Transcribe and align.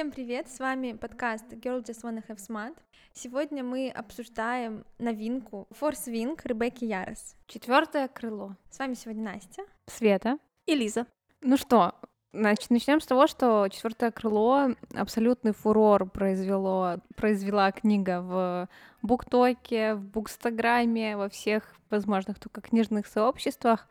Всем 0.00 0.12
привет, 0.12 0.48
с 0.48 0.58
вами 0.58 0.94
подкаст 0.94 1.44
Girl 1.52 1.84
Just 1.84 2.04
Wanna 2.04 2.26
Have 2.26 2.38
Smart. 2.38 2.74
Сегодня 3.12 3.62
мы 3.62 3.90
обсуждаем 3.90 4.86
новинку 4.98 5.68
Force 5.78 6.06
Wing 6.06 6.40
Ребекки 6.42 6.86
Ярос. 6.86 7.36
Четвертое 7.46 8.08
крыло. 8.08 8.56
С 8.70 8.78
вами 8.78 8.94
сегодня 8.94 9.24
Настя, 9.34 9.62
Света. 9.88 10.38
И 10.64 10.74
Лиза. 10.74 11.06
Ну 11.42 11.58
что, 11.58 11.96
значит, 12.32 12.70
начнем 12.70 13.02
с 13.02 13.06
того, 13.06 13.26
что 13.26 13.68
четвертое 13.68 14.10
крыло 14.10 14.70
абсолютный 14.94 15.52
фурор 15.52 16.08
произвело, 16.08 17.02
произвела 17.14 17.70
книга 17.70 18.22
в 18.22 18.70
Буктоке, 19.02 19.96
в 19.96 20.06
Букстаграме, 20.06 21.18
во 21.18 21.28
всех 21.28 21.74
возможных 21.90 22.38
только 22.38 22.62
книжных 22.62 23.06
сообществах. 23.06 23.86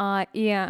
А, 0.00 0.26
и, 0.32 0.68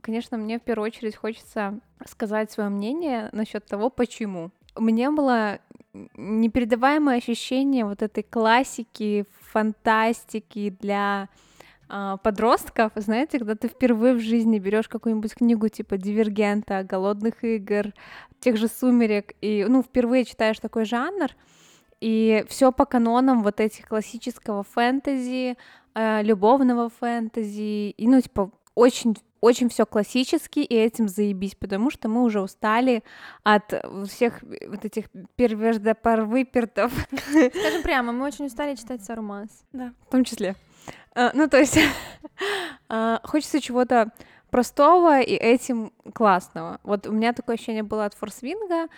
конечно, 0.00 0.38
мне 0.38 0.58
в 0.58 0.62
первую 0.62 0.86
очередь 0.86 1.14
хочется 1.14 1.78
сказать 2.06 2.50
свое 2.50 2.70
мнение 2.70 3.28
насчет 3.32 3.66
того, 3.66 3.90
почему. 3.90 4.52
Мне 4.74 5.10
было 5.10 5.58
непередаваемое 6.16 7.18
ощущение 7.18 7.84
вот 7.84 8.00
этой 8.00 8.22
классики, 8.22 9.26
фантастики 9.52 10.74
для 10.80 11.28
а, 11.90 12.16
подростков, 12.16 12.92
знаете, 12.94 13.38
когда 13.38 13.54
ты 13.54 13.68
впервые 13.68 14.14
в 14.14 14.20
жизни 14.20 14.58
берешь 14.58 14.88
какую-нибудь 14.88 15.34
книгу 15.34 15.68
типа 15.68 15.98
Дивергента, 15.98 16.82
Голодных 16.82 17.44
игр, 17.44 17.92
тех 18.38 18.56
же 18.56 18.66
Сумерек, 18.66 19.34
и 19.42 19.66
ну 19.68 19.82
впервые 19.82 20.24
читаешь 20.24 20.58
такой 20.58 20.86
жанр, 20.86 21.28
и 22.00 22.46
все 22.48 22.72
по 22.72 22.86
канонам 22.86 23.42
вот 23.42 23.60
этих 23.60 23.88
классического 23.88 24.62
фэнтези, 24.62 25.58
э, 25.94 26.22
любовного 26.22 26.88
фэнтези, 26.88 27.90
и 27.90 28.08
ну 28.08 28.22
типа 28.22 28.50
очень 28.80 29.16
очень 29.40 29.70
все 29.70 29.86
классически, 29.86 30.58
и 30.60 30.74
этим 30.74 31.08
заебись, 31.08 31.54
потому 31.54 31.90
что 31.90 32.08
мы 32.08 32.24
уже 32.24 32.42
устали 32.42 33.02
от 33.42 33.72
всех 34.06 34.42
вот 34.42 34.84
этих 34.84 35.06
первеждопорвыпертов. 35.36 36.92
Скажем 37.30 37.82
прямо, 37.82 38.12
мы 38.12 38.26
очень 38.26 38.46
устали 38.46 38.74
читать 38.74 39.02
Сарумас. 39.02 39.48
Да, 39.72 39.94
в 40.06 40.10
том 40.10 40.24
числе. 40.24 40.56
А, 41.14 41.30
ну, 41.32 41.48
то 41.48 41.58
есть 41.58 41.78
а, 42.90 43.20
хочется 43.24 43.62
чего-то 43.62 44.12
простого 44.50 45.20
и 45.20 45.32
этим 45.32 45.92
классного. 46.12 46.78
Вот 46.82 47.06
у 47.06 47.12
меня 47.12 47.32
такое 47.32 47.54
ощущение 47.54 47.82
было 47.82 48.04
от 48.04 48.14
Форсвинга, 48.14 48.88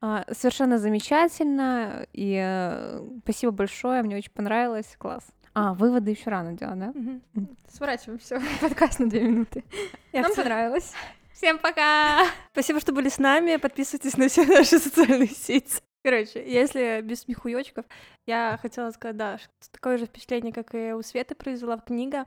а, 0.00 0.24
совершенно 0.32 0.78
замечательно, 0.78 2.06
и 2.12 2.36
э, 2.36 3.00
спасибо 3.22 3.52
большое, 3.52 4.02
мне 4.02 4.16
очень 4.16 4.32
понравилось, 4.32 4.96
класс. 4.98 5.24
А, 5.54 5.74
выводы 5.74 6.12
еще 6.12 6.30
рано 6.30 6.54
делать, 6.54 6.78
да? 6.78 6.88
Угу. 6.90 7.46
Сворачиваем 7.68 8.18
все. 8.18 8.40
Подкаст 8.60 9.00
на 9.00 9.10
две 9.10 9.22
минуты. 9.22 9.64
Я 10.12 10.22
Нам 10.22 10.34
понравилось. 10.34 10.92
Всем 11.34 11.58
пока! 11.58 12.24
Спасибо, 12.52 12.80
что 12.80 12.92
были 12.92 13.08
с 13.08 13.18
нами. 13.18 13.56
Подписывайтесь 13.56 14.16
на 14.16 14.28
все 14.28 14.46
наши 14.46 14.78
социальные 14.78 15.28
сети. 15.28 15.80
Короче, 16.04 16.42
если 16.44 17.00
без 17.02 17.20
смехуёчков, 17.20 17.84
я 18.26 18.58
хотела 18.60 18.90
сказать, 18.90 19.16
да, 19.16 19.38
что 19.38 19.70
такое 19.70 19.98
же 19.98 20.06
впечатление, 20.06 20.52
как 20.52 20.74
и 20.74 20.92
у 20.92 21.02
Светы 21.02 21.34
произвела 21.34 21.78
книга. 21.78 22.26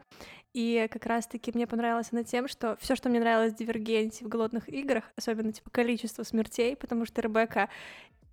И 0.53 0.87
как 0.89 1.05
раз-таки 1.05 1.51
мне 1.53 1.67
понравилось 1.67 2.09
она 2.11 2.23
тем, 2.23 2.47
что 2.47 2.77
все, 2.79 2.95
что 2.95 3.09
мне 3.09 3.19
нравилось 3.19 3.53
в 3.53 3.57
Дивергенте, 3.57 4.23
в 4.23 4.29
голодных 4.29 4.69
играх, 4.69 5.03
особенно 5.17 5.51
типа 5.51 5.69
количество 5.69 6.23
смертей, 6.23 6.77
потому 6.77 7.05
что 7.05 7.21
Ребекка 7.21 7.69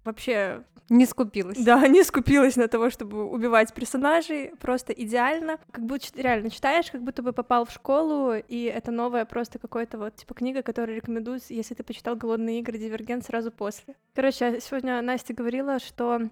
вообще 0.05 0.65
не 0.89 1.07
скупилась. 1.07 1.59
Да, 1.59 1.87
не 1.89 2.03
скупилась 2.05 2.57
на 2.57 2.69
того, 2.69 2.91
чтобы 2.91 3.25
убивать 3.25 3.73
персонажей, 3.73 4.53
просто 4.61 4.93
идеально. 4.93 5.59
Как 5.71 5.87
будто 5.87 6.07
реально 6.21 6.51
читаешь, 6.51 6.91
как 6.91 7.03
будто 7.03 7.23
бы 7.23 7.33
попал 7.33 7.65
в 7.65 7.71
школу, 7.71 8.35
и 8.35 8.65
это 8.65 8.91
новая 8.91 9.25
просто 9.25 9.59
какой-то 9.59 9.97
вот 9.99 10.17
типа 10.17 10.35
книга, 10.35 10.63
которую 10.63 10.97
рекомендуют, 10.97 11.45
если 11.49 11.75
ты 11.75 11.83
почитал 11.83 12.17
«Голодные 12.17 12.61
игры», 12.61 12.79
«Дивергент» 12.79 13.25
сразу 13.25 13.51
после. 13.51 13.95
Короче, 14.15 14.61
сегодня 14.61 15.01
Настя 15.01 15.33
говорила, 15.33 15.79
что 15.79 16.29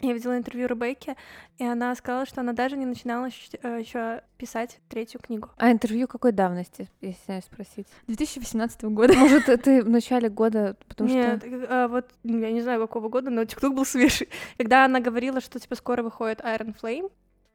я 0.00 0.12
видела 0.12 0.36
интервью 0.36 0.66
Ребекки, 0.66 1.16
и 1.58 1.64
она 1.64 1.94
сказала, 1.94 2.26
что 2.26 2.40
она 2.40 2.52
даже 2.52 2.76
не 2.76 2.86
начинала 2.86 3.26
еще 3.26 3.48
э, 3.62 4.20
писать 4.36 4.80
третью 4.88 5.20
книгу. 5.20 5.50
А 5.56 5.70
интервью 5.70 6.08
какой 6.08 6.32
давности, 6.32 6.88
если 7.00 7.40
спросить? 7.40 7.86
2018 8.06 8.84
года. 8.84 9.14
Может, 9.14 9.48
это 9.48 9.82
в 9.82 9.88
начале 9.88 10.28
года, 10.28 10.76
потому 10.88 11.10
Нет, 11.10 11.40
что... 11.40 11.48
Нет, 11.48 11.66
а, 11.68 11.88
вот 11.88 12.10
я 12.24 12.50
не 12.50 12.62
знаю, 12.62 12.80
какого 12.80 13.08
года, 13.08 13.30
но 13.30 13.44
ТикТок 13.44 13.74
был 13.74 13.84
свежий. 13.84 14.28
Когда 14.56 14.84
она 14.84 15.00
говорила, 15.00 15.40
что, 15.40 15.58
типа, 15.58 15.76
скоро 15.76 16.02
выходит 16.02 16.40
Iron 16.40 16.74
Flame, 16.80 17.10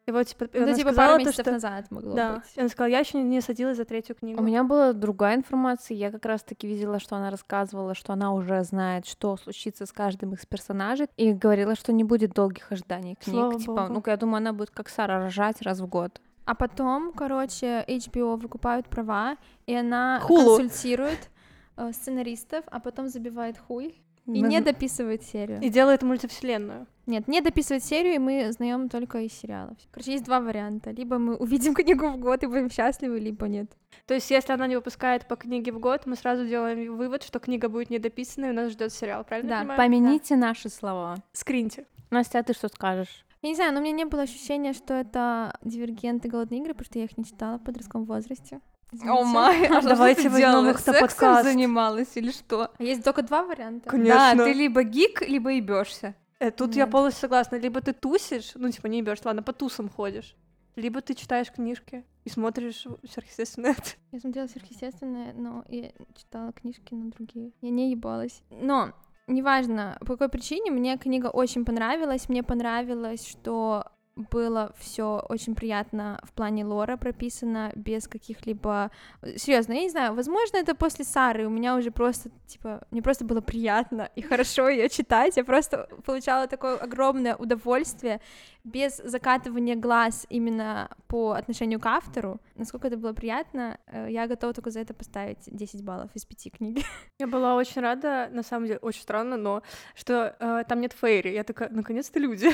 и 0.08 0.12
вот, 0.12 0.28
типа, 0.28 0.48
она 0.54 0.74
типа 0.74 0.92
сказала, 0.92 1.08
пару 1.14 1.20
месяцев 1.20 1.38
то, 1.38 1.44
что... 1.44 1.52
назад 1.52 1.90
могло 1.90 2.14
да. 2.14 2.36
быть. 2.36 2.44
И 2.56 2.60
она 2.60 2.70
сказала, 2.70 2.92
я 2.92 3.00
еще 3.00 3.22
не 3.22 3.42
садилась 3.42 3.78
за 3.78 3.86
третью 3.86 4.16
книгу. 4.16 4.40
У 4.40 4.44
меня 4.44 4.64
была 4.64 4.94
другая 4.94 5.36
информация. 5.36 5.98
Я 5.98 6.12
как 6.12 6.26
раз-таки 6.26 6.68
видела, 6.68 7.00
что 7.00 7.16
она 7.16 7.32
рассказывала, 7.32 7.96
что 7.96 8.14
она 8.14 8.32
уже 8.32 8.64
знает, 8.64 9.08
что 9.08 9.36
случится 9.38 9.88
с 9.88 9.92
каждым 9.92 10.34
из 10.34 10.46
персонажей, 10.46 11.08
и 11.18 11.34
говорила, 11.34 11.76
что 11.76 11.92
не 11.92 12.04
будет 12.04 12.34
долгих 12.34 12.72
ожиданий 12.72 13.16
книг. 13.16 13.36
Слава 13.36 13.60
типа, 13.60 13.74
Богу. 13.74 13.94
ну 13.94 14.04
я 14.06 14.18
думаю, 14.18 14.38
она 14.38 14.54
будет 14.54 14.70
как 14.70 14.90
Сара 14.90 15.18
рожать 15.18 15.62
раз 15.64 15.80
в 15.80 15.88
год. 15.88 16.22
А 16.46 16.54
потом, 16.54 17.12
короче, 17.12 17.84
HBO 17.88 18.40
выкупают 18.40 18.88
права, 18.88 19.38
и 19.66 19.74
она 19.74 20.20
Хулу. 20.20 20.58
консультирует 20.58 21.32
э, 21.78 21.92
сценаристов, 21.92 22.64
а 22.68 22.80
потом 22.80 23.08
забивает 23.08 23.58
хуй 23.58 24.05
и 24.28 24.42
не 24.42 24.62
дописывает 24.62 25.24
серию. 25.24 25.62
И 25.62 25.70
делает 25.70 26.04
мультивселенную. 26.04 26.88
Нет, 27.06 27.28
не 27.28 27.42
дописывает 27.42 27.84
серию, 27.84 28.16
и 28.16 28.18
мы 28.18 28.52
знаем 28.52 28.90
только 28.90 29.20
из 29.20 29.34
сериалов. 29.34 29.78
Короче, 29.92 30.14
есть 30.14 30.26
два 30.26 30.40
варианта. 30.40 30.90
Либо 30.90 31.20
мы 31.20 31.36
увидим 31.36 31.74
книгу 31.76 32.08
в 32.10 32.18
год 32.18 32.44
и 32.44 32.48
будем 32.48 32.70
счастливы, 32.72 33.20
либо 33.20 33.48
нет. 33.48 33.72
То 34.08 34.16
есть, 34.16 34.30
если 34.32 34.54
она 34.54 34.68
не 34.68 34.76
выпускает 34.76 35.28
по 35.28 35.36
книге 35.36 35.72
в 35.72 35.80
год, 35.80 36.06
мы 36.06 36.16
сразу 36.16 36.48
делаем 36.48 36.96
вывод, 36.98 37.24
что 37.24 37.40
книга 37.40 37.70
будет 37.70 37.90
недописана, 37.90 38.46
и 38.48 38.52
нас 38.52 38.72
ждет 38.72 38.92
сериал, 38.92 39.24
правильно? 39.24 39.50
Да, 39.50 39.60
понимаю? 39.60 39.78
помяните 39.78 40.36
да. 40.36 40.48
наши 40.48 40.70
слова. 40.70 41.18
Скриньте. 41.32 41.86
Настя, 42.10 42.40
а 42.40 42.44
ты 42.44 42.54
что 42.54 42.68
скажешь? 42.68 43.26
Я 43.42 43.50
не 43.50 43.56
знаю, 43.56 43.74
но 43.74 43.80
у 43.80 43.84
меня 43.84 43.94
не 43.94 44.06
было 44.06 44.24
ощущения, 44.24 44.74
что 44.74 44.96
это 44.96 45.56
дивергенты 45.64 46.30
голодные 46.30 46.62
игры, 46.62 46.74
потому 46.74 46.86
что 46.86 47.00
я 47.00 47.06
их 47.06 47.18
не 47.18 47.26
читала 47.26 47.58
в 47.58 47.64
подростковом 47.64 48.06
возрасте. 48.06 48.60
О 49.04 49.24
май, 49.24 49.68
а 49.68 49.82
давайте 49.82 50.30
возьмем 50.30 50.70
их 50.70 50.86
на 50.86 50.94
подкаст. 50.94 51.44
занималась 51.44 52.16
или 52.16 52.32
что? 52.32 52.72
А 52.78 52.84
есть 52.84 53.04
только 53.04 53.22
два 53.22 53.44
варианта? 53.44 53.90
Конечно. 53.90 54.36
Да, 54.36 54.44
ты 54.46 54.54
либо 54.54 54.84
гик, 54.84 55.22
либо 55.28 55.52
ебешься. 55.52 56.16
Э, 56.40 56.52
тут 56.52 56.70
Нет. 56.70 56.78
я 56.78 56.88
полностью 56.88 57.22
согласна. 57.22 57.56
Либо 57.56 57.82
ты 57.82 57.94
тусишь, 57.94 58.52
ну 58.56 58.70
типа 58.70 58.88
не 58.88 59.00
ебешь, 59.00 59.20
ладно, 59.24 59.42
по 59.44 59.54
тусам 59.54 59.90
ходишь. 59.90 60.36
Либо 60.76 61.02
ты 61.02 61.14
читаешь 61.14 61.52
книжки 61.52 62.04
и 62.26 62.30
смотришь 62.30 62.86
сверхъестественное. 63.10 63.76
Я 64.12 64.20
смотрела 64.20 64.48
сверхъестественное, 64.48 65.34
но 65.34 65.64
я 65.70 65.92
читала 66.16 66.52
книжки 66.52 66.94
на 66.94 67.12
другие. 67.12 67.52
Я 67.62 67.70
не 67.70 67.92
ебалась. 67.92 68.42
Но 68.50 68.92
неважно, 69.28 69.98
по 70.02 70.14
какой 70.14 70.30
причине, 70.30 70.72
мне 70.72 70.98
книга 70.98 71.28
очень 71.28 71.64
понравилась. 71.64 72.28
Мне 72.28 72.44
понравилось, 72.44 73.26
что 73.26 73.86
было 74.16 74.74
все 74.78 75.24
очень 75.28 75.56
приятно 75.56 76.20
в 76.24 76.32
плане 76.32 76.66
лора 76.66 76.98
прописано, 76.98 77.72
без 77.76 78.08
каких-либо... 78.08 78.92
Серьезно, 79.36 79.74
я 79.74 79.82
не 79.82 79.90
знаю, 79.90 80.16
возможно, 80.16 80.58
это 80.58 80.74
после 80.74 81.04
Сары, 81.04 81.46
у 81.46 81.50
меня 81.50 81.76
уже 81.76 81.92
просто, 81.92 82.30
типа, 82.48 82.82
мне 82.92 83.02
просто 83.02 83.26
было 83.26 83.42
приятно 83.42 84.10
и 84.16 84.22
хорошо 84.22 84.70
ее 84.70 84.90
читать, 84.90 85.38
я 85.38 85.44
просто 85.44 85.90
получала 86.06 86.48
такое 86.48 86.78
огромное 86.78 87.36
удовольствие, 87.36 88.22
без 88.64 88.98
закатывания 88.98 89.76
глаз 89.76 90.26
именно 90.30 90.90
по 91.08 91.34
отношению 91.34 91.80
к 91.80 91.86
автору, 91.86 92.40
насколько 92.56 92.88
это 92.88 92.98
было 92.98 93.14
приятно, 93.14 93.78
э, 93.88 94.08
я 94.10 94.28
готова 94.28 94.54
только 94.54 94.72
за 94.72 94.80
это 94.80 94.94
поставить 94.94 95.44
10 95.46 95.84
баллов 95.84 96.10
из 96.16 96.26
5 96.26 96.52
книги. 96.52 96.84
Я 97.20 97.28
была 97.28 97.56
очень 97.56 97.82
рада, 97.82 98.28
на 98.32 98.44
самом 98.44 98.68
деле, 98.68 98.80
очень 98.82 99.02
странно, 99.02 99.38
но 99.38 99.62
что 99.94 100.36
э, 100.40 100.64
там 100.68 100.82
нет 100.82 100.94
Фейри. 100.94 101.34
Я 101.34 101.44
такая, 101.44 101.70
наконец-то 101.70 102.20
люди. 102.20 102.50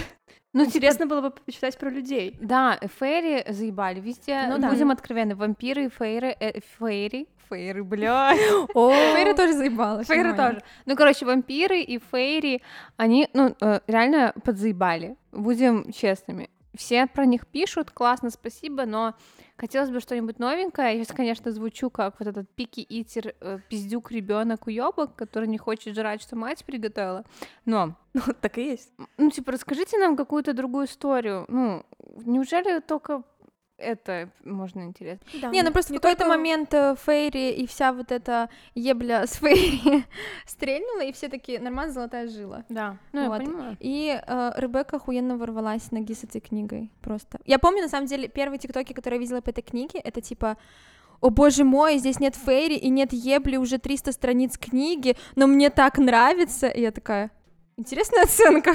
Ну, 0.53 0.65
интересно 0.65 1.05
типа... 1.05 1.09
было 1.09 1.29
бы 1.29 1.35
почитать 1.51 1.77
про 1.77 1.89
людей. 1.89 2.37
Да, 2.39 2.79
Фейри 2.99 3.51
заебали 3.51 3.99
везде. 3.99 4.47
Ну, 4.47 4.57
да. 4.57 4.69
Будем 4.69 4.89
откровенны, 4.89 5.35
вампиры, 5.35 5.89
Фейри, 5.89 6.35
э, 6.39 6.61
Фейри, 6.79 7.27
Фейри, 7.49 7.81
бля. 7.81 8.33
Фейри 8.73 9.33
тоже 9.33 9.53
заебала. 9.53 10.03
Фейри 10.03 10.31
тоже. 10.31 10.61
Ну, 10.85 10.95
короче, 10.95 11.25
вампиры 11.25 11.81
и 11.81 11.99
Фейри, 11.99 12.61
они, 12.95 13.27
ну, 13.33 13.53
э, 13.59 13.81
реально 13.87 14.33
подзаебали. 14.45 15.17
Будем 15.33 15.91
честными. 15.91 16.49
Все 16.73 17.05
про 17.05 17.25
них 17.25 17.45
пишут, 17.47 17.91
классно, 17.91 18.29
спасибо, 18.29 18.85
но 18.85 19.13
хотелось 19.61 19.91
бы 19.91 19.99
что-нибудь 19.99 20.39
новенькое. 20.39 20.97
Я 20.97 21.03
сейчас, 21.03 21.15
конечно, 21.15 21.51
звучу 21.51 21.91
как 21.91 22.15
вот 22.19 22.27
этот 22.27 22.49
пики 22.49 22.83
итер 22.89 23.35
э, 23.39 23.59
пиздюк 23.69 24.11
ребенок 24.11 24.65
уебок, 24.65 25.15
который 25.15 25.47
не 25.47 25.59
хочет 25.59 25.95
жрать, 25.95 26.21
что 26.23 26.35
мать 26.35 26.65
приготовила. 26.65 27.23
Но 27.65 27.95
ну, 28.13 28.21
так 28.41 28.57
и 28.57 28.71
есть. 28.71 28.91
Ну, 29.17 29.29
типа, 29.29 29.51
расскажите 29.51 29.99
нам 29.99 30.17
какую-то 30.17 30.53
другую 30.53 30.87
историю. 30.87 31.45
Ну, 31.47 31.85
неужели 32.25 32.79
только 32.79 33.21
это 33.81 34.29
можно 34.43 34.83
интересно. 34.83 35.25
Да, 35.41 35.49
не, 35.49 35.61
ну 35.63 35.71
просто 35.71 35.93
в 35.93 35.97
какой-то 35.97 36.23
только... 36.23 36.37
момент 36.37 36.73
э, 36.73 36.95
Фейри 37.05 37.51
и 37.51 37.67
вся 37.67 37.91
вот 37.93 38.11
эта 38.11 38.49
ебля 38.75 39.27
с 39.27 39.35
Фейри 39.35 40.05
стрельнула, 40.45 41.03
и 41.03 41.11
все 41.11 41.27
таки 41.27 41.57
нормально 41.57 41.93
золотая 41.93 42.27
жила. 42.27 42.63
Да, 42.69 42.97
ну 43.11 43.27
вот. 43.27 43.39
я 43.39 43.45
понимаю. 43.45 43.77
И 43.79 44.21
э, 44.25 44.51
Ребекка 44.57 44.97
охуенно 44.97 45.37
ворвалась 45.37 45.91
ноги 45.91 46.13
с 46.13 46.23
этой 46.23 46.41
книгой 46.41 46.91
просто. 47.01 47.39
Я 47.45 47.59
помню, 47.59 47.83
на 47.83 47.89
самом 47.89 48.07
деле, 48.07 48.27
первые 48.27 48.59
тиктоки, 48.59 48.93
которые 48.93 49.17
я 49.19 49.21
видела 49.21 49.41
по 49.41 49.49
этой 49.49 49.63
книге, 49.63 49.99
это 49.99 50.21
типа 50.21 50.57
о 51.21 51.29
боже 51.29 51.63
мой, 51.63 51.99
здесь 51.99 52.19
нет 52.19 52.35
Фейри 52.35 52.75
и 52.75 52.89
нет 52.89 53.13
Ебли, 53.13 53.57
уже 53.57 53.77
300 53.77 54.11
страниц 54.11 54.57
книги, 54.57 55.15
но 55.35 55.47
мне 55.47 55.69
так 55.69 55.99
нравится. 55.99 56.67
И 56.67 56.81
я 56.81 56.91
такая, 56.91 57.31
интересная 57.77 58.23
оценка. 58.23 58.73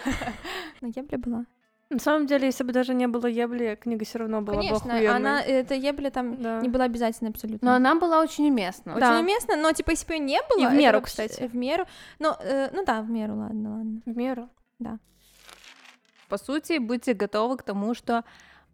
Но 0.80 0.88
Ебли 0.88 1.16
была. 1.16 1.46
На 1.90 1.98
самом 2.00 2.26
деле, 2.26 2.46
если 2.46 2.64
бы 2.64 2.72
даже 2.72 2.92
не 2.92 3.06
было 3.06 3.26
Ебли, 3.26 3.74
книга 3.80 4.04
все 4.04 4.18
равно 4.18 4.42
была 4.42 4.56
бы 4.58 4.62
Конечно, 4.62 4.94
охуенной. 4.94 5.16
она, 5.16 5.40
эта 5.42 5.74
Ебли 5.74 6.10
там 6.10 6.42
Да. 6.42 6.60
не 6.60 6.68
была 6.68 6.84
обязательно 6.84 7.30
абсолютно. 7.30 7.66
Но 7.70 7.74
она 7.76 7.94
была 7.94 8.20
очень 8.20 8.48
уместна. 8.50 8.92
Очень 8.92 9.00
Да. 9.00 9.20
уместно, 9.20 9.56
но 9.56 9.72
типа 9.72 9.90
если 9.92 10.06
бы 10.06 10.12
её 10.14 10.22
не 10.24 10.40
было... 10.50 10.58
И 10.64 10.66
в 10.66 10.74
меру, 10.74 10.98
вообще- 10.98 11.26
кстати. 11.28 11.48
В 11.48 11.56
меру. 11.56 11.86
Ну, 12.18 12.34
э, 12.40 12.68
ну 12.74 12.84
да, 12.84 13.00
в 13.00 13.08
меру, 13.10 13.36
ладно, 13.36 13.70
ладно. 13.76 14.00
В 14.04 14.16
меру. 14.16 14.48
По 16.28 16.36
сути, 16.36 16.76
будьте 16.78 17.14
готовы 17.14 17.56
к 17.56 17.62
тому, 17.62 17.94
что 17.94 18.22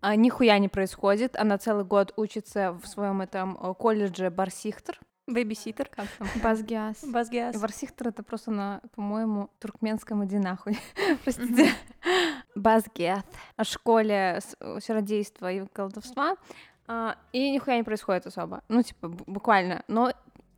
а, 0.01 0.17
нихуя 0.17 0.59
не 0.59 0.69
происходит. 0.69 1.37
Она 1.37 1.57
целый 1.57 1.85
год 1.85 2.13
учится 2.17 2.73
в 2.73 2.87
своем 2.89 3.21
этом 3.23 3.57
э, 3.63 3.75
колледже 3.75 4.29
Барсихтер. 4.31 4.99
Бэбиситер. 5.29 5.89
Как 5.89 6.07
там? 6.19 6.29
Базгиас. 6.43 6.97
Базгиас. 7.05 7.57
Барсихтер 7.59 8.09
это 8.09 8.23
просто 8.25 8.51
на, 8.51 8.81
по-моему, 8.97 9.49
туркменском 9.61 10.25
иди 10.27 10.37
нахуй. 10.39 10.79
Простите. 11.25 11.71
Базгет. 12.55 13.25
О 13.57 13.65
школе 13.65 14.41
чародейства 14.87 15.51
и 15.53 15.67
колдовства. 15.67 16.37
А, 16.87 17.17
И 17.33 17.51
нихуя 17.51 17.77
не 17.77 17.83
происходит 17.83 18.27
особо. 18.27 18.63
Ну, 18.69 18.83
типа, 18.83 19.07
бу- 19.07 19.25
буквально. 19.27 19.83
Но 19.89 20.13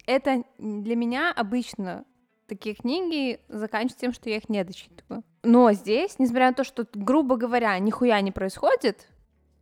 это 0.06 0.42
для 0.58 0.96
меня 0.96 1.32
обычно 1.34 2.04
такие 2.48 2.74
книги 2.74 3.40
заканчиваются 3.48 3.98
тем, 4.00 4.12
что 4.12 4.28
я 4.30 4.36
их 4.36 4.48
не 4.48 4.62
дочитываю. 4.64 5.22
Но 5.42 5.72
здесь, 5.72 6.18
несмотря 6.18 6.48
на 6.48 6.54
то, 6.54 6.64
что, 6.64 6.86
грубо 6.94 7.36
говоря, 7.36 7.78
нихуя 7.78 8.20
не 8.20 8.32
происходит, 8.32 9.08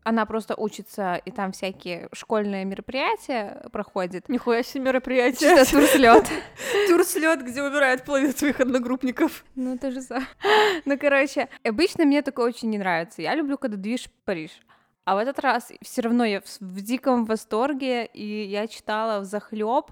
она 0.05 0.27
просто 0.27 0.55
учится, 0.55 1.17
и 1.17 1.31
там 1.31 1.53
всякие 1.53 2.09
школьные 2.13 2.65
мероприятия 2.65 3.63
проходит. 3.73 4.29
Нихуя 4.29 4.63
себе 4.63 4.85
мероприятие. 4.85 5.57
Чисто 5.57 5.79
турслёт. 5.79 6.27
Турслет, 6.89 7.43
где 7.43 7.63
убирают 7.63 8.05
половину 8.05 8.33
своих 8.33 8.61
одногруппников. 8.61 9.45
Ну, 9.55 9.75
это 9.75 9.91
же 9.91 10.01
за... 10.01 10.21
Ну, 10.85 10.99
короче, 10.99 11.49
обычно 11.65 12.05
мне 12.05 12.23
такое 12.23 12.47
очень 12.47 12.69
не 12.71 12.79
нравится. 12.79 13.23
Я 13.23 13.35
люблю, 13.35 13.57
когда 13.57 13.77
движ 13.77 14.09
Париж. 14.25 14.51
А 15.07 15.17
в 15.17 15.19
этот 15.19 15.39
раз 15.41 15.73
все 15.83 16.03
равно 16.03 16.25
я 16.25 16.43
в 16.61 16.81
диком 16.81 17.25
восторге, 17.25 18.07
и 18.07 18.45
я 18.45 18.67
читала 18.67 19.21
в 19.21 19.25
захлеб. 19.25 19.91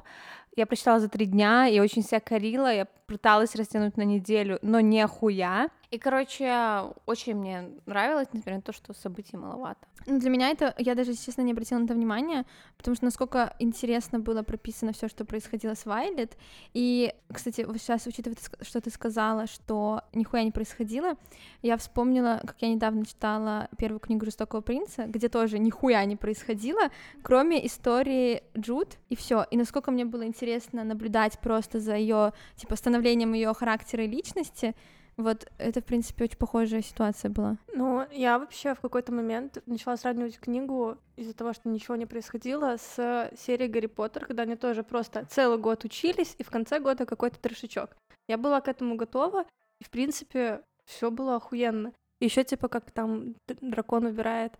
Я 0.57 0.67
прочитала 0.67 1.01
за 1.01 1.09
три 1.09 1.25
дня, 1.25 1.67
и 1.69 1.81
очень 1.81 2.03
себя 2.03 2.21
корила, 2.21 2.73
я 2.73 2.87
пыталась 3.07 3.55
растянуть 3.57 3.97
на 3.97 4.03
неделю, 4.03 4.59
но 4.61 4.81
не 4.81 5.07
хуя. 5.07 5.69
И, 5.93 5.99
короче, 5.99 6.85
очень 7.05 7.35
мне 7.35 7.69
нравилось, 7.85 8.29
несмотря 8.33 8.57
на 8.57 8.63
то, 8.63 8.73
что 8.73 8.95
событий 8.95 9.37
маловато. 9.37 9.87
Ну, 10.07 10.19
для 10.19 10.31
меня 10.31 10.49
это, 10.49 10.75
я 10.79 10.95
даже, 10.95 11.15
честно, 11.15 11.43
не 11.43 11.53
обратила 11.53 11.81
на 11.81 11.85
это 11.85 11.93
внимания, 11.93 12.47
потому 12.79 12.97
что 12.97 13.05
насколько 13.05 13.55
интересно 13.59 14.19
было 14.19 14.43
прописано 14.43 14.95
все, 14.95 15.09
что 15.09 15.27
происходило 15.27 15.75
с 15.75 15.85
Вайлет. 15.85 16.39
И, 16.73 17.13
кстати, 17.31 17.61
вот 17.61 17.77
сейчас, 17.77 18.07
учитывая, 18.07 18.39
что 18.63 18.81
ты 18.81 18.89
сказала, 18.89 19.47
что 19.47 20.01
нихуя 20.15 20.45
не 20.45 20.51
происходило, 20.51 21.19
я 21.61 21.77
вспомнила, 21.77 22.41
как 22.41 22.57
я 22.61 22.69
недавно 22.69 23.05
читала 23.05 23.69
первую 23.77 24.01
книгу 24.01 24.25
«Жестокого 24.25 24.63
принца», 24.63 25.05
где 25.05 25.29
тоже 25.29 25.59
нихуя 25.59 26.03
не 26.07 26.17
происходило, 26.17 26.89
кроме 27.23 27.67
истории 27.67 28.45
Джуд, 28.57 28.97
и 29.11 29.15
все. 29.15 29.45
И 29.51 29.59
насколько 29.59 29.91
мне 29.91 30.07
было 30.07 30.25
интересно 30.27 30.85
наблюдать 30.85 31.39
просто 31.39 31.81
за 31.81 31.97
ее, 31.97 32.33
типа, 32.57 32.77
становлением 32.77 33.35
ее 33.35 33.53
характера 33.53 34.05
и 34.05 34.09
личности, 34.09 34.75
вот 35.17 35.51
это, 35.59 35.81
в 35.81 35.85
принципе, 35.85 36.25
очень 36.25 36.39
похожая 36.39 36.83
ситуация 36.83 37.31
была. 37.31 37.59
Ну, 37.75 38.07
я 38.13 38.39
вообще 38.39 38.75
в 38.75 38.81
какой-то 38.81 39.13
момент 39.13 39.63
начала 39.67 39.97
сравнивать 39.97 40.39
книгу 40.39 40.97
из-за 41.17 41.35
того, 41.35 41.53
что 41.53 41.69
ничего 41.69 41.97
не 41.97 42.07
происходило 42.07 42.77
с 42.79 43.31
серией 43.37 43.71
Гарри 43.71 43.87
Поттер, 43.87 44.27
когда 44.27 44.45
они 44.45 44.57
тоже 44.57 44.83
просто 44.83 45.27
целый 45.31 45.59
год 45.59 45.85
учились, 45.85 46.35
и 46.39 46.45
в 46.45 46.51
конце 46.51 46.81
года 46.81 47.07
какой-то 47.07 47.39
трешечок. 47.39 47.97
Я 48.29 48.39
была 48.39 48.61
к 48.61 48.69
этому 48.69 48.97
готова, 48.97 49.45
и, 49.81 49.85
в 49.85 49.91
принципе, 49.91 50.63
все 50.87 51.11
было 51.11 51.37
охуенно. 51.37 51.93
Еще 52.21 52.45
типа 52.45 52.69
как 52.69 52.91
там 52.93 53.35
дракон 53.61 54.05
выбирает 54.05 54.53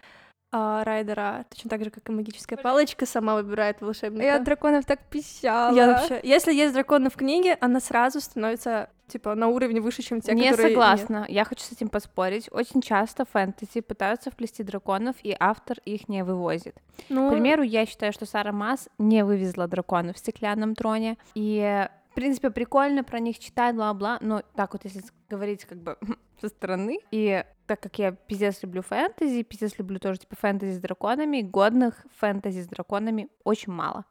а, 0.55 0.85
Райдера, 0.85 1.47
точно 1.49 1.71
так 1.71 1.83
же, 1.83 1.91
как 1.91 2.07
и 2.11 2.13
магическая 2.13 2.59
палочка 2.59 3.07
сама 3.07 3.37
выбирает 3.37 3.81
волшебника. 3.81 4.23
Я 4.25 4.37
от 4.37 4.45
драконов 4.45 4.85
так 4.85 5.01
пищала. 5.09 5.75
Я 5.75 5.87
вообще... 5.87 6.21
Если 6.23 6.53
есть 6.53 6.75
драконы 6.75 7.09
в 7.09 7.15
книге, 7.15 7.57
она 7.63 7.81
сразу 7.81 8.21
становится, 8.21 8.91
типа, 9.07 9.35
на 9.35 9.49
уровне 9.49 9.81
выше, 9.81 10.03
чем 10.03 10.21
те, 10.21 10.35
не 10.35 10.51
которые... 10.51 10.69
нет. 10.69 10.73
согласна. 10.73 11.25
Я 11.31 11.47
хочу 11.47 11.63
с 11.63 11.73
этим 11.73 11.89
поспорить. 11.89 12.51
Очень 12.53 12.83
часто 12.83 13.25
фэнтези 13.25 13.81
пытаются 13.81 14.31
вплести 14.31 14.63
драконов, 14.63 15.17
и 15.23 15.35
автор 15.41 15.79
их 15.87 16.11
не 16.11 16.23
вывозит. 16.23 16.77
Ну, 17.09 17.31
К 17.31 17.33
примеру, 17.33 17.63
я 17.63 17.87
считаю, 17.87 18.13
что 18.13 18.27
Сара 18.27 18.53
Масс 18.53 18.91
не 18.99 19.25
вывезла 19.25 19.69
драконов 19.69 20.17
в 20.17 20.19
стеклянном 20.19 20.75
троне. 20.75 21.17
И, 21.35 21.89
в 22.13 22.15
принципе, 22.15 22.51
прикольно 22.51 23.05
про 23.05 23.21
них 23.21 23.39
читать, 23.39 23.75
бла-бла. 23.75 24.19
Но 24.21 24.43
так 24.55 24.75
вот, 24.75 24.85
если 24.85 25.03
говорить 25.31 25.65
как 25.65 25.79
бы 25.79 25.97
со 26.43 26.49
стороны, 26.49 26.99
и 27.11 27.43
так 27.67 27.81
как 27.81 27.99
я 27.99 28.13
пиздец 28.13 28.63
люблю 28.63 28.83
фэнтези, 28.83 29.43
пиздец 29.43 29.79
люблю 29.79 29.99
тоже 29.99 30.21
типа 30.21 30.37
фэнтези 30.37 30.77
с 30.77 30.79
драконами, 30.79 31.41
годных 31.41 32.05
фэнтези 32.19 32.61
с 32.61 32.67
драконами 32.67 33.29
очень 33.45 33.73
мало. 33.73 34.05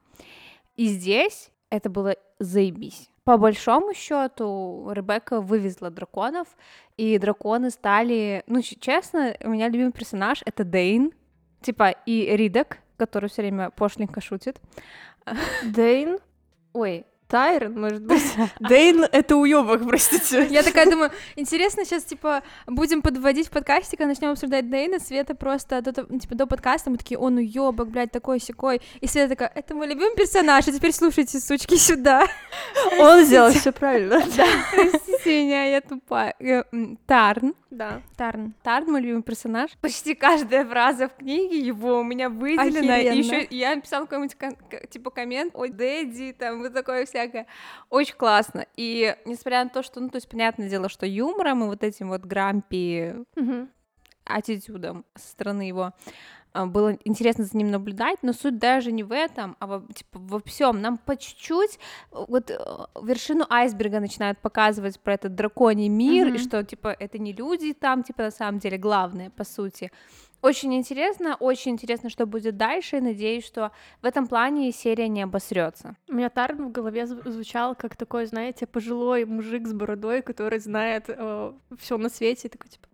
И 0.77 0.87
здесь 0.87 1.51
это 1.69 1.91
было 1.91 2.15
заебись. 2.39 3.07
По 3.23 3.37
большому 3.37 3.93
счету, 3.93 4.89
Ребекка 4.91 5.39
вывезла 5.39 5.91
драконов, 5.91 6.47
и 6.97 7.19
драконы 7.19 7.69
стали, 7.69 8.43
ну, 8.47 8.63
честно, 8.63 9.35
у 9.43 9.49
меня 9.49 9.67
любимый 9.69 9.91
персонаж 9.91 10.41
это 10.43 10.63
Дейн, 10.63 11.13
типа 11.61 11.91
и 12.07 12.35
Ридок, 12.35 12.79
который 12.97 13.29
все 13.29 13.43
время 13.43 13.69
пошленько 13.69 14.21
шутит. 14.21 14.59
Дейн, 15.63 16.17
Ой, 16.73 17.05
Тайрон, 17.31 17.79
может 17.79 18.03
быть. 18.03 18.21
Дейн— 18.59 19.05
это 19.11 19.37
уёбок, 19.37 19.87
простите. 19.87 20.47
Я 20.49 20.63
такая 20.63 20.91
думаю, 20.91 21.11
интересно, 21.37 21.85
сейчас, 21.85 22.03
типа, 22.03 22.43
будем 22.67 23.01
подводить 23.01 23.47
в 23.47 23.51
подкасте, 23.51 23.95
когда 23.95 24.09
начнем 24.09 24.31
обсуждать 24.31 24.69
Дейна, 24.69 24.99
Света 24.99 25.33
просто, 25.33 25.81
до, 25.81 25.93
типа, 25.93 26.35
до 26.35 26.45
подкаста 26.45 26.89
мы 26.89 26.97
такие, 26.97 27.17
он 27.17 27.37
уёбок, 27.37 27.87
блядь, 27.87 28.11
такой 28.11 28.41
секой 28.41 28.81
и 28.99 29.07
Света 29.07 29.29
такая, 29.29 29.51
это 29.55 29.73
мой 29.73 29.87
любимый 29.87 30.13
персонаж, 30.17 30.67
а 30.67 30.71
теперь 30.73 30.91
слушайте, 30.91 31.39
сучки, 31.39 31.77
сюда. 31.77 32.27
Он 32.99 33.23
сделал 33.23 33.51
все 33.51 33.71
правильно. 33.71 34.21
простите 34.75 35.45
меня, 35.45 35.63
я 35.63 35.79
тупая. 35.79 36.35
Э, 36.39 36.63
Тарн. 37.07 37.55
Да. 37.71 38.01
Тарн. 38.17 38.53
Тарн 38.63 38.91
мой 38.91 39.01
любимый 39.01 39.23
персонаж. 39.23 39.71
Почти 39.81 40.13
каждая 40.13 40.65
фраза 40.65 41.07
в 41.07 41.15
книге 41.15 41.57
его 41.57 41.99
у 41.99 42.03
меня 42.03 42.29
выделена. 42.29 42.95
Охеренно. 42.95 43.15
Еще 43.17 43.47
я 43.49 43.75
написала 43.75 44.05
какой-нибудь 44.05 44.35
кон- 44.35 44.57
типа 44.89 45.09
коммент, 45.09 45.55
ой, 45.55 45.69
Дэдди, 45.69 46.33
там 46.37 46.59
вот 46.61 46.73
такое 46.73 47.05
всякое. 47.05 47.47
Очень 47.89 48.15
классно. 48.15 48.65
И 48.75 49.15
несмотря 49.25 49.63
на 49.63 49.69
то, 49.69 49.83
что, 49.83 50.01
ну, 50.01 50.09
то 50.09 50.17
есть, 50.17 50.29
понятное 50.29 50.69
дело, 50.69 50.89
что 50.89 51.05
юмором 51.05 51.63
и 51.63 51.67
вот 51.67 51.81
этим 51.83 52.09
вот 52.09 52.21
грампи 52.25 53.15
Мгм. 53.35 53.69
аттитюдом 54.25 55.05
со 55.15 55.29
стороны 55.29 55.61
его 55.63 55.93
было 56.53 56.97
интересно 57.05 57.45
за 57.45 57.57
ним 57.57 57.71
наблюдать, 57.71 58.17
но 58.23 58.33
суть 58.33 58.57
даже 58.57 58.91
не 58.91 59.03
в 59.03 59.13
этом, 59.13 59.55
а 59.59 59.67
во, 59.67 59.83
типа, 59.93 60.19
во 60.19 60.39
всем. 60.41 60.81
Нам 60.81 60.97
по 60.97 61.15
чуть-чуть 61.15 61.79
э, 62.11 62.15
вот 62.27 62.51
э, 62.51 62.57
вершину 63.01 63.45
айсберга 63.49 63.99
начинают 63.99 64.37
показывать 64.39 64.99
про 64.99 65.13
этот 65.13 65.35
драконий 65.35 65.89
мир, 65.89 66.27
и 66.27 66.31
Мгм. 66.31 66.39
что, 66.39 66.63
типа, 66.63 66.95
это 66.99 67.17
не 67.19 67.33
люди 67.33 67.73
там, 67.73 68.03
типа, 68.03 68.23
на 68.23 68.31
самом 68.31 68.59
деле 68.59 68.77
главное, 68.77 69.29
по 69.29 69.43
сути. 69.43 69.91
Очень 70.41 70.73
интересно, 70.73 71.37
очень 71.39 71.73
интересно, 71.73 72.09
что 72.09 72.25
будет 72.25 72.57
дальше, 72.57 72.97
и 72.97 73.01
надеюсь, 73.01 73.45
что 73.45 73.71
в 74.01 74.05
этом 74.05 74.25
плане 74.27 74.71
серия 74.71 75.07
не 75.07 75.21
обосрется. 75.21 75.95
У 76.09 76.13
меня 76.15 76.29
Тарн 76.29 76.69
в 76.69 76.71
голове 76.71 77.03
зв- 77.03 77.29
звучал 77.29 77.75
как 77.75 77.95
такой, 77.95 78.25
знаете, 78.25 78.65
пожилой 78.65 79.25
мужик 79.25 79.67
с 79.67 79.73
бородой, 79.73 80.23
который 80.23 80.57
знает 80.59 81.05
все 81.77 81.97
на 81.97 82.09
свете, 82.09 82.47
и 82.47 82.51
такой, 82.51 82.69
типа, 82.71 82.87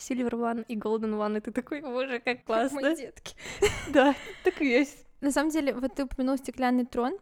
Silver 0.00 0.32
One 0.32 0.64
и 0.66 0.76
Golden 0.76 1.14
One, 1.18 1.38
и 1.38 1.40
ты 1.40 1.52
такой, 1.52 1.80
боже, 1.82 2.20
как 2.20 2.44
классно. 2.46 2.80
Мои 2.80 2.96
детки. 2.96 3.34
Да, 3.92 4.14
так 4.44 4.60
и 4.60 4.66
есть. 4.66 5.06
На 5.20 5.30
самом 5.30 5.50
деле, 5.50 5.74
вот 5.74 5.94
ты 5.94 6.04
упомянул 6.04 6.38
стеклянный 6.38 6.86
трон, 6.86 7.18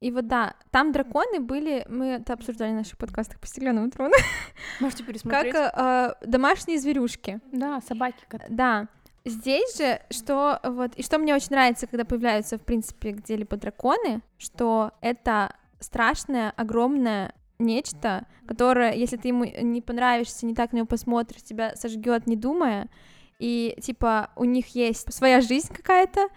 и 0.00 0.10
вот 0.10 0.26
да, 0.28 0.54
там 0.70 0.92
драконы 0.92 1.40
были, 1.40 1.84
мы 1.88 2.06
это 2.06 2.34
обсуждали 2.34 2.72
в 2.72 2.74
наших 2.74 2.98
подкастах 2.98 3.40
по 3.40 3.46
стеклянному 3.46 3.90
трону, 3.90 4.14
Можете 4.80 5.02
как 5.02 5.12
пересмотреть. 5.12 5.54
э, 5.54 6.14
домашние 6.26 6.78
зверюшки. 6.78 7.40
Да, 7.52 7.80
собаки. 7.80 8.24
Да. 8.48 8.88
Здесь 9.24 9.76
же, 9.76 10.00
что 10.10 10.60
вот, 10.62 10.94
и 10.94 11.02
что 11.02 11.18
мне 11.18 11.34
очень 11.34 11.50
нравится, 11.50 11.86
когда 11.86 12.04
появляются, 12.04 12.58
в 12.58 12.62
принципе, 12.62 13.10
где-либо 13.10 13.56
драконы, 13.56 14.22
что 14.38 14.92
это 15.00 15.54
страшное, 15.80 16.52
огромное 16.56 17.34
нечто, 17.58 18.26
которое, 18.46 18.92
если 18.94 19.16
ты 19.16 19.28
ему 19.28 19.44
не 19.44 19.80
понравишься, 19.82 20.46
не 20.46 20.54
так 20.54 20.72
на 20.72 20.78
него 20.78 20.86
посмотришь, 20.86 21.42
тебя 21.42 21.74
сожгет, 21.76 22.26
не 22.26 22.36
думая, 22.36 22.88
и, 23.38 23.76
типа, 23.80 24.30
у 24.36 24.44
них 24.44 24.68
есть 24.74 25.12
своя 25.12 25.40
жизнь 25.40 25.72
какая-то, 25.74 26.28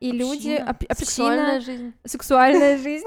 и 0.00 0.12
люди, 0.12 0.50
Община. 0.52 0.70
об- 0.70 0.76
община, 0.88 0.94
Сексуальная 0.96 1.60
жизнь. 1.60 1.92
сексуальная 2.04 2.78
жизнь. 2.78 3.04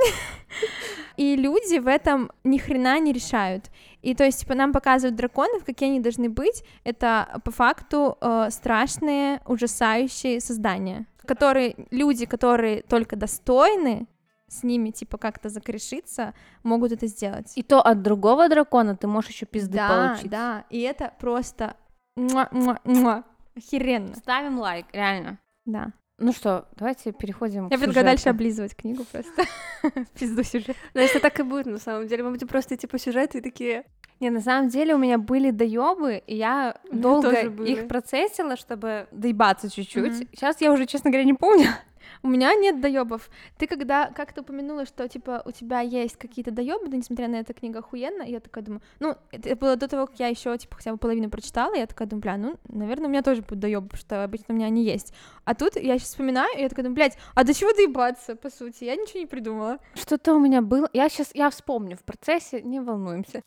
И 1.17 1.35
люди 1.35 1.79
в 1.79 1.87
этом 1.87 2.31
ни 2.43 2.57
хрена 2.57 2.99
не 2.99 3.13
решают. 3.13 3.69
И 4.01 4.13
то 4.15 4.23
есть, 4.25 4.41
типа, 4.41 4.55
нам 4.55 4.73
показывают 4.73 5.15
драконов, 5.15 5.63
какие 5.63 5.89
они 5.89 5.99
должны 5.99 6.29
быть. 6.29 6.63
Это 6.83 7.41
по 7.45 7.51
факту 7.51 8.17
э, 8.19 8.47
страшные, 8.49 9.41
ужасающие 9.45 10.39
создания. 10.41 11.05
которые 11.25 11.75
люди, 11.91 12.25
которые 12.25 12.81
только 12.81 13.15
достойны 13.15 14.07
с 14.51 14.63
ними, 14.63 14.89
типа, 14.91 15.17
как-то 15.17 15.49
закрешиться, 15.49 16.33
могут 16.63 16.91
это 16.91 17.07
сделать. 17.07 17.53
И 17.55 17.63
то 17.63 17.81
от 17.81 18.01
другого 18.01 18.49
дракона 18.49 18.97
ты 18.97 19.07
можешь 19.07 19.31
еще 19.31 19.45
пизды 19.45 19.77
да, 19.77 19.87
получить. 19.87 20.29
да, 20.29 20.65
и 20.69 20.81
это 20.81 21.13
просто 21.19 21.75
муа, 22.17 22.49
муа, 22.51 22.79
муа. 22.83 23.23
охеренно. 23.55 24.15
Ставим 24.15 24.59
лайк, 24.59 24.85
реально. 24.91 25.39
Да. 25.65 25.93
Ну 26.17 26.33
что, 26.33 26.67
давайте 26.75 27.13
переходим 27.13 27.69
Я 27.69 27.77
к 27.77 27.79
предлагаю 27.79 28.05
дальше 28.05 28.29
облизывать 28.29 28.75
книгу 28.75 29.05
просто. 29.11 29.43
Пизду 30.19 30.43
сюжет. 30.43 30.75
Но 30.93 31.01
если 31.01 31.19
так 31.19 31.39
и 31.39 31.43
будет, 31.43 31.65
на 31.65 31.79
самом 31.79 32.07
деле, 32.07 32.23
мы 32.23 32.31
будем 32.31 32.47
просто 32.47 32.75
идти 32.75 32.85
по 32.87 32.99
сюжету 32.99 33.37
и 33.37 33.41
такие... 33.41 33.85
Не, 34.19 34.29
на 34.29 34.41
самом 34.41 34.69
деле 34.69 34.93
у 34.93 34.99
меня 34.99 35.17
были 35.17 35.49
доебы, 35.49 36.21
и 36.27 36.35
я 36.35 36.77
долго 36.91 37.31
их 37.63 37.87
процессила, 37.87 38.55
чтобы 38.55 39.07
доебаться 39.11 39.67
чуть-чуть. 39.71 40.29
Сейчас 40.31 40.61
я 40.61 40.71
уже, 40.71 40.85
честно 40.85 41.09
говоря, 41.09 41.23
не 41.25 41.33
помню. 41.33 41.69
У 42.23 42.27
меня 42.27 42.53
нет 42.55 42.81
доебов. 42.81 43.29
Ты 43.57 43.67
когда 43.67 44.07
как-то 44.07 44.41
упомянула, 44.41 44.85
что 44.85 45.07
типа 45.07 45.41
у 45.45 45.51
тебя 45.51 45.81
есть 45.81 46.17
какие-то 46.17 46.51
доебы, 46.51 46.87
да 46.87 46.97
несмотря 46.97 47.27
на 47.27 47.35
это 47.35 47.53
книга 47.53 47.79
охуенная, 47.79 48.27
я 48.27 48.39
такая 48.39 48.63
думаю, 48.63 48.81
ну, 48.99 49.15
это 49.31 49.55
было 49.55 49.75
до 49.75 49.87
того, 49.87 50.07
как 50.07 50.19
я 50.19 50.27
еще 50.27 50.57
типа 50.57 50.77
хотя 50.77 50.91
бы 50.91 50.97
половину 50.97 51.29
прочитала, 51.29 51.75
я 51.75 51.85
такая 51.85 52.07
думаю, 52.07 52.21
бля, 52.21 52.37
ну, 52.37 52.55
наверное, 52.67 53.07
у 53.07 53.09
меня 53.09 53.21
тоже 53.21 53.41
будут 53.41 53.59
доебы, 53.59 53.87
потому 53.87 54.01
что 54.01 54.23
обычно 54.23 54.53
у 54.53 54.53
меня 54.53 54.67
они 54.67 54.83
есть. 54.83 55.13
А 55.45 55.55
тут 55.55 55.75
я 55.75 55.97
сейчас 55.97 56.09
вспоминаю, 56.09 56.49
и 56.57 56.61
я 56.61 56.69
такая 56.69 56.83
думаю, 56.83 56.95
блядь, 56.95 57.17
а 57.35 57.43
до 57.43 57.53
чего 57.53 57.73
доебаться, 57.73 58.35
по 58.35 58.49
сути? 58.49 58.83
Я 58.83 58.95
ничего 58.95 59.19
не 59.19 59.27
придумала. 59.27 59.77
Что-то 59.95 60.33
у 60.33 60.39
меня 60.39 60.61
было. 60.61 60.89
Я 60.93 61.09
сейчас, 61.09 61.31
я 61.33 61.49
вспомню 61.49 61.97
в 61.97 62.03
процессе, 62.03 62.61
не 62.61 62.79
волнуемся. 62.79 63.43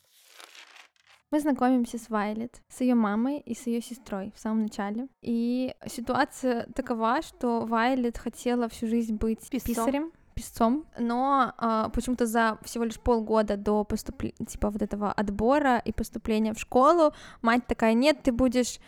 Мы 1.35 1.41
знакомимся 1.41 1.97
с 1.97 2.09
Вайлет, 2.09 2.61
с 2.69 2.79
ее 2.79 2.95
мамой 2.95 3.39
и 3.39 3.55
с 3.55 3.67
ее 3.67 3.81
сестрой 3.81 4.31
в 4.37 4.39
самом 4.39 4.61
начале. 4.61 5.09
И 5.21 5.75
ситуация 5.85 6.65
такова, 6.73 7.21
что 7.21 7.65
Вайлет 7.65 8.17
хотела 8.17 8.69
всю 8.69 8.87
жизнь 8.87 9.15
быть 9.17 9.41
Писцом. 9.49 9.67
писарем, 9.75 10.11
писцом, 10.33 10.85
но 10.97 11.51
а, 11.57 11.89
почему-то 11.89 12.25
за 12.25 12.57
всего 12.63 12.85
лишь 12.85 12.97
полгода 13.01 13.57
до 13.57 13.83
поступления, 13.83 14.45
типа 14.47 14.69
вот 14.69 14.81
этого 14.81 15.11
отбора 15.11 15.77
и 15.79 15.91
поступления 15.91 16.53
в 16.53 16.57
школу, 16.57 17.11
мать 17.41 17.67
такая, 17.67 17.95
нет, 17.95 18.23
ты 18.23 18.31
будешь 18.31 18.79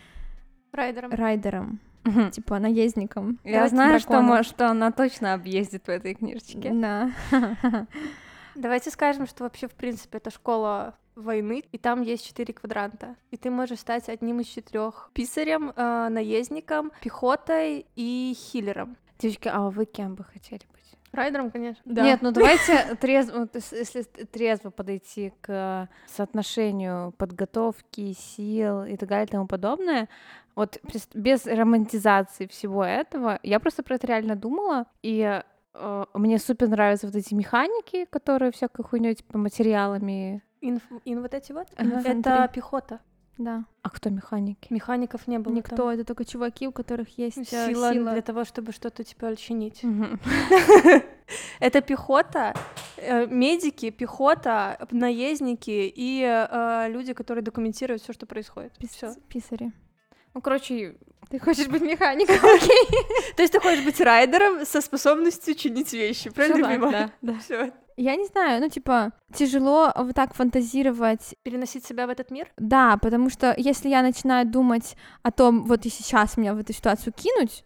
Райдером. 0.72 1.10
райдером, 1.10 1.80
Мгм. 2.04 2.30
типа 2.30 2.58
наездником. 2.60 3.38
Я 3.44 3.68
Давайте 3.68 3.74
знаю, 3.74 4.00
что, 4.00 4.42
что 4.42 4.70
она 4.70 4.90
точно 4.90 5.34
объездит 5.34 5.84
в 5.84 5.90
этой 5.90 6.14
книжечке. 6.14 6.70
Да. 6.72 7.10
Давайте 8.54 8.90
скажем, 8.90 9.26
что 9.26 9.44
вообще, 9.44 9.68
в 9.68 9.74
принципе, 9.74 10.16
это 10.16 10.30
школа 10.30 10.94
войны, 11.18 11.64
и 11.72 11.78
там 11.78 12.02
есть 12.02 12.26
четыре 12.26 12.54
квадранта. 12.54 13.16
И 13.30 13.36
ты 13.36 13.50
можешь 13.50 13.80
стать 13.80 14.08
одним 14.08 14.40
из 14.40 14.46
четырех 14.46 15.10
писарем, 15.12 15.72
э, 15.74 16.08
наездником, 16.08 16.92
пехотой 17.02 17.86
и 17.96 18.34
хиллером. 18.36 18.96
Девочки, 19.18 19.48
а 19.52 19.70
вы 19.70 19.84
кем 19.84 20.14
бы 20.14 20.24
хотели 20.24 20.62
быть? 20.72 20.78
Райдером, 21.12 21.50
конечно. 21.50 21.82
Нет, 21.84 22.22
ну 22.22 22.30
давайте 22.32 22.94
трезво, 23.00 23.48
если 23.72 24.02
трезво 24.02 24.70
подойти 24.70 25.32
к 25.40 25.88
соотношению 26.06 27.12
подготовки, 27.12 28.12
сил 28.12 28.84
и 28.84 28.96
так 28.96 29.08
далее 29.08 29.26
и 29.26 29.30
тому 29.30 29.46
подобное. 29.46 30.08
Вот 30.54 30.80
без 31.14 31.46
романтизации 31.46 32.46
всего 32.46 32.84
этого, 32.84 33.38
я 33.42 33.60
просто 33.60 33.82
про 33.82 33.94
это 33.94 34.06
реально 34.08 34.34
думала, 34.34 34.86
и 35.02 35.42
э, 35.74 36.04
мне 36.14 36.38
супер 36.38 36.68
нравятся 36.68 37.06
вот 37.06 37.16
эти 37.16 37.32
механики, 37.32 38.06
которые 38.06 38.50
всякой 38.50 38.84
хуйней, 38.84 39.14
типа 39.14 39.38
материалами. 39.38 40.42
Инф, 40.60 40.82
ин 41.04 41.22
вот 41.22 41.34
эти 41.34 41.52
вот. 41.52 41.68
Ага. 41.76 42.00
Это 42.00 42.12
Инфантри. 42.12 42.54
пехота. 42.54 43.00
Да. 43.38 43.64
А 43.82 43.90
кто 43.90 44.10
механики? 44.10 44.72
Механиков 44.72 45.28
не 45.28 45.38
было. 45.38 45.54
Никто, 45.54 45.76
там. 45.76 45.88
это 45.90 46.04
только 46.04 46.24
чуваки, 46.24 46.66
у 46.66 46.72
которых 46.72 47.16
есть 47.18 47.38
э, 47.52 47.68
Сила, 47.68 47.92
сила. 47.92 48.12
для 48.12 48.22
того, 48.22 48.44
чтобы 48.44 48.72
что-то 48.72 49.04
типа 49.04 49.36
чинить. 49.36 49.82
Это 51.60 51.80
пехота, 51.82 52.54
э, 52.96 53.26
медики, 53.26 53.90
пехота, 53.90 54.78
наездники 54.90 55.92
и 55.94 56.22
э, 56.24 56.86
люди, 56.88 57.12
которые 57.12 57.44
документируют 57.44 58.02
все, 58.02 58.12
что 58.12 58.26
происходит. 58.26 58.72
Писари. 59.28 59.72
Ну, 60.34 60.40
короче, 60.40 60.96
Ты 61.30 61.38
хочешь 61.38 61.68
быть 61.68 61.82
механиком, 61.82 62.36
окей? 62.36 62.88
То 63.36 63.42
есть 63.42 63.52
ты 63.52 63.60
хочешь 63.60 63.84
быть 63.84 64.00
райдером 64.00 64.64
со 64.64 64.80
способностью 64.80 65.54
чинить 65.54 65.92
вещи, 65.92 66.30
правильно 66.30 66.66
понимаю? 66.68 67.12
да, 67.22 67.34
да. 67.48 67.72
Я 68.00 68.14
не 68.14 68.26
знаю, 68.26 68.60
ну, 68.60 68.68
типа, 68.68 69.10
тяжело 69.34 69.92
вот 69.96 70.14
так 70.14 70.32
фантазировать. 70.34 71.34
Переносить 71.42 71.84
себя 71.84 72.06
в 72.06 72.10
этот 72.10 72.30
мир? 72.30 72.48
Да, 72.56 72.96
потому 72.96 73.28
что 73.28 73.52
если 73.58 73.88
я 73.88 74.02
начинаю 74.02 74.46
думать 74.46 74.96
о 75.24 75.32
том, 75.32 75.64
вот 75.64 75.84
и 75.84 75.90
сейчас 75.90 76.36
меня 76.36 76.54
в 76.54 76.58
эту 76.60 76.72
ситуацию 76.72 77.12
кинуть, 77.12 77.64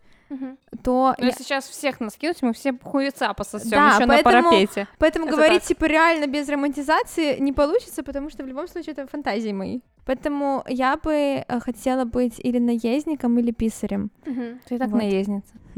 то 0.83 1.15
Ну, 1.19 1.25
я- 1.25 1.29
если 1.29 1.43
сейчас 1.45 1.69
всех 1.69 2.01
нас 2.01 2.15
кинуть, 2.15 2.41
мы 2.41 2.55
все 2.55 2.73
хуеца 2.83 3.35
пососем 3.35 3.69
Да, 3.71 3.97
еще 3.97 4.07
на 4.07 4.23
парапете. 4.23 4.89
Поэтому 4.99 5.27
Это 5.27 5.37
говорить, 5.37 5.61
так. 5.61 5.69
типа, 5.69 5.85
реально 5.85 6.27
без 6.27 6.49
романтизации 6.49 7.39
не 7.39 7.53
получится, 7.53 8.03
потому 8.03 8.31
что 8.31 8.43
в 8.43 8.47
любом 8.47 8.67
случае 8.69 8.93
это 8.93 9.07
фантазии 9.07 9.53
мои. 9.53 9.81
Поэтому 10.05 10.65
я 10.69 10.97
бы 10.97 11.13
э, 11.13 11.61
хотела 11.61 12.05
быть 12.05 12.41
или 12.41 12.59
наездником, 12.59 13.39
или 13.39 13.53
писарем. 13.53 14.11
Ты 14.25 14.75
и 14.75 14.79
так 14.79 14.91
Вот. 14.91 14.99
наездница. 15.03 15.55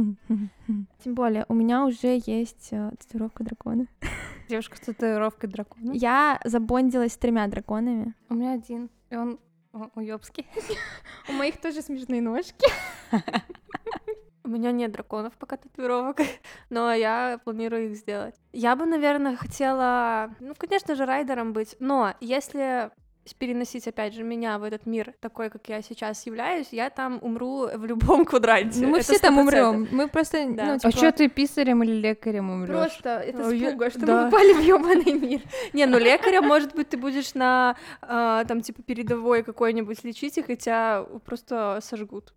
Тем 1.04 1.14
более, 1.14 1.44
у 1.48 1.54
меня 1.54 1.84
уже 1.84 2.20
есть 2.26 2.68
э, 2.72 2.90
татуировка 2.98 3.44
дракона. 3.44 3.86
Девушка 4.48 4.76
с 4.76 4.80
татуировкой 4.80 5.50
дракона. 5.50 5.92
Я 5.92 6.40
забондилась 6.44 7.12
с 7.12 7.16
тремя 7.18 7.46
драконами. 7.48 8.14
У 8.28 8.34
меня 8.34 8.52
один, 8.52 8.90
и 9.10 9.16
он 9.16 9.38
у- 9.72 9.90
уёбский. 10.00 10.46
У 11.28 11.32
моих 11.32 11.60
тоже 11.60 11.82
смешные 11.82 12.20
ножки. 12.22 12.66
У 14.46 14.48
меня 14.48 14.72
нет 14.72 14.92
драконов 14.92 15.32
пока 15.38 15.56
татуировок, 15.56 16.18
но 16.68 16.92
я 16.92 17.40
планирую 17.44 17.90
их 17.90 17.96
сделать. 17.96 18.34
Я 18.52 18.76
бы, 18.76 18.84
наверное, 18.84 19.36
хотела, 19.36 20.34
ну, 20.38 20.54
конечно 20.54 20.94
же, 20.94 21.06
райдером 21.06 21.54
быть, 21.54 21.76
но 21.80 22.12
если 22.20 22.90
переносить, 23.32 23.88
опять 23.88 24.12
же, 24.12 24.22
меня 24.22 24.58
в 24.58 24.64
этот 24.64 24.84
мир 24.84 25.14
такой, 25.20 25.48
как 25.48 25.66
я 25.68 25.80
сейчас 25.80 26.26
являюсь, 26.26 26.68
я 26.72 26.90
там 26.90 27.18
умру 27.22 27.68
в 27.74 27.86
любом 27.86 28.24
квадранте. 28.26 28.80
Ну, 28.82 28.88
мы 28.88 28.98
Это 28.98 29.04
все 29.12 29.18
там 29.18 29.38
100%. 29.38 29.40
умрем. 29.40 29.88
Мы 29.92 30.08
просто, 30.08 30.44
Да. 30.52 30.64
ну, 30.66 30.72
А 30.74 30.78
типа, 30.78 30.96
что 30.96 31.12
ты 31.12 31.28
писарем 31.28 31.82
или 31.82 31.92
лекарем 31.92 32.50
умрешь? 32.50 32.76
просто 32.76 33.20
это 33.20 33.46
Ой, 33.46 33.58
я- 33.58 33.70
спуга, 33.70 33.90
что 33.90 34.00
да. 34.00 34.24
мы 34.26 34.30
попали 34.30 34.52
в 34.52 34.60
ёбаный 34.60 35.12
мир. 35.14 35.40
Не, 35.72 35.86
ну 35.86 35.98
лекарем, 35.98 36.44
может 36.44 36.74
быть, 36.74 36.90
ты 36.90 36.96
будешь 36.98 37.32
на, 37.34 37.76
а, 38.02 38.44
там, 38.44 38.60
типа, 38.60 38.82
передовой 38.82 39.42
какой-нибудь 39.42 40.04
лечить, 40.04 40.36
и 40.36 40.42
тебя 40.56 41.06
просто 41.24 41.78
сожгут. 41.82 42.34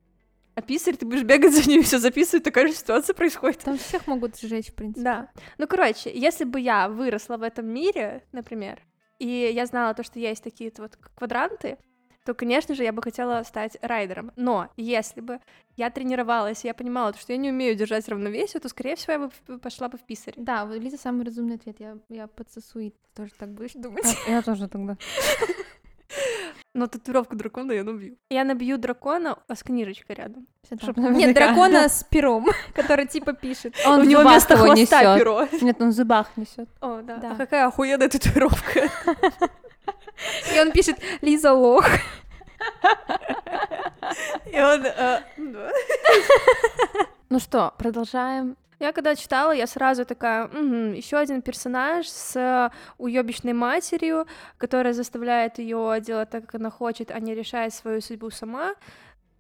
А 0.56 0.62
писарь, 0.62 0.96
ты 0.96 1.06
будешь 1.06 1.22
бегать 1.24 1.54
за 1.54 1.70
ними, 1.70 1.82
все 1.84 2.00
записывать, 2.00 2.44
такая 2.44 2.68
же 2.68 2.74
ситуация 2.74 3.14
происходит. 3.14 3.60
Там 3.60 3.78
всех 3.78 4.08
могут 4.08 4.40
сжечь, 4.40 4.70
в 4.72 4.74
принципе. 4.74 5.04
Да. 5.04 5.30
Ну, 5.60 5.68
короче, 5.68 6.12
если 6.12 6.46
бы 6.46 6.60
я 6.60 6.90
выросла 6.90 7.38
в 7.38 7.44
этом 7.44 7.68
мире, 7.68 8.24
например, 8.32 8.80
и 9.20 9.52
я 9.54 9.66
знала 9.66 9.94
то, 9.94 10.04
что 10.04 10.20
есть 10.20 10.44
такие 10.44 10.72
вот 10.78 10.98
квадранты, 11.16 11.78
то, 12.26 12.34
конечно 12.34 12.76
же, 12.76 12.84
я 12.84 12.92
бы 12.92 13.02
хотела 13.02 13.42
стать 13.44 13.78
райдером. 13.82 14.34
Но 14.36 14.70
если 14.76 15.22
бы 15.22 15.40
я 15.78 15.90
тренировалась, 15.90 16.66
и 16.66 16.68
я 16.68 16.74
понимала, 16.74 17.14
то, 17.14 17.20
что 17.20 17.32
я 17.32 17.38
не 17.38 17.52
умею 17.52 17.74
держать 17.76 18.08
равновесие, 18.10 18.60
то, 18.60 18.68
скорее 18.68 18.98
всего, 18.98 19.14
я 19.14 19.20
бы 19.20 19.60
пошла 19.60 19.88
бы 19.88 19.98
в 19.98 20.04
писарь. 20.04 20.34
Да, 20.36 20.66
вот 20.66 20.76
Лиза 20.78 20.98
самый 20.98 21.26
разумный 21.26 21.56
ответ. 21.56 21.78
Я, 21.80 21.98
я 22.10 22.28
подсосу 22.28 22.80
и 22.80 22.92
тоже 23.16 23.32
так 23.38 23.54
будешь 23.54 23.74
думать. 23.74 24.06
А, 24.28 24.30
Я 24.30 24.42
тоже 24.42 24.68
тогда. 24.68 24.98
Но 26.78 26.86
татуировку 26.86 27.36
дракона 27.36 27.72
я 27.72 27.84
набью. 27.84 28.18
Я 28.30 28.44
набью 28.44 28.78
дракона 28.78 29.40
а 29.48 29.56
с 29.56 29.64
книжечкой 29.64 30.16
рядом. 30.16 30.46
Чтоб 30.80 30.96
Нет, 30.98 31.34
дракона 31.34 31.90
с 31.90 32.04
пером, 32.04 32.46
который 32.76 33.08
типа 33.08 33.34
пишет. 33.34 33.74
Он 33.84 34.02
У 34.02 34.04
в 34.04 34.08
него 34.08 34.22
вместо 34.22 34.56
хвоста 34.56 34.76
несёт. 34.76 35.18
перо. 35.18 35.48
Нет, 35.62 35.82
он 35.82 35.90
в 35.90 35.94
зубах 35.94 36.28
несет. 36.36 36.70
О, 36.80 37.02
да. 37.02 37.18
Да. 37.18 37.32
А 37.32 37.36
какая 37.36 37.66
охуенная 37.66 38.10
татуировка. 38.10 38.80
И 40.54 40.60
он 40.60 40.72
пишет 40.72 40.98
Лиза 41.22 41.52
лох. 41.52 41.88
И 44.46 44.62
он... 44.62 44.86
э, 44.86 45.22
да. 45.38 45.72
Ну 47.30 47.40
что, 47.40 47.74
продолжаем. 47.80 48.56
Я 48.80 48.92
когда 48.92 49.16
читала, 49.16 49.52
я 49.52 49.66
сразу 49.66 50.06
такая, 50.06 50.48
еще 50.94 51.18
один 51.18 51.42
персонаж 51.42 52.08
с 52.08 52.72
уебищной 52.98 53.54
матерью, 53.54 54.28
которая 54.58 54.94
заставляет 54.94 55.58
ее 55.58 56.00
делать 56.00 56.30
так, 56.30 56.46
как 56.46 56.56
она 56.56 56.70
хочет, 56.70 57.12
а 57.12 57.20
не 57.20 57.34
решает 57.34 57.74
свою 57.74 58.02
судьбу 58.02 58.30
сама. 58.30 58.76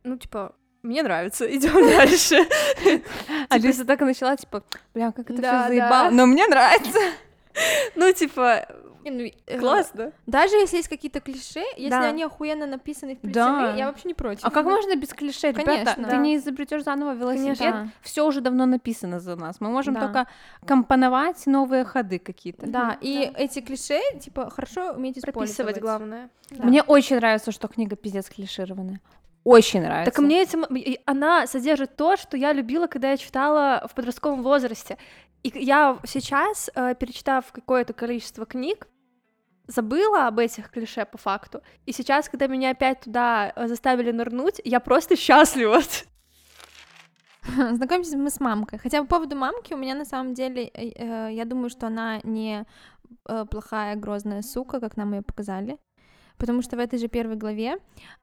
Ну, 0.04 0.18
типа, 0.18 0.56
мне 0.82 1.04
нравится, 1.04 1.46
идем 1.56 1.88
дальше. 1.88 2.38
А 3.50 3.58
Лиза 3.58 3.86
так 3.86 4.02
и 4.02 4.06
начала, 4.06 4.36
типа, 4.36 4.64
бля, 4.94 5.12
как 5.12 5.30
это 5.30 5.42
все 5.42 5.68
заебало. 5.68 6.10
Но 6.10 6.26
мне 6.26 6.48
нравится. 6.48 7.00
Ну, 7.96 8.12
типа, 8.14 8.68
Ну, 9.10 9.32
э, 9.48 9.60
классно. 9.60 10.12
Даже 10.26 10.56
если 10.56 10.78
есть 10.78 10.90
какие-то 10.90 11.20
клише, 11.20 11.62
если 11.76 11.90
Да. 11.90 12.10
они 12.10 12.24
охуенно 12.24 12.66
написаны 12.68 13.18
в 13.22 13.32
Да. 13.32 13.74
я 13.78 13.88
вообще 13.88 14.08
не 14.10 14.14
против. 14.14 14.44
А 14.46 14.50
как 14.52 14.66
можно 14.66 14.96
без 14.96 15.14
клише? 15.14 15.48
Ребята, 15.52 15.66
Конечно. 15.72 16.04
ты 16.04 16.10
Да. 16.12 16.18
не 16.18 16.36
изобретешь 16.38 16.84
заново 16.84 17.14
велосипед. 17.14 17.58
Конечно. 17.58 17.92
Все 18.02 18.26
уже 18.26 18.42
давно 18.42 18.66
написано 18.66 19.20
за 19.20 19.36
нас. 19.36 19.62
Мы 19.62 19.70
можем 19.70 19.94
Да. 19.94 20.02
только 20.02 20.28
компоновать 20.66 21.46
новые 21.48 21.84
ходы 21.86 22.20
какие-то. 22.20 22.68
Да, 22.68 22.98
и 23.02 23.32
эти 23.36 23.62
клише, 23.62 24.00
типа, 24.20 24.50
хорошо 24.50 24.92
уметь 24.94 25.18
использовать. 25.18 25.34
Прописывать 25.56 25.80
главное. 25.82 26.30
Да. 26.50 26.64
Мне 26.66 26.82
очень 26.84 27.16
нравится, 27.18 27.52
что 27.52 27.68
книга 27.68 27.96
пиздец 27.96 28.30
клишированная. 28.30 29.00
очень 29.44 29.82
нравится. 29.82 30.12
Так 30.12 30.20
мне 30.24 30.42
этим... 30.42 30.66
Она 31.06 31.48
содержит 31.48 31.96
то, 31.96 32.18
что 32.18 32.36
я 32.36 32.52
любила, 32.52 32.88
когда 32.88 33.12
я 33.12 33.18
читала 33.18 33.88
в 33.90 33.96
подростковом 33.96 34.44
возрасте. 34.44 34.98
И 35.44 35.52
я 35.56 35.98
сейчас, 36.06 36.70
э, 36.76 36.96
перечитав 36.96 37.46
какое-то 37.54 37.94
количество 37.94 38.46
книг, 38.46 38.88
забыла 39.68 40.28
об 40.28 40.40
этих 40.40 40.70
клише 40.70 41.06
по 41.06 41.18
факту. 41.18 41.62
И 41.86 41.92
сейчас, 41.92 42.30
когда 42.30 42.48
меня 42.48 42.72
опять 42.72 43.02
туда 43.02 43.54
э, 43.56 43.68
заставили 43.68 44.12
нырнуть, 44.12 44.62
я 44.64 44.80
просто 44.80 45.16
счастлива. 45.16 45.82
Знакомимся 47.74 48.18
мы 48.18 48.30
с 48.30 48.40
мамкой. 48.40 48.80
Хотя 48.80 49.02
по 49.04 49.08
поводу 49.08 49.36
мамки 49.36 49.74
у 49.74 49.78
меня 49.78 49.96
на 49.96 50.06
самом 50.06 50.34
деле, 50.34 50.66
э, 50.74 50.90
э, 50.96 51.34
я 51.34 51.46
думаю, 51.46 51.70
что 51.70 51.88
она 51.88 52.20
не 52.24 52.66
э, 53.28 53.46
плохая, 53.50 53.96
грозная 53.96 54.42
сука, 54.42 54.80
как 54.80 54.98
нам 54.98 55.14
ее 55.14 55.22
показали. 55.22 55.78
Потому 56.38 56.62
что 56.62 56.76
в 56.76 56.80
этой 56.80 57.00
же 57.00 57.08
первой 57.08 57.36
главе 57.36 57.78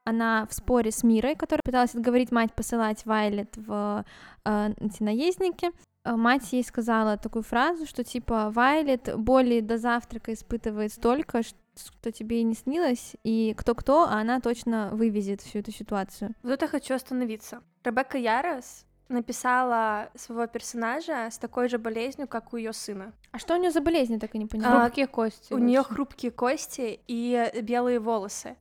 она 0.05 0.47
в 0.49 0.53
споре 0.53 0.91
с 0.91 1.03
Мирой, 1.03 1.35
которая 1.35 1.61
пыталась 1.65 1.95
отговорить 1.95 2.31
мать 2.31 2.53
посылать 2.53 3.05
Вайлет 3.05 3.57
в 3.57 4.05
э, 4.45 4.73
эти 4.79 5.03
наездники, 5.03 5.71
мать 6.05 6.53
ей 6.53 6.63
сказала 6.63 7.17
такую 7.17 7.43
фразу, 7.43 7.85
что 7.85 8.03
типа 8.03 8.51
Вайлет 8.51 9.15
боли 9.17 9.59
до 9.59 9.77
завтрака 9.77 10.33
испытывает 10.33 10.93
столько, 10.93 11.41
что 11.43 12.11
тебе 12.11 12.41
и 12.41 12.43
не 12.43 12.53
снилось, 12.53 13.15
и 13.23 13.53
кто-кто, 13.57 14.03
а 14.03 14.19
она 14.19 14.39
точно 14.39 14.89
вывезет 14.93 15.41
всю 15.41 15.59
эту 15.59 15.71
ситуацию. 15.71 16.33
Вот 16.43 16.51
это 16.51 16.67
хочу 16.67 16.93
остановиться. 16.93 17.61
Ребекка 17.83 18.17
Ярос 18.17 18.85
написала 19.07 20.09
своего 20.15 20.47
персонажа 20.47 21.29
с 21.29 21.37
такой 21.37 21.69
же 21.69 21.77
болезнью, 21.77 22.27
как 22.27 22.53
у 22.53 22.57
ее 22.57 22.73
сына. 22.73 23.13
А 23.31 23.39
что 23.39 23.55
у 23.55 23.57
нее 23.57 23.71
за 23.71 23.81
болезнь, 23.81 24.13
я 24.13 24.19
так 24.19 24.33
и 24.35 24.37
не 24.37 24.47
поняла. 24.47 24.77
А, 24.77 24.79
хрупкие 24.81 25.07
кости. 25.07 25.53
У 25.53 25.57
нее 25.57 25.83
хрупкие 25.83 26.31
кости 26.31 26.99
и 27.07 27.51
белые 27.61 27.99
волосы. 27.99 28.55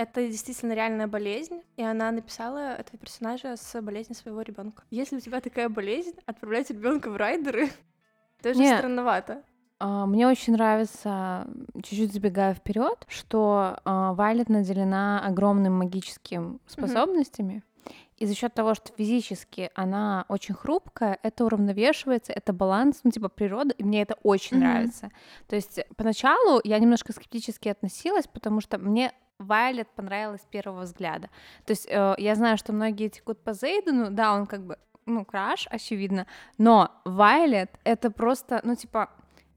Это 0.00 0.26
действительно 0.26 0.72
реальная 0.72 1.06
болезнь, 1.08 1.60
и 1.76 1.82
она 1.82 2.10
написала 2.10 2.72
этого 2.78 2.96
персонажа 2.96 3.54
с 3.58 3.82
болезнью 3.82 4.16
своего 4.16 4.40
ребенка. 4.40 4.82
Если 4.90 5.18
у 5.18 5.20
тебя 5.20 5.42
такая 5.42 5.68
болезнь, 5.68 6.14
отправлять 6.24 6.70
ребенка 6.70 7.10
в 7.10 7.18
райдеры 7.18 7.68
тоже 8.42 8.60
Нет. 8.60 8.78
странновато. 8.78 9.42
А, 9.78 10.06
мне 10.06 10.26
очень 10.26 10.54
нравится, 10.54 11.46
чуть-чуть 11.82 12.14
забегая 12.14 12.54
вперед, 12.54 13.04
что 13.08 13.76
uh, 13.84 14.14
Вайлет 14.14 14.48
наделена 14.48 15.20
огромными 15.22 15.74
магическими 15.74 16.58
способностями. 16.66 17.62
Mm-hmm. 17.84 17.92
И 18.20 18.26
за 18.26 18.34
счет 18.34 18.54
того, 18.54 18.74
что 18.74 18.94
физически 18.96 19.70
она 19.74 20.24
очень 20.28 20.54
хрупкая, 20.54 21.18
это 21.22 21.44
уравновешивается, 21.44 22.32
это 22.32 22.54
баланс, 22.54 23.00
ну, 23.04 23.10
типа 23.10 23.28
природа, 23.28 23.74
и 23.76 23.84
мне 23.84 24.00
это 24.00 24.16
очень 24.22 24.56
mm-hmm. 24.56 24.60
нравится. 24.60 25.10
То 25.46 25.56
есть 25.56 25.78
поначалу 25.98 26.62
я 26.64 26.78
немножко 26.78 27.12
скептически 27.12 27.68
относилась, 27.68 28.26
потому 28.26 28.62
что 28.62 28.78
мне 28.78 29.12
Вайлет 29.40 29.88
понравилась 29.88 30.42
с 30.42 30.46
первого 30.46 30.82
взгляда. 30.82 31.28
То 31.64 31.72
есть 31.72 31.86
э, 31.88 32.14
я 32.18 32.34
знаю, 32.34 32.58
что 32.58 32.72
многие 32.72 33.08
текут 33.08 33.42
по 33.42 33.52
Зейдену, 33.52 34.10
да, 34.10 34.34
он 34.34 34.46
как 34.46 34.64
бы, 34.64 34.78
ну, 35.06 35.24
краш, 35.24 35.66
очевидно, 35.70 36.26
но 36.58 36.90
Вайлет— 37.04 37.70
это 37.84 38.10
просто, 38.10 38.60
ну, 38.62 38.76
типа, 38.76 39.08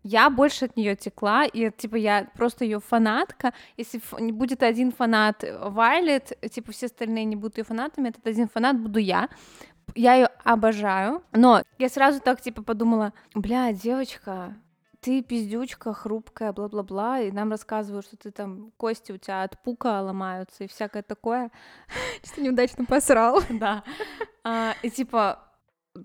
я 0.03 0.29
больше 0.29 0.65
от 0.65 0.75
нее 0.75 0.95
текла, 0.95 1.45
и 1.45 1.71
типа 1.71 1.95
я 1.95 2.27
просто 2.35 2.65
ее 2.65 2.79
фанатка. 2.79 3.53
Если 3.77 4.01
не 4.19 4.33
будет 4.33 4.61
один 4.61 4.91
фанат 4.91 5.45
Вайлет, 5.61 6.33
типа 6.51 6.73
все 6.73 6.87
остальные 6.87 7.23
не 7.25 7.37
будут 7.37 7.57
ее 7.57 7.63
фанатами, 7.63 8.09
этот 8.09 8.27
один 8.27 8.49
фанат 8.49 8.77
буду 8.77 8.99
я. 8.99 9.29
Я 9.95 10.15
ее 10.15 10.27
обожаю, 10.43 11.23
но 11.31 11.61
я 11.77 11.89
сразу 11.89 12.19
так 12.19 12.41
типа 12.41 12.63
подумала, 12.63 13.13
бля, 13.33 13.71
девочка, 13.71 14.55
ты 15.03 15.21
пиздючка, 15.21 15.93
хрупкая, 15.93 16.53
бла-бла-бла, 16.53 17.19
и 17.19 17.31
нам 17.31 17.51
рассказывают, 17.51 18.05
что 18.05 18.15
ты 18.15 18.31
там 18.31 18.71
кости 18.77 19.11
у 19.11 19.17
тебя 19.17 19.43
от 19.43 19.61
пука 19.61 20.01
ломаются 20.01 20.63
и 20.63 20.67
всякое 20.67 21.03
такое. 21.03 21.51
Что 22.23 22.41
неудачно 22.41 22.85
посрал. 22.85 23.41
Да. 23.49 23.83
А, 24.43 24.73
и 24.81 24.89
типа, 24.89 25.39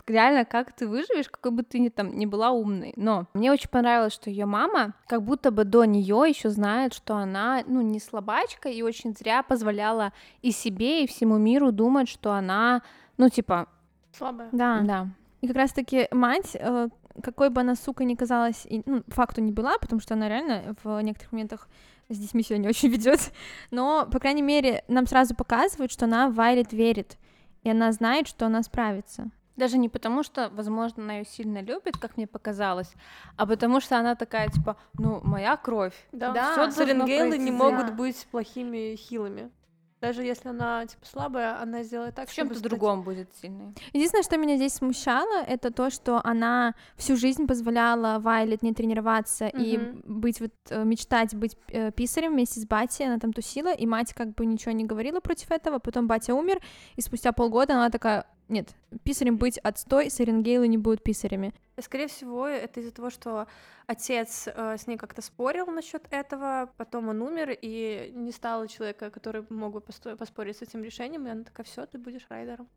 реально, 0.06 0.44
как 0.44 0.72
ты 0.72 0.86
выживешь, 0.86 1.28
какой 1.28 1.52
бы 1.52 1.62
ты 1.62 1.78
ни 1.78 1.88
там 1.88 2.18
не 2.18 2.26
была 2.26 2.50
умной. 2.50 2.92
Но 2.96 3.26
мне 3.34 3.52
очень 3.52 3.70
понравилось, 3.70 4.12
что 4.12 4.30
ее 4.30 4.46
мама, 4.46 4.94
как 5.06 5.22
будто 5.22 5.50
бы 5.50 5.64
до 5.64 5.84
нее 5.84 6.24
еще 6.28 6.50
знает, 6.50 6.92
что 6.92 7.16
она, 7.16 7.62
ну, 7.66 7.80
не 7.80 8.00
слабачка 8.00 8.68
и 8.68 8.82
очень 8.82 9.14
зря 9.16 9.42
позволяла 9.42 10.12
и 10.42 10.50
себе, 10.50 11.04
и 11.04 11.06
всему 11.06 11.38
миру 11.38 11.72
думать, 11.72 12.08
что 12.08 12.32
она, 12.32 12.82
ну, 13.16 13.28
типа... 13.28 13.68
Слабая. 14.12 14.48
Да. 14.52 14.80
Да. 14.82 15.08
И 15.40 15.46
как 15.46 15.56
раз-таки 15.56 16.08
мать, 16.10 16.56
э, 16.58 16.88
какой 17.22 17.50
бы 17.50 17.60
она, 17.60 17.74
сука, 17.74 18.04
ни 18.04 18.14
казалась, 18.14 18.66
и, 18.66 18.82
ну, 18.86 19.02
факту 19.08 19.40
не 19.40 19.52
была, 19.52 19.78
потому 19.78 20.00
что 20.00 20.14
она 20.14 20.28
реально 20.28 20.76
в 20.82 21.00
некоторых 21.00 21.32
моментах 21.32 21.68
с 22.08 22.18
детьми 22.18 22.42
себя 22.42 22.58
не 22.58 22.68
очень 22.68 22.88
ведет, 22.90 23.32
но, 23.70 24.06
по 24.10 24.18
крайней 24.18 24.42
мере, 24.42 24.84
нам 24.88 25.06
сразу 25.06 25.34
показывают, 25.34 25.92
что 25.92 26.06
она 26.06 26.30
Вайлет 26.30 26.72
верит, 26.72 27.18
и 27.62 27.70
она 27.70 27.92
знает, 27.92 28.28
что 28.28 28.46
она 28.46 28.62
справится. 28.62 29.30
Даже 29.56 29.76
не 29.76 29.88
потому, 29.88 30.22
что, 30.22 30.50
возможно, 30.54 31.02
она 31.02 31.14
ее 31.18 31.24
сильно 31.24 31.60
любит, 31.60 31.96
как 31.96 32.16
мне 32.16 32.28
показалось, 32.28 32.92
а 33.36 33.44
потому 33.44 33.80
что 33.80 33.98
она 33.98 34.14
такая, 34.14 34.48
типа, 34.48 34.76
ну, 34.94 35.20
моя 35.24 35.56
кровь. 35.56 35.94
Да, 36.12 36.30
да. 36.30 36.70
Саренгейлы 36.70 37.36
не 37.38 37.50
могут 37.50 37.92
быть 37.94 38.26
плохими 38.30 38.94
хилами. 38.94 39.50
Даже 40.00 40.22
если 40.22 40.50
она, 40.50 40.86
типа, 40.86 41.04
слабая, 41.04 41.60
она 41.60 41.82
сделает 41.82 42.14
так, 42.14 42.28
В 42.28 42.34
чем-то 42.34 42.54
стать... 42.54 42.70
другом 42.70 43.02
будет 43.02 43.28
сильной. 43.40 43.74
Единственное, 43.92 44.22
что 44.22 44.36
меня 44.36 44.56
здесь 44.56 44.74
смущало, 44.74 45.42
это 45.42 45.72
то, 45.72 45.90
что 45.90 46.20
она 46.22 46.74
всю 46.96 47.16
жизнь 47.16 47.46
позволяла 47.46 48.20
Вайлет 48.20 48.62
не 48.62 48.72
тренироваться 48.72 49.46
mm-hmm. 49.46 49.62
и 49.62 50.02
быть 50.04 50.40
вот, 50.40 50.52
э, 50.70 50.84
мечтать 50.84 51.34
быть 51.34 51.56
э, 51.68 51.90
писарем 51.90 52.32
вместе 52.32 52.60
с 52.60 52.66
Бати, 52.66 53.02
она 53.02 53.18
там 53.18 53.32
тусила, 53.32 53.74
и 53.74 53.86
мать 53.86 54.14
как 54.14 54.34
бы 54.34 54.46
ничего 54.46 54.72
не 54.72 54.84
говорила 54.84 55.18
против 55.20 55.50
этого, 55.50 55.80
потом 55.80 56.06
Батя 56.06 56.34
умер, 56.34 56.60
и 56.94 57.00
спустя 57.00 57.32
полгода 57.32 57.74
она 57.74 57.90
такая, 57.90 58.24
нет, 58.48 58.74
писарем 59.04 59.36
быть 59.36 59.58
отстой, 59.58 60.10
Саренгейлы 60.10 60.68
не 60.68 60.78
будут 60.78 61.02
писарями. 61.02 61.52
Скорее 61.80 62.08
всего, 62.08 62.46
это 62.46 62.80
из-за 62.80 62.92
того, 62.92 63.10
что 63.10 63.46
отец 63.86 64.48
э, 64.48 64.76
с 64.78 64.86
ней 64.86 64.96
как-то 64.96 65.22
спорил 65.22 65.66
насчет 65.66 66.06
этого, 66.10 66.72
потом 66.76 67.08
он 67.08 67.22
умер, 67.22 67.56
и 67.60 68.10
не 68.14 68.32
стало 68.32 68.66
человека, 68.66 69.10
который 69.10 69.44
мог 69.50 69.74
бы 69.74 69.80
поспорить 69.80 70.56
с 70.56 70.62
этим 70.62 70.82
решением, 70.82 71.26
и 71.26 71.30
она 71.30 71.44
такая, 71.44 71.64
все, 71.64 71.86
ты 71.86 71.98
будешь 71.98 72.26
райдером. 72.28 72.68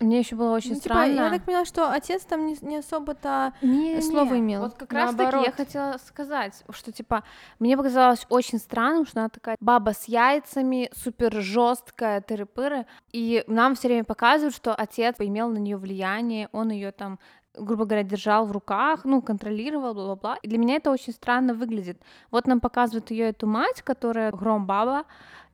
Мне 0.00 0.18
еще 0.18 0.34
было 0.34 0.54
очень 0.54 0.70
ну, 0.70 0.76
типа, 0.76 0.94
странно. 0.94 1.12
Я 1.12 1.30
так 1.30 1.44
поняла, 1.44 1.64
что 1.64 1.90
отец 1.90 2.24
там 2.24 2.46
не, 2.46 2.56
не 2.62 2.78
особо-то 2.78 3.54
не, 3.62 4.00
слово 4.02 4.40
имел. 4.40 4.62
Вот 4.62 4.74
как 4.74 4.92
раз 4.92 5.14
таки 5.14 5.44
я 5.44 5.52
хотела 5.52 5.98
сказать, 6.04 6.64
что 6.70 6.90
типа 6.90 7.22
мне 7.60 7.76
показалось 7.76 8.26
очень 8.28 8.58
странным, 8.58 9.06
что 9.06 9.20
она 9.20 9.28
такая 9.28 9.56
баба 9.60 9.94
с 9.94 10.06
яйцами, 10.06 10.90
супер 10.96 11.32
жесткая, 11.40 12.20
тыры-пыры, 12.20 12.86
и 13.12 13.44
нам 13.46 13.76
все 13.76 13.86
время 13.86 14.04
показывают, 14.04 14.56
что 14.56 14.74
отец 14.74 15.14
имел 15.20 15.48
на 15.48 15.58
нее 15.58 15.76
влияние, 15.76 16.48
он 16.50 16.70
ее 16.70 16.90
там 16.90 17.20
грубо 17.56 17.84
говоря, 17.84 18.02
держал 18.02 18.46
в 18.46 18.52
руках, 18.52 19.04
ну, 19.04 19.22
контролировал, 19.22 19.94
бла-бла-бла. 19.94 20.36
И 20.42 20.48
для 20.48 20.58
меня 20.58 20.76
это 20.76 20.90
очень 20.90 21.12
странно 21.12 21.54
выглядит. 21.54 22.00
Вот 22.30 22.46
нам 22.46 22.60
показывают 22.60 23.10
ее 23.10 23.28
эту 23.28 23.46
мать, 23.46 23.82
которая 23.82 24.32
гром 24.32 24.66
баба, 24.66 25.04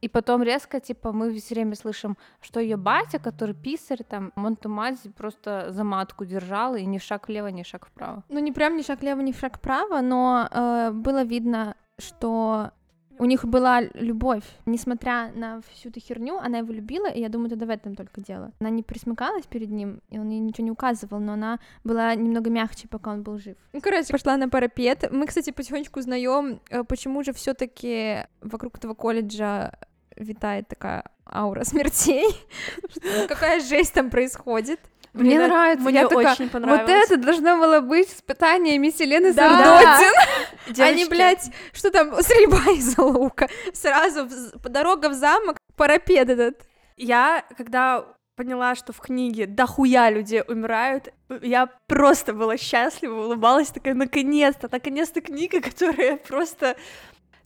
и 0.00 0.08
потом 0.08 0.42
резко, 0.42 0.80
типа, 0.80 1.12
мы 1.12 1.34
все 1.34 1.54
время 1.54 1.74
слышим, 1.74 2.16
что 2.40 2.60
ее 2.60 2.76
батя, 2.76 3.18
который 3.18 3.54
писарь, 3.54 4.02
там, 4.02 4.32
Монтумази 4.34 5.10
просто 5.10 5.66
за 5.70 5.84
матку 5.84 6.24
держал, 6.24 6.74
и 6.74 6.86
ни 6.86 6.98
шаг 6.98 7.28
влево, 7.28 7.48
ни 7.48 7.62
шаг 7.62 7.86
вправо. 7.86 8.24
Ну, 8.28 8.38
не 8.38 8.52
прям 8.52 8.76
ни 8.76 8.82
шаг 8.82 9.00
влево, 9.00 9.20
ни 9.20 9.32
шаг 9.32 9.58
вправо, 9.58 10.00
но 10.00 10.48
э, 10.50 10.90
было 10.92 11.22
видно, 11.22 11.76
что 11.98 12.70
у 13.20 13.26
них 13.26 13.44
была 13.44 13.82
любовь. 13.82 14.44
Несмотря 14.64 15.30
на 15.34 15.60
всю 15.72 15.90
эту 15.90 16.00
херню, 16.00 16.38
она 16.38 16.58
его 16.58 16.72
любила, 16.72 17.06
и 17.06 17.20
я 17.20 17.28
думаю, 17.28 17.50
тогда 17.50 17.66
в 17.66 17.70
этом 17.70 17.94
только 17.94 18.22
дело. 18.22 18.52
Она 18.60 18.70
не 18.70 18.82
присмыкалась 18.82 19.46
перед 19.46 19.70
ним, 19.70 20.00
и 20.08 20.18
он 20.18 20.30
ей 20.30 20.40
ничего 20.40 20.64
не 20.64 20.70
указывал, 20.70 21.20
но 21.20 21.34
она 21.34 21.58
была 21.84 22.14
немного 22.14 22.48
мягче, 22.48 22.88
пока 22.88 23.12
он 23.12 23.22
был 23.22 23.38
жив. 23.38 23.56
Ну, 23.74 23.82
короче, 23.82 24.10
пошла 24.10 24.38
на 24.38 24.48
парапет. 24.48 25.12
Мы, 25.12 25.26
кстати, 25.26 25.50
потихонечку 25.50 26.00
узнаем, 26.00 26.60
э, 26.70 26.82
почему 26.82 27.22
же 27.22 27.34
все-таки 27.34 28.26
вокруг 28.40 28.78
этого 28.78 28.94
колледжа 28.94 29.78
витает 30.16 30.68
такая 30.68 31.04
аура 31.26 31.64
смертей. 31.64 32.34
Какая 33.28 33.60
жесть 33.60 33.92
там 33.92 34.08
происходит. 34.08 34.80
Мне 35.12 35.36
Блин, 35.36 35.48
нравится, 35.48 35.84
мне 35.84 36.06
очень 36.06 36.22
такая, 36.22 36.48
понравилось. 36.48 36.80
Вот 36.82 36.90
это 36.90 37.16
должно 37.16 37.58
было 37.58 37.80
быть 37.80 38.08
испытаниями 38.08 38.90
Селены 38.90 39.32
да. 39.32 39.48
Сардотин. 39.48 40.82
Они, 40.84 41.04
блядь, 41.06 41.50
что 41.72 41.90
там, 41.90 42.20
стрельба 42.22 42.58
из 42.72 42.96
лука. 42.96 43.48
Сразу 43.72 44.26
в, 44.26 44.68
дорога 44.68 45.08
в 45.08 45.14
замок, 45.14 45.58
парапет 45.76 46.28
этот. 46.28 46.62
Я, 46.96 47.44
когда 47.56 48.04
поняла, 48.36 48.74
что 48.74 48.92
в 48.92 49.00
книге 49.00 49.46
дохуя 49.46 50.10
людей 50.10 50.42
умирают, 50.46 51.12
я 51.42 51.66
просто 51.86 52.32
была 52.32 52.56
счастлива, 52.56 53.24
улыбалась, 53.24 53.68
такая, 53.68 53.94
наконец-то, 53.94 54.68
наконец-то 54.70 55.20
книга, 55.20 55.60
которая 55.60 56.16
просто 56.16 56.76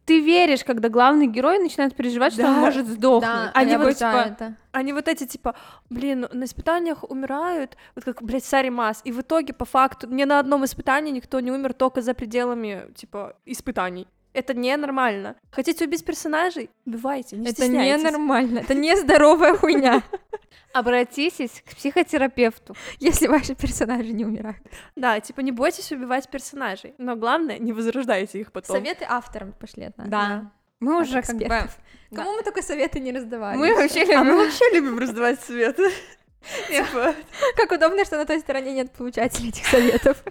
ты 0.05 0.21
веришь, 0.21 0.65
когда 0.65 0.89
главный 0.89 1.27
герой 1.27 1.59
начинает 1.59 1.95
переживать, 1.95 2.37
да. 2.37 2.43
что 2.43 2.53
он 2.53 2.59
может 2.61 2.87
сдохнуть. 2.87 3.23
Да, 3.23 3.51
они, 3.55 3.77
вот, 3.77 3.95
типа, 3.95 4.25
это. 4.27 4.55
они 4.73 4.93
вот 4.93 5.09
эти, 5.09 5.27
типа, 5.27 5.55
блин, 5.89 6.27
на 6.33 6.45
испытаниях 6.45 7.05
умирают, 7.09 7.77
вот 7.95 8.05
как, 8.05 8.23
блядь, 8.23 8.45
Сари 8.45 8.69
Мас, 8.69 9.01
и 9.05 9.13
в 9.13 9.21
итоге, 9.21 9.53
по 9.53 9.65
факту, 9.65 10.09
ни 10.09 10.25
на 10.25 10.39
одном 10.39 10.65
испытании 10.65 11.11
никто 11.11 11.41
не 11.41 11.51
умер 11.51 11.73
только 11.73 12.03
за 12.03 12.15
пределами, 12.15 12.93
типа, 12.95 13.37
испытаний. 13.47 14.07
Это 14.35 14.53
ненормально. 14.53 15.37
Хотите 15.51 15.85
убить 15.85 16.05
персонажей? 16.05 16.69
Убивайте, 16.85 17.37
не 17.37 17.49
Это 17.49 17.69
ненормально, 17.69 18.59
это 18.59 18.75
нездоровая 18.75 19.57
хуйня, 19.57 20.03
Обратитесь 20.73 21.63
к 21.65 21.77
психотерапевту. 21.77 22.75
если 22.99 23.29
ваши 23.29 23.55
персонажи 23.55 24.13
не 24.13 24.25
умирают. 24.25 24.59
Да, 24.97 25.21
типа 25.21 25.41
не 25.41 25.53
бойтесь 25.53 25.93
убивать 25.93 26.29
персонажей, 26.29 26.95
но 26.99 27.15
главное, 27.15 27.59
не 27.59 27.73
возрождайте 27.73 28.41
их 28.41 28.51
потом. 28.51 28.77
Советы 28.77 29.07
авторам 29.09 29.53
пошли 29.53 29.85
от 29.85 29.97
нас. 29.97 30.09
Да. 30.09 30.51
Мы 30.81 31.01
уже 31.01 31.23
как 31.23 31.37
бы... 31.37 31.69
Кому 32.15 32.33
мы 32.33 32.43
только 32.43 32.61
советы 32.61 32.99
не 32.99 33.13
раздавали? 33.13 33.57
Мы 33.57 33.75
вообще 33.75 34.03
А 34.15 34.25
мы 34.25 34.33
любим... 34.33 34.37
вообще 34.39 34.65
любим 34.73 34.99
раздавать 34.99 35.41
советы. 35.41 35.91
Типа, 36.69 37.15
Как 37.57 37.71
удобно, 37.71 38.05
что 38.05 38.17
на 38.17 38.27
той 38.27 38.41
стороне 38.41 38.73
нет 38.75 38.93
получателей 38.93 39.49
этих 39.51 39.67
советов. 39.67 40.23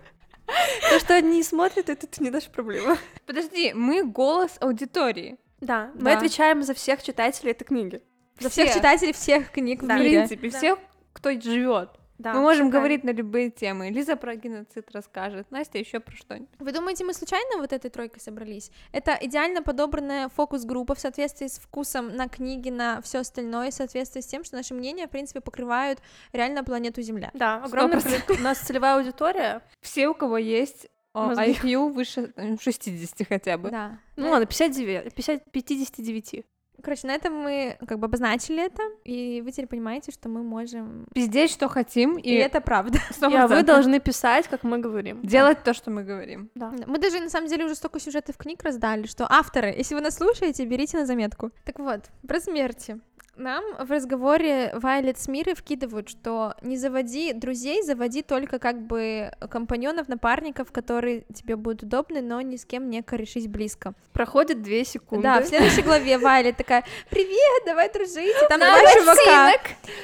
то, 0.90 1.00
что 1.00 1.16
они 1.16 1.42
смотрят, 1.44 1.90
это 1.90 2.08
не 2.24 2.30
наша 2.30 2.50
проблема. 2.50 2.98
Подожди, 3.26 3.74
мы 3.74 4.04
голос 4.04 4.52
аудитории. 4.60 5.38
Да, 5.62 5.92
мы 5.96 6.12
отвечаем 6.14 6.62
за 6.64 6.74
всех 6.74 7.02
читателей 7.02 7.52
этой 7.52 7.64
книги. 7.64 8.02
За 8.40 8.50
всех 8.50 8.70
Все. 8.70 8.80
читателей 8.80 9.14
всех 9.14 9.52
книг 9.52 9.82
в 9.84 9.88
Да. 9.88 9.96
В 9.98 10.00
мире. 10.00 10.20
принципе, 10.28 10.50
Да. 10.50 10.58
всех, 10.58 10.80
кто 11.14 11.32
живет. 11.40 11.90
Да, 12.18 12.34
мы 12.34 12.42
можем 12.42 12.70
говорить 12.70 13.04
на 13.04 13.12
любые 13.12 13.50
темы. 13.50 13.90
Лиза 13.90 14.16
про 14.16 14.36
геноцид 14.36 14.92
расскажет, 14.92 15.50
Настя 15.52 15.80
еще 15.80 16.00
про 16.00 16.16
что-нибудь. 16.16 16.50
Вы 16.60 16.72
думаете, 16.72 17.04
мы 17.04 17.14
случайно 17.14 17.58
вот 17.58 17.74
этой 17.74 17.90
тройкой 17.90 18.22
собрались? 18.22 18.72
Это 18.92 19.18
идеально 19.20 19.62
подобранная 19.62 20.30
фокус-группа 20.30 20.96
в 20.96 21.00
соответствии 21.00 21.48
с 21.48 21.58
вкусом 21.58 22.16
на 22.16 22.28
книги, 22.30 22.70
на 22.70 23.02
все 23.02 23.20
остальное, 23.20 23.72
в 23.72 23.74
соответствии 23.74 24.22
с 24.22 24.28
тем, 24.28 24.44
что 24.44 24.56
наши 24.56 24.74
мнения, 24.74 25.08
в 25.08 25.10
принципе, 25.10 25.42
покрывают 25.42 26.00
реально 26.32 26.64
планету 26.64 27.02
Земля. 27.02 27.32
Да, 27.34 27.64
огромная 27.64 28.00
100%. 28.00 28.40
у 28.40 28.42
нас 28.42 28.60
целевая 28.60 28.96
аудитория. 28.98 29.62
Все, 29.82 30.08
у 30.08 30.14
кого 30.14 30.38
есть 30.38 30.88
Мозги. 31.14 31.54
IQ 31.54 31.92
выше 31.92 32.34
э, 32.36 32.58
60 32.60 33.28
хотя 33.28 33.58
бы. 33.58 33.70
Да. 33.70 34.00
Ну 34.16 34.30
ладно, 34.30 34.46
59, 34.46 35.14
50, 35.14 35.52
59. 35.52 36.46
Короче, 36.82 37.08
на 37.08 37.12
этом 37.12 37.34
мы 37.34 37.78
как 37.88 38.00
бы 38.00 38.06
обозначили 38.06 38.64
это, 38.64 38.82
и 39.06 39.42
вы 39.42 39.52
теперь 39.52 39.68
понимаете, 39.68 40.12
что 40.12 40.30
мы 40.30 40.44
можем... 40.44 41.06
Пиздеть, 41.14 41.52
что 41.52 41.68
хотим, 41.68 42.18
И, 42.18 42.30
и, 42.30 42.34
это 42.34 42.62
правда. 42.62 43.00
И 43.22 43.36
а 43.36 43.48
вы 43.48 43.64
должны 43.64 44.00
писать, 44.00 44.48
как 44.48 44.64
мы 44.64 44.80
говорим. 44.80 45.22
делать 45.22 45.64
то, 45.64 45.74
что 45.74 45.92
мы 45.92 46.04
говорим. 46.04 46.50
Да. 46.56 46.74
Мы 46.86 47.00
даже, 47.00 47.20
на 47.20 47.30
самом 47.30 47.48
деле, 47.48 47.66
уже 47.66 47.76
столько 47.76 48.00
сюжетов 48.00 48.38
книг 48.38 48.64
раздали, 48.64 49.08
что 49.08 49.26
авторы, 49.30 49.74
если 49.78 49.96
вы 49.96 50.02
нас 50.02 50.16
слушаете, 50.16 50.66
берите 50.66 50.98
на 50.98 51.06
заметку. 51.06 51.52
Так 51.64 51.80
вот, 51.80 52.02
про 52.28 52.40
смерти. 52.40 53.00
Нам 53.36 53.64
в 53.80 53.92
разговоре 53.92 54.72
Вайлет 54.76 55.18
с 55.18 55.28
Мирой 55.28 55.56
вкидывают, 55.56 56.08
что 56.08 56.54
не 56.62 56.78
заводи 56.78 57.34
друзей, 57.34 57.82
заводи 57.82 58.22
только 58.22 58.60
как 58.60 58.80
бы 58.80 59.32
компаньонов, 59.50 60.08
напарников, 60.08 60.72
которые 60.72 61.24
тебе 61.34 61.56
будут 61.56 61.82
удобны, 61.82 62.22
но 62.22 62.42
ни 62.42 62.58
с 62.58 62.66
кем 62.66 62.92
не 62.92 63.02
корешись 63.02 63.48
близко. 63.48 63.96
Проходит 64.14 64.62
2 64.62 64.84
секунды. 64.84 65.24
Да, 65.24 65.42
в 65.42 65.48
следующей 65.48 65.82
главе 65.82 66.20
Вайлет 66.20 66.58
такая, 66.58 66.84
привет, 67.10 67.64
давай 67.66 67.92
дружить, 67.92 68.16
и 68.18 68.48
там 68.48 68.60
два 68.60 68.94
чувака. 68.94 69.52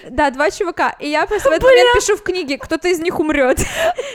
Да, 0.10 0.32
два 0.32 0.50
чувака. 0.50 0.96
И 1.00 1.10
я 1.10 1.28
просто 1.28 1.50
в 1.50 1.52
этот 1.52 1.70
момент 1.70 1.90
пишу 1.94 2.18
в 2.18 2.24
книге, 2.24 2.58
кто-то 2.58 2.88
из 2.88 3.00
них 3.00 3.20
умрет. 3.20 3.60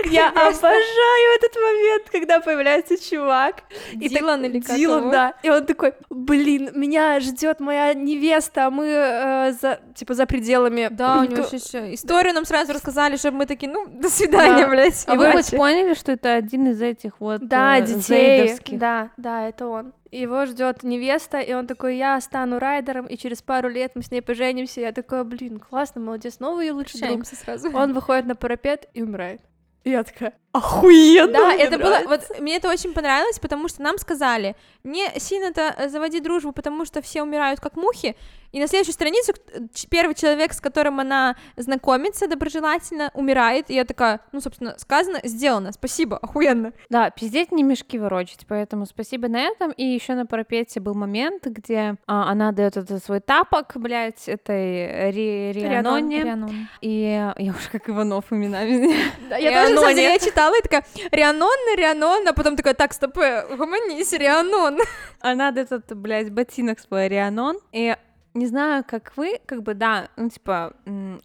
Я 0.07 0.29
обожаю 0.31 1.37
этот 1.37 1.55
момент, 1.55 2.11
когда 2.11 2.41
появляется 2.41 2.99
чувак. 2.99 3.63
Дилан 3.95 4.45
или 4.45 4.59
как 4.59 4.77
Дилан, 4.77 5.11
да. 5.11 5.35
И 5.45 5.51
он 5.51 5.65
такой, 5.67 5.93
блин, 6.11 6.71
меня 6.75 7.21
ждет 7.21 7.61
моя 7.61 7.95
невеста, 7.95 8.67
а 8.67 8.71
мы 8.71 9.04
э, 9.05 9.53
за, 9.53 9.81
типа 9.95 10.15
за 10.15 10.27
пределами. 10.27 10.89
Да, 10.91 11.21
у 11.21 11.25
него 11.25 11.45
еще 11.45 11.95
историю 11.95 12.35
нам 12.35 12.45
сразу 12.45 12.73
рассказали, 12.73 13.17
чтобы 13.17 13.39
мы 13.39 13.47
такие, 13.47 13.71
ну, 13.71 13.87
до 13.87 14.09
свидания, 14.09 14.65
Да. 14.65 14.69
блядь. 14.71 15.05
А 15.07 15.15
вы 15.15 15.33
хоть 15.33 15.51
поняли, 15.51 15.95
что 15.95 16.13
это 16.13 16.35
один 16.35 16.69
из 16.69 16.81
этих 16.83 17.21
вот 17.21 17.47
Да, 17.47 17.79
э, 17.79 17.83
детей. 17.83 18.39
зейдовских? 18.41 18.79
Да, 18.79 19.11
да, 19.17 19.49
это 19.49 19.67
он. 19.67 19.93
Его 20.11 20.47
ждет 20.47 20.85
невеста, 20.85 21.41
и 21.41 21.53
он 21.55 21.67
такой, 21.67 21.97
я 21.97 22.21
стану 22.21 22.59
райдером, 22.61 23.07
и 23.07 23.17
через 23.17 23.43
пару 23.43 23.69
лет 23.69 23.93
мы 23.97 24.03
с 24.03 24.11
ней 24.13 24.23
поженимся. 24.23 24.81
Я 24.81 24.93
такой, 24.93 25.25
блин, 25.25 25.59
классно, 25.59 26.01
молодец, 26.01 26.39
новый 26.39 26.71
лучший 26.71 27.01
друг. 27.01 27.27
Сразу. 27.27 27.71
Он 27.77 27.93
выходит 27.93 28.27
на 28.27 28.37
парапет 28.37 28.89
и 28.95 29.03
умирает. 29.03 29.41
И 29.83 29.91
я 29.91 30.05
такая, 30.05 30.33
охуенно! 30.55 31.33
Да, 31.33 31.55
мне 31.55 31.65
это 31.65 31.79
было, 31.79 31.91
нравится». 31.91 32.09
вот 32.31 32.41
мне 32.41 32.57
это 32.57 32.71
очень 32.71 32.93
понравилось, 32.95 33.39
потому 33.39 33.69
что 33.69 33.83
нам 33.83 33.99
сказали, 33.99 34.57
не 34.85 35.07
сильно-то 35.19 35.75
э, 35.77 35.89
заводи 35.89 36.21
дружбу, 36.21 36.53
потому 36.53 36.85
что 36.85 37.03
все 37.03 37.23
умирают 37.23 37.61
как 37.61 37.77
мухи, 37.77 38.17
и 38.53 38.61
на 38.61 38.69
следующую 38.69 38.95
страницу 38.95 39.33
ч- 39.75 39.89
первый 39.91 40.15
человек, 40.15 40.53
с 40.53 40.61
которым 40.61 41.01
она 41.01 41.35
знакомится 41.57 42.29
доброжелательно, 42.29 43.11
умирает, 43.13 43.69
и 43.69 43.75
я 43.75 43.85
такая, 43.85 44.21
ну, 44.31 44.41
собственно, 44.41 44.77
сказано, 44.79 45.19
сделано, 45.25 45.73
спасибо, 45.73 46.19
охуенно. 46.19 46.73
Да, 46.89 47.11
пиздеть 47.11 47.51
не 47.51 47.65
мешки 47.65 47.99
ворочать, 47.99 48.47
поэтому 48.47 48.87
спасибо 48.87 49.27
на 49.27 49.41
этом. 49.41 49.73
И 49.73 49.85
еще 49.85 50.15
на 50.15 50.25
парапете 50.25 50.79
был 50.79 50.95
момент, 50.95 51.45
где 51.47 51.97
а, 52.07 52.31
она 52.31 52.53
дает 52.53 52.77
этот 52.77 53.05
свой 53.05 53.19
тапок, 53.19 53.73
блядь, 53.75 54.29
этой 54.29 55.11
Ри- 55.11 55.51
Рианоне. 55.53 56.23
Рианон. 56.23 56.69
И 56.81 57.01
я 57.37 57.51
уж 57.51 57.67
как 57.73 57.91
Иванов 57.91 58.27
именами. 58.31 58.95
Да, 59.29 59.37
я 59.37 59.69
тоже, 59.75 59.95
деле, 59.97 60.13
я 60.13 60.19
читала 60.21 60.44
и 60.53 60.63
такая, 60.63 60.85
Рианон, 61.11 61.57
Рианон, 61.77 62.29
а 62.29 62.33
потом 62.33 62.57
такая, 62.57 62.75
так, 62.75 62.93
стоп, 62.93 63.17
э, 63.19 63.47
угомонись, 63.55 64.13
Рианон. 64.13 64.79
Она 65.21 65.49
этот, 65.49 65.97
блядь, 65.97 66.31
ботинок 66.31 66.81
свой 66.81 67.09
Рианон. 67.09 67.59
И 67.73 67.97
не 68.35 68.47
знаю, 68.49 68.85
как 68.85 69.13
вы, 69.17 69.41
как 69.47 69.63
бы, 69.63 69.75
да, 69.75 70.09
ну, 70.17 70.29
типа, 70.29 70.73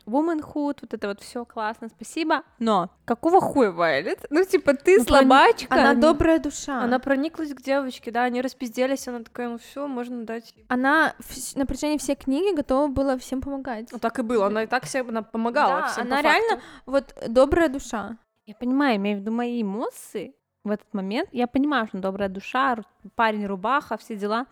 womanhood, 0.05 0.77
вот 0.81 0.93
это 0.93 1.07
вот 1.07 1.21
все 1.21 1.43
классно, 1.43 1.89
спасибо, 1.89 2.43
но 2.59 2.91
какого 3.05 3.41
хуя, 3.41 3.71
Вайлет? 3.71 4.25
Ну, 4.29 4.45
типа, 4.45 4.75
ты 4.75 4.99
Ну, 4.99 5.03
слабачка. 5.05 5.73
Она 5.73 5.93
ну, 5.93 6.01
добрая 6.01 6.37
душа. 6.37 6.81
Она 6.83 6.99
прониклась 6.99 7.53
к 7.53 7.61
девочке, 7.61 8.11
да, 8.11 8.23
они 8.25 8.41
распизделись, 8.41 9.07
она 9.07 9.23
такая, 9.23 9.49
ну 9.49 9.57
все, 9.57 9.87
можно 9.87 10.23
дать. 10.23 10.53
Она 10.67 11.15
вс- 11.19 11.57
на 11.57 11.65
протяжении 11.65 11.97
всей 11.97 12.15
книги 12.15 12.55
готова 12.55 12.87
была 12.87 13.17
всем 13.17 13.41
помогать. 13.41 13.89
Ну 13.91 13.97
так 13.97 14.19
и 14.19 14.21
было, 14.21 14.45
она 14.45 14.63
и 14.63 14.67
так 14.67 14.85
всем 14.85 15.09
она 15.09 15.23
помогала 15.23 15.81
Да, 15.81 15.87
всем 15.87 16.03
она 16.03 16.17
по 16.17 16.21
факту. 16.23 16.37
реально 16.43 16.63
вот 16.85 17.15
добрая 17.27 17.69
душа. 17.69 18.17
Я 18.49 18.55
понимаю, 18.55 18.95
имею 18.95 19.19
в 19.19 19.21
виду 19.21 19.31
мои 19.31 19.61
эмоции 19.61 20.33
в 20.63 20.71
этот 20.71 20.91
момент. 20.91 21.29
Я 21.31 21.45
понимаю, 21.45 21.85
что 21.85 21.97
он 21.97 22.01
добрая 22.01 22.29
душа, 22.29 22.77
парень 23.13 23.45
рубаха, 23.45 23.95
все 23.95 24.15
дела. 24.15 24.47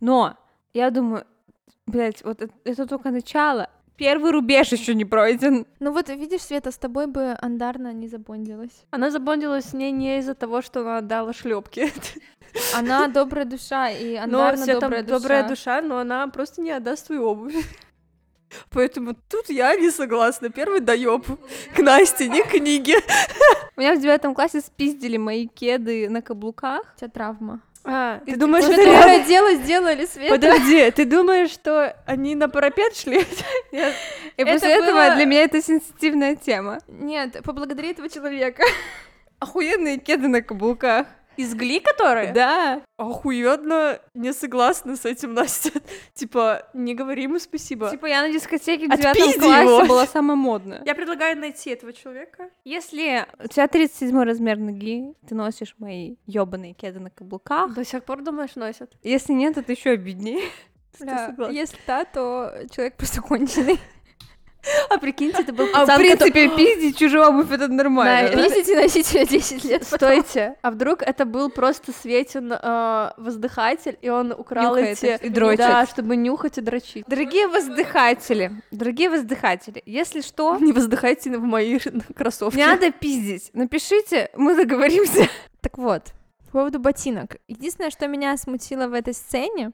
Но 0.00 0.38
я 0.72 0.90
думаю, 0.90 1.26
блядь, 1.86 2.24
вот 2.24 2.40
это, 2.40 2.54
это 2.64 2.86
только 2.86 3.10
начало. 3.10 3.68
Первый 3.98 4.30
рубеж 4.32 4.72
еще 4.72 4.94
не 4.94 5.04
пройден. 5.04 5.66
Ну 5.78 5.92
вот 5.92 6.08
видишь, 6.08 6.40
Света, 6.40 6.70
с 6.70 6.78
тобой 6.78 7.06
бы 7.06 7.36
Андарна 7.38 7.92
не 7.92 8.08
забондилась. 8.08 8.86
Она 8.90 9.10
забондилась 9.10 9.66
с 9.66 9.72
ней 9.74 9.92
не 9.92 10.20
из-за 10.20 10.34
того, 10.34 10.62
что 10.62 10.80
она 10.80 10.96
отдала 10.96 11.34
шлепки. 11.34 11.92
Она 12.74 13.08
добрая 13.08 13.44
душа, 13.44 13.90
и 13.90 14.14
Но 14.14 14.22
Андарна 14.22 14.62
все 14.62 14.80
там 14.80 14.90
добрая 14.90 15.02
душа. 15.02 15.18
добрая 15.18 15.48
душа, 15.48 15.82
но 15.82 15.98
она 15.98 16.26
просто 16.28 16.62
не 16.62 16.70
отдаст 16.70 17.08
свою 17.08 17.24
обувь. 17.24 17.54
Поэтому 18.70 19.14
тут 19.28 19.48
я 19.48 19.74
не 19.76 19.90
согласна. 19.90 20.50
Первый 20.50 20.80
доеб 20.80 21.26
к 21.74 21.78
Насте, 21.80 22.28
не 22.28 22.42
к 22.42 22.48
книге. 22.50 22.96
У 23.76 23.80
меня 23.80 23.94
в 23.94 24.00
девятом 24.00 24.34
классе 24.34 24.60
спиздили 24.60 25.16
мои 25.16 25.46
кеды 25.46 26.08
на 26.08 26.22
каблуках. 26.22 26.82
У 26.96 26.98
тебя 27.00 27.10
травма. 27.10 27.60
А, 27.86 28.20
ты 28.24 28.32
И 28.32 28.36
думаешь, 28.36 28.64
Что 28.64 28.72
это 28.72 28.82
ты 28.82 28.88
реально- 28.88 29.26
дело 29.26 29.54
сделали, 29.56 30.06
Света? 30.06 30.34
Подожди, 30.34 30.90
ты 30.90 31.04
думаешь, 31.04 31.50
что 31.50 31.94
они 32.06 32.34
на 32.34 32.48
парапет 32.48 32.96
шли? 32.96 33.18
И 33.72 33.76
Это 34.38 34.52
после 34.52 34.70
этого 34.72 34.92
было- 34.92 35.14
для 35.16 35.26
меня 35.26 35.42
это 35.42 35.60
сенситивная 35.62 36.34
тема. 36.34 36.78
Нет, 36.88 37.42
поблагодари 37.44 37.90
этого 37.90 38.08
человека. 38.08 38.62
Охуенные 39.38 39.98
кеды 39.98 40.28
на 40.28 40.40
каблуках. 40.40 41.06
Из 41.36 41.54
Гли, 41.54 41.80
которые? 41.80 42.32
Да. 42.32 42.82
Охуенно 42.96 43.98
не 44.14 44.32
согласна 44.32 44.96
с 44.96 45.04
этим, 45.04 45.34
Настя. 45.34 45.70
Типа, 46.14 46.68
не 46.74 46.94
говори 46.94 47.24
ему 47.24 47.38
спасибо. 47.38 47.90
Типа 47.90 48.06
я 48.06 48.22
на 48.22 48.32
дискотеке 48.32 48.86
в 48.86 48.96
девятом 48.96 49.22
классе 49.22 49.62
его. 49.62 49.86
была 49.86 50.06
самая 50.06 50.36
модная. 50.36 50.82
Я 50.84 50.94
предлагаю 50.94 51.38
найти 51.38 51.70
этого 51.70 51.92
человека. 51.92 52.50
Если 52.64 53.26
у 53.42 53.48
тебя 53.48 53.66
37 53.66 54.16
размер 54.22 54.58
ноги, 54.58 55.14
ты 55.28 55.34
носишь 55.34 55.74
мои 55.78 56.16
ёбаные 56.26 56.74
кеды 56.74 57.00
на 57.00 57.10
каблуках. 57.10 57.74
До 57.74 57.84
сих 57.84 58.04
пор, 58.04 58.22
думаешь, 58.22 58.54
носят? 58.54 58.92
Если 59.02 59.32
нет, 59.32 59.56
это 59.56 59.72
еще 59.72 59.90
обиднее. 59.90 60.40
Бля, 61.00 61.34
если 61.50 61.78
да, 61.86 62.04
то 62.04 62.52
человек 62.70 62.96
просто 62.96 63.20
конченый. 63.20 63.80
А 64.90 64.98
прикиньте, 64.98 65.42
это 65.42 65.52
был 65.52 65.66
А 65.72 65.84
в 65.84 65.86
пацан, 65.86 65.98
принципе, 65.98 66.48
пиздить 66.48 66.98
чужую 66.98 67.26
обувь 67.26 67.50
это 67.50 67.68
нормально. 67.68 68.30
Да, 68.30 68.36
да? 68.36 68.48
Видите, 68.48 68.76
носить 68.76 69.12
ее 69.12 69.26
10 69.26 69.64
лет. 69.64 69.84
Стойте, 69.84 70.56
а 70.62 70.70
вдруг 70.70 71.02
это 71.02 71.24
был 71.24 71.50
просто 71.50 71.92
Светин 71.92 72.52
э, 72.52 73.10
воздыхатель, 73.16 73.98
и 74.00 74.08
он 74.08 74.32
украл 74.32 74.76
Нюхает 74.76 75.02
эти... 75.02 75.24
и 75.24 75.28
дрочит. 75.28 75.58
Да, 75.58 75.86
чтобы 75.86 76.16
нюхать 76.16 76.58
и 76.58 76.60
дрочить. 76.60 77.04
Дорогие 77.06 77.48
воздыхатели, 77.48 78.62
дорогие 78.70 79.10
воздыхатели, 79.10 79.82
если 79.86 80.20
что, 80.20 80.56
Не 80.60 80.72
воздыхайте 80.72 81.36
в 81.36 81.42
мои 81.42 81.78
кроссовки. 82.16 82.56
не 82.56 82.66
надо 82.66 82.90
пиздить. 82.90 83.50
Напишите, 83.52 84.30
мы 84.36 84.54
договоримся. 84.56 85.28
Так 85.60 85.78
вот, 85.78 86.12
по 86.46 86.58
поводу 86.58 86.78
ботинок. 86.78 87.36
Единственное, 87.48 87.90
что 87.90 88.06
меня 88.06 88.36
смутило 88.36 88.86
в 88.86 88.92
этой 88.92 89.14
сцене, 89.14 89.72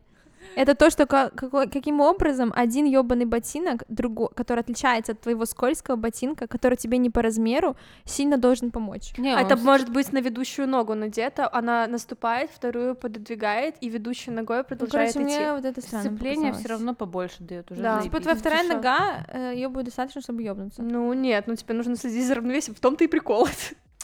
Это 0.56 0.74
то, 0.74 0.90
что 0.90 1.06
каким 1.06 2.00
образом 2.00 2.52
один 2.54 2.86
ёбаный 2.86 3.24
ботинок, 3.24 3.84
другой, 3.88 4.28
который 4.34 4.60
отличается 4.60 5.12
от 5.12 5.20
твоего 5.20 5.44
скользкого 5.46 5.96
ботинка, 5.96 6.46
который 6.46 6.76
тебе 6.76 6.98
не 6.98 7.10
по 7.10 7.22
размеру, 7.22 7.76
сильно 8.04 8.36
должен 8.36 8.70
помочь. 8.70 9.12
Не, 9.18 9.34
А 9.34 9.40
это 9.42 9.54
он 9.54 9.62
может 9.62 9.90
быть 9.90 10.12
на 10.12 10.18
ведущую 10.18 10.68
ногу 10.68 10.94
надето, 10.94 11.48
она 11.52 11.86
наступает, 11.86 12.50
вторую 12.50 12.94
пододвигает, 12.94 13.76
и 13.80 13.88
ведущей 13.88 14.30
ногой 14.30 14.58
Ну, 14.58 14.64
продолжает 14.64 15.12
короче, 15.12 15.28
идти. 15.28 15.38
мне 15.40 15.52
вот 15.52 15.64
это 15.64 15.80
странно 15.80 16.10
сцепление 16.10 16.52
все 16.52 16.68
равно 16.68 16.94
побольше 16.94 17.36
дает 17.40 17.70
уже. 17.70 17.82
Да. 17.82 18.00
Типа 18.02 18.20
твоя 18.20 18.36
вторая 18.36 18.62
Ты 18.62 18.68
шо? 18.68 18.74
нога, 18.74 19.26
ее 19.52 19.68
будет 19.68 19.86
достаточно, 19.86 20.20
чтобы 20.20 20.42
ёбнуться. 20.42 20.82
Ну 20.82 21.12
нет, 21.12 21.46
ну 21.46 21.54
тебе 21.56 21.74
нужно 21.74 21.96
следить 21.96 22.26
за 22.26 22.34
равновесием, 22.34 22.74
в 22.74 22.80
том-то 22.80 23.04
и 23.04 23.06
прикол. 23.06 23.48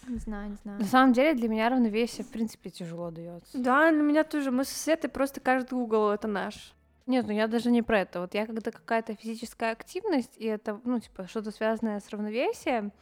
Не 0.08 0.18
знаю, 0.18 0.50
не 0.50 0.56
знаю. 0.62 0.78
На 0.80 0.86
самом 0.86 1.12
деле 1.12 1.34
для 1.34 1.48
меня 1.48 1.68
равновесие 1.68 2.24
в 2.24 2.30
принципе 2.30 2.70
тяжело 2.70 3.10
дается. 3.10 3.58
Да, 3.58 3.90
на 3.90 4.02
меня 4.02 4.24
тоже. 4.24 4.50
Мы 4.50 4.64
с 4.64 4.68
Светой 4.68 5.10
просто 5.10 5.40
каждый 5.40 5.74
угол 5.74 6.10
это 6.10 6.28
наш. 6.28 6.74
Нет, 7.06 7.26
ну 7.26 7.32
я 7.32 7.46
даже 7.46 7.70
не 7.70 7.82
про 7.82 8.00
это. 8.00 8.20
Вот 8.20 8.34
я 8.34 8.46
когда 8.46 8.70
какая-то 8.70 9.14
физическая 9.14 9.72
активность, 9.72 10.32
и 10.36 10.46
это, 10.46 10.80
ну, 10.84 10.98
типа, 10.98 11.28
что-то 11.28 11.50
связанное 11.52 12.00
с 12.00 12.08
равновесием, 12.10 12.92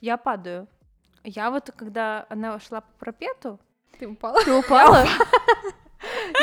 я 0.00 0.16
падаю. 0.18 0.66
Я 1.22 1.50
вот, 1.50 1.70
когда 1.74 2.26
она 2.28 2.58
шла 2.60 2.82
по 2.82 2.92
пропету, 2.98 3.58
Ты 3.98 4.06
упала? 4.06 4.42
Ты 4.44 4.52
упала? 4.58 5.06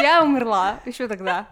я 0.02 0.24
умерла 0.26 0.80
еще 0.86 1.08
тогда. 1.08 1.48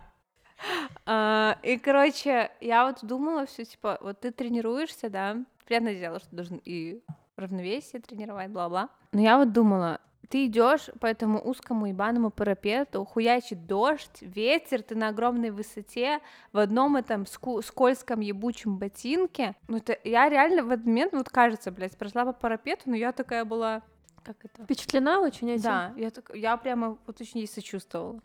А, 1.06 1.58
И, 1.62 1.78
короче, 1.78 2.52
я 2.62 2.86
вот 2.86 3.00
думала 3.04 3.46
все, 3.46 3.66
типа, 3.66 4.00
вот 4.02 4.20
ты 4.22 4.32
тренируешься, 4.32 5.10
да, 5.10 5.38
понятное 5.68 5.96
дело, 5.96 6.20
что 6.20 6.36
должен 6.36 6.60
и 6.66 7.02
равновесие 7.40 8.02
тренировать, 8.02 8.50
бла-бла. 8.50 8.90
Но 9.12 9.22
я 9.22 9.38
вот 9.38 9.52
думала, 9.52 10.00
ты 10.30 10.46
идешь 10.46 10.90
по 11.00 11.08
этому 11.08 11.42
узкому 11.42 11.88
ебаному 11.88 12.30
парапету, 12.30 13.04
хуячит 13.04 13.66
дождь, 13.66 14.22
ветер, 14.22 14.84
ты 14.84 14.96
на 14.96 15.10
огромной 15.10 15.50
высоте, 15.50 16.20
в 16.54 16.60
одном 16.60 16.96
этом 16.96 17.26
скользком 17.26 18.20
ебучем 18.20 18.78
ботинке. 18.78 19.56
Ну, 19.68 19.78
это 19.78 19.98
я 20.04 20.30
реально 20.30 20.64
в 20.64 20.70
этот 20.70 20.86
момент, 20.86 21.14
вот 21.14 21.30
кажется, 21.30 21.72
блядь, 21.72 21.98
прошла 21.98 22.26
по 22.26 22.34
парапету, 22.34 22.84
но 22.86 22.96
я 22.96 23.12
такая 23.12 23.44
была... 23.44 23.82
Как 24.24 24.36
это? 24.44 24.64
Впечатлена 24.64 25.22
очень 25.22 25.50
этим? 25.50 25.64
Да, 25.64 25.94
я, 25.98 26.12
так, 26.12 26.30
я 26.36 26.56
прямо 26.58 26.98
вот 27.08 27.20
очень 27.20 27.40
ей 27.40 27.48
сочувствовала. 27.48 28.22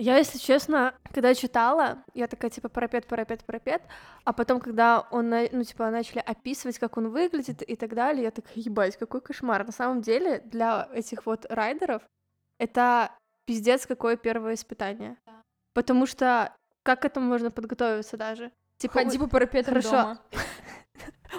Я, 0.00 0.16
если 0.16 0.38
честно, 0.38 0.94
когда 1.12 1.34
читала, 1.34 2.02
я 2.14 2.26
такая, 2.26 2.50
типа, 2.50 2.70
парапет, 2.70 3.06
парапет, 3.06 3.44
парапет, 3.44 3.82
а 4.24 4.32
потом, 4.32 4.58
когда 4.58 5.06
он, 5.10 5.28
ну, 5.28 5.62
типа, 5.62 5.90
начали 5.90 6.20
описывать, 6.20 6.78
как 6.78 6.96
он 6.96 7.10
выглядит 7.10 7.60
и 7.60 7.76
так 7.76 7.94
далее, 7.94 8.22
я 8.24 8.30
такая, 8.30 8.54
ебать, 8.56 8.96
какой 8.96 9.20
кошмар. 9.20 9.66
На 9.66 9.72
самом 9.72 10.00
деле, 10.00 10.40
для 10.46 10.88
этих 10.94 11.26
вот 11.26 11.44
райдеров 11.50 12.02
это 12.56 13.10
пиздец 13.44 13.86
какое 13.86 14.16
первое 14.16 14.54
испытание. 14.54 15.18
Потому 15.74 16.06
что 16.06 16.56
как 16.82 17.02
к 17.02 17.04
этому 17.04 17.26
можно 17.26 17.50
подготовиться 17.50 18.16
даже? 18.16 18.52
Типа, 18.78 18.94
Ходи 18.94 19.18
по 19.18 19.26
парапетам 19.26 19.74
Хорошо. 19.74 19.90
дома. 19.90 20.20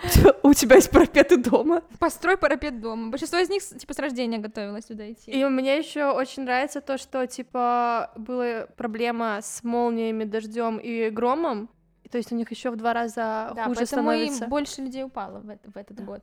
у, 0.04 0.08
тебя, 0.08 0.34
у 0.44 0.54
тебя 0.54 0.76
есть 0.76 0.92
парапеты 0.92 1.38
дома? 1.38 1.82
Построй 2.00 2.38
парапет 2.38 2.80
дома. 2.80 3.10
Большинство 3.12 3.40
из 3.40 3.50
них, 3.50 3.62
типа, 3.64 3.94
с 3.94 4.00
рождения 4.00 4.38
готовилось 4.38 4.86
туда 4.86 5.12
идти. 5.12 5.32
И 5.32 5.46
мне 5.46 5.78
еще 5.78 6.12
очень 6.12 6.44
нравится 6.44 6.82
то, 6.82 6.98
что, 6.98 7.26
типа, 7.28 8.12
была 8.16 8.68
проблема 8.78 9.40
с 9.42 9.64
молниями, 9.64 10.24
дождем 10.24 10.78
и 10.78 11.10
громом. 11.10 11.70
То 12.10 12.18
есть 12.18 12.32
у 12.32 12.36
них 12.36 12.52
еще 12.52 12.72
в 12.72 12.76
два 12.76 12.94
раза 12.94 13.52
да, 13.56 13.66
хуже 13.66 13.80
поэтому 13.80 14.12
и 14.12 14.16
становится. 14.26 14.48
больше 14.48 14.82
людей 14.82 15.04
упало 15.04 15.40
в, 15.40 15.50
это- 15.50 15.72
в 15.72 15.78
этот 15.78 16.04
год. 16.04 16.22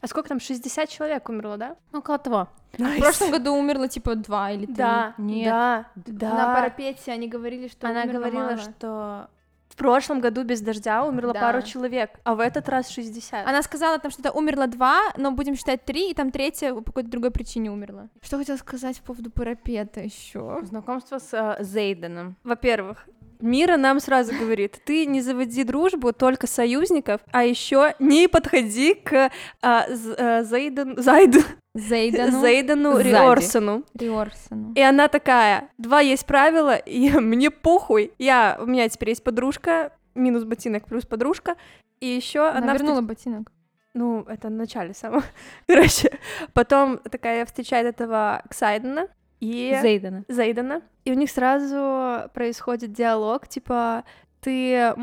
А 0.00 0.06
сколько 0.06 0.28
там? 0.28 0.38
60 0.38 0.88
человек 0.88 1.28
умерло, 1.28 1.56
да? 1.56 1.76
Ну, 1.92 1.98
около 1.98 2.18
того. 2.18 2.48
В 2.72 2.98
прошлом 3.00 3.30
году 3.32 3.52
умерло, 3.54 3.88
типа, 3.88 4.14
два 4.14 4.52
или 4.52 4.66
три. 4.66 4.74
Да, 4.76 5.14
Нет. 5.18 5.44
да, 5.46 5.86
да. 5.96 6.34
На 6.34 6.54
парапете 6.54 7.10
они 7.12 7.26
говорили, 7.28 7.66
что 7.68 7.88
Она 7.88 8.04
говорила, 8.06 8.40
мало. 8.42 8.56
что 8.58 9.28
В 9.68 9.76
прошлом 9.76 10.20
году 10.20 10.42
без 10.44 10.60
дождя 10.60 11.04
умерло 11.04 11.32
Да. 11.32 11.40
пару 11.40 11.62
человек, 11.62 12.10
а 12.24 12.34
в 12.34 12.40
этот 12.40 12.68
раз 12.68 12.88
60. 12.90 13.46
Она 13.46 13.62
сказала 13.62 13.98
там 13.98 14.10
что-то 14.10 14.32
умерло 14.32 14.66
два, 14.66 15.00
но 15.16 15.30
будем 15.30 15.54
считать 15.56 15.84
три, 15.84 16.10
и 16.10 16.14
там 16.14 16.30
третья 16.30 16.74
по 16.74 16.82
какой-то 16.82 17.08
другой 17.10 17.30
причине 17.30 17.70
умерла. 17.70 18.08
Что 18.22 18.38
хотела 18.38 18.56
сказать 18.56 18.98
по 19.00 19.08
поводу 19.14 19.30
парапета 19.30 20.00
еще? 20.00 20.60
знакомство 20.62 21.18
с 21.18 21.32
э, 21.32 21.62
Зейденом. 21.62 22.36
Во-первых, 22.42 23.06
Мира 23.40 23.76
нам 23.76 24.00
сразу 24.00 24.32
говорит, 24.34 24.78
ты 24.84 25.06
не 25.06 25.20
заводи 25.20 25.64
дружбу, 25.64 26.12
только 26.12 26.46
союзников, 26.46 27.20
а 27.30 27.44
еще 27.44 27.94
не 27.98 28.28
подходи 28.28 28.94
к 28.94 29.30
а, 29.62 29.86
э, 29.88 30.42
Зайден- 30.42 30.96
Зайд- 30.98 31.44
Зейдану 31.74 32.40
Зейдену 32.40 32.92
Сзади. 32.96 33.08
Риорсону. 33.08 33.84
Риорсону. 33.94 34.72
И 34.74 34.80
она 34.80 35.08
такая, 35.08 35.70
два 35.78 36.00
есть 36.00 36.26
правила, 36.26 36.76
и 36.76 37.10
мне 37.20 37.50
похуй. 37.50 38.12
Я, 38.18 38.58
у 38.60 38.66
меня 38.66 38.88
теперь 38.88 39.10
есть 39.10 39.22
подружка, 39.22 39.92
минус 40.14 40.44
ботинок 40.44 40.86
плюс 40.86 41.06
подружка, 41.06 41.56
и 42.00 42.06
еще 42.06 42.48
Она, 42.48 42.58
она... 42.58 42.72
вернула 42.74 43.00
ботинок. 43.02 43.52
Ну, 43.94 44.24
это 44.28 44.48
в 44.48 44.52
начале 44.52 44.94
самого. 44.94 45.24
Короче, 45.66 46.18
потом 46.52 46.98
такая 46.98 47.44
встречает 47.46 47.86
этого 47.86 48.42
Ксайдена 48.48 49.08
и 49.40 49.78
Зейдена. 49.80 50.24
Зейдена, 50.28 50.82
и 51.04 51.12
у 51.12 51.14
них 51.14 51.30
сразу 51.30 52.28
происходит 52.34 52.92
диалог, 52.92 53.48
типа 53.48 54.04
ты 54.40 54.94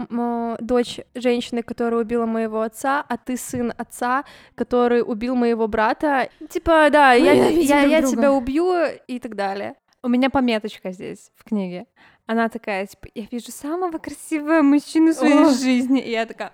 дочь 0.59 0.99
женщины, 1.13 1.61
которая 1.61 2.01
убила 2.01 2.25
моего 2.25 2.61
отца, 2.61 3.05
а 3.07 3.17
ты 3.17 3.37
сын 3.37 3.73
отца, 3.77 4.23
который 4.55 5.01
убил 5.01 5.35
моего 5.35 5.67
брата. 5.67 6.29
Типа, 6.49 6.87
да, 6.89 7.13
я, 7.13 7.33
я, 7.33 7.81
я 7.81 8.01
друга. 8.01 8.15
тебя 8.15 8.31
убью 8.31 8.73
и 9.07 9.19
так 9.19 9.35
далее. 9.35 9.75
У 10.01 10.07
меня 10.07 10.29
пометочка 10.29 10.91
здесь 10.91 11.31
в 11.35 11.43
книге. 11.43 11.85
Она 12.27 12.49
такая, 12.49 12.85
типа, 12.87 13.07
я 13.13 13.25
вижу 13.29 13.51
самого 13.51 13.97
красивого 13.97 14.61
мужчину 14.61 15.11
в 15.11 15.15
своей 15.15 15.45
О. 15.45 15.49
жизни. 15.49 16.01
И 16.01 16.11
я 16.11 16.25
такая, 16.25 16.53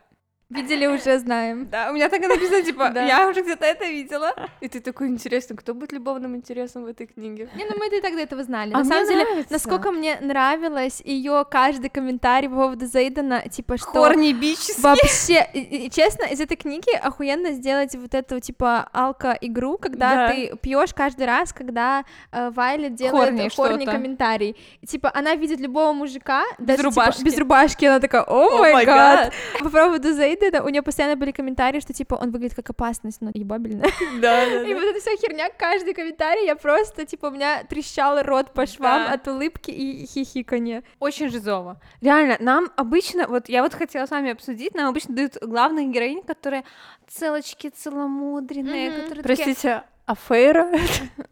Видели, 0.52 0.86
уже 0.88 1.18
знаем. 1.20 1.68
да, 1.72 1.90
у 1.90 1.94
меня 1.94 2.10
так 2.10 2.22
и 2.24 2.28
написано, 2.28 2.62
типа, 2.62 2.90
Да. 2.94 3.04
я 3.04 3.28
уже 3.30 3.42
где-то 3.42 3.66
это 3.66 3.86
видела. 3.86 4.34
И 4.60 4.68
ты 4.68 4.80
такой 4.82 5.08
интересный, 5.08 5.56
кто 5.58 5.74
будет 5.74 5.94
любовным 5.94 6.36
интересом 6.36 6.84
в 6.84 6.88
этой 6.88 7.08
книге? 7.08 7.50
Не, 7.56 7.66
ну 7.66 7.72
мы 7.78 7.88
и 7.88 8.02
так 8.02 8.14
до 8.16 8.22
этого 8.22 8.44
знали. 8.44 8.74
А 8.74 8.80
На 8.80 8.86
самом 8.86 9.08
деле, 9.08 9.26
насколько 9.50 9.92
мне 9.92 10.18
нравилось 10.22 11.02
ее 11.06 11.46
каждый 11.50 11.90
комментарий 11.90 12.50
по 12.50 12.56
поводу 12.56 12.86
Зейдена, 12.86 13.48
типа, 13.50 13.78
что... 13.78 13.92
Хорни. 13.92 14.36
Вообще, 14.82 15.48
и- 15.54 15.86
и 15.86 15.90
честно, 15.90 16.26
из 16.26 16.40
этой 16.42 16.58
книги 16.58 16.94
охуенно 16.96 17.52
сделать 17.52 17.96
вот 17.96 18.14
эту 18.14 18.40
типа 18.40 18.90
алка-игру, 18.94 19.78
когда 19.78 20.10
Да. 20.16 20.28
ты 20.34 20.56
пьешь 20.62 20.94
каждый 20.94 21.26
раз, 21.28 21.54
когда 21.54 22.04
э, 22.32 22.50
Вайлет 22.52 22.96
делает 22.96 23.54
Хорни 23.56 23.86
комментарий. 23.86 24.56
И, 24.82 24.88
типа, 24.88 25.12
она 25.14 25.36
видит 25.36 25.60
любого 25.60 25.94
мужика, 25.94 26.44
Без 26.58 26.68
даже, 26.68 26.78
типа, 26.80 26.90
рубашки. 26.90 27.24
без 27.24 27.38
рубашки, 27.38 27.86
она 27.86 28.00
такая, 28.00 28.24
о 28.24 28.58
май 28.60 28.86
гад. 28.86 29.34
По 29.60 29.70
поводу 29.70 30.12
Зейдена 30.14 30.41
у 30.64 30.70
нее 30.70 30.82
постоянно 30.82 31.16
были 31.16 31.32
комментарии, 31.32 31.80
что 31.80 31.94
типа 31.94 32.16
он 32.16 32.32
выглядит 32.32 32.56
как 32.56 32.70
опасность, 32.70 33.22
но 33.22 33.32
ебабельно. 33.34 33.84
Да, 34.22 34.44
И 34.64 34.74
вот 34.74 34.84
эта 34.84 35.00
вся 35.00 35.12
херня, 35.18 35.50
каждый 35.58 35.94
комментарий, 35.94 36.46
я 36.46 36.56
просто, 36.56 37.06
типа, 37.06 37.28
у 37.28 37.32
меня 37.32 37.64
трещал 37.64 38.22
рот 38.24 38.54
по 38.54 38.66
швам 38.66 39.06
Да. 39.08 39.14
от 39.14 39.28
улыбки 39.28 39.72
и 39.72 40.06
хихиканья. 40.06 40.84
Очень 41.00 41.30
жизово. 41.30 41.80
Реально, 42.02 42.38
нам 42.40 42.72
обычно, 42.76 43.28
вот 43.28 43.50
я 43.50 43.62
вот 43.64 43.74
хотела 43.74 44.06
с 44.06 44.12
вами 44.12 44.32
обсудить, 44.32 44.74
нам 44.76 44.90
обычно 44.90 45.16
дают 45.16 45.38
главных 45.42 45.90
героинь, 45.92 46.24
которые 46.24 46.64
целочки 47.08 47.70
целомудренные, 47.70 48.92
которые 48.92 49.24
Простите, 49.24 49.84
Афейра? 50.06 50.68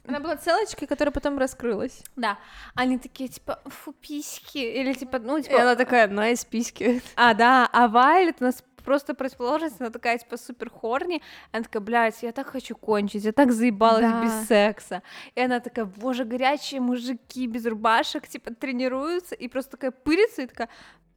Она 0.08 0.19
была 0.19 0.38
целочкой, 0.38 0.88
которая 0.88 1.12
потом 1.12 1.38
раскрылась. 1.38 2.02
да, 2.15 2.38
они 2.76 2.98
такие, 2.98 3.28
типа, 3.30 3.60
фу, 3.65 3.91
письки, 3.93 4.60
или 4.60 4.93
типа, 4.93 5.19
ну, 5.19 5.38
И 5.38 5.43
типа, 5.43 5.62
она 5.62 5.76
такая, 5.76 6.08
найс, 6.08 6.45
письки. 6.45 7.02
А, 7.15 7.34
да, 7.34 7.67
а 7.74 7.88
Вайлет 7.88 8.38
у 8.39 8.45
нас 8.45 8.63
просто 8.89 9.13
противоположность, 9.13 9.80
она 9.80 9.91
такая, 9.91 10.17
типа, 10.17 10.36
супер 10.38 10.71
хорни, 10.71 11.21
она 11.52 11.62
такая, 11.63 11.80
блядь, 11.84 12.23
я 12.23 12.32
так 12.32 12.47
хочу 12.47 12.75
кончить, 12.75 13.23
я 13.23 13.32
так 13.32 13.52
заебалась 13.52 14.02
Да. 14.02 14.23
без 14.23 14.47
секса, 14.47 15.04
и 15.36 15.41
она 15.41 15.60
такая, 15.60 15.86
боже, 15.86 16.23
горячие 16.25 16.82
мужики 16.82 17.45
без 17.45 17.67
рубашек, 17.67 18.28
типа, 18.28 18.52
тренируются, 18.56 19.36
и 19.36 19.47
просто 19.47 19.71
такая 19.71 19.91
пырится, 19.91 20.41
и 20.41 20.47
такая, 20.47 20.69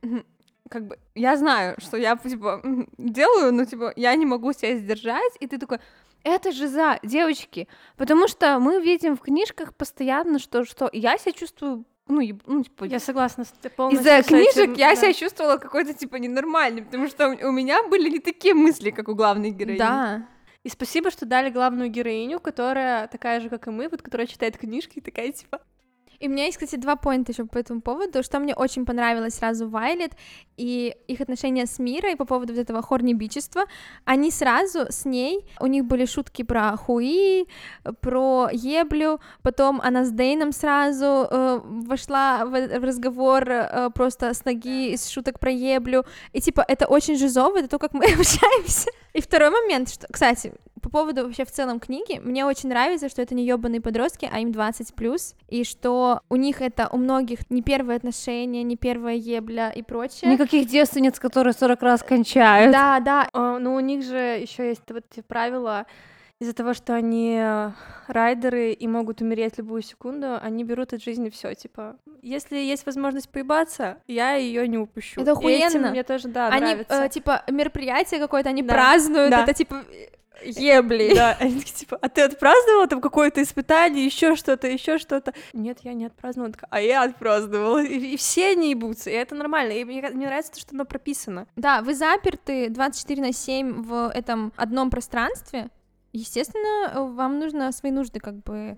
«Мгм, 0.03 0.23
как 0.69 0.87
бы, 0.87 0.99
я 1.15 1.37
знаю, 1.37 1.77
что 1.79 1.97
я, 1.97 2.15
типа, 2.17 2.61
делаю, 2.99 3.55
но, 3.55 3.65
типа, 3.65 3.95
я 3.97 4.15
не 4.17 4.27
могу 4.27 4.53
себя 4.53 4.77
сдержать, 4.77 5.33
и 5.41 5.47
ты 5.47 5.57
такой, 5.57 5.79
это 6.25 6.53
же 6.53 6.69
за 6.69 6.99
девочки, 7.03 7.69
потому 7.97 8.29
что 8.29 8.59
мы 8.59 8.83
видим 8.83 9.17
в 9.17 9.21
книжках 9.23 9.75
постоянно, 9.75 10.39
что, 10.39 10.65
что 10.67 10.91
я 10.93 11.17
себя 11.17 11.33
чувствую, 11.33 11.85
ну, 12.09 12.21
еб- 12.21 12.43
ну 12.47 12.63
типа, 12.63 12.85
Я 12.85 12.99
согласна 12.99 13.45
с 13.45 13.49
полностью. 13.71 14.01
из-за 14.01 14.23
книжек 14.29 14.57
этим, 14.57 14.73
я 14.75 14.91
да. 14.91 14.97
себя 14.97 15.13
чувствовала 15.13 15.57
какой-то 15.57 15.95
типа 15.95 16.17
ненормальной, 16.17 16.83
потому 16.83 17.09
что 17.09 17.29
у 17.29 17.53
меня 17.53 17.83
были 17.89 18.09
не 18.11 18.19
такие 18.19 18.55
мысли, 18.55 18.91
как 18.91 19.09
у 19.09 19.15
главной 19.15 19.51
героини. 19.51 19.79
Да. 19.79 20.27
И 20.65 20.69
спасибо, 20.69 21.11
что 21.11 21.27
дали 21.27 21.51
главную 21.51 21.91
героиню, 21.91 22.39
которая 22.39 23.09
такая 23.09 23.41
же, 23.41 23.49
как 23.49 23.67
и 23.67 23.71
мы, 23.71 23.89
вот 23.89 24.03
которая 24.03 24.27
читает 24.27 24.57
книжки 24.59 24.99
и 24.99 25.01
такая, 25.01 25.33
типа, 25.33 25.61
И 26.23 26.29
у 26.29 26.31
меня 26.31 26.45
есть, 26.45 26.57
кстати, 26.57 26.81
два 26.81 26.95
поинта 26.95 27.33
еще 27.33 27.47
по 27.47 27.59
этому 27.59 27.81
поводу, 27.81 28.23
что 28.23 28.39
мне 28.39 28.55
очень 28.55 28.87
понравилось 28.87 29.35
сразу 29.35 29.69
Вайлет 29.69 30.13
и 30.57 30.95
их 31.09 31.21
отношения 31.21 31.67
с 31.67 31.81
Мирой 31.81 32.15
по 32.15 32.25
поводу 32.25 32.53
вот 32.53 32.63
этого 32.63 32.81
хорнибичества. 32.81 33.65
Они 34.05 34.31
сразу 34.31 34.87
с 34.89 35.05
ней, 35.05 35.45
у 35.59 35.67
них 35.67 35.85
были 35.85 36.07
шутки 36.07 36.45
про 36.45 36.77
хуи, 36.77 37.49
про 38.01 38.49
еблю, 38.53 39.21
потом 39.43 39.81
она 39.81 40.05
с 40.05 40.13
Дейном 40.13 40.53
сразу 40.53 41.27
э, 41.29 41.61
вошла 41.65 42.45
в, 42.45 42.51
в 42.51 42.85
разговор 42.85 43.51
э, 43.51 43.91
просто 43.93 44.33
с 44.33 44.45
ноги 44.45 44.93
из 44.93 45.09
шуток 45.09 45.41
про 45.41 45.51
еблю, 45.51 46.05
и 46.33 46.41
типа 46.41 46.65
это 46.69 46.87
очень 46.87 47.17
жизово, 47.19 47.59
это 47.59 47.69
то, 47.69 47.79
как 47.81 47.95
мы 47.95 48.05
общаемся. 48.19 48.91
И 49.13 49.21
второй 49.21 49.51
момент, 49.51 49.91
что, 49.91 50.07
кстати, 50.11 50.55
по 50.83 50.91
поводу 50.91 51.25
вообще 51.25 51.45
в 51.45 51.51
целом 51.51 51.79
книги, 51.79 52.19
мне 52.19 52.45
очень 52.45 52.69
нравится, 52.69 53.09
что 53.09 53.23
это 53.23 53.35
не 53.35 53.45
ёбаные 53.45 53.81
подростки, 53.81 54.29
а 54.31 54.41
им 54.41 54.51
20 54.51 54.95
плюс, 54.95 55.35
и 55.49 55.65
что 55.65 56.21
у 56.29 56.37
них 56.37 56.61
это 56.61 56.89
у 56.91 56.97
многих 56.97 57.49
не 57.51 57.63
первые 57.63 57.97
отношения, 57.97 58.63
не 58.63 58.77
первая 58.77 59.15
ебля 59.15 59.71
и 59.71 59.83
прочее. 59.83 60.31
Никаких 60.33 60.67
девственниц, 60.69 61.21
которые 61.21 61.53
40 61.53 61.83
раз 61.83 62.03
кончают. 62.03 62.73
Да, 62.73 62.99
да. 63.01 63.29
А, 63.33 63.59
ну, 63.59 63.75
у 63.75 63.81
них 63.81 64.03
же 64.03 64.17
еще 64.17 64.69
есть 64.69 64.83
вот 64.89 65.05
эти 65.11 65.23
правила, 65.23 65.87
из-за 66.43 66.55
того, 66.55 66.75
что 66.75 66.95
они 66.95 67.37
э, 67.41 67.71
райдеры 68.09 68.73
и 68.73 68.89
могут 68.89 69.21
умереть 69.21 69.59
любую 69.59 69.81
секунду, 69.83 70.39
они 70.43 70.65
берут 70.65 70.93
от 70.93 71.01
жизни 71.01 71.31
все, 71.31 71.55
типа, 71.55 71.97
если 72.21 72.57
есть 72.57 72.85
возможность 72.85 73.29
поебаться, 73.29 73.99
я 74.09 74.35
ее 74.35 74.67
не 74.67 74.77
упущу. 74.77 75.21
Это 75.21 75.33
охуенно. 75.33 75.63
И 75.63 75.69
этим 75.69 75.83
мне 75.91 76.03
тоже, 76.03 76.27
да, 76.27 76.49
они, 76.49 76.67
нравится. 76.67 77.05
э, 77.05 77.09
типа, 77.11 77.45
мероприятие 77.49 78.19
какое-то, 78.19 78.49
они 78.49 78.63
Да, 78.63 78.75
празднуют, 78.75 79.31
да. 79.31 79.45
это 79.45 79.55
типа 79.55 79.85
ебли. 80.45 81.15
Да, 81.15 81.37
они 81.39 81.61
такие, 81.61 81.75
типа, 81.77 81.97
а 82.03 82.09
ты 82.09 82.23
отпраздновала 82.23 82.89
там 82.89 83.01
какое-то 83.01 83.41
испытание, 83.41 84.05
еще 84.05 84.35
что-то, 84.35 84.67
еще 84.67 84.99
что-то? 84.99 85.33
Нет, 85.53 85.79
я 85.83 85.93
не 85.93 86.07
отпраздновала. 86.07 86.55
А 86.71 86.81
я 86.81 87.05
отпраздновала. 87.05 87.85
И, 87.85 88.15
и 88.15 88.17
все 88.17 88.51
они 88.51 88.71
ебутся, 88.71 89.11
и 89.11 89.15
это 89.15 89.37
нормально. 89.37 89.73
И 89.75 89.85
мне, 89.85 90.03
мне 90.11 90.27
нравится 90.27 90.55
то, 90.55 90.59
что 90.59 90.75
оно 90.75 90.87
прописано. 90.87 91.47
Да, 91.55 91.83
вы 91.83 91.95
заперты 91.95 92.69
24 92.69 93.23
на 93.23 93.33
7 93.33 93.83
в 93.85 94.11
этом 94.13 94.53
одном 94.57 94.91
пространстве. 94.91 95.69
Естественно, 96.13 97.05
вам 97.13 97.39
нужно 97.39 97.73
свои 97.73 97.93
нужды 97.93 98.21
как 98.21 98.43
бы 98.43 98.77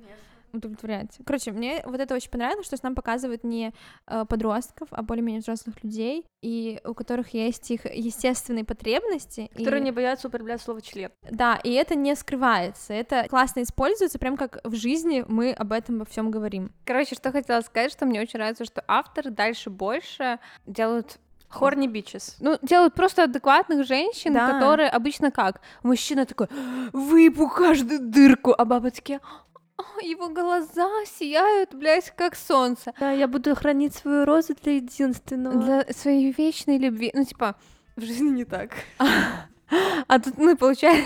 удовлетворять. 0.54 1.18
Короче, 1.26 1.52
мне 1.52 1.82
вот 1.84 2.00
это 2.00 2.14
очень 2.14 2.30
понравилось, 2.30 2.66
что 2.66 2.76
нам 2.82 2.94
показывают 2.94 3.44
не 3.44 3.72
э, 4.06 4.24
подростков, 4.28 4.88
а 4.90 5.02
более-менее 5.02 5.40
взрослых 5.40 5.82
людей, 5.82 6.26
и 6.42 6.80
у 6.84 6.94
которых 6.94 7.34
есть 7.34 7.70
их 7.70 7.84
естественные 7.84 8.64
потребности. 8.64 9.50
Которые 9.54 9.80
и... 9.80 9.84
не 9.84 9.90
боятся 9.90 10.28
употреблять 10.28 10.62
слово 10.62 10.80
член. 10.80 11.10
Да, 11.30 11.60
и 11.62 11.72
это 11.72 11.94
не 11.94 12.14
скрывается, 12.14 12.94
это 12.94 13.26
классно 13.28 13.62
используется, 13.62 14.18
прям 14.18 14.36
как 14.36 14.60
в 14.64 14.74
жизни 14.74 15.24
мы 15.26 15.52
об 15.52 15.72
этом 15.72 15.98
во 15.98 16.04
всем 16.04 16.30
говорим. 16.30 16.72
Короче, 16.84 17.14
что 17.14 17.32
хотела 17.32 17.60
сказать, 17.60 17.92
что 17.92 18.06
мне 18.06 18.20
очень 18.20 18.38
нравится, 18.38 18.64
что 18.64 18.84
авторы 18.86 19.30
дальше 19.30 19.70
больше 19.70 20.38
делают 20.66 21.18
Хорни 21.58 21.86
бичес. 21.86 22.36
ну, 22.40 22.58
делают 22.62 22.94
просто 22.94 23.24
адекватных 23.24 23.86
женщин, 23.86 24.32
Да. 24.34 24.46
которые 24.50 24.88
обычно 24.88 25.30
как? 25.30 25.60
Мужчина 25.82 26.26
такой, 26.26 26.48
выебу 26.92 27.48
каждую 27.48 28.00
дырку, 28.00 28.54
а 28.56 28.64
бабы 28.64 28.90
такие, 28.90 29.20
«А, 29.76 29.82
его 30.04 30.28
глаза 30.28 30.88
сияют, 31.06 31.74
блядь, 31.74 32.12
как 32.16 32.36
солнце. 32.36 32.92
Да, 33.00 33.10
я 33.10 33.26
буду 33.26 33.56
хранить 33.56 33.94
свою 33.94 34.24
розу 34.24 34.54
для 34.62 34.74
единственного. 34.76 35.56
Для 35.60 35.92
своей 35.92 36.32
вечной 36.32 36.78
любви. 36.78 37.10
Ну, 37.12 37.24
типа, 37.24 37.56
В 37.96 38.02
жизни 38.02 38.28
не 38.30 38.44
так. 38.44 38.70
а 40.08 40.18
тут, 40.18 40.38
ну, 40.38 40.56
получается... 40.56 41.04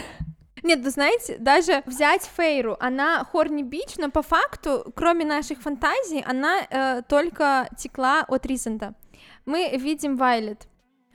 Нет, 0.64 0.80
вы 0.80 0.90
знаете, 0.90 1.36
даже 1.38 1.82
взять 1.86 2.28
Фейру, 2.36 2.76
она 2.80 3.24
хорни 3.24 3.62
бич, 3.62 3.96
но 3.96 4.10
по 4.10 4.22
факту, 4.22 4.92
кроме 4.96 5.24
наших 5.24 5.60
фантазий, 5.62 6.22
она 6.26 6.58
э, 6.68 7.02
только 7.08 7.68
текла 7.78 8.24
от 8.26 8.44
Ризента. 8.44 8.94
Мы 9.48 9.70
видим 9.78 10.16
Вайлет. 10.16 10.68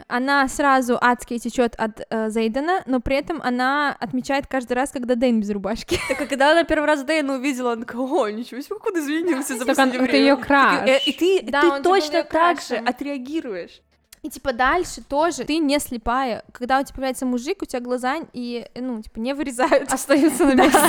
Она 0.08 0.48
сразу 0.48 0.98
адски 1.00 1.38
течет 1.38 1.76
от 1.78 2.02
э, 2.10 2.30
Зейдена, 2.30 2.82
но 2.88 3.00
при 3.00 3.16
этом 3.16 3.40
она 3.44 3.96
отмечает 4.00 4.48
каждый 4.48 4.74
раз, 4.74 4.90
когда 4.90 5.14
Дэйн 5.14 5.40
без 5.40 5.52
рубашки. 5.52 6.00
Так 6.10 6.20
а 6.22 6.26
когда 6.26 6.52
она 6.52 6.64
первый 6.64 6.86
раз 6.86 7.04
Дэйна 7.04 7.36
увидела, 7.36 7.74
она 7.74 7.86
такая, 7.86 8.02
о, 8.02 8.28
ничего 8.30 8.60
себе, 8.60 8.76
как 8.76 8.88
он 8.88 9.00
изменился 9.00 9.56
за 9.56 9.66
последнее 9.68 10.02
это 10.02 10.12
время». 10.12 10.26
её 10.26 10.38
краш. 10.38 10.90
И, 11.06 11.14
ты, 11.14 11.42
Да, 11.44 11.62
ты 11.62 11.68
был 11.68 11.84
точно 11.84 12.24
так 12.24 12.60
же 12.60 12.78
отреагируешь. 12.78 13.82
И 14.24 14.30
типа 14.30 14.54
дальше 14.54 15.02
тоже 15.04 15.44
ты 15.44 15.58
не 15.58 15.78
слепая. 15.80 16.46
Когда 16.54 16.80
у 16.80 16.84
тебя 16.84 16.96
появляется 16.96 17.26
мужик, 17.26 17.62
у 17.62 17.66
тебя 17.66 17.82
глаза 17.82 18.16
и, 18.32 18.66
ну, 18.74 19.02
типа, 19.02 19.20
не 19.20 19.34
вырезают. 19.34 19.92
Остаются 19.92 20.46
на 20.46 20.54
месте. 20.64 20.80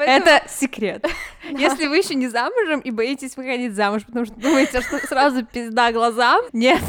Это 0.00 0.42
секрет. 0.48 1.06
Если 1.50 1.86
вы 1.86 1.98
еще 1.98 2.16
не 2.16 2.26
замужем 2.26 2.80
и 2.80 2.90
боитесь 2.90 3.36
выходить 3.36 3.74
замуж, 3.74 4.04
потому 4.04 4.26
что 4.26 4.34
думаете, 4.34 4.80
что 4.80 4.98
сразу 5.06 5.46
пизда 5.46 5.92
глазам, 5.92 6.44
нет. 6.52 6.82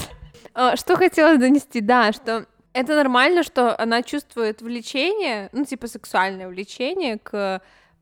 А, 0.56 0.76
Что 0.76 0.98
хотела 0.98 1.38
донести, 1.38 1.80
да, 1.80 2.12
что 2.12 2.48
это 2.74 2.96
нормально, 2.96 3.44
что 3.44 3.80
она 3.80 4.02
чувствует 4.02 4.62
влечение, 4.64 5.50
ну, 5.52 5.64
типа, 5.66 5.88
сексуальное 5.88 6.48
влечение 6.48 7.20
к 7.20 7.62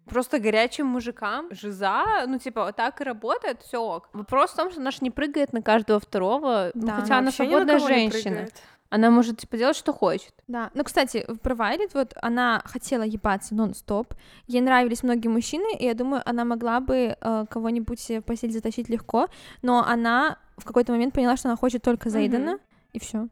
просто 0.10 0.40
горячим 0.40 0.88
мужикам. 0.88 1.48
Жиза, 1.52 2.26
ну, 2.28 2.38
типа, 2.40 2.66
вот 2.66 2.76
так 2.76 3.00
и 3.02 3.04
работает, 3.04 3.62
все 3.62 3.82
ок. 3.82 4.10
Вопрос 4.14 4.52
в 4.52 4.56
том, 4.56 4.72
что 4.72 4.82
она 4.82 4.92
ж 4.92 5.02
не 5.02 5.12
прыгает 5.12 5.54
на 5.54 5.62
каждого 5.62 6.00
второго, 6.00 6.72
ну, 6.74 6.88
Да, 6.88 6.96
хотя 6.96 7.20
она 7.20 7.32
свободная 7.32 7.80
женщина. 7.80 8.48
Она 8.92 9.12
может, 9.12 9.38
типа, 9.38 9.56
делать, 9.56 9.78
что 9.78 9.94
хочет. 9.94 10.34
Да, 10.48 10.72
ну, 10.74 10.84
кстати, 10.84 11.24
про 11.44 11.54
Вайлет, 11.54 11.94
вот 11.94 12.14
она 12.24 12.64
хотела 12.66 13.04
ебаться 13.04 13.54
нон-стоп, 13.54 14.16
ей 14.48 14.62
нравились 14.62 15.04
многие 15.04 15.28
мужчины, 15.28 15.76
и 15.78 15.86
я 15.86 15.94
думаю, 15.94 16.24
она 16.26 16.44
могла 16.44 16.80
бы 16.80 17.16
э, 17.22 17.46
кого-нибудь 17.48 18.10
в 18.10 18.22
постель 18.22 18.52
затащить 18.52 18.90
легко, 18.90 19.28
но 19.62 19.86
она 19.88 20.40
в 20.58 20.66
какой-то 20.66 20.92
момент 20.92 21.14
поняла, 21.14 21.38
что 21.38 21.50
она 21.50 21.56
хочет 21.56 21.84
только 21.84 22.10
Зейдена, 22.10 22.58
и 22.94 23.00
все. 23.00 23.28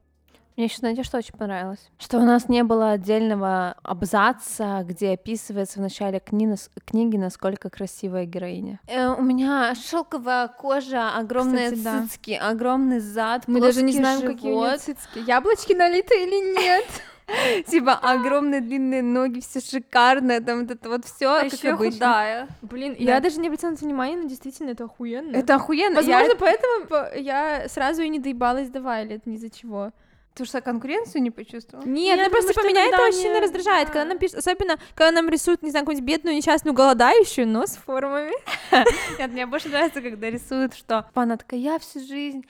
Мне 0.57 0.65
еще, 0.65 0.77
знаете, 0.77 1.03
что 1.03 1.19
очень 1.19 1.37
понравилось? 1.37 1.87
Что 1.99 2.17
у 2.17 2.23
нас 2.23 2.49
не 2.49 2.63
было 2.63 2.89
отдельного 2.93 3.75
абзаца, 3.83 4.83
где 4.87 5.11
описывается 5.11 5.77
в 5.77 5.83
начале 5.83 6.17
кни- 6.17 6.57
книги, 6.83 7.15
насколько 7.15 7.69
красивая 7.69 8.25
героиня. 8.25 8.79
Э, 8.87 9.09
у 9.09 9.21
меня 9.21 9.75
шелковая 9.75 10.47
кожа, 10.47 11.15
огромные 11.15 11.65
Кстати, 11.69 11.83
да. 11.83 12.01
цицки, 12.01 12.31
огромный 12.31 12.97
зад, 12.99 13.47
Мы 13.47 13.61
даже 13.61 13.83
не 13.83 13.91
знаем, 13.93 14.21
какие 14.21 14.51
у 14.51 14.55
нее 14.55 14.65
живот, 14.69 14.81
цицки. 14.81 15.19
Яблочки 15.19 15.73
налиты 15.73 16.23
или 16.23 16.57
нет? 16.59 16.85
типа 17.67 17.93
огромные 17.93 18.61
длинные 18.61 19.03
ноги, 19.03 19.41
все 19.41 19.59
шикарное, 19.59 20.41
там 20.41 20.61
вот 20.61 20.71
это 20.71 20.89
вот 20.89 21.05
все, 21.05 21.35
А 21.35 21.43
еще 21.43 21.75
худая. 21.75 22.47
Блин, 22.63 22.95
Да. 22.97 23.03
я 23.03 23.19
даже 23.19 23.39
не 23.39 23.49
обратила 23.49 23.69
на 23.69 23.75
внимание, 23.75 24.17
но 24.17 24.27
действительно 24.27 24.71
это 24.71 24.85
охуенно. 24.85 25.35
Это 25.37 25.53
охуенно. 25.53 25.99
Я- 25.99 26.17
Возможно, 26.21 26.35
поэтому 26.39 26.85
по- 26.87 27.15
я 27.15 27.69
сразу 27.69 28.01
и 28.01 28.09
не 28.09 28.17
доебалась 28.17 28.69
до 28.69 28.81
Вайлет, 28.81 29.27
ни 29.27 29.37
за 29.37 29.51
чего. 29.51 29.91
Ты 30.37 30.45
что, 30.45 30.61
конкуренцию 30.61 31.23
не 31.23 31.31
почувствовала? 31.31 31.83
Нет, 31.85 32.17
Я 32.17 32.25
ну 32.25 32.29
просто 32.29 32.53
думаю, 32.53 32.67
по 32.69 32.71
меня 32.71 32.81
это 32.85 32.91
когда 32.91 33.07
очень 33.07 33.15
они- 33.15 33.23
сильно 33.23 33.39
раздражает, 33.41 33.87
когда 33.87 34.03
да. 34.03 34.09
нам 34.09 34.17
пишут, 34.19 34.37
особенно 34.37 34.77
когда 34.93 35.11
нам 35.11 35.29
рисуют, 35.29 35.63
не 35.63 35.71
знаю, 35.71 35.83
какую-нибудь 35.85 36.07
бедную 36.07 36.35
несчастную 36.37 36.75
голодающую, 36.75 37.47
но 37.47 37.65
с 37.65 37.75
формами. 37.75 38.33
Нет, 39.19 39.31
мне 39.31 39.45
больше 39.47 39.69
нравится, 39.69 40.01
когда 40.01 40.29
рисуют, 40.29 40.75
что 40.75 41.05
типа, 41.07 41.23
она 41.23 41.37
такая, 41.37 41.59
я 41.59 41.79
всю 41.79 41.99
жизнь 41.99 42.45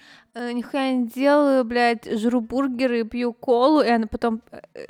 нихуя 0.53 0.91
не 0.93 1.07
делаю, 1.07 1.63
блядь, 1.65 2.05
жру 2.19 2.41
бургеры, 2.41 3.03
пью 3.03 3.33
колу, 3.33 3.81
и 3.81 3.89
она 3.89 4.07
потом 4.07 4.41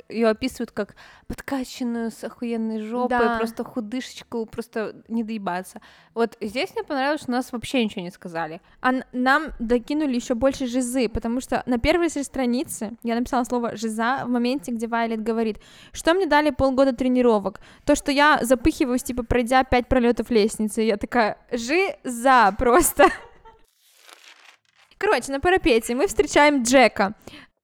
ее 0.08 0.28
описывают 0.28 0.70
как 0.72 0.94
подкачанную 1.26 2.10
с 2.10 2.24
охуенной 2.24 2.80
жопой, 2.80 3.18
Да. 3.18 3.36
просто 3.38 3.62
худышечку, 3.64 4.46
просто 4.46 4.96
не 5.08 5.24
доебаться. 5.24 5.80
Вот 6.14 6.36
здесь 6.40 6.70
мне 6.74 6.84
понравилось, 6.84 7.22
что 7.22 7.30
нас 7.30 7.52
вообще 7.52 7.84
ничего 7.84 8.02
не 8.02 8.10
сказали. 8.10 8.60
А 8.80 8.92
нам 9.12 9.48
докинули 9.58 10.14
еще 10.14 10.34
больше 10.34 10.66
жизы, 10.66 11.08
потому 11.08 11.40
что 11.40 11.62
на 11.66 11.78
первой 11.78 12.08
же 12.08 12.24
странице 12.24 12.92
я 13.02 13.14
написала 13.14 13.44
слово 13.44 13.76
жиза 13.76 14.22
в 14.24 14.28
моменте, 14.28 14.72
где 14.72 14.86
Вайлет 14.86 15.22
говорит, 15.22 15.58
что 15.92 16.14
мне 16.14 16.26
дали 16.26 16.50
полгода 16.50 16.94
тренировок, 16.94 17.60
то, 17.84 17.94
что 17.94 18.10
я 18.10 18.38
запыхиваюсь, 18.42 19.02
типа, 19.02 19.22
пройдя 19.22 19.64
пять 19.64 19.86
пролетов 19.86 20.30
лестницы, 20.30 20.80
я 20.82 20.96
такая, 20.96 21.36
жиза 21.52 22.54
просто. 22.58 23.06
Короче, 24.98 25.30
на 25.30 25.40
парапете 25.40 25.94
мы 25.94 26.08
встречаем 26.08 26.62
Джека, 26.64 27.14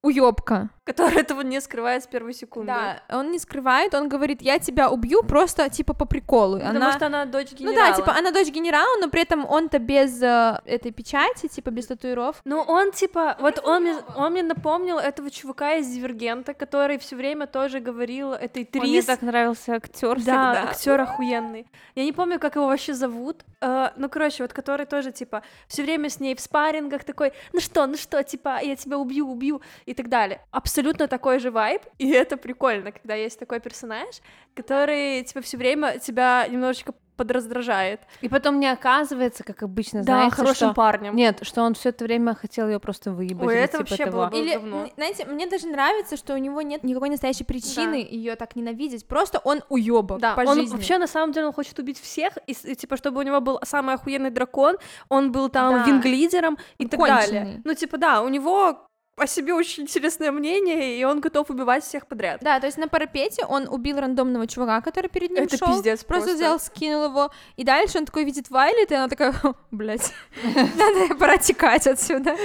уёбка. 0.03 0.71
Который 0.85 1.21
этого 1.23 1.41
не 1.41 1.61
скрывает 1.63 2.05
с 2.05 2.07
первой 2.07 2.35
секунды. 2.35 2.67
Да, 2.67 3.03
он 3.09 3.31
не 3.31 3.39
скрывает, 3.39 3.95
он 3.95 4.07
говорит, 4.11 4.43
я 4.43 4.59
тебя 4.59 4.91
убью 4.91 5.23
просто, 5.23 5.71
типа, 5.71 5.95
по 5.95 6.05
приколу. 6.05 6.59
Потому 6.59 6.77
Она- 6.77 6.93
что 6.93 7.07
она 7.07 7.25
дочь 7.25 7.49
Ну 7.53 7.57
генерала. 7.71 7.91
да, 7.91 7.97
типа, 7.97 8.13
она 8.19 8.31
дочь 8.33 8.49
генерала, 8.49 9.01
но 9.01 9.09
при 9.09 9.23
этом 9.23 9.47
он-то 9.49 9.79
без 9.79 10.21
э, 10.23 10.61
этой 10.67 10.93
печати, 10.93 11.47
типа, 11.49 11.71
без 11.71 11.87
татуиров. 11.87 12.43
Ну, 12.45 12.61
он 12.61 12.93
типа, 12.93 13.37
вот 13.41 13.61
он 13.65 13.83
мне, 13.83 13.97
он 14.15 14.33
мне 14.33 14.43
напомнил 14.43 14.99
этого 14.99 15.31
чувака 15.31 15.77
из 15.77 15.89
Дивергента, 15.89 16.53
который 16.53 16.99
все 16.99 17.17
время 17.17 17.47
тоже 17.47 17.81
говорил 17.81 18.33
этой 18.35 18.69
Он 18.75 18.81
Мне 18.81 19.01
так 19.01 19.23
нравился 19.23 19.77
актер 19.77 20.21
Да, 20.23 20.65
актер 20.69 21.01
охуенный. 21.01 21.67
Я 21.95 22.05
не 22.05 22.13
помню, 22.13 22.39
как 22.39 22.57
его 22.57 22.67
вообще 22.67 22.93
зовут. 22.93 23.43
Э, 23.63 23.89
ну, 23.97 24.11
короче, 24.11 24.43
вот 24.43 24.53
который 24.53 24.85
тоже, 24.85 25.13
типа, 25.13 25.43
все 25.67 25.83
время 25.83 26.11
с 26.11 26.21
ней 26.21 26.35
в 26.35 26.41
спаррингах 26.41 27.05
такой, 27.05 27.33
ну 27.55 27.61
что, 27.61 27.87
ну 27.87 27.97
что, 27.97 28.23
типа, 28.23 28.61
я 28.63 28.77
тебя 28.77 28.99
убью, 28.99 29.31
убью, 29.31 29.63
и 29.87 29.95
так 29.95 30.11
далее. 30.11 30.43
Абсолютно 30.51 30.74
такой 30.83 31.39
же 31.39 31.51
вайб, 31.51 31.83
и 31.99 32.11
это 32.11 32.37
прикольно, 32.37 32.93
когда 32.93 33.15
есть 33.15 33.39
такой 33.39 33.61
персонаж, 33.61 34.21
который, 34.55 35.23
типа, 35.25 35.41
все 35.41 35.57
время 35.57 35.99
тебя 35.99 36.47
немножечко 36.49 36.95
подраздражает. 37.17 38.01
И 38.23 38.29
потом 38.29 38.59
не 38.59 38.67
оказывается, 38.67 39.45
как 39.45 39.63
обычно, 39.63 40.01
Да, 40.01 40.05
знаете, 40.15 40.35
хорошим 40.35 40.69
что... 40.71 40.75
парнем. 40.75 41.15
Нет, 41.15 41.39
что 41.43 41.63
он 41.63 41.75
все 41.75 41.91
это 41.91 42.05
время 42.05 42.35
хотел 42.35 42.69
ее 42.69 42.81
просто 42.81 43.13
выебать. 43.13 43.47
Ой, 43.47 43.55
или 43.55 43.63
это 43.63 43.79
типа 43.79 43.91
вообще 43.91 44.05
того. 44.07 44.17
было 44.19 44.27
бы- 44.31 44.39
Или, 44.41 44.55
говно. 44.55 44.83
м, 44.83 44.91
знаете, 44.97 45.25
мне 45.27 45.47
даже 45.47 45.69
нравится, 45.69 46.17
что 46.17 46.35
у 46.35 46.39
него 46.39 46.61
нет 46.63 46.83
никакой 46.83 47.11
настоящей 47.11 47.45
причины 47.45 48.05
ее 48.11 48.35
так 48.35 48.57
ненавидеть. 48.57 49.07
Просто 49.07 49.39
он 49.45 49.63
уебок 49.69 50.19
Да, 50.19 50.35
по 50.35 50.41
он 50.41 50.55
жизни. 50.57 50.75
вообще 50.75 50.99
на 50.99 51.07
самом 51.07 51.31
деле 51.33 51.47
он 51.47 51.53
хочет 51.53 51.79
убить 51.79 52.01
всех, 52.01 52.37
и, 52.49 52.53
и, 52.65 52.75
типа, 52.75 52.97
чтобы 52.97 53.21
у 53.21 53.23
него 53.23 53.41
был 53.41 53.61
самый 53.63 53.95
охуенный 53.95 54.31
дракон, 54.31 54.77
он 55.09 55.31
был 55.31 55.49
там 55.49 55.73
Да. 55.73 55.85
винг-лидером 55.85 56.59
и 56.79 56.85
Он 56.85 56.89
так 56.91 56.99
конченый. 56.99 57.27
далее. 57.39 57.63
Ну, 57.65 57.75
типа, 57.75 57.97
да, 57.97 58.23
у 58.23 58.29
него 58.29 58.89
о 59.17 59.27
себе 59.27 59.55
очень 59.55 59.85
интересное 59.85 60.33
мнение, 60.33 60.99
и 60.99 61.05
он 61.05 61.21
готов 61.21 61.51
убивать 61.51 61.85
всех 61.85 62.07
подряд. 62.07 62.41
Да, 62.43 62.59
то 62.59 62.67
есть 62.67 62.79
на 62.79 62.89
парапете 62.89 63.45
он 63.45 63.69
убил 63.69 63.99
рандомного 63.99 64.47
чувака, 64.47 64.81
который 64.81 65.09
перед 65.09 65.31
ним 65.31 65.45
Это 65.45 65.57
шел, 65.57 65.69
пиздец 65.69 66.05
просто, 66.05 66.31
просто. 66.31 66.35
взял, 66.35 66.61
скинул 66.61 67.05
его, 67.05 67.31
и 67.57 67.65
дальше 67.65 67.99
он 67.99 68.07
такой 68.07 68.25
видит 68.25 68.51
Вайлет, 68.51 68.91
и 68.91 68.95
она 68.95 69.09
такая, 69.09 69.35
блять, 69.71 70.13
надо 70.45 71.15
пора 71.15 71.37
текать 71.37 71.87
отсюда. 71.87 72.37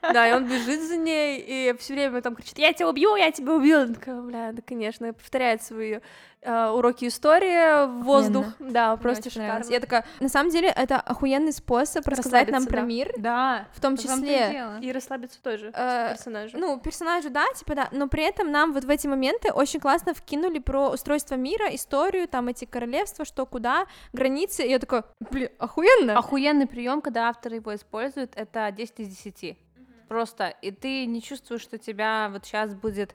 Да, 0.00 0.28
и 0.28 0.32
он 0.32 0.46
бежит 0.46 0.80
за 0.82 0.96
ней, 0.96 1.44
и 1.46 1.76
все 1.78 1.94
время 1.94 2.22
там 2.22 2.34
кричит, 2.34 2.58
я 2.58 2.72
тебя 2.72 2.88
убью, 2.88 3.16
я 3.16 3.30
тебя 3.30 3.52
убью. 3.52 3.80
Она 3.80 3.94
такая, 3.94 4.20
бля, 4.20 4.52
да, 4.52 4.62
конечно, 4.66 5.12
повторяет 5.12 5.62
свои 5.62 5.98
э, 6.44 6.68
уроки 6.68 7.06
истории 7.06 7.86
в 7.86 8.04
воздух. 8.04 8.46
Да, 8.58 8.92
Мне 8.92 9.02
просто 9.02 9.30
нравилось. 9.38 9.66
шикарно. 9.66 9.72
Я 9.72 9.80
такая, 9.80 10.04
на 10.20 10.28
самом 10.28 10.50
деле, 10.50 10.68
это 10.68 11.00
охуенный 11.00 11.52
способ 11.52 12.06
рассказать 12.06 12.48
нам 12.50 12.66
про 12.66 12.80
да. 12.80 12.86
мир, 12.86 13.12
Да, 13.16 13.68
в 13.72 13.80
том 13.80 13.94
и 13.94 13.98
числе. 13.98 14.78
И 14.80 14.92
расслабиться 14.92 15.42
тоже 15.42 15.72
Э, 15.74 16.10
персонажу. 16.12 16.58
ну, 16.58 16.78
персонажу, 16.78 17.30
да, 17.30 17.44
типа, 17.56 17.74
да, 17.74 17.88
но 17.92 18.08
при 18.08 18.22
этом 18.24 18.50
нам 18.52 18.72
вот 18.72 18.84
в 18.84 18.90
эти 18.90 19.06
моменты 19.06 19.52
очень 19.52 19.80
классно 19.80 20.14
вкинули 20.14 20.58
про 20.58 20.90
устройство 20.90 21.34
мира, 21.34 21.66
историю, 21.74 22.28
там 22.28 22.48
эти 22.48 22.64
королевства, 22.64 23.24
что 23.24 23.46
куда, 23.46 23.86
границы, 24.12 24.64
и 24.64 24.70
я 24.70 24.78
такая, 24.78 25.04
блин, 25.30 25.48
охуенно. 25.58 26.18
Охуенный 26.18 26.66
прием, 26.66 27.00
когда 27.00 27.28
автор 27.28 27.54
его 27.54 27.74
использует, 27.74 28.32
это 28.36 28.70
10 28.70 29.00
из 29.00 29.08
10. 29.08 29.56
Просто, 30.14 30.54
и 30.62 30.70
ты 30.70 31.06
не 31.06 31.20
чувствуешь, 31.20 31.62
что 31.62 31.76
тебя 31.76 32.28
вот 32.30 32.44
сейчас 32.46 32.72
будет 32.72 33.14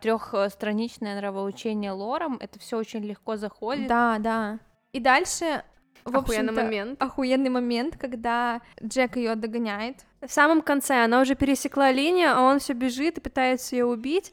трехстраничное 0.00 1.16
нравоучение 1.16 1.90
лором, 1.90 2.38
это 2.40 2.60
все 2.60 2.78
очень 2.78 3.00
легко 3.00 3.36
заходит. 3.36 3.88
Да, 3.88 4.18
да. 4.20 4.60
И 4.92 5.00
дальше, 5.00 5.64
в 6.04 6.16
Охуенный 6.16 6.52
момент. 6.52 7.02
охуенный 7.02 7.50
момент, 7.50 7.96
когда 7.96 8.60
Джек 8.80 9.16
ее 9.16 9.34
догоняет. 9.34 10.04
В 10.20 10.30
самом 10.30 10.62
конце 10.62 11.02
она 11.02 11.20
уже 11.20 11.34
пересекла 11.34 11.90
линию, 11.90 12.30
а 12.32 12.42
он 12.42 12.60
все 12.60 12.74
бежит 12.74 13.18
и 13.18 13.20
пытается 13.20 13.74
ее 13.74 13.86
убить. 13.86 14.32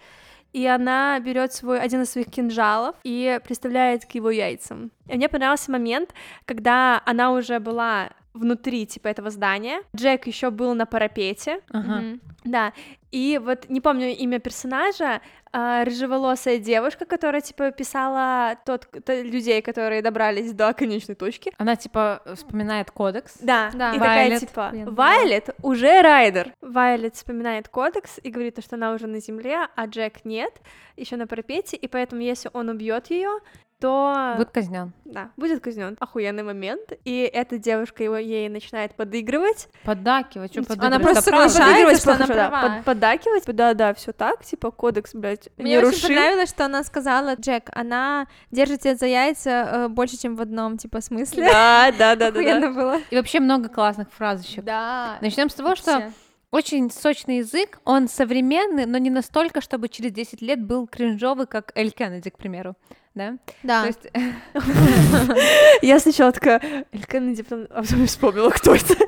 И 0.54 0.68
она 0.68 1.20
берет 1.20 1.52
свой 1.52 1.80
один 1.80 2.04
из 2.04 2.12
своих 2.12 2.30
кинжалов 2.30 2.96
и 3.04 3.40
приставляет 3.44 4.06
к 4.06 4.12
его 4.12 4.30
яйцам. 4.30 4.92
И 5.08 5.16
мне 5.16 5.30
понравился 5.30 5.72
момент, 5.72 6.14
когда 6.46 7.02
она 7.08 7.32
уже 7.32 7.60
была 7.60 8.12
внутри 8.38 8.86
типа 8.86 9.08
этого 9.10 9.30
здания. 9.30 9.82
Джек 9.96 10.28
еще 10.28 10.50
был 10.52 10.74
на 10.74 10.86
парапете. 10.86 11.60
Ага. 11.72 12.04
Да. 12.44 12.74
И 13.12 13.40
вот 13.44 13.68
не 13.70 13.82
помню 13.82 14.16
имя 14.16 14.40
персонажа, 14.40 15.22
а, 15.52 15.84
рыжеволосая 15.86 16.60
девушка, 16.60 17.06
которая 17.06 17.42
типа 17.42 17.72
писала 17.72 18.58
тот, 18.66 18.88
то- 19.06 19.22
людей, 19.22 19.62
которые 19.62 20.02
добрались 20.02 20.54
до 20.54 20.74
конечной 20.74 21.16
точки. 21.16 21.52
Она 21.58 21.76
типа 21.76 22.22
вспоминает 22.36 22.92
кодекс. 22.92 23.38
Да, 23.42 23.72
Да. 23.74 23.92
и 23.92 23.98
такая 24.00 24.18
Вайлет. 24.30 24.40
типа, 24.42 24.68
Охуенно. 24.68 24.92
Вайлет 24.92 25.50
уже 25.62 26.02
райдер. 26.02 26.54
Вайлет 26.62 27.16
вспоминает 27.16 27.70
кодекс 27.70 28.20
и 28.22 28.30
говорит, 28.30 28.62
что 28.64 28.76
она 28.76 28.92
уже 28.92 29.08
на 29.08 29.20
земле, 29.20 29.68
а 29.76 29.86
Джек 29.88 30.24
нет, 30.26 30.54
еще 30.96 31.16
на 31.16 31.28
парапете, 31.28 31.76
и 31.78 31.88
поэтому 31.88 32.22
если 32.22 32.50
он 32.54 32.70
убьет 32.70 33.10
ее, 33.10 33.40
то 33.80 34.34
Будет 34.38 34.50
казнен. 34.52 34.94
да, 35.06 35.30
будет 35.38 35.62
казнен. 35.62 35.96
Охуенный 36.00 36.44
момент. 36.44 36.94
И 37.06 37.20
эта 37.32 37.58
девушка 37.58 38.04
его 38.04 38.18
ей 38.18 38.50
начинает 38.50 38.96
подыгрывать. 38.96 39.68
Поддакивать, 39.84 40.52
что 40.52 40.62
Она 40.62 41.00
подыгрывать? 41.00 41.02
просто 41.04 41.20
Это 41.20 41.30
правда. 41.30 41.50
соглашается, 41.50 42.02
что 42.02 42.10
она 42.12 42.26
плохо, 42.26 42.34
да, 42.34 42.50
права. 42.50 42.76
под- 42.76 42.86
поддакивать. 42.86 43.44
Да, 43.48 43.74
да, 43.74 43.94
все 43.94 44.12
так, 44.14 44.44
типа 44.44 44.72
кодекс, 44.72 45.14
блядь, 45.14 45.50
Мне 45.58 45.78
не 45.78 45.78
очень 45.86 46.02
понравилось, 46.08 46.50
что 46.50 46.66
она 46.66 46.84
сказала, 46.84 47.36
Джек, 47.36 47.70
она 47.74 48.28
держит 48.52 48.82
тебя 48.82 48.96
за 48.96 49.06
яйца 49.06 49.50
э, 49.50 49.88
больше, 49.90 50.18
чем 50.18 50.36
в 50.36 50.42
одном, 50.42 50.78
типа, 50.78 51.02
смысле. 51.02 51.46
Да, 51.46 51.92
да, 51.98 52.16
да, 52.16 52.32
да, 52.32 52.32
да. 52.32 52.40
Охуенно 52.40 52.72
было. 52.72 53.00
И 53.12 53.16
вообще 53.16 53.40
много 53.40 53.70
классных 53.70 54.12
фразочек. 54.12 54.64
Да. 54.64 55.18
Начнем 55.22 55.50
с 55.50 55.54
того, 55.54 55.76
что 55.76 56.12
очень 56.50 56.90
сочный 56.90 57.38
язык, 57.40 57.80
он 57.84 58.08
современный, 58.08 58.86
но 58.86 58.98
не 58.98 59.10
настолько, 59.10 59.62
чтобы 59.62 59.90
через 59.90 60.12
10 60.14 60.42
лет 60.42 60.64
был 60.64 60.88
кринжовый, 60.88 61.46
как 61.46 61.72
Эль 61.76 61.92
Кеннеди, 61.92 62.30
к 62.30 62.38
примеру. 62.38 62.76
Да? 63.18 63.38
Да. 63.64 63.82
То 63.82 63.88
есть 63.88 64.10
Я 65.82 66.00
сначала 66.00 66.32
такая, 66.32 66.86
Эль 66.92 67.06
Кеннеди, 67.06 67.44
потом 67.44 67.68
а 67.70 67.82
потом 67.82 68.06
вспомнила, 68.08 68.50
кто 68.50 68.76
это. 68.76 68.96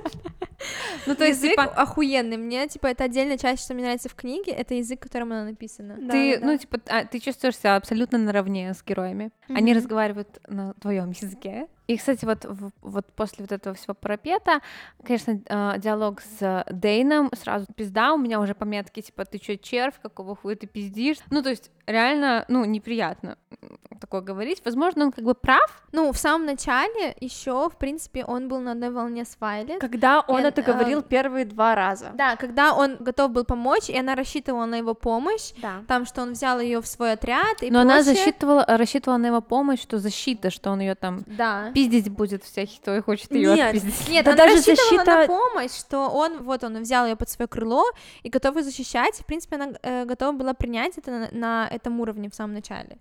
Ну, 1.05 1.16
то 1.16 1.26
есть, 1.26 1.41
типа, 1.41 1.64
охуенный. 1.64 2.36
Мне, 2.36 2.68
типа, 2.68 2.88
это 2.88 3.05
отдельная 3.05 3.38
часть, 3.38 3.64
что 3.64 3.74
мне 3.74 3.84
нравится 3.84 4.10
в 4.10 4.14
книге, 4.16 4.51
это 4.51 4.74
язык, 4.76 4.99
которым 4.99 5.32
она 5.32 5.45
написана. 5.45 5.95
ты, 5.95 6.38
да, 6.38 6.45
ну, 6.45 6.51
да. 6.51 6.57
типа, 6.57 6.80
а, 6.88 7.05
ты 7.05 7.20
чувствуешь 7.20 7.57
себя 7.57 7.78
абсолютно 7.78 8.18
наравне 8.18 8.74
с 8.74 8.84
героями. 8.84 9.32
Они 9.47 9.74
разговаривают 9.74 10.39
на 10.47 10.74
твоем 10.74 11.12
языке. 11.12 11.68
И, 11.90 11.98
кстати, 11.98 12.24
вот, 12.26 12.46
вот 12.82 13.06
после 13.16 13.44
вот 13.44 13.52
этого 13.52 13.74
всего 13.76 13.96
парапета, 13.96 14.62
конечно, 15.04 15.42
а, 15.50 15.78
диалог 15.80 16.22
с 16.22 16.64
Дейном 16.72 17.32
сразу 17.34 17.66
пизда, 17.76 18.14
у 18.14 18.18
меня 18.18 18.40
уже 18.40 18.54
пометки, 18.54 19.02
типа, 19.02 19.26
ты 19.26 19.40
чё, 19.40 19.56
червь, 19.56 19.96
какого 20.00 20.36
хуя 20.36 20.56
ты 20.56 20.68
пиздишь? 20.68 21.18
Ну, 21.32 21.42
то 21.42 21.50
есть, 21.50 21.72
реально, 21.88 22.46
ну, 22.48 22.64
неприятно 22.66 23.38
такое 24.00 24.22
говорить. 24.22 24.62
Возможно, 24.64 25.06
он 25.06 25.12
как 25.12 25.26
бы 25.26 25.34
прав, 25.34 25.84
Ну, 25.92 26.12
в 26.14 26.18
самом 26.18 26.46
начале 26.46 27.16
еще, 27.20 27.68
в 27.70 27.76
принципе, 27.78 28.24
он 28.24 28.48
был 28.48 28.60
на 28.62 28.72
одной 28.72 28.92
волне 28.92 29.26
с 29.26 29.36
Вайлет. 29.42 29.82
Когда 29.82 30.22
он 30.22 30.40
Эн- 30.40 30.46
это 30.46 30.62
а, 30.62 30.64
говорил 30.64 31.02
первые 31.02 31.44
два 31.46 31.76
раза. 31.76 32.12
Да, 32.14 32.36
когда 32.38 32.74
он 32.74 32.96
готов 32.98 33.32
был 33.32 33.44
помочь, 33.44 33.90
и 33.90 33.98
она 33.98 34.16
рассчитывала 34.16 34.66
на 34.66 34.76
его 34.76 34.94
помощь, 34.94 35.52
Да. 35.62 35.84
там, 35.88 36.06
что 36.06 36.22
он 36.22 36.32
взял 36.34 36.60
ее 36.62 36.80
в 36.82 36.88
свой 36.88 37.14
отряд 37.14 37.62
и 37.64 37.72
но 37.72 37.82
она 37.82 37.96
прочее. 37.96 38.14
засчитывала, 38.16 38.66
рассчитывала 38.68 39.18
на 39.18 39.26
его 39.28 39.42
помощь, 39.42 39.82
что 39.82 39.98
защита, 39.98 40.50
что 40.52 40.70
он 40.72 40.80
ее 40.80 40.96
там 40.96 41.24
Да. 41.26 41.72
Пиздить 41.88 42.09
будет 42.11 42.43
всякий, 42.43 42.80
кто 42.80 43.01
хочет 43.01 43.32
ее 43.32 43.55
Нет, 43.55 43.67
отпиздить. 43.67 44.09
Нет, 44.09 44.25
Да 44.25 44.32
она 44.32 44.38
даже 44.45 44.55
рассчитывала 44.57 44.97
на 44.97 45.05
защита- 45.05 45.27
помощь, 45.27 45.71
что 45.71 46.09
он, 46.09 46.43
вот 46.43 46.63
он 46.63 46.82
взял 46.82 47.05
ее 47.05 47.15
под 47.15 47.30
свое 47.30 47.47
крыло 47.47 47.86
и 48.23 48.30
готов 48.30 48.57
ее 48.57 48.63
защищать. 48.63 49.15
В 49.15 49.25
принципе, 49.25 49.55
она 49.55 49.73
э, 49.82 50.05
готова 50.05 50.32
была 50.36 50.53
принять 50.53 50.97
это 50.97 51.11
на, 51.11 51.30
на 51.32 51.67
этом 51.67 51.99
уровне 51.99 52.30
в 52.30 52.36
самом 52.36 52.53
начале. 52.53 52.97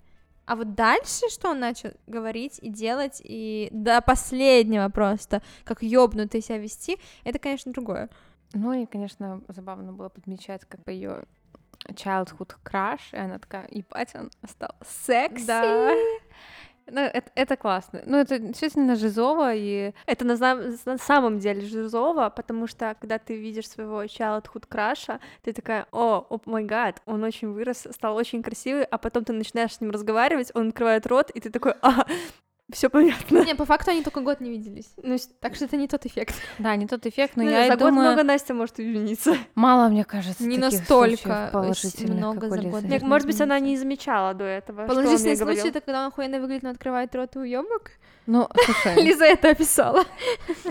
А 0.46 0.56
вот 0.56 0.74
дальше, 0.74 1.28
что 1.28 1.50
он 1.50 1.60
начал 1.60 1.90
говорить 2.06 2.58
и 2.62 2.70
делать, 2.70 3.20
и 3.22 3.68
до 3.70 4.00
последнего 4.00 4.88
просто, 4.88 5.42
как 5.64 5.82
ёбнутый 5.82 6.40
себя 6.40 6.56
вести, 6.56 6.98
это, 7.24 7.38
конечно, 7.38 7.70
другое. 7.72 8.08
Ну 8.54 8.72
и, 8.72 8.86
конечно, 8.86 9.42
забавно 9.48 9.92
было 9.92 10.08
подмечать, 10.08 10.62
как 10.66 10.80
ее 10.86 11.24
childhood 11.90 12.56
crush, 12.64 13.00
и 13.12 13.16
она 13.16 13.38
такая, 13.38 13.68
ебать, 13.70 14.14
он 14.14 14.30
стал 14.48 14.70
секси. 14.86 15.46
Да. 15.46 15.92
Ну, 16.90 17.00
это, 17.00 17.30
это 17.34 17.56
классно. 17.56 18.02
Ну, 18.06 18.18
это 18.18 18.38
действительно 18.38 18.96
жизово, 18.96 19.54
и 19.54 19.92
Это 20.06 20.24
на, 20.24 20.36
на 20.84 20.98
самом 20.98 21.38
деле 21.38 21.66
жизово, 21.66 22.30
потому 22.30 22.66
что 22.66 22.96
когда 23.00 23.18
ты 23.18 23.36
видишь 23.36 23.68
своего 23.68 24.04
childhood 24.04 24.64
краша, 24.68 25.20
ты 25.42 25.52
такая, 25.52 25.86
о, 25.92 26.26
о 26.28 26.40
май 26.46 26.64
гад, 26.64 27.02
он 27.06 27.24
очень 27.24 27.52
вырос, 27.52 27.86
стал 27.90 28.16
очень 28.16 28.42
красивый, 28.42 28.84
а 28.84 28.98
потом 28.98 29.24
ты 29.24 29.32
начинаешь 29.32 29.74
с 29.74 29.80
ним 29.80 29.90
разговаривать, 29.90 30.50
он 30.54 30.68
открывает 30.68 31.06
рот, 31.06 31.30
и 31.30 31.40
ты 31.40 31.50
такой, 31.50 31.74
а, 31.82 32.06
все 32.70 32.90
понятно. 32.90 33.44
Не, 33.44 33.54
по 33.54 33.64
факту 33.64 33.90
они 33.90 34.02
только 34.02 34.20
год 34.20 34.40
не 34.40 34.50
виделись. 34.50 34.92
Ну, 35.02 35.16
Так 35.40 35.54
что 35.54 35.64
это 35.64 35.76
не 35.76 35.88
тот 35.88 36.04
эффект. 36.04 36.34
да, 36.58 36.76
не 36.76 36.86
тот 36.86 37.06
эффект, 37.06 37.32
но 37.36 37.42
ну, 37.42 37.50
я 37.50 37.66
за 37.66 37.76
год 37.76 37.88
думаю, 37.88 38.08
много 38.08 38.24
Настя 38.24 38.52
может 38.52 38.78
извиниться. 38.78 39.36
мало, 39.54 39.88
мне 39.88 40.04
кажется, 40.04 40.44
Не 40.44 40.58
таких 40.58 40.80
настолько 40.80 41.50
много 42.08 42.40
как 42.40 42.50
за 42.50 42.62
год. 42.68 42.82
Можно 42.82 43.06
может 43.06 43.26
быть, 43.26 43.40
она 43.40 43.58
не 43.58 43.76
замечала 43.76 44.34
до 44.34 44.44
этого, 44.44 44.86
что 44.86 44.96
он 44.96 45.04
Положительный 45.04 45.36
случай 45.36 45.68
это 45.68 45.80
когда 45.80 46.02
он 46.02 46.08
охуенно 46.08 46.40
выглядит, 46.40 46.62
но 46.62 46.70
открывает 46.70 47.14
рот 47.14 47.36
и 47.36 47.38
уёбок. 47.38 47.92
Ну, 48.26 48.46
слушай, 48.64 48.94
Лиза 49.02 49.24
это 49.24 49.50
описала. 49.50 50.04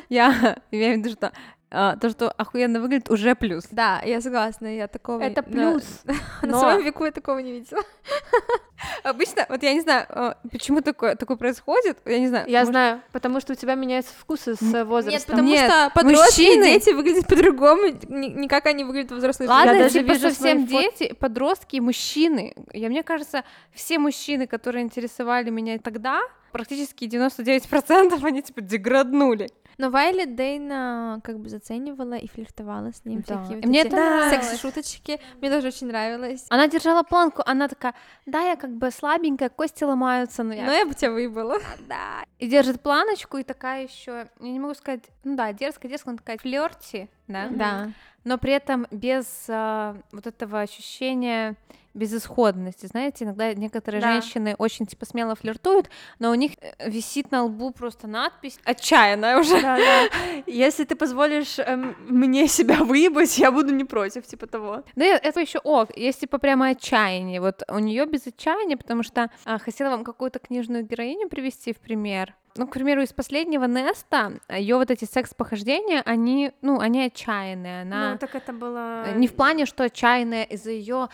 я 0.09 0.57
имею 0.71 0.95
в 0.95 0.97
виду, 0.99 1.09
что 1.09 1.31
а, 1.69 1.97
то, 1.97 2.09
что 2.09 2.29
охуенно 2.31 2.79
выглядит, 2.79 3.09
уже 3.09 3.35
плюс. 3.35 3.65
Да, 3.71 4.01
я 4.05 4.21
согласна, 4.21 4.67
я 4.67 4.87
такого... 4.87 5.21
Это 5.21 5.41
на- 5.41 5.71
плюс. 5.71 5.83
На 6.41 6.47
Но- 6.49 6.59
своем 6.59 6.83
веку 6.83 7.03
я 7.05 7.11
такого 7.11 7.39
не 7.39 7.51
видела. 7.51 7.83
Обычно, 9.03 9.45
вот 9.49 9.63
я 9.63 9.73
не 9.73 9.81
знаю, 9.81 10.05
а, 10.09 10.37
почему 10.51 10.81
такое, 10.81 11.15
такое 11.15 11.35
происходит, 11.35 11.97
я 12.05 12.19
не 12.19 12.27
знаю. 12.27 12.47
Я 12.47 12.59
может, 12.59 12.71
знаю, 12.71 13.01
потому 13.11 13.39
что 13.41 13.53
у 13.53 13.55
тебя 13.55 13.75
меняются 13.75 14.13
вкусы 14.17 14.55
с 14.55 14.61
э, 14.73 14.83
возрастом. 14.85 15.11
Нет, 15.11 15.25
потому 15.25 15.47
Нет, 15.49 15.71
что 15.71 15.91
подростки 15.93 16.41
и 16.41 16.45
мужчины- 16.57 16.63
дети 16.63 16.89
выглядят 16.91 17.27
по-другому, 17.27 17.81
не 18.07 18.47
как 18.47 18.65
они 18.67 18.83
выглядят 18.83 19.11
во 19.11 19.17
взрослой 19.17 19.47
Ладно, 19.47 19.71
Я 19.71 19.83
даже 19.83 19.99
типа 19.99 20.13
вижу 20.13 20.29
совсем 20.29 20.67
свои 20.67 20.83
фот- 20.85 20.97
дети, 20.99 21.13
подростки, 21.15 21.79
мужчины. 21.79 22.55
Я, 22.71 22.89
мне 22.89 23.03
кажется, 23.03 23.43
все 23.73 23.97
мужчины, 23.99 24.45
которые 24.47 24.83
интересовали 24.83 25.49
меня 25.49 25.79
тогда, 25.79 26.21
практически 26.51 27.05
99% 27.05 28.23
они 28.23 28.41
типа 28.41 28.61
деграднули. 28.61 29.49
Но 29.77 29.91
Вайлет 29.91 30.35
Дейна 30.35 31.21
как 31.23 31.39
бы 31.39 31.49
заценивала 31.49 32.15
и 32.15 32.27
флиртовала 32.27 32.91
с 32.91 33.05
ним. 33.05 33.23
Да. 33.27 33.43
Всякие 33.43 33.57
вот 33.57 33.65
мне 33.65 33.81
эти 33.81 33.87
это 33.87 34.29
секс-шуточки. 34.29 35.19
Мне 35.39 35.51
тоже 35.51 35.67
очень 35.67 35.87
нравилось. 35.87 36.45
Она 36.49 36.67
держала 36.67 37.03
планку, 37.03 37.43
она 37.45 37.67
такая, 37.67 37.93
да, 38.25 38.41
я 38.41 38.55
как 38.55 38.71
бы 38.71 38.89
слабенькая, 38.89 39.49
кости 39.49 39.83
ломаются, 39.83 40.43
но 40.43 40.53
я... 40.53 40.65
Но 40.65 40.73
я 40.73 40.85
бы 40.85 40.95
тебя 40.95 41.11
выебала. 41.11 41.59
да. 41.87 42.23
И 42.39 42.47
держит 42.47 42.81
планочку, 42.81 43.37
и 43.37 43.43
такая 43.43 43.83
еще, 43.83 44.27
я 44.39 44.51
не 44.51 44.59
могу 44.59 44.73
сказать, 44.73 45.03
ну 45.23 45.35
да, 45.35 45.53
дерзкая, 45.53 45.91
дерзкая, 45.91 46.13
она 46.13 46.17
такая 46.17 46.37
флерти, 46.37 47.09
да? 47.27 47.47
Да. 47.49 47.91
но 48.23 48.37
при 48.37 48.53
этом 48.53 48.87
без 48.91 49.45
а, 49.47 49.95
вот 50.11 50.27
этого 50.27 50.61
ощущения 50.61 51.55
безысходности. 51.97 52.85
Знаете, 52.85 53.25
иногда 53.25 53.53
некоторые 53.53 54.01
Да. 54.01 54.13
женщины 54.13 54.55
очень 54.57 54.85
типа 54.85 55.05
смело 55.05 55.35
флиртуют, 55.35 55.89
но 56.19 56.31
у 56.31 56.35
них 56.35 56.51
э, 56.61 56.89
висит 56.89 57.31
на 57.31 57.43
лбу 57.43 57.71
просто 57.71 58.07
надпись 58.07 58.59
отчаянная 58.63 59.39
уже. 59.39 59.61
Да, 59.61 59.77
да. 59.77 60.07
Если 60.47 60.85
ты 60.85 60.95
позволишь 60.95 61.59
эм, 61.59 61.95
мне 62.07 62.47
себя 62.47 62.83
выебать, 62.83 63.37
я 63.37 63.51
буду 63.51 63.73
не 63.73 63.83
против, 63.83 64.25
типа 64.25 64.47
того. 64.47 64.83
Да, 64.95 65.05
это 65.05 65.39
еще 65.39 65.59
ок, 65.59 65.95
есть 65.97 66.21
типа 66.21 66.37
прямо 66.37 66.69
отчаяние. 66.69 67.41
Вот 67.41 67.63
у 67.67 67.79
нее 67.79 68.05
без 68.05 68.27
отчаяния, 68.27 68.77
потому 68.77 69.03
что 69.03 69.29
а, 69.45 69.57
хотела 69.59 69.89
вам 69.89 70.03
какую-то 70.03 70.39
книжную 70.39 70.83
героиню 70.85 71.27
привести 71.29 71.73
в 71.73 71.77
пример. 71.77 72.35
Ну, 72.57 72.67
к 72.67 72.71
примеру, 72.73 73.01
из 73.01 73.13
последнего 73.13 73.65
Неста 73.65 74.31
ее 74.49 74.75
вот 74.77 74.91
эти 74.91 75.05
секс-похождения, 75.05 76.01
они, 76.05 76.51
ну, 76.61 76.79
они 76.79 77.03
отчаянные. 77.05 77.83
Она 77.83 78.11
Ну, 78.11 78.17
так 78.17 78.35
это 78.35 78.51
было... 78.53 79.05
Э, 79.07 79.15
Не 79.17 79.27
в 79.27 79.33
плане, 79.35 79.65
что 79.65 79.83
отчаянная 79.83 80.43
из-за 80.43 80.71
ее 80.71 81.09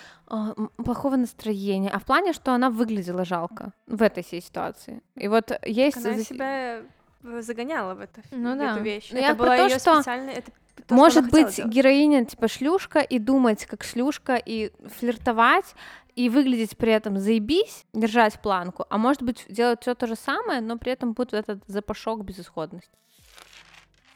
плохого 0.77 1.15
настроения, 1.15 1.89
а 1.89 1.99
в 1.99 2.03
плане, 2.03 2.33
что 2.33 2.53
она 2.53 2.69
выглядела 2.69 3.25
жалко 3.25 3.73
в 3.87 4.01
этой 4.01 4.23
всей 4.23 4.41
ситуации. 4.41 5.01
И 5.15 5.27
вот 5.27 5.51
есть... 5.65 5.97
Она 6.05 6.17
себя 6.19 6.79
э, 7.23 7.41
загоняла 7.41 7.95
в, 7.95 7.99
это, 8.01 8.21
Ну 8.31 8.55
в 8.55 8.57
да. 8.57 8.71
эту 8.75 8.83
вещь. 8.83 9.09
Ну, 9.11 9.19
это 9.19 9.35
была 9.35 9.55
её 9.55 9.79
что 9.79 9.95
специальная- 9.97 10.33
это 10.35 10.51
то, 10.87 10.95
Может 10.95 11.29
быть, 11.29 11.55
делать. 11.57 11.71
героиня 11.71 12.25
типа 12.25 12.47
шлюшка 12.47 12.99
и 12.99 13.19
думать 13.19 13.65
как 13.67 13.83
шлюшка 13.83 14.35
и 14.35 14.71
флиртовать 14.97 15.75
и 16.15 16.29
выглядеть 16.29 16.77
при 16.77 16.91
этом 16.91 17.17
заебись, 17.19 17.85
держать 17.93 18.41
планку, 18.41 18.85
а 18.89 18.97
может 18.97 19.23
быть 19.23 19.45
делать 19.49 19.81
все 19.81 19.95
то 19.95 20.07
же 20.07 20.15
самое, 20.15 20.61
но 20.61 20.77
при 20.77 20.91
этом 20.91 21.13
будет 21.13 21.31
вот 21.31 21.39
этот 21.39 21.63
запашок 21.67 22.23
безысходности. 22.23 22.91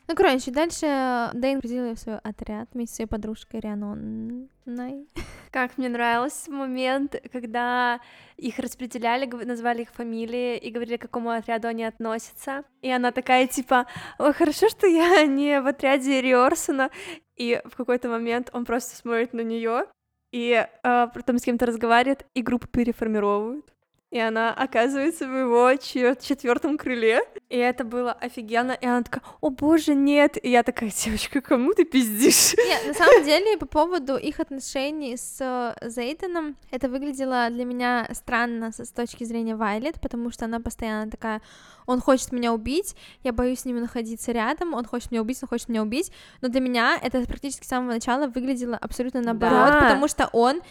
Ну, 0.09 0.15
короче, 0.15 0.51
дальше 0.51 0.85
Дэйн 1.33 1.57
определил 1.57 1.93
в 1.93 1.99
свой 1.99 2.17
отряд 2.19 2.69
вместе 2.73 2.93
с 2.93 2.95
своей 2.95 3.09
подружкой 3.09 3.59
Рианоной. 3.59 5.05
Как 5.51 5.77
мне 5.77 5.89
нравился 5.89 6.49
момент, 6.49 7.15
когда 7.31 7.99
их 8.37 8.57
распределяли, 8.57 9.25
назвали 9.25 9.81
их 9.81 9.89
фамилии 9.89 10.57
и 10.57 10.71
говорили, 10.71 10.95
к 10.95 11.01
какому 11.01 11.31
отряду 11.31 11.67
они 11.67 11.83
относятся. 11.83 12.63
И 12.81 12.89
она 12.89 13.11
такая, 13.11 13.47
типа, 13.47 13.85
ой, 14.17 14.33
хорошо, 14.33 14.69
что 14.69 14.87
я 14.87 15.25
не 15.25 15.59
в 15.59 15.67
отряде 15.67 16.21
Риорсона. 16.21 16.89
И 17.35 17.61
в 17.65 17.75
какой-то 17.75 18.07
момент 18.07 18.49
он 18.53 18.63
просто 18.63 18.95
смотрит 18.95 19.33
на 19.33 19.41
нее 19.41 19.87
и 20.31 20.67
э, 20.83 21.07
потом 21.13 21.37
с 21.37 21.43
кем-то 21.43 21.65
разговаривает, 21.65 22.25
и 22.33 22.41
группу 22.41 22.67
переформировывают. 22.67 23.73
И 24.09 24.17
она 24.19 24.53
оказывается 24.53 25.27
в 25.27 25.37
его 25.37 25.69
чет- 25.75 26.21
четвертом 26.21 26.77
крыле. 26.77 27.19
И 27.49 27.57
это 27.57 27.83
было 27.83 28.13
офигенно. 28.13 28.71
И 28.71 28.85
она 28.85 29.03
такая, 29.03 29.21
о 29.41 29.49
боже, 29.49 29.95
нет. 29.95 30.37
И 30.41 30.49
я 30.49 30.63
такая, 30.63 30.91
девочка, 30.91 31.41
кому 31.41 31.73
ты 31.73 31.83
пиздишь? 31.83 32.53
Нет, 32.57 32.87
на 32.87 32.93
самом 32.93 33.25
деле, 33.25 33.57
по 33.57 33.65
поводу 33.65 34.15
их 34.15 34.39
отношений 34.39 35.17
с 35.17 35.37
э, 35.41 35.89
Зейденом, 35.89 36.55
это 36.71 36.87
выглядело 36.87 37.49
для 37.49 37.65
меня 37.65 38.07
странно 38.13 38.71
с 38.71 38.89
точки 38.91 39.25
зрения 39.25 39.57
Вайлет, 39.57 39.99
потому 39.99 40.31
что 40.31 40.45
она 40.45 40.61
постоянно 40.61 41.11
такая, 41.11 41.41
он 41.85 41.99
хочет 41.99 42.31
меня 42.31 42.53
убить, 42.53 42.95
я 43.23 43.33
боюсь 43.33 43.59
с 43.59 43.65
ним 43.65 43.81
находиться 43.81 44.31
рядом, 44.31 44.73
он 44.73 44.85
хочет 44.85 45.11
меня 45.11 45.21
убить, 45.21 45.39
он 45.41 45.49
хочет 45.49 45.67
меня 45.67 45.81
убить, 45.81 46.13
но 46.41 46.47
для 46.47 46.61
меня 46.61 46.97
это 47.01 47.21
практически 47.25 47.65
с 47.65 47.67
самого 47.67 47.91
начала 47.91 48.27
выглядело 48.27 48.77
абсолютно 48.77 49.21
наоборот, 49.21 49.67
Да. 49.73 49.81
потому 49.81 50.07
что 50.07 50.29
он 50.31 50.61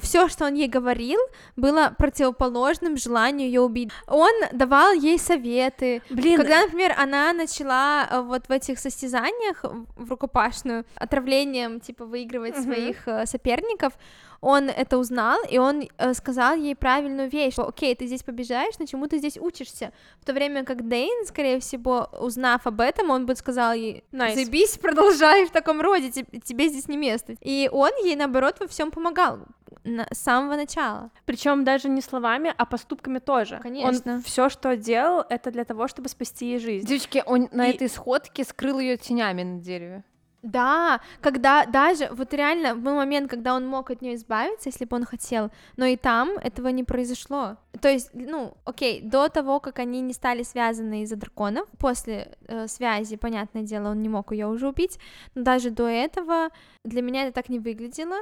все, 0.00 0.28
что 0.28 0.44
он 0.46 0.54
ей 0.54 0.68
говорил, 0.68 1.18
было 1.56 1.94
противоположным 1.98 2.96
желанию 2.96 3.48
ее 3.48 3.60
убить. 3.60 3.90
Он 4.06 4.30
давал 4.52 4.92
ей 4.92 5.18
советы, 5.18 6.02
Блин, 6.10 6.36
когда, 6.36 6.62
например, 6.62 6.94
она 6.96 7.32
начала 7.32 8.06
э, 8.10 8.20
вот 8.20 8.46
в 8.48 8.50
этих 8.50 8.78
состязаниях 8.78 9.64
в 9.96 10.10
рукопашную 10.10 10.84
отравлением, 10.96 11.80
типа, 11.80 12.04
выигрывать 12.06 12.54
Мгм. 12.56 12.62
своих 12.64 13.08
э, 13.08 13.26
соперников, 13.26 13.92
он 14.40 14.68
это 14.68 14.98
узнал, 14.98 15.38
и 15.50 15.56
он 15.58 15.88
э, 15.96 16.12
сказал 16.12 16.54
ей 16.54 16.76
правильную 16.76 17.30
вещь, 17.30 17.54
окей, 17.56 17.94
ты 17.94 18.06
здесь 18.06 18.22
побежаешь, 18.22 18.74
но 18.78 18.84
чему 18.84 19.06
ты 19.06 19.16
здесь 19.18 19.38
учишься? 19.38 19.92
В 20.20 20.26
то 20.26 20.34
время 20.34 20.64
как 20.64 20.86
Дейн, 20.86 21.26
скорее 21.26 21.60
всего, 21.60 22.08
узнав 22.20 22.66
об 22.66 22.80
этом, 22.80 23.08
он 23.10 23.24
бы 23.24 23.34
сказал 23.36 23.72
ей, 23.72 24.04
Nice. 24.12 24.34
заебись, 24.34 24.76
продолжай 24.76 25.46
в 25.46 25.50
таком 25.50 25.80
роде, 25.80 26.10
те- 26.10 26.26
тебе 26.44 26.68
здесь 26.68 26.88
не 26.88 26.98
место. 26.98 27.34
И 27.40 27.70
он 27.72 27.90
ей, 28.04 28.16
наоборот, 28.16 28.56
во 28.60 28.66
всем 28.66 28.90
помогал 28.90 29.38
на- 29.84 30.06
с 30.12 30.18
самого 30.18 30.56
начала. 30.56 31.10
Причем 31.26 31.64
даже 31.64 31.88
не 31.88 32.00
словами, 32.00 32.52
а 32.56 32.64
поступками 32.64 33.18
тоже. 33.18 33.58
Конечно. 33.62 34.14
Он 34.14 34.22
все, 34.22 34.48
что 34.48 34.76
делал, 34.76 35.24
это 35.28 35.50
для 35.50 35.64
того, 35.64 35.88
чтобы 35.88 36.08
спасти 36.08 36.46
ей 36.52 36.58
жизнь. 36.58 36.86
Девочки, 36.86 37.22
он 37.26 37.48
на 37.52 37.68
И- 37.68 37.74
этой 37.74 37.88
сходке 37.88 38.44
скрыл 38.44 38.78
ее 38.80 38.96
тенями 38.96 39.42
на 39.42 39.60
дереве. 39.60 40.02
Да, 40.42 41.00
когда 41.22 41.64
даже, 41.64 42.10
вот 42.12 42.34
реально, 42.34 42.74
был 42.74 42.94
момент, 42.96 43.30
когда 43.30 43.54
он 43.54 43.66
мог 43.66 43.90
от 43.90 44.02
нее 44.02 44.14
избавиться, 44.14 44.68
если 44.68 44.84
бы 44.84 44.94
он 44.96 45.04
хотел, 45.04 45.50
но 45.78 45.86
и 45.86 45.96
там 45.96 46.28
этого 46.32 46.68
не 46.68 46.84
произошло. 46.84 47.56
То 47.80 47.88
есть, 47.88 48.10
ну, 48.12 48.52
окей, 48.66 49.00
до 49.00 49.28
того, 49.30 49.58
как 49.58 49.78
они 49.78 50.02
не 50.02 50.12
стали 50.12 50.42
связаны 50.42 51.02
из-за 51.02 51.16
драконов, 51.16 51.66
после 51.78 52.36
э, 52.46 52.68
связи, 52.68 53.16
понятное 53.16 53.62
дело, 53.62 53.88
он 53.92 54.02
не 54.02 54.10
мог 54.10 54.32
ее 54.32 54.46
уже 54.46 54.68
убить, 54.68 54.98
но 55.34 55.44
даже 55.44 55.70
до 55.70 55.88
этого 55.88 56.50
для 56.84 57.00
меня 57.00 57.22
это 57.22 57.32
так 57.32 57.48
не 57.48 57.58
выглядело, 57.58 58.16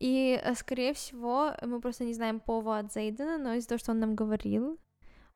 и, 0.00 0.40
э, 0.42 0.54
скорее 0.54 0.92
всего, 0.92 1.52
мы 1.62 1.80
просто 1.80 2.04
не 2.04 2.14
знаем 2.14 2.40
повод 2.40 2.86
от 2.86 2.92
Зейдена, 2.92 3.38
но 3.38 3.54
из-за 3.54 3.68
того, 3.68 3.78
что 3.78 3.92
он 3.92 4.00
нам 4.00 4.14
говорил, 4.14 4.78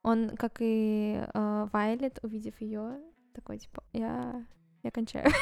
он, 0.02 0.30
как 0.36 0.56
и 0.60 1.20
э, 1.32 1.66
Вайлет, 1.72 2.18
увидев 2.22 2.60
ее, 2.60 2.98
такой, 3.34 3.58
типа, 3.58 3.82
я, 3.92 4.44
я 4.82 4.90
кончаю. 4.90 5.30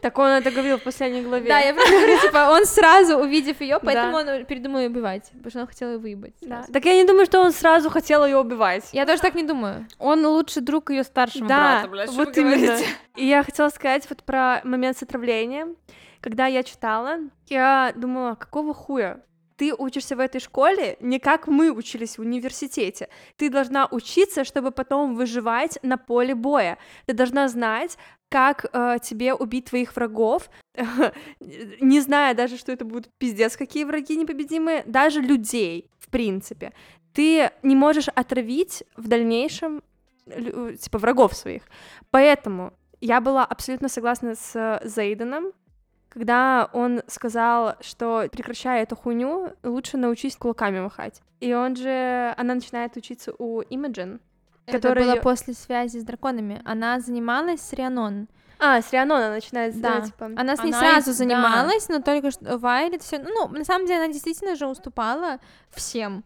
Так 0.00 0.18
он 0.18 0.26
это 0.26 0.50
говорил 0.50 0.76
в 0.76 0.82
последней 0.82 1.22
главе. 1.22 1.48
Да, 1.48 1.60
я 1.60 1.72
просто 1.72 1.90
говорю, 1.90 2.20
типа, 2.20 2.50
он 2.50 2.66
сразу, 2.66 3.16
увидев 3.16 3.62
ее, 3.62 3.76
Да. 3.76 3.80
поэтому 3.82 4.16
он 4.18 4.44
передумал 4.44 4.80
ее 4.80 4.90
убивать, 4.90 5.30
потому 5.30 5.48
что 5.50 5.60
он 5.60 5.66
хотел 5.66 5.92
ее 5.92 5.98
выебать. 5.98 6.34
Да. 6.42 6.66
Так 6.70 6.84
я 6.84 6.94
не 6.96 7.04
думаю, 7.04 7.24
что 7.24 7.40
он 7.40 7.52
сразу 7.52 7.88
хотел 7.88 8.26
ее 8.26 8.36
убивать. 8.36 8.86
Я 8.92 9.06
тоже 9.06 9.22
так 9.22 9.34
не 9.34 9.44
думаю. 9.44 9.86
Он 9.98 10.26
лучший 10.26 10.60
друг 10.60 10.90
ее 10.90 11.04
старшего 11.04 11.46
да, 11.46 11.56
брата, 11.56 11.88
блядь, 11.88 12.10
вот 12.10 12.36
именно. 12.36 12.56
говорите? 12.56 12.86
И 13.16 13.26
я 13.26 13.42
хотела 13.42 13.70
сказать 13.70 14.06
вот 14.10 14.22
про 14.24 14.60
момент 14.64 14.98
с 14.98 15.02
отравлением. 15.02 15.76
Когда 16.24 16.46
я 16.46 16.62
читала, 16.62 17.18
я 17.48 17.92
думала, 17.94 18.34
какого 18.34 18.72
хуя? 18.72 19.20
Ты 19.56 19.74
учишься 19.74 20.16
в 20.16 20.20
этой 20.20 20.40
школе 20.40 20.96
не 21.00 21.18
как 21.18 21.48
мы 21.48 21.70
учились 21.70 22.16
в 22.16 22.22
университете. 22.22 23.10
Ты 23.36 23.50
должна 23.50 23.86
учиться, 23.90 24.44
чтобы 24.44 24.70
потом 24.70 25.16
выживать 25.16 25.78
на 25.82 25.98
поле 25.98 26.34
боя. 26.34 26.78
Ты 27.04 27.12
должна 27.12 27.46
знать, 27.48 27.98
как 28.30 28.64
э, 28.72 28.96
тебе 29.02 29.34
убить 29.34 29.66
твоих 29.66 29.94
врагов, 29.94 30.48
не 31.40 32.00
зная 32.00 32.32
даже, 32.32 32.56
что 32.56 32.72
это 32.72 32.86
будут 32.86 33.10
пиздец 33.18 33.54
какие 33.58 33.84
враги 33.84 34.16
непобедимые, 34.16 34.82
даже 34.86 35.20
людей, 35.20 35.90
в 35.98 36.08
принципе. 36.08 36.72
Ты 37.12 37.50
не 37.62 37.76
можешь 37.76 38.08
отравить 38.08 38.82
в 38.96 39.08
дальнейшем 39.08 39.82
типа 40.24 40.96
врагов 40.96 41.34
своих. 41.34 41.64
Поэтому 42.10 42.72
я 43.02 43.20
была 43.20 43.44
абсолютно 43.44 43.90
согласна 43.90 44.34
с 44.34 44.56
э, 44.56 44.88
Зейденом, 44.88 45.52
когда 46.14 46.70
он 46.72 47.02
сказал, 47.08 47.74
что 47.80 48.26
прекращая 48.30 48.84
эту 48.84 48.96
хуйню, 48.96 49.52
лучше 49.64 49.96
научись 49.96 50.36
кулаками 50.36 50.80
махать. 50.80 51.20
И 51.40 51.52
он 51.52 51.76
же, 51.76 52.32
она 52.38 52.54
начинает 52.54 52.96
учиться 52.96 53.32
у 53.38 53.60
Имаджин, 53.62 54.20
Это 54.66 54.94
было 54.94 55.12
её- 55.14 55.20
после 55.22 55.52
связи 55.54 55.98
с 55.98 56.04
драконами. 56.04 56.62
Она 56.64 57.00
занималась 57.00 57.60
с 57.60 57.72
Рианон. 57.72 58.28
А, 58.60 58.80
с 58.80 58.92
Рианон 58.92 59.18
она 59.18 59.34
начинает, 59.34 59.78
Да. 59.80 59.98
да, 59.98 60.06
типа... 60.06 60.26
Она 60.36 60.56
с 60.56 60.62
ней 60.62 60.70
Она 60.72 60.78
сразу 60.80 61.06
да. 61.08 61.12
занималась, 61.12 61.88
но 61.88 62.00
только 62.00 62.30
что 62.30 62.56
Вайлет 62.56 63.02
все. 63.02 63.18
Ну, 63.18 63.48
на 63.48 63.64
самом 63.64 63.86
деле, 63.86 64.04
она 64.04 64.12
действительно 64.12 64.54
же 64.54 64.66
уступала 64.66 65.38
всем. 65.70 66.24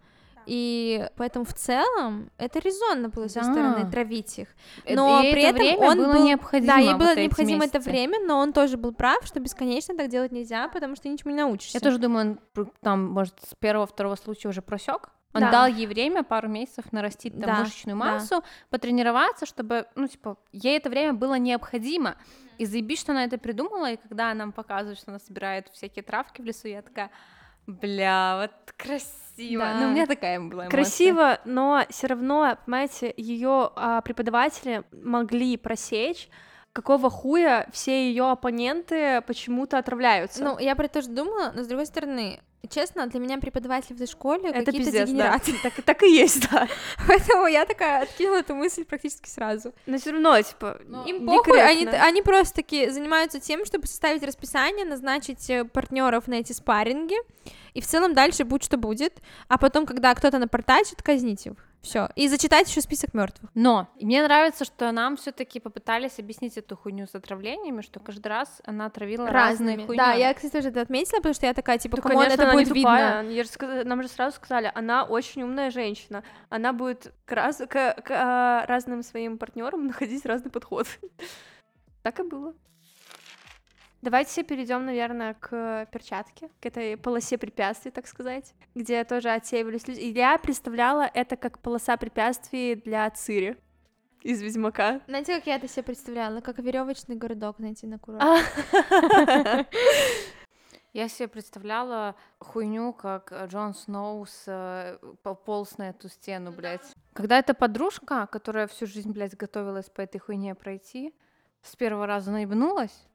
И 0.51 1.07
поэтому 1.17 1.45
в 1.45 1.53
целом 1.53 2.31
это 2.39 2.59
резонно 2.59 3.11
было 3.11 3.29
с 3.29 3.37
ее 3.37 3.43
Да. 3.43 3.53
стороны 3.53 3.91
травить 3.91 4.39
их. 4.39 4.49
Э, 4.87 4.95
Но 4.95 5.21
ей 5.21 5.33
при 5.33 5.43
это 5.43 5.57
этом 5.57 5.67
время 5.67 5.91
он 5.91 5.99
было 5.99 6.13
был- 6.15 6.25
необходимо. 6.25 6.73
Да, 6.73 6.79
ей 6.79 6.95
было 6.95 7.15
необходимо 7.15 7.65
это 7.67 7.81
время, 7.81 8.19
но 8.27 8.39
он 8.39 8.55
тоже 8.55 8.79
был 8.79 8.93
прав, 8.95 9.27
что 9.27 9.41
бесконечно 9.41 9.95
так 9.95 10.09
делать 10.09 10.33
нельзя, 10.33 10.69
потому 10.69 10.97
что 10.97 11.09
ничему 11.11 11.33
не 11.33 11.37
научишься. 11.37 11.77
Я 11.77 11.81
тоже 11.81 11.99
думаю, 11.99 12.39
он 12.57 12.71
там, 12.81 13.05
может, 13.11 13.35
с 13.47 13.55
первого-второго 13.57 14.15
случая 14.17 14.49
уже 14.49 14.63
просек. 14.63 15.11
Он 15.35 15.43
Да. 15.43 15.51
дал 15.51 15.67
ей 15.67 15.87
время, 15.87 16.23
пару 16.25 16.49
месяцев 16.49 16.91
нарастить 16.93 17.35
там 17.35 17.43
Да, 17.43 17.61
мышечную 17.61 17.99
да. 17.99 18.05
массу, 18.07 18.43
потренироваться, 18.71 19.45
чтобы, 19.45 19.87
ну, 19.95 20.09
типа, 20.09 20.39
ей 20.53 20.79
это 20.79 20.89
время 20.89 21.13
было 21.13 21.35
необходимо. 21.35 22.17
И 22.57 22.65
заебись, 22.65 23.01
что 23.01 23.13
она 23.13 23.25
это 23.25 23.37
придумала, 23.37 23.93
и 23.93 23.97
когда 23.97 24.33
нам 24.33 24.53
показывают, 24.53 24.99
что 24.99 25.11
она 25.11 25.19
собирает 25.19 25.69
всякие 25.69 26.03
травки 26.03 26.41
в 26.41 26.45
лесу, 26.47 26.67
я 26.69 26.81
такая, 26.81 27.11
бля, 27.69 28.39
вот 28.41 28.73
красиво. 28.77 29.63
Да. 29.63 29.81
Ну, 29.81 29.87
у 29.87 29.91
меня 29.91 30.07
такая 30.07 30.41
была 30.41 30.65
эмоция. 30.65 30.71
Красиво, 30.71 31.39
но 31.45 31.85
все 31.91 32.09
равно, 32.09 32.59
понимаете, 32.65 33.15
ее 33.17 33.71
преподаватели 34.05 34.83
могли 34.91 35.57
просечь, 35.57 36.29
какого 36.79 37.11
хуя 37.11 37.67
все 37.73 38.09
ее 38.09 38.31
оппоненты 38.31 39.21
почему-то 39.23 39.79
отравляются. 39.79 40.45
Ну, 40.45 40.61
я 40.61 40.77
про 40.77 40.85
это 40.85 41.01
тоже 41.01 41.09
думала, 41.09 41.51
но 41.53 41.65
с 41.65 41.67
другой 41.67 41.87
стороны, 41.87 42.39
честно, 42.71 43.09
для 43.09 43.19
меня 43.19 43.39
преподаватели 43.39 43.95
в 43.95 43.97
этой 43.97 44.07
школе 44.07 44.51
это 44.51 44.67
какие-то 44.67 44.93
пиздец, 44.93 44.93
да. 44.93 45.07
дегенераты. 45.07 45.55
Так, 45.61 45.73
так 45.83 46.03
и 46.05 46.15
есть, 46.15 46.49
да. 46.49 46.69
Поэтому 47.09 47.49
я 47.49 47.65
такая 47.65 48.05
откинула 48.05 48.37
эту 48.37 48.55
мысль 48.55 48.85
практически 48.85 49.29
сразу. 49.29 49.75
Но 49.87 49.99
все 49.99 50.13
равно, 50.13 50.41
типа, 50.41 50.81
Им 51.07 51.27
похуй, 51.27 51.61
они, 51.61 51.85
они 51.87 52.23
просто 52.23 52.55
таки 52.55 52.89
занимаются 52.91 53.41
тем, 53.41 53.65
чтобы 53.65 53.89
составить 53.89 54.23
расписание, 54.23 54.87
назначить 54.87 55.51
партнеров 55.73 56.29
на 56.29 56.35
эти 56.35 56.53
спарринги, 56.53 57.17
и 57.75 57.81
в 57.81 57.87
целом 57.87 58.15
дальше 58.15 58.45
будь 58.45 58.63
что 58.63 58.77
будет, 58.77 59.15
а 59.49 59.59
потом, 59.59 59.85
когда 59.85 60.15
кто-то 60.15 60.39
напортачит, 60.39 61.03
казнить 61.03 61.47
их. 61.47 61.55
Все. 61.81 62.09
И 62.17 62.29
зачитать 62.29 62.69
еще 62.69 62.81
список 62.81 63.15
мертвых. 63.15 63.51
Но 63.55 63.89
и 63.97 64.05
мне 64.05 64.23
нравится, 64.23 64.65
что 64.65 64.91
нам 64.93 65.17
все-таки 65.17 65.61
попытались 65.61 66.19
объяснить 66.19 66.57
эту 66.59 66.77
хуйню 66.77 67.07
с 67.07 67.15
отравлениями, 67.15 67.83
что 67.83 68.01
каждый 68.01 68.27
раз 68.27 68.61
она 68.67 68.87
отравила 68.87 69.29
разные 69.31 69.77
хуйней. 69.79 69.97
Да, 69.97 70.13
я, 70.15 70.35
кстати, 70.35 70.53
тоже 70.53 70.69
это 70.69 70.81
отметила, 70.83 71.19
потому 71.19 71.35
что 71.35 71.47
я 71.47 71.55
такая, 71.55 71.79
типа, 71.79 71.97
Ну, 71.97 72.03
конечно, 72.03 72.33
это 72.33 72.43
она 72.43 72.55
не 72.55 72.65
будет 72.65 72.75
тупая. 72.77 73.21
видно. 73.23 73.33
Я 73.35 73.43
же 73.45 73.49
сказ- 73.49 73.85
Нам 73.85 74.03
же 74.03 74.09
сразу 74.09 74.37
сказали, 74.37 74.71
она 74.75 75.05
очень 75.05 75.43
умная 75.45 75.71
женщина. 75.71 76.25
Она 76.51 76.73
будет 76.73 77.13
к, 77.25 77.33
раз- 77.33 77.59
к- 77.69 77.95
к, 78.03 78.11
а, 78.11 78.67
разным 78.67 79.03
своим 79.03 79.39
партнерам 79.39 79.87
находить 79.87 80.27
разный 80.27 80.51
подход. 80.51 80.87
Так 82.03 82.21
и 82.21 82.23
было. 82.23 82.55
Давайте 84.01 84.45
перейдем, 84.45 84.87
наверное, 84.87 85.35
к 85.35 85.87
перчатке, 85.93 86.51
к 86.61 86.67
этой 86.67 86.97
полосе 86.97 87.37
препятствий, 87.37 87.91
так 87.91 88.07
сказать, 88.07 88.55
где 88.77 89.03
тоже 89.05 89.31
отсеивались 89.31 89.89
люди. 89.89 90.01
И 90.01 90.13
я 90.13 90.39
представляла 90.39 91.11
это 91.13 91.37
как 91.37 91.59
полоса 91.59 91.97
препятствий 91.97 92.77
для 92.77 93.11
Цири 93.11 93.57
из 94.23 94.41
Ведьмака. 94.41 95.01
Знаете, 95.09 95.35
как 95.37 95.47
я 95.47 95.57
это 95.57 95.67
себе 95.67 95.83
представляла? 95.83 96.41
Как 96.41 96.59
веревочный 96.59 97.17
городок 97.17 97.59
найти 97.59 97.87
на 97.87 97.99
курорт. 97.99 98.23
А. 98.23 99.65
Я 100.95 101.09
себе 101.09 101.29
представляла 101.29 102.17
хуйню, 102.39 102.93
как 102.93 103.33
Джон 103.47 103.75
Сноу 103.75 104.25
с, 104.27 104.45
э, 104.47 104.99
пополз 105.23 105.77
на 105.77 105.91
эту 105.91 106.09
стену, 106.09 106.51
блядь. 106.51 106.95
Когда 107.13 107.39
эта 107.39 107.53
подружка, 107.53 108.27
которая 108.27 108.67
всю 108.67 108.87
жизнь, 108.87 109.13
блядь, 109.13 109.37
готовилась 109.37 109.91
по 109.91 110.01
этой 110.01 110.19
хуйне 110.19 110.55
пройти, 110.55 111.15
с 111.63 111.77
первого 111.77 112.07
раза 112.07 112.31
наебнулась, 112.31 113.08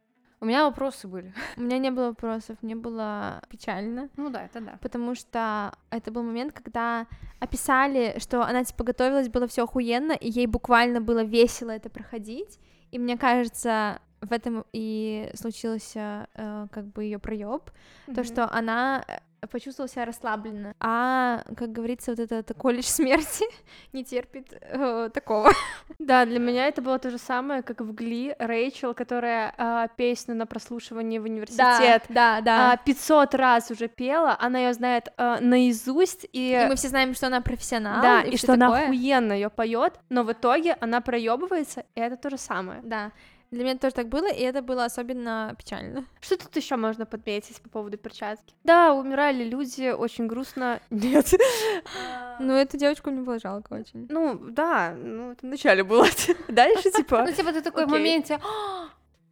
у 0.43 0.45
меня 0.45 0.65
вопросы 0.65 1.07
были. 1.07 1.33
У 1.57 1.61
меня 1.61 1.77
не 1.77 1.89
было 1.89 2.07
вопросов, 2.07 2.57
мне 2.61 2.75
было 2.75 3.41
печально. 3.49 4.09
Ну 4.17 4.29
да, 4.29 4.43
это 4.43 4.59
да. 4.59 4.77
потому 4.81 5.15
что 5.15 5.73
это 5.89 6.11
был 6.11 6.21
момент, 6.23 6.51
когда 6.51 7.07
описали, 7.39 8.15
что 8.19 8.43
она 8.43 8.65
типа 8.65 8.83
готовилась, 8.83 9.29
было 9.29 9.47
все 9.47 9.63
охуенно, 9.63 10.11
и 10.11 10.29
ей 10.29 10.47
буквально 10.47 10.99
было 10.99 11.23
весело 11.23 11.71
это 11.71 11.89
проходить. 11.89 12.59
И 12.91 12.99
мне 12.99 13.17
кажется, 13.17 14.01
в 14.19 14.33
этом 14.33 14.65
и 14.73 15.31
случился 15.33 16.27
э, 16.33 16.67
как 16.71 16.87
бы 16.87 17.05
ее 17.05 17.19
проеб, 17.19 17.71
то, 18.13 18.25
что 18.25 18.51
она 18.51 19.05
э, 19.43 19.47
почувствовала 19.47 19.89
себя 19.89 20.05
расслабленно. 20.05 20.73
А, 20.79 21.43
как 21.55 21.71
говорится, 21.71 22.11
вот 22.11 22.19
этот 22.19 22.57
колледж 22.57 22.85
смерти 22.85 23.45
не 23.93 24.03
терпит 24.03 24.53
э, 24.61 25.09
такого. 25.13 25.51
Да, 25.99 26.25
для 26.25 26.39
меня 26.39 26.67
это 26.67 26.81
было 26.81 26.99
то 26.99 27.09
же 27.09 27.17
самое, 27.17 27.61
как 27.61 27.81
в 27.81 27.93
Гли 27.93 28.35
Рэйчел, 28.39 28.93
которая 28.93 29.53
а, 29.57 29.87
песню 29.87 30.35
на 30.35 30.45
прослушивании 30.45 31.17
в 31.17 31.23
университет 31.23 32.03
да, 32.09 32.41
да. 32.41 32.73
а, 32.73 32.77
500 32.77 33.35
раз 33.35 33.71
уже 33.71 33.87
пела, 33.87 34.35
она 34.39 34.59
ее 34.59 34.73
знает 34.73 35.13
а, 35.17 35.39
наизусть, 35.39 36.25
и, 36.33 36.51
и 36.51 36.67
мы 36.67 36.75
все 36.75 36.89
знаем, 36.89 37.13
что 37.13 37.27
она 37.27 37.41
профессионал. 37.41 38.01
да, 38.01 38.21
и, 38.21 38.31
и 38.31 38.37
что 38.37 38.53
она 38.53 38.67
такое. 38.67 38.85
охуенно 38.85 39.33
ее 39.33 39.49
поет, 39.49 39.99
но 40.09 40.23
в 40.23 40.31
итоге 40.31 40.75
она 40.81 40.99
проебывается, 41.01 41.85
и 41.95 41.99
это 41.99 42.17
то 42.17 42.29
же 42.29 42.37
самое. 42.37 42.81
Да. 42.83 43.11
Для 43.54 43.64
меня 43.64 43.78
тоже 43.78 43.93
так 43.93 44.08
было, 44.08 44.32
и 44.32 44.41
это 44.41 44.64
было 44.64 44.86
особенно 44.86 45.54
печально. 45.60 46.06
Что 46.22 46.38
тут 46.38 46.56
еще 46.56 46.76
можно 46.76 47.06
подметить 47.06 47.62
по 47.62 47.70
поводу 47.70 47.97
перчатки? 47.97 48.56
Да, 48.64 48.93
умирали 48.93 49.43
люди, 49.43 49.91
очень 49.91 50.26
грустно. 50.26 50.80
Нет. 50.89 51.32
Ну, 52.39 52.54
эту 52.54 52.78
девочку 52.78 53.12
мне 53.12 53.22
было 53.22 53.38
жалко 53.38 53.74
очень. 53.74 54.08
Ну, 54.10 54.39
да, 54.49 54.95
ну, 54.97 55.34
это 55.34 55.45
вначале 55.45 55.84
было. 55.84 56.08
Дальше, 56.47 56.89
типа... 56.89 57.26
Ну, 57.28 57.32
типа, 57.32 57.54
ты 57.54 57.62
такой 57.62 57.86
в 57.86 57.89
моменте, 57.89 58.39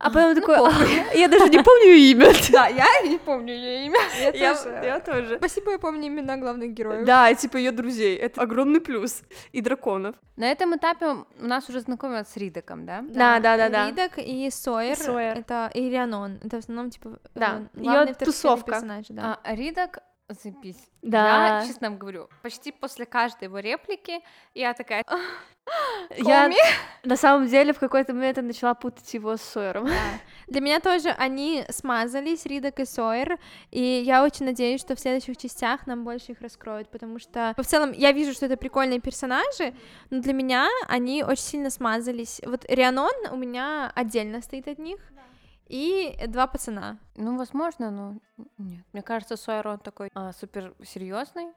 А 0.03 0.09
потом 0.09 0.35
такой, 0.35 0.57
ну, 0.57 0.65
«А, 0.65 1.13
я 1.15 1.27
даже 1.27 1.47
не 1.49 1.61
помню 1.63 1.85
ее 1.85 2.11
имя. 2.11 2.33
Да, 2.51 2.67
я 2.67 2.85
не 3.03 3.17
помню 3.17 3.53
ее 3.53 3.85
имя. 3.85 3.99
Я 4.33 4.55
я 4.83 4.99
тоже. 4.99 5.37
Спасибо, 5.37 5.71
я 5.71 5.79
помню 5.79 6.07
имена 6.07 6.37
главных 6.37 6.71
героев. 6.73 7.05
Да, 7.05 7.29
и 7.29 7.35
типа 7.35 7.57
ее 7.57 7.71
друзей. 7.71 8.17
Это 8.17 8.41
огромный 8.41 8.81
плюс. 8.81 9.21
И 9.51 9.61
драконов. 9.61 10.15
На 10.37 10.51
этом 10.51 10.75
этапе 10.75 11.05
у 11.07 11.45
нас 11.45 11.69
уже 11.69 11.81
знакомят 11.81 12.27
с 12.27 12.35
Ридаком, 12.37 12.85
да? 12.85 13.03
Да, 13.03 13.39
да, 13.39 13.57
да, 13.57 13.69
да. 13.69 13.87
Ридок 13.89 14.17
и 14.17 14.49
Сойер. 14.49 14.97
Сойер. 14.97 15.37
Это 15.37 15.69
и 15.73 15.89
Рианон. 15.89 16.39
Это 16.43 16.55
в 16.55 16.59
основном, 16.59 16.89
типа, 16.89 17.19
Да, 17.35 17.61
э, 17.75 17.79
второстепенные 17.79 18.15
тусовка. 18.15 18.71
персонажи, 18.71 19.07
да. 19.09 19.39
А 19.43 19.55
Ридак, 19.55 19.99
запись. 20.33 20.89
Да. 21.01 21.59
Я, 21.59 21.67
честно 21.67 21.89
вам 21.89 21.97
говорю, 21.97 22.29
почти 22.41 22.71
после 22.71 23.05
каждой 23.05 23.45
его 23.45 23.59
реплики 23.59 24.21
я 24.53 24.73
такая, 24.73 25.03
Я 26.17 26.49
на 27.03 27.15
самом 27.15 27.47
деле 27.47 27.73
в 27.73 27.79
какой-то 27.79 28.13
момент 28.13 28.37
я 28.37 28.43
начала 28.43 28.73
путать 28.73 29.13
его 29.13 29.37
с 29.37 29.41
Сойером. 29.41 29.87
Для 30.47 30.61
меня 30.61 30.79
тоже 30.79 31.09
они 31.09 31.63
смазались, 31.69 32.45
Ридок 32.45 32.79
и 32.79 32.85
Сойер, 32.85 33.39
и 33.71 33.79
я 33.81 34.23
очень 34.23 34.45
надеюсь, 34.45 34.81
что 34.81 34.95
в 34.95 34.99
следующих 34.99 35.37
частях 35.37 35.87
нам 35.87 36.03
больше 36.03 36.33
их 36.33 36.41
раскроют, 36.41 36.89
потому 36.89 37.19
что 37.19 37.53
в 37.57 37.65
целом 37.65 37.91
я 37.93 38.11
вижу, 38.11 38.33
что 38.33 38.45
это 38.45 38.57
прикольные 38.57 38.99
персонажи, 38.99 39.73
но 40.09 40.21
для 40.21 40.33
меня 40.33 40.67
они 40.87 41.23
очень 41.23 41.43
сильно 41.43 41.69
смазались. 41.69 42.41
Вот 42.45 42.65
Рианон 42.67 43.13
у 43.31 43.37
меня 43.37 43.91
отдельно 43.95 44.41
стоит 44.41 44.67
от 44.67 44.77
них, 44.77 44.99
и 45.71 46.27
два 46.27 46.47
пацана. 46.47 46.97
ну, 47.15 47.37
возможно, 47.37 47.91
но 47.91 48.15
нет. 48.57 48.83
Мне 48.93 49.01
кажется, 49.01 49.37
Сойер, 49.37 49.67
он 49.67 49.79
такой 49.79 50.09
а, 50.13 50.33
супер 50.33 50.73
серьезный, 50.83 51.47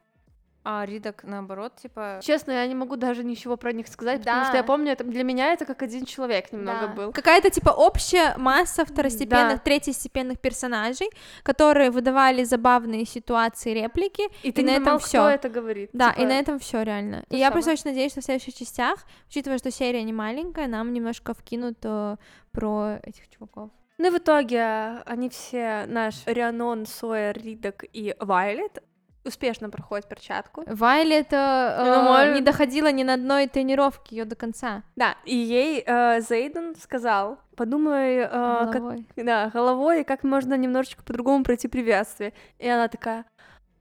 а 0.67 0.87
Ридак, 0.87 1.25
наоборот, 1.25 1.77
типа... 1.77 2.21
Честно, 2.23 2.53
я 2.53 2.67
не 2.67 2.75
могу 2.75 2.97
даже 2.97 3.23
ничего 3.23 3.57
про 3.59 3.73
них 3.73 3.87
сказать, 3.87 4.21
потому 4.21 4.41
Да. 4.41 4.47
что 4.47 4.57
я 4.57 4.65
помню, 4.65 4.93
это 4.93 5.05
для 5.05 5.23
меня 5.23 5.53
это 5.53 5.67
как 5.67 5.83
один 5.83 6.07
человек 6.07 6.53
немного 6.53 6.87
Да. 6.87 6.95
был. 6.95 7.13
Какая-то 7.13 7.51
типа 7.51 7.69
общая 7.69 8.35
масса 8.39 8.85
второстепенных, 8.87 9.57
Да. 9.57 9.63
третьестепенных 9.63 10.39
персонажей, 10.41 11.11
которые 11.43 11.91
выдавали 11.91 12.45
забавные 12.45 13.05
ситуации, 13.05 13.75
реплики. 13.75 14.23
И 14.43 14.53
ты 14.53 14.63
на 14.63 14.71
не 14.71 14.77
этом 14.77 14.99
кто 15.01 15.29
это 15.29 15.51
говорит. 15.51 15.91
Да, 15.93 16.13
Типа, 16.13 16.23
и 16.23 16.27
на 16.27 16.39
этом 16.39 16.59
все 16.59 16.83
реально. 16.83 17.25
то 17.29 17.37
И 17.37 17.39
я 17.39 17.51
просто 17.51 17.73
очень 17.73 17.91
надеюсь, 17.91 18.13
что 18.13 18.21
в 18.23 18.25
следующих 18.25 18.55
частях, 18.55 19.05
учитывая, 19.29 19.59
что 19.59 19.71
серия 19.71 20.03
не 20.03 20.15
маленькая, 20.15 20.67
нам 20.67 20.95
немножко 20.95 21.35
вкинут 21.35 21.77
э, 21.83 22.17
про 22.53 23.01
этих 23.03 23.29
чуваков. 23.29 23.69
Ну 23.99 24.09
и 24.09 24.11
в 24.11 24.19
итоге 24.19 24.63
они 25.07 25.29
все, 25.29 25.85
наш 25.87 26.27
Рианон, 26.27 26.85
Сойер, 26.87 27.37
Ридок 27.39 27.85
и 27.93 28.15
Вайлет, 28.19 28.83
успешно 29.25 29.71
проходят 29.71 30.09
перчатку. 30.09 30.65
Вайлет 30.67 31.33
э, 31.33 31.77
Ну, 31.85 31.93
э, 31.93 32.03
может- 32.03 32.35
не 32.35 32.41
доходила 32.43 32.91
ни 32.93 33.05
на 33.05 33.15
одной 33.15 33.47
тренировке 33.47 34.17
ее 34.17 34.25
до 34.25 34.35
конца. 34.37 34.83
Да, 34.97 35.17
и 35.25 35.35
ей 35.37 35.83
э, 35.87 36.21
Зейден 36.21 36.75
сказал, 36.77 37.39
подумай, 37.57 38.17
э, 38.17 38.29
как, 38.29 38.73
головой. 38.73 39.07
да, 39.17 39.49
головой, 39.51 40.05
как 40.05 40.25
можно 40.25 40.55
немножечко 40.57 41.03
по-другому 41.05 41.45
пройти 41.45 41.69
приветствие. 41.69 42.33
И 42.59 42.69
она 42.69 42.89
такая, 42.89 43.25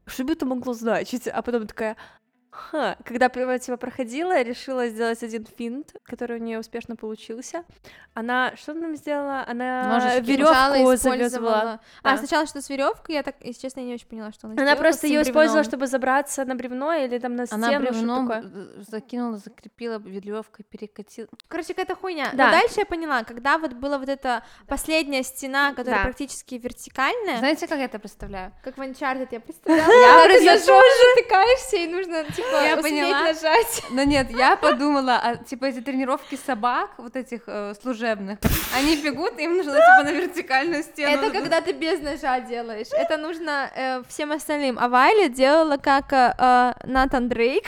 что 0.06 0.24
бы 0.24 0.34
это 0.34 0.46
могло 0.46 0.74
значить? 0.74 1.28
А 1.28 1.42
потом 1.42 1.68
такая, 1.68 1.98
ха, 2.54 2.96
когда 3.04 3.30
пр- 3.30 3.60
типа 3.60 3.78
проходила, 3.78 4.42
решила 4.42 4.88
сделать 4.88 5.22
один 5.24 5.46
финт, 5.46 5.94
который 6.04 6.40
у 6.40 6.42
нее 6.44 6.60
успешно 6.60 6.96
получился. 6.96 7.64
Она, 8.14 8.54
что 8.56 8.74
она 8.74 8.82
нам 8.82 8.96
сделала? 8.96 9.44
Она 9.48 10.20
веревку 10.20 10.54
использовала- 10.54 10.98
завязывала. 10.98 11.80
А, 12.04 12.12
Да. 12.12 12.18
сначала 12.18 12.46
что 12.46 12.62
с 12.62 12.70
веревкой, 12.70 13.16
я 13.16 13.24
так, 13.24 13.36
если 13.42 13.62
честно, 13.62 13.80
не 13.82 13.94
очень 13.96 14.08
поняла, 14.08 14.32
что 14.32 14.48
она 14.48 14.54
Она 14.54 14.64
сделала 14.66 14.82
просто 14.82 15.08
ее 15.08 15.22
использовала, 15.24 15.64
чтобы 15.64 15.88
забраться 15.88 16.46
на 16.46 16.56
бревно 16.56 16.94
или 16.94 17.18
там 17.18 17.36
на 17.36 17.46
стену, 17.48 17.66
Она 17.66 17.74
что-то 17.80 17.92
бревном 17.94 18.28
такое. 18.28 18.68
закинула, 18.90 19.38
закрепила 19.38 19.98
веревкой, 19.98 20.64
перекатила. 20.70 21.28
Короче, 21.48 21.70
какая-то 21.74 21.96
хуйня. 21.96 22.30
Да. 22.34 22.46
Но 22.46 22.52
дальше 22.52 22.76
я 22.78 22.86
поняла, 22.86 23.24
когда 23.24 23.58
вот 23.58 23.74
была 23.74 23.98
вот 23.98 24.10
эта 24.10 24.44
последняя 24.68 25.24
стена, 25.24 25.74
которая 25.74 26.02
Да. 26.02 26.04
практически 26.04 26.56
вертикальная, 26.56 27.40
Знаете, 27.40 27.68
как 27.68 27.80
я 27.80 27.86
это 27.86 27.98
представляю? 27.98 28.52
как 28.64 28.78
в 28.78 28.82
Uncharted 28.82 29.28
я 29.32 29.40
представляла, 29.40 29.88
Я 29.92 30.36
я 30.40 30.54
ножом 30.54 30.82
затыкаешься, 31.16 31.78
и 31.78 31.88
нужно, 31.88 32.24
типа, 32.44 32.64
Я 32.64 32.78
поняла. 32.78 33.24
нажать. 33.24 33.84
Но 33.92 34.04
нет, 34.04 34.30
я 34.32 34.56
подумала, 34.56 35.20
а, 35.24 35.36
типа 35.38 35.66
эти 35.66 35.82
тренировки 35.82 36.38
собак, 36.46 36.92
вот 36.98 37.16
этих 37.16 37.42
э, 37.48 37.74
служебных, 37.82 38.40
они 38.76 38.96
бегут, 38.98 39.40
им 39.40 39.58
нужно 39.58 39.74
типа 39.74 40.04
на 40.04 40.12
вертикальную 40.12 40.84
стену. 40.84 41.12
Это 41.12 41.32
когда 41.32 41.62
ты 41.62 41.72
без 41.74 42.00
ножа 42.02 42.40
делаешь. 42.42 42.88
Это 42.92 43.18
нужно 43.18 43.70
э, 43.76 44.04
всем 44.10 44.32
остальным. 44.32 44.78
А 44.80 44.88
Вайли 44.90 45.30
делала 45.30 45.78
как 45.78 46.12
э, 46.14 46.34
э, 46.38 46.74
Натан 46.84 47.30
Дрейк. 47.30 47.66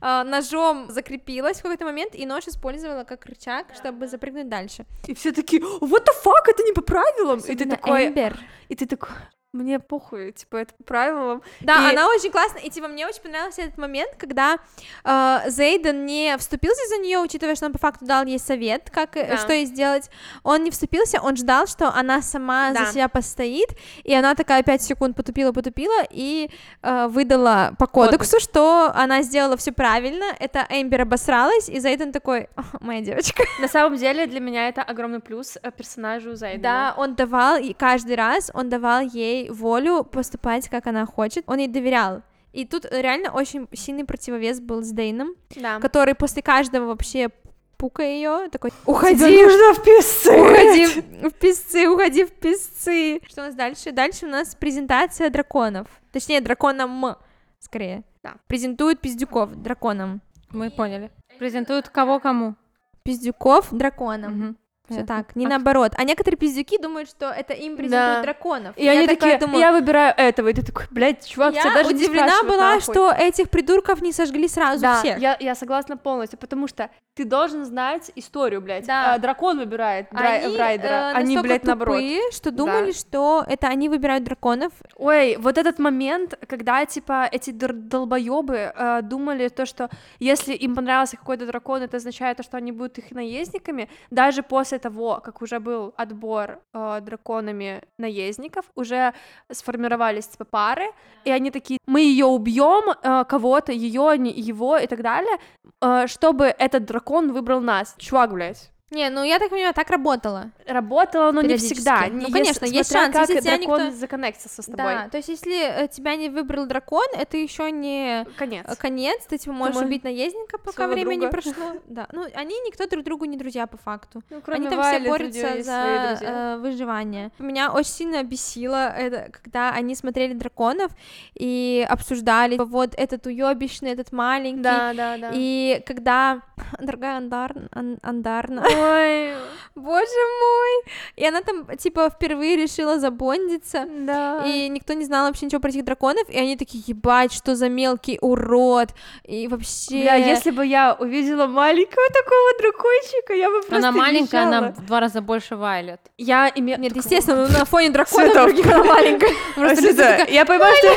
Э, 0.00 0.22
Ножом 0.22 0.90
закрепилась 0.90 1.58
в 1.60 1.62
какой-то 1.62 1.86
момент 1.86 2.14
и 2.14 2.26
нож 2.26 2.46
использовала 2.46 3.04
как 3.04 3.24
рычаг, 3.24 3.66
чтобы 3.74 4.06
запрыгнуть 4.06 4.48
дальше. 4.50 4.84
И 5.06 5.14
все 5.14 5.32
такие, 5.32 5.62
what 5.62 6.04
the 6.04 6.12
fuck, 6.22 6.44
это 6.46 6.62
не 6.62 6.72
по 6.72 6.82
правилам. 6.82 7.38
И 7.38 7.42
ты 7.42 7.52
Особенно 7.52 7.76
такой, 7.76 8.08
Эмбер. 8.08 8.36
и 8.68 8.74
ты 8.76 8.86
такой, 8.86 9.08
мне 9.54 9.78
похуй, 9.78 10.32
типа, 10.32 10.56
это 10.56 10.74
по 10.74 10.84
правилам. 10.84 11.42
Да, 11.60 11.88
И- 11.88 11.92
она 11.92 12.08
очень 12.08 12.30
классная, 12.30 12.62
и 12.62 12.70
типа 12.70 12.88
мне 12.88 13.06
очень 13.06 13.22
понравился 13.22 13.62
этот 13.62 13.78
момент, 13.78 14.10
когда 14.18 14.58
э, 15.04 15.38
Зейден 15.48 16.04
не 16.06 16.36
вступился 16.38 16.86
за 16.88 16.98
нее, 16.98 17.18
учитывая, 17.20 17.54
что 17.54 17.66
он 17.66 17.72
по 17.72 17.78
факту 17.78 18.04
дал 18.04 18.24
ей 18.24 18.38
совет, 18.38 18.90
как 18.90 19.16
э, 19.16 19.26
Да. 19.28 19.36
что 19.38 19.52
ей 19.52 19.66
сделать. 19.66 20.10
Он 20.42 20.64
не 20.64 20.70
вступился, 20.70 21.20
он 21.22 21.36
ждал, 21.36 21.66
что 21.66 21.88
она 21.94 22.20
сама 22.22 22.72
Да. 22.72 22.84
за 22.86 22.92
себя 22.92 23.08
постоит, 23.08 23.68
и 24.02 24.12
она 24.14 24.34
такая 24.34 24.62
пять 24.62 24.82
секунд 24.82 25.16
потупила, 25.16 25.52
потупила 25.52 26.02
и 26.10 26.50
э, 26.82 27.06
выдала 27.08 27.74
по 27.78 27.86
кодексу, 27.86 28.40
что 28.40 28.90
она 28.94 29.22
сделала 29.22 29.56
все 29.56 29.72
правильно. 29.72 30.24
Это 30.40 30.66
Эмбер 30.68 31.02
обосралась, 31.02 31.68
и 31.68 31.78
Зейден 31.78 32.12
такой, 32.12 32.48
«О, 32.56 32.62
моя 32.80 33.00
девочка. 33.00 33.44
На 33.60 33.68
самом 33.68 33.96
деле 33.96 34.26
для 34.26 34.40
меня 34.40 34.68
это 34.68 34.82
огромный 34.82 35.20
плюс 35.20 35.56
э, 35.62 35.70
персонажу 35.70 36.34
Зайдена. 36.34 36.62
Да, 36.62 36.94
он 36.96 37.14
давал, 37.14 37.56
и 37.58 37.72
каждый 37.72 38.16
раз 38.16 38.50
он 38.52 38.68
давал 38.68 39.00
ей 39.02 39.43
волю 39.50 40.04
поступать, 40.04 40.68
как 40.68 40.86
она 40.86 41.06
хочет. 41.06 41.44
Он 41.46 41.58
ей 41.58 41.68
доверял. 41.68 42.22
И 42.52 42.64
тут 42.64 42.86
реально 42.90 43.32
очень 43.32 43.68
сильный 43.72 44.04
противовес 44.04 44.60
был 44.60 44.82
с 44.82 44.90
Дейном, 44.90 45.34
да. 45.56 45.80
который 45.80 46.14
после 46.14 46.40
каждого 46.40 46.86
вообще 46.86 47.30
пука 47.76 48.02
ее 48.04 48.48
такой 48.50 48.70
Тебе 48.70 48.80
уходи, 48.86 49.42
нужно 49.42 49.74
в 49.74 49.82
песцы. 49.84 50.30
уходи 50.40 50.86
в 51.28 51.34
песцы, 51.34 51.88
уходи 51.88 52.24
в 52.24 52.30
песцы. 52.30 53.20
Что 53.26 53.42
у 53.42 53.44
нас 53.46 53.54
дальше? 53.56 53.90
Дальше 53.90 54.26
у 54.26 54.28
нас 54.28 54.54
презентация 54.54 55.30
драконов. 55.30 55.88
Точнее, 56.12 56.40
драконом, 56.40 57.16
скорее. 57.58 58.04
Да. 58.22 58.36
Презентуют 58.46 59.00
пиздюков 59.00 59.54
драконом. 59.56 60.22
Мы 60.50 60.70
поняли. 60.70 61.10
Презентуют 61.38 61.88
кого 61.88 62.20
кому. 62.20 62.54
Пиздюков 63.02 63.68
драконом. 63.72 64.32
Мгм. 64.38 64.56
Все 64.88 65.02
так, 65.04 65.34
не 65.34 65.46
А 65.46 65.48
наоборот. 65.48 65.92
А 65.96 66.04
некоторые 66.04 66.36
пиздюки 66.38 66.76
думают, 66.78 67.08
что 67.08 67.30
это 67.30 67.54
им 67.54 67.76
презентуют 67.76 68.16
Да. 68.16 68.22
драконов. 68.22 68.76
И 68.76 68.86
они 68.86 69.02
я 69.02 69.06
такая 69.06 69.32
такие, 69.32 69.38
думаю, 69.38 69.60
я 69.60 69.72
выбираю 69.72 70.12
этого, 70.16 70.48
и 70.48 70.52
ты 70.52 70.62
такой, 70.62 70.84
блядь, 70.90 71.26
чувак, 71.26 71.54
тебя 71.54 71.64
я 71.64 71.74
даже 71.74 71.88
не 71.94 71.94
удивлена 72.04 72.26
спрашивают, 72.28 72.54
была, 72.54 72.74
нахуй». 72.74 72.80
что 72.82 73.10
этих 73.12 73.48
придурков 73.48 74.02
не 74.02 74.12
сожгли 74.12 74.46
сразу 74.46 74.82
Да, 74.82 74.98
всех. 75.00 75.18
я, 75.18 75.36
я 75.40 75.54
согласна 75.54 75.96
полностью, 75.96 76.38
потому 76.38 76.68
что 76.68 76.90
ты 77.14 77.24
должен 77.24 77.64
знать 77.64 78.10
историю, 78.14 78.60
блядь. 78.60 78.86
Да. 78.86 79.14
А, 79.14 79.18
дракон 79.18 79.58
выбирает 79.58 80.08
драй- 80.10 80.44
Они, 80.44 80.54
Брайдера, 80.56 80.88
э, 80.88 81.12
они, 81.14 81.38
блядь, 81.38 81.64
наоборот. 81.64 81.96
тупые, 81.96 82.30
что 82.32 82.50
думали, 82.50 82.92
что 82.92 83.42
это 83.48 83.68
они 83.68 83.88
выбирают 83.88 84.24
драконов. 84.24 84.72
Ой, 84.96 85.36
вот 85.38 85.56
этот 85.56 85.78
момент, 85.78 86.34
когда, 86.46 86.84
типа, 86.84 87.26
эти 87.32 87.52
долбоебы 87.52 88.72
думали 89.02 89.48
то, 89.48 89.64
что 89.66 89.88
если 90.18 90.52
им 90.54 90.74
понравился 90.74 91.16
какой-то 91.16 91.46
дракон, 91.46 91.82
это 91.82 91.96
означает 91.96 92.36
то, 92.36 92.42
что 92.42 92.56
они 92.56 92.72
будут 92.72 92.98
их 92.98 93.10
наездниками, 93.12 93.88
даже 94.10 94.42
после 94.42 94.73
того, 94.78 95.20
как 95.24 95.42
уже 95.42 95.60
был 95.60 95.94
отбор 95.96 96.60
э, 96.72 97.00
драконами 97.00 97.82
наездников, 97.98 98.64
уже 98.74 99.12
сформировались, 99.50 100.26
типа, 100.28 100.44
пары, 100.44 100.86
и 101.24 101.30
они 101.30 101.50
такие, 101.50 101.78
мы 101.86 102.00
ее 102.00 102.26
убьем, 102.26 102.90
э, 102.90 103.24
кого-то, 103.24 103.72
ее, 103.72 104.14
его 104.16 104.76
и 104.78 104.86
так 104.86 105.02
далее, 105.02 105.38
э, 105.80 106.06
чтобы 106.06 106.46
этот 106.46 106.84
дракон 106.84 107.32
выбрал 107.32 107.60
нас. 107.60 107.94
Чувак, 107.98 108.32
блядь. 108.32 108.73
Не, 108.94 109.10
ну 109.10 109.24
я 109.24 109.38
так 109.38 109.50
понимаю, 109.50 109.74
так 109.74 109.90
работало. 109.90 110.50
Работало, 110.66 111.32
но 111.32 111.42
не 111.42 111.56
всегда. 111.56 112.06
Ну, 112.10 112.18
Не- 112.26 112.32
конечно, 112.32 112.64
если- 112.64 112.76
есть 112.78 112.92
шанс, 112.92 113.12
как 113.12 113.28
если 113.28 113.40
тебя 113.40 113.56
дракон 113.58 113.82
никто- 113.86 113.96
законнектился 113.98 114.62
с 114.62 114.66
тобой. 114.66 114.94
Да, 114.94 115.08
то 115.08 115.16
есть 115.16 115.28
если 115.28 115.84
э, 115.84 115.88
тебя 115.88 116.16
не 116.16 116.28
выбрал 116.28 116.66
дракон, 116.66 117.04
это 117.14 117.36
еще 117.36 117.70
не 117.70 118.24
Конец. 118.36 118.64
э, 118.68 118.76
конец, 118.76 119.26
ты 119.28 119.38
типа 119.38 119.52
можешь 119.52 119.74
можешь 119.74 119.88
убить 119.88 120.04
наездника, 120.04 120.58
пока 120.58 120.86
время 120.88 121.14
не 121.14 121.20
друга. 121.28 121.32
прошло. 121.32 121.52
Да, 121.88 122.06
ну 122.12 122.24
они 122.34 122.54
никто 122.66 122.86
друг 122.86 123.04
другу 123.04 123.24
не 123.24 123.36
друзья 123.36 123.66
по 123.66 123.76
факту. 123.76 124.22
Ну, 124.30 124.40
Они 124.46 124.68
там 124.68 124.82
все 124.82 125.00
борются 125.08 125.62
за 125.62 126.18
э, 126.20 126.56
выживание. 126.58 127.30
Меня 127.38 127.72
очень 127.72 127.90
сильно 127.90 128.22
бесило 128.22 128.88
это, 128.90 129.30
когда 129.32 129.70
они 129.70 129.94
смотрели 129.94 130.34
драконов 130.34 130.92
и 131.34 131.84
обсуждали 131.88 132.56
вот 132.58 132.94
этот 132.96 133.26
уебищный, 133.26 133.90
этот 133.92 134.12
маленький. 134.12 134.62
Да, 134.62 134.92
да, 134.94 135.16
да. 135.18 135.30
И 135.34 135.82
когда 135.86 136.40
дорогая 136.80 137.16
Андарн, 137.18 137.68
Ан- 137.72 137.98
Андарна, 138.02 138.62
Ой, 138.84 139.34
боже 139.74 140.20
мой, 140.40 140.92
и 141.16 141.26
она 141.26 141.40
там 141.42 141.66
типа 141.76 142.08
впервые 142.10 142.56
решила 142.56 142.98
забондиться. 142.98 143.84
да. 143.88 144.42
И 144.46 144.68
никто 144.68 144.92
не 144.92 145.04
знал 145.04 145.26
вообще 145.26 145.46
ничего 145.46 145.60
про 145.60 145.70
этих 145.70 145.84
драконов, 145.84 146.28
и 146.28 146.38
они 146.38 146.56
такие, 146.56 146.82
ебать, 146.86 147.32
что 147.32 147.56
за 147.56 147.68
мелкий 147.68 148.18
урод, 148.20 148.90
и 149.24 149.48
вообще... 149.48 150.02
Бля, 150.02 150.14
если 150.14 150.50
бы 150.52 150.64
я 150.64 150.94
увидела 150.98 151.46
маленького 151.46 152.06
такого 152.08 152.58
дракончика, 152.60 153.32
я 153.34 153.48
бы 153.50 153.60
просто 153.62 153.76
Она 153.76 153.92
маленькая, 153.92 154.42
она 154.42 154.56
визжала. 154.60 154.74
в 154.76 154.86
два 154.86 155.00
раза 155.00 155.20
больше 155.20 155.56
Вайлет. 155.56 156.00
Я 156.18 156.50
имею... 156.54 156.78
Нет, 156.78 156.94
естественно, 156.96 157.48
на 157.48 157.64
фоне 157.64 157.90
дракона 157.90 158.26
Цветов. 158.28 158.44
других 158.46 158.66
она 158.66 158.84
маленькая. 158.84 159.30
Просто 159.54 160.24
Я 160.28 160.44
понимаю, 160.44 160.74
что... 160.76 160.88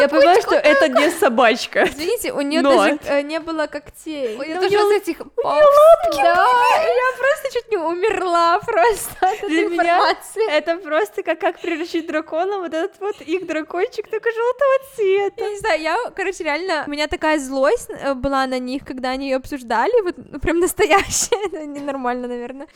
Я 0.00 0.08
понимаю, 0.08 0.40
что 0.42 0.54
это 0.54 0.88
не 0.88 1.10
собачка. 1.10 1.84
Извините, 1.84 2.32
у 2.32 2.40
нее 2.42 2.62
даже 2.62 2.98
э, 3.06 3.22
не 3.22 3.40
было 3.40 3.66
когтей. 3.66 4.36
Ну, 4.36 4.42
у 4.42 4.44
неё- 4.44 4.88
с 4.88 4.92
этих 4.92 5.18
Да, 5.18 6.46
и 6.84 6.97
я 6.98 7.18
просто 7.18 7.52
чуть 7.52 7.70
не 7.70 7.76
умерла 7.76 8.58
просто 8.60 9.46
Для 9.48 9.68
меня. 9.68 10.16
Это 10.48 10.76
просто 10.76 11.22
как, 11.22 11.40
как 11.40 11.60
приручить 11.60 12.06
дракона, 12.06 12.58
вот 12.58 12.74
этот 12.74 13.00
вот 13.00 13.20
их 13.20 13.46
дракончик 13.46 14.08
только 14.08 14.30
желтого 14.30 14.94
цвета. 14.94 15.44
Я 15.44 15.50
не 15.50 15.58
знаю, 15.58 15.82
я, 15.82 15.96
короче, 16.14 16.44
реально, 16.44 16.84
у 16.86 16.90
меня 16.90 17.06
такая 17.06 17.38
злость 17.38 17.90
э, 17.90 18.14
была 18.14 18.46
на 18.46 18.58
них, 18.58 18.84
когда 18.84 19.10
они 19.10 19.28
ее 19.30 19.36
обсуждали, 19.36 20.02
вот 20.02 20.14
ну, 20.16 20.38
прям 20.40 20.60
настоящая, 20.60 21.46
это 21.46 21.66
ненормально, 21.66 22.28
наверное. 22.28 22.68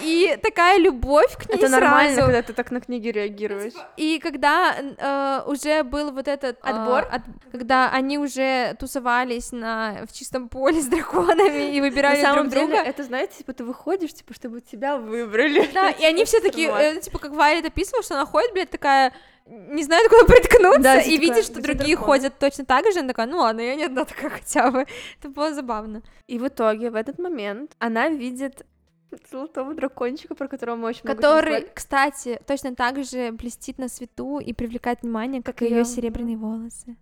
И 0.00 0.38
такая 0.42 0.78
любовь 0.78 1.36
к 1.36 1.48
ней 1.48 1.56
Это 1.58 1.68
нормально, 1.68 2.14
сразу. 2.14 2.26
когда 2.28 2.42
ты 2.42 2.52
так 2.52 2.70
на 2.70 2.80
книги 2.80 3.08
реагируешь. 3.08 3.72
И 3.96 4.18
когда 4.18 4.74
э, 4.78 5.42
уже 5.50 5.82
был 5.82 6.12
вот 6.12 6.28
этот 6.28 6.56
э, 6.62 6.68
Отбор? 6.70 7.06
от- 7.10 7.22
когда 7.52 7.90
они 7.90 8.18
уже 8.18 8.74
тусовались 8.78 9.52
на 9.52 10.06
в 10.08 10.12
чистом 10.12 10.48
поле 10.48 10.80
с 10.80 10.86
драконами 10.86 11.74
и 11.74 11.80
выбирали 11.80 12.16
На 12.16 12.22
самом 12.22 12.50
друг 12.50 12.64
деле, 12.66 12.74
друга. 12.76 12.88
это, 12.88 13.04
знаете, 13.04 13.38
типа 13.38 13.52
ты 13.52 13.64
выходишь, 13.64 14.12
типа, 14.14 14.34
чтобы 14.34 14.60
тебя 14.60 14.96
выбрали. 14.96 15.68
Да, 15.74 15.90
и 15.90 16.04
они 16.04 16.24
все 16.24 16.40
такие, 16.40 16.68
Нормально. 16.68 16.98
э, 16.98 17.00
типа, 17.00 17.18
как 17.18 17.32
Вайлет 17.32 17.66
описывала, 17.66 18.02
что 18.02 18.14
она 18.14 18.26
ходит, 18.26 18.52
блядь, 18.52 18.70
такая, 18.70 19.12
не 19.46 19.82
знает, 19.82 20.08
куда 20.08 20.24
приткнуться, 20.24 20.80
Да, 20.80 21.00
и 21.00 21.10
типа, 21.10 21.20
видит, 21.22 21.44
что 21.44 21.60
другие 21.60 21.96
ходят 21.96 22.38
точно 22.38 22.64
так 22.64 22.84
же, 22.92 23.00
она 23.00 23.08
такая, 23.08 23.26
ну 23.26 23.38
ладно, 23.38 23.60
я 23.60 23.74
не 23.74 23.84
одна 23.84 24.04
такая 24.04 24.30
хотя 24.30 24.70
бы. 24.70 24.86
Это 25.18 25.28
было 25.28 25.52
забавно. 25.52 26.02
И 26.28 26.38
в 26.38 26.46
итоге, 26.46 26.90
в 26.90 26.94
этот 26.94 27.18
момент, 27.18 27.72
она 27.80 28.08
видит 28.08 28.64
золотого 29.30 29.74
дракончика, 29.74 30.34
про 30.34 30.48
которого 30.48 30.76
мы 30.76 30.88
очень 30.88 31.02
много 31.04 31.16
Который, 31.16 31.52
назвали. 31.52 31.72
кстати, 31.74 32.40
точно 32.46 32.74
так 32.74 33.04
же 33.04 33.32
блестит 33.32 33.78
на 33.78 33.88
свету 33.88 34.38
и 34.38 34.52
привлекает 34.52 35.02
внимание, 35.02 35.42
как, 35.42 35.56
Как 35.56 35.68
ее 35.68 35.84
серебряные 35.84 36.36
волосы. 36.36 36.96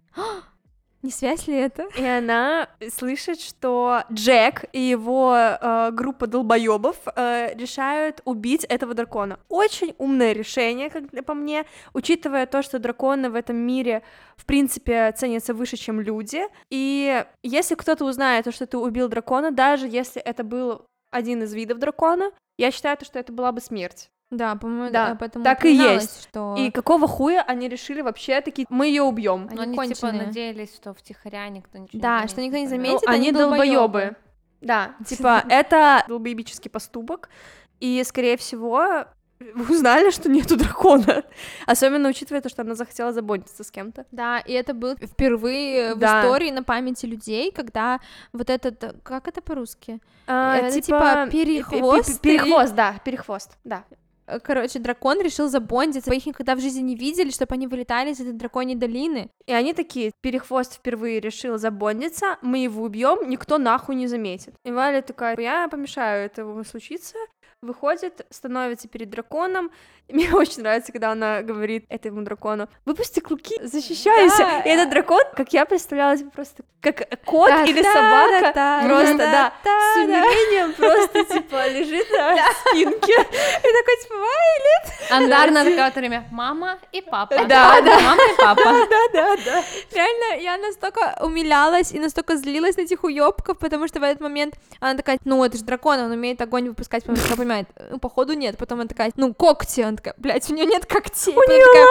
Не 1.00 1.12
связь 1.12 1.46
ли 1.46 1.54
это? 1.54 1.86
И 1.96 2.04
она 2.04 2.68
слышит, 2.90 3.40
что 3.40 4.02
Джек 4.12 4.64
и 4.72 4.80
его 4.80 5.32
э, 5.36 5.90
группа 5.92 6.26
долбоебов 6.26 6.96
э, 7.14 7.54
решают 7.54 8.20
убить 8.24 8.64
этого 8.64 8.94
дракона. 8.94 9.38
Очень 9.48 9.94
умное 9.98 10.32
решение, 10.32 10.90
как 10.90 11.04
по 11.24 11.34
мне, 11.34 11.66
учитывая 11.94 12.46
то, 12.46 12.62
что 12.62 12.80
драконы 12.80 13.30
в 13.30 13.36
этом 13.36 13.56
мире, 13.56 14.02
в 14.36 14.44
принципе, 14.44 15.12
ценятся 15.12 15.54
выше, 15.54 15.76
чем 15.76 16.00
люди. 16.00 16.42
И 16.68 17.24
если 17.44 17.76
кто-то 17.76 18.04
узнает, 18.04 18.52
что 18.52 18.66
ты 18.66 18.76
убил 18.76 19.08
дракона, 19.08 19.52
даже 19.52 19.86
если 19.86 20.20
это 20.20 20.42
был 20.42 20.84
один 21.10 21.42
из 21.42 21.52
видов 21.54 21.78
дракона, 21.78 22.30
я 22.56 22.70
считаю, 22.70 22.96
то, 22.96 23.04
что 23.04 23.18
это 23.18 23.32
была 23.32 23.52
бы 23.52 23.60
смерть. 23.60 24.10
Да, 24.30 24.56
по-моему, 24.56 24.92
Да, 24.92 25.10
да, 25.10 25.14
поэтому 25.14 25.44
так 25.44 25.64
и 25.64 25.72
есть. 25.74 26.24
что... 26.24 26.54
И 26.58 26.70
какого 26.70 27.08
хуя 27.08 27.42
они 27.42 27.68
решили 27.68 28.02
вообще 28.02 28.40
такие, 28.42 28.66
мы 28.68 28.86
ее 28.86 29.02
убьем? 29.02 29.48
Они 29.50 29.78
они 29.78 29.94
типа 29.94 30.12
надеялись, 30.12 30.74
что 30.74 30.92
втихаря 30.92 31.48
никто 31.48 31.78
ничего 31.78 32.00
Да, 32.02 32.22
не 32.22 32.28
что 32.28 32.42
никто 32.42 32.58
не 32.58 32.66
заметит. 32.66 33.00
заметит, 33.00 33.06
Ну, 33.06 33.12
они 33.12 33.28
они 33.28 33.32
долбоёбы. 33.38 33.74
долбоебы. 33.74 34.16
Да, 34.60 34.94
типа, 35.06 35.44
это 35.48 36.04
долбоебический 36.08 36.70
поступок, 36.70 37.30
и, 37.80 38.02
скорее 38.04 38.36
всего, 38.36 39.06
узнали, 39.70 40.10
что 40.10 40.28
нету 40.28 40.56
дракона. 40.56 41.24
Особенно 41.66 42.08
учитывая 42.08 42.40
то, 42.40 42.48
что 42.48 42.62
она 42.62 42.74
захотела 42.74 43.12
заботиться 43.12 43.62
с 43.64 43.70
кем-то. 43.70 44.04
Да, 44.10 44.38
и 44.40 44.52
это 44.52 44.74
был 44.74 44.96
впервые 44.96 45.94
в 45.94 45.98
Да. 45.98 46.20
истории 46.22 46.50
на 46.50 46.62
памяти 46.62 47.06
людей, 47.06 47.52
когда 47.52 48.00
вот 48.32 48.50
этот, 48.50 48.82
э, 48.84 48.94
как 49.02 49.28
это 49.28 49.40
по-русски? 49.40 50.00
А, 50.26 50.56
Это 50.58 50.80
типа 50.80 51.28
перехвост 51.30 52.20
пе- 52.20 52.30
или- 52.34 52.38
Перехвост, 52.38 52.74
да, 52.74 52.94
перехвост, 53.04 53.56
да. 53.64 53.84
Э, 54.26 54.40
Короче, 54.40 54.78
дракон 54.78 55.20
решил 55.22 55.48
забондиться, 55.48 56.12
их 56.12 56.26
никогда 56.26 56.54
в 56.54 56.60
жизни 56.60 56.82
не 56.82 56.96
видели, 56.96 57.30
чтобы 57.30 57.54
они 57.54 57.66
вылетали 57.66 58.10
из 58.10 58.20
этой 58.20 58.32
драконьей 58.34 58.76
долины. 58.78 59.30
И 59.46 59.52
они 59.52 59.72
такие, 59.72 60.12
перехвост 60.20 60.74
впервые 60.74 61.18
решил 61.20 61.56
забондиться, 61.58 62.36
мы 62.42 62.58
его 62.58 62.82
убьем, 62.82 63.28
никто 63.30 63.56
нахуй 63.58 63.94
не 63.94 64.06
заметит. 64.06 64.54
И 64.66 64.70
Валя 64.70 65.00
такая, 65.00 65.34
я 65.40 65.66
помешаю 65.68 66.26
этому 66.26 66.62
случиться, 66.64 67.16
выходит, 67.62 68.26
становится 68.30 68.88
перед 68.88 69.10
драконом. 69.10 69.70
И 70.06 70.14
мне 70.14 70.30
очень 70.32 70.62
нравится, 70.62 70.92
когда 70.92 71.12
она 71.12 71.42
говорит 71.42 71.84
этому 71.88 72.22
дракону, 72.22 72.68
выпусти 72.84 73.20
клыки, 73.20 73.60
защищайся. 73.62 74.38
Да. 74.38 74.60
И 74.60 74.68
этот 74.68 74.90
дракон, 74.90 75.22
как 75.34 75.52
я 75.52 75.64
представляла, 75.64 76.16
типа 76.16 76.30
просто 76.30 76.62
как 76.80 77.08
кот 77.24 77.50
Да, 77.50 77.64
или 77.64 77.82
да, 77.82 77.92
собака, 77.92 78.40
да, 78.40 78.52
да, 78.52 78.88
просто, 78.88 79.18
да, 79.18 79.32
да, 79.32 79.52
да, 79.64 79.80
с 79.80 79.96
да. 79.96 80.02
умилением 80.02 80.72
просто, 80.74 81.24
типа, 81.24 81.68
лежит 81.72 82.06
на 82.10 82.52
спинке. 82.52 83.12
И 83.12 83.68
такой, 83.78 84.02
типа, 84.02 84.14
Андарна 85.10 85.64
такая 85.64 85.90
во 85.90 86.00
время 86.00 86.28
мама 86.30 86.78
и 86.92 87.00
папа. 87.00 87.34
Да, 87.48 87.80
да. 87.80 88.00
Мама 88.00 88.22
и 88.22 88.36
папа. 88.36 88.62
Да-да-да. 89.12 89.64
Реально, 89.92 90.40
я 90.40 90.56
настолько 90.58 91.18
умилялась 91.22 91.92
и 91.92 91.98
настолько 91.98 92.36
злилась 92.36 92.76
на 92.76 92.82
этих 92.82 93.02
уёбков, 93.04 93.58
потому 93.58 93.88
что 93.88 94.00
в 94.00 94.02
этот 94.02 94.20
момент 94.20 94.54
она 94.80 94.94
такая, 94.94 95.18
ну, 95.24 95.44
это 95.44 95.56
же 95.56 95.64
дракон, 95.64 95.98
он 95.98 96.12
умеет 96.12 96.40
огонь 96.40 96.68
выпускать, 96.68 97.04
потом 97.04 97.22
понимает, 97.48 97.68
ну, 97.90 97.98
походу 97.98 98.34
нет, 98.34 98.56
потом 98.58 98.80
она 98.80 98.88
такая, 98.88 99.10
ну, 99.16 99.32
когти, 99.34 99.80
она 99.80 99.96
такая, 99.96 100.14
блядь, 100.18 100.48
у 100.50 100.54
нее 100.54 100.66
нет 100.66 100.86
когтей, 100.86 101.34
у 101.34 101.40
такая, 101.40 101.86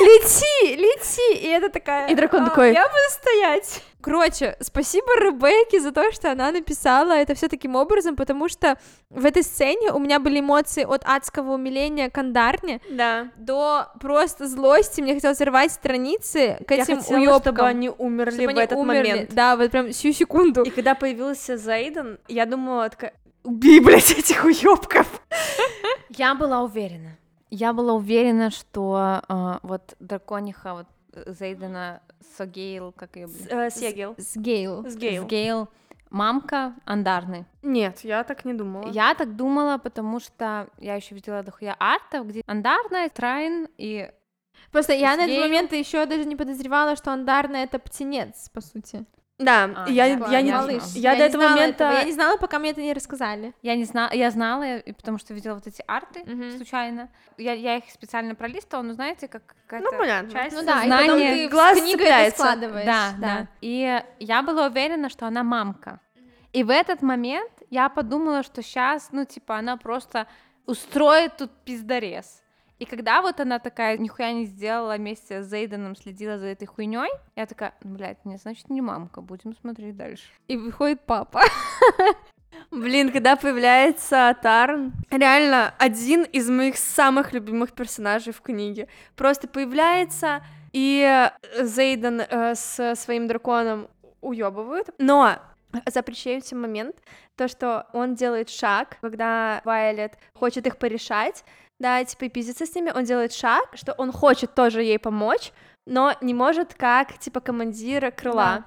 лети, 0.00 0.76
лети, 0.76 1.34
и 1.38 1.48
это 1.48 1.68
такая, 1.68 2.08
И 2.08 2.14
дракон 2.14 2.42
«А, 2.44 2.48
такой- 2.48 2.72
я 2.72 2.82
буду 2.88 2.98
стоять. 3.10 3.82
Короче, 4.00 4.56
спасибо 4.60 5.06
Ребекке 5.16 5.78
за 5.80 5.92
то, 5.92 6.10
что 6.10 6.32
она 6.32 6.50
написала 6.50 7.12
это 7.12 7.36
все 7.36 7.46
таким 7.46 7.76
образом, 7.76 8.16
потому 8.16 8.48
что 8.48 8.76
в 9.10 9.24
этой 9.24 9.44
сцене 9.44 9.92
у 9.92 10.00
меня 10.00 10.18
были 10.18 10.40
эмоции 10.40 10.82
от 10.82 11.02
адского 11.06 11.52
умиления 11.52 12.10
к 12.10 12.18
Андарне 12.18 12.80
Да. 12.90 13.28
до 13.36 13.86
просто 14.00 14.48
злости, 14.48 15.00
мне 15.00 15.14
хотелось 15.14 15.40
рвать 15.40 15.70
страницы 15.70 16.58
к 16.66 16.72
Я 16.72 16.82
этим 16.82 16.98
хотела, 17.00 17.18
уёбкам. 17.20 17.54
чтобы 17.54 17.68
они 17.68 17.90
умерли 17.96 18.30
чтобы 18.32 18.46
в 18.46 18.50
они 18.50 18.60
этот 18.62 18.78
умерли. 18.78 19.08
момент. 19.10 19.34
Да, 19.34 19.56
вот 19.56 19.70
прям 19.70 19.92
сию 19.92 20.12
секунду. 20.12 20.62
И 20.64 20.70
когда 20.70 20.96
появился 20.96 21.56
Зайден, 21.56 22.18
я 22.26 22.44
думала, 22.46 22.88
такая, 22.90 23.12
убей, 23.44 23.80
блядь, 23.80 24.10
этих 24.10 24.44
уёбков. 24.44 25.20
Я 26.10 26.34
была 26.34 26.62
уверена. 26.62 27.16
Я 27.50 27.72
была 27.72 27.94
уверена, 27.94 28.50
что 28.50 29.22
а, 29.28 29.60
вот 29.62 29.94
дракониха, 30.00 30.74
вот 30.74 30.86
э, 31.12 31.32
Зейдена 31.32 32.00
Согейл, 32.36 32.92
как 32.92 33.16
ее, 33.16 33.28
Э, 33.50 33.68
Сегел. 33.70 34.14
С 34.16 34.36
Гейл. 34.36 34.86
С 34.88 34.96
Гейл. 34.96 35.26
Гейл, 35.26 35.68
мамка 36.08 36.74
Андарны. 36.86 37.44
Нет, 37.62 38.00
я 38.04 38.24
так 38.24 38.46
не 38.46 38.54
думала. 38.54 38.88
Я 38.90 39.14
так 39.14 39.36
думала, 39.36 39.76
потому 39.76 40.18
что 40.18 40.68
я 40.78 40.94
еще 40.94 41.14
видела 41.14 41.42
дохуя 41.42 41.76
артов, 41.78 42.28
где 42.28 42.42
Андарна, 42.46 43.08
Трайн 43.10 43.68
и 43.76 44.10
Просто 44.70 44.94
я 44.94 45.14
С 45.14 45.18
на 45.18 45.24
этот 45.24 45.38
момент 45.38 45.72
еще 45.72 46.06
даже 46.06 46.24
не 46.24 46.36
подозревала, 46.36 46.96
что 46.96 47.12
Андарна 47.12 47.56
это 47.56 47.78
птенец, 47.78 48.48
по 48.50 48.60
сути. 48.60 49.04
Да, 49.38 49.70
А, 49.74 49.90
я, 49.90 50.06
я- 50.06 50.18
я, 50.30 50.40
не, 50.42 50.48
я 50.50 50.56
Малыш. 50.58 50.82
я, 50.94 51.12
до 51.12 51.18
не 51.18 51.24
этого 51.24 51.42
знала 51.42 51.56
момента... 51.56 51.84
этого, 51.84 51.98
Я 51.98 52.04
не 52.04 52.12
знала, 52.12 52.36
пока 52.36 52.58
мне 52.58 52.70
это 52.70 52.80
не 52.80 52.92
рассказали. 52.92 53.54
Я 53.62 53.74
не 53.76 53.84
знала, 53.84 54.12
я 54.12 54.30
знала, 54.30 54.80
потому 54.96 55.18
что 55.18 55.34
видела 55.34 55.54
вот 55.54 55.66
эти 55.66 55.82
арты 55.88 56.22
Мгм. 56.24 56.56
случайно. 56.56 57.08
Я, 57.38 57.52
я 57.54 57.76
их 57.78 57.84
специально 57.90 58.34
пролистывала, 58.34 58.84
но 58.84 58.92
знаете, 58.92 59.28
как 59.28 59.42
какая-то 59.66 59.88
Ну, 59.90 59.98
понятно. 59.98 60.30
часть 60.30 60.54
Ну 60.54 60.64
да, 60.64 60.84
и 60.84 60.90
потом 60.90 61.18
ты 61.18 61.48
глаз 61.48 61.78
складываешь. 62.34 62.86
Да, 62.86 63.12
да, 63.18 63.46
И 63.60 64.02
я 64.20 64.42
была 64.42 64.66
уверена, 64.66 65.08
что 65.08 65.26
она 65.26 65.42
мамка. 65.42 66.00
И 66.52 66.62
в 66.62 66.70
этот 66.70 67.02
момент 67.02 67.50
я 67.70 67.88
подумала, 67.88 68.42
что 68.42 68.62
сейчас, 68.62 69.08
ну, 69.12 69.24
типа, 69.24 69.56
она 69.56 69.76
просто 69.78 70.26
устроит 70.66 71.38
тут 71.38 71.50
пиздарез. 71.64 72.41
И 72.82 72.84
когда 72.84 73.22
вот 73.22 73.38
она 73.38 73.60
такая 73.60 73.96
нихуя 73.96 74.32
не 74.32 74.44
сделала 74.44 74.96
вместе 74.96 75.44
с 75.44 75.46
Зейденом, 75.46 75.94
следила 75.94 76.36
за 76.36 76.46
этой 76.46 76.66
хуйней, 76.66 77.12
я 77.36 77.46
такая, 77.46 77.74
«Ну, 77.84 77.94
блядь, 77.94 78.24
нет, 78.24 78.40
значит, 78.42 78.70
не 78.70 78.80
мамка, 78.80 79.20
будем 79.20 79.54
смотреть 79.54 79.96
дальше. 79.96 80.24
И 80.48 80.56
выходит 80.56 81.00
папа. 81.06 81.42
Блин, 82.72 83.12
когда 83.12 83.36
появляется 83.36 84.36
Тарн, 84.42 84.94
реально 85.12 85.72
один 85.78 86.24
из 86.24 86.50
моих 86.50 86.76
самых 86.76 87.32
любимых 87.32 87.70
персонажей 87.70 88.32
в 88.32 88.40
книге. 88.40 88.88
Просто 89.14 89.46
появляется, 89.46 90.42
и 90.72 91.30
Зейден 91.60 92.22
э, 92.22 92.56
со 92.56 92.96
своим 92.96 93.28
драконом 93.28 93.86
уебывают. 94.20 94.90
Но 94.98 95.36
запрещающий 95.86 96.56
момент, 96.56 96.96
то, 97.36 97.48
что 97.48 97.86
он 97.92 98.14
делает 98.14 98.50
шаг, 98.50 98.98
когда 99.00 99.62
Вайлет 99.64 100.18
хочет 100.34 100.66
их 100.66 100.78
порешать, 100.78 101.44
да, 101.82 102.04
типа 102.04 102.24
и 102.24 102.28
пиздиться 102.28 102.64
с 102.64 102.74
ними, 102.74 102.90
он 102.94 103.04
делает 103.04 103.32
шаг, 103.32 103.64
что 103.74 103.92
он 103.92 104.12
хочет 104.12 104.54
тоже 104.54 104.82
ей 104.82 104.98
помочь, 104.98 105.52
но 105.86 106.14
не 106.20 106.32
может 106.34 106.74
как, 106.74 107.18
типа, 107.18 107.40
командира 107.40 108.10
крыла. 108.10 108.64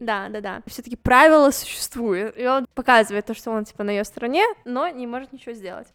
Да, 0.00 0.28
да, 0.28 0.40
да. 0.40 0.62
Все-таки 0.66 0.96
правила 0.96 1.50
существуют. 1.50 2.36
И 2.38 2.46
он 2.46 2.66
показывает 2.74 3.24
то, 3.26 3.34
что 3.34 3.50
он 3.50 3.64
типа 3.64 3.82
на 3.84 3.90
ее 3.90 4.04
стороне, 4.04 4.44
но 4.64 4.88
не 4.88 5.06
может 5.06 5.32
ничего 5.32 5.54
сделать. 5.54 5.88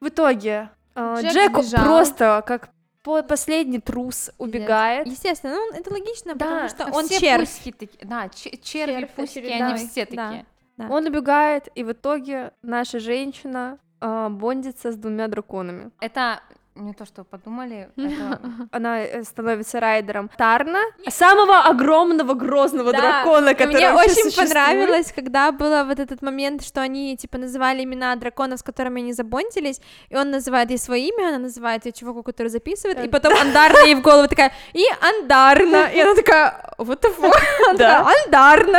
В 0.00 0.08
итоге 0.08 0.70
э, 0.94 1.16
Джек 1.22 1.32
Джек 1.32 1.62
сбежал. 1.64 1.84
просто 1.84 2.44
как 2.46 2.68
по- 3.02 3.22
последний 3.24 3.80
трус 3.80 4.30
убегает. 4.38 5.06
Естественно, 5.08 5.54
ну 5.54 5.72
это 5.74 5.92
логично, 5.92 6.34
Да, 6.36 6.44
потому 6.46 6.68
что 6.68 6.84
А 6.84 6.90
он 6.96 7.06
все 7.06 7.18
червь. 7.20 7.48
пуськи 7.48 7.72
такие, 7.72 8.04
да, 8.06 8.28
че- 8.28 8.56
черви, 8.58 8.92
Червь 9.00 9.10
пуськи, 9.10 9.38
очередной, 9.40 9.72
они 9.74 9.86
все 9.88 10.06
да. 10.06 10.28
такие. 10.28 10.46
Да. 10.76 10.86
Он 10.88 11.06
убегает, 11.06 11.68
и 11.74 11.82
в 11.84 11.90
итоге 11.92 12.52
наша 12.62 12.98
женщина 13.00 13.78
бондится 14.02 14.92
с 14.92 14.96
двумя 14.96 15.28
драконами. 15.28 15.90
Это 16.00 16.40
не 16.74 16.94
то, 16.94 17.04
что 17.04 17.24
подумали, 17.24 17.90
это 17.96 18.40
Она 18.70 19.00
э, 19.02 19.24
становится 19.24 19.78
райдером 19.80 20.30
Тарна, 20.36 20.80
самого 21.08 21.60
огромного 21.64 22.34
грозного 22.34 22.92
Да, 22.92 22.98
дракона, 22.98 23.54
который 23.54 23.76
Мне 23.76 23.92
очень 23.92 24.14
существует. 24.14 24.48
понравилось, 24.48 25.12
когда 25.14 25.52
было 25.52 25.84
вот 25.86 25.98
этот 26.00 26.22
момент, 26.22 26.64
что 26.64 26.80
они, 26.80 27.16
типа, 27.16 27.38
называли 27.38 27.84
имена 27.84 28.16
драконов, 28.16 28.60
с 28.60 28.62
которыми 28.62 29.02
они 29.02 29.12
забондились, 29.12 29.80
и 30.08 30.16
он 30.16 30.30
называет 30.30 30.70
ей 30.70 30.78
свое 30.78 31.08
имя, 31.08 31.28
она 31.28 31.38
называет 31.38 31.84
ее 31.84 31.92
чуваку, 31.92 32.22
который 32.22 32.48
записывает, 32.48 33.04
и 33.04 33.08
потом 33.08 33.34
Андарна 33.38 33.84
ей 33.84 33.94
в 33.94 34.00
голову 34.02 34.28
такая, 34.28 34.52
и 34.72 34.84
Андарна, 35.00 35.90
и 35.92 36.00
она 36.00 36.14
такая, 36.14 36.74
what 36.78 37.00
the 37.02 37.14
fuck, 37.18 37.36
Да. 37.76 38.06
Андарна, 38.24 38.78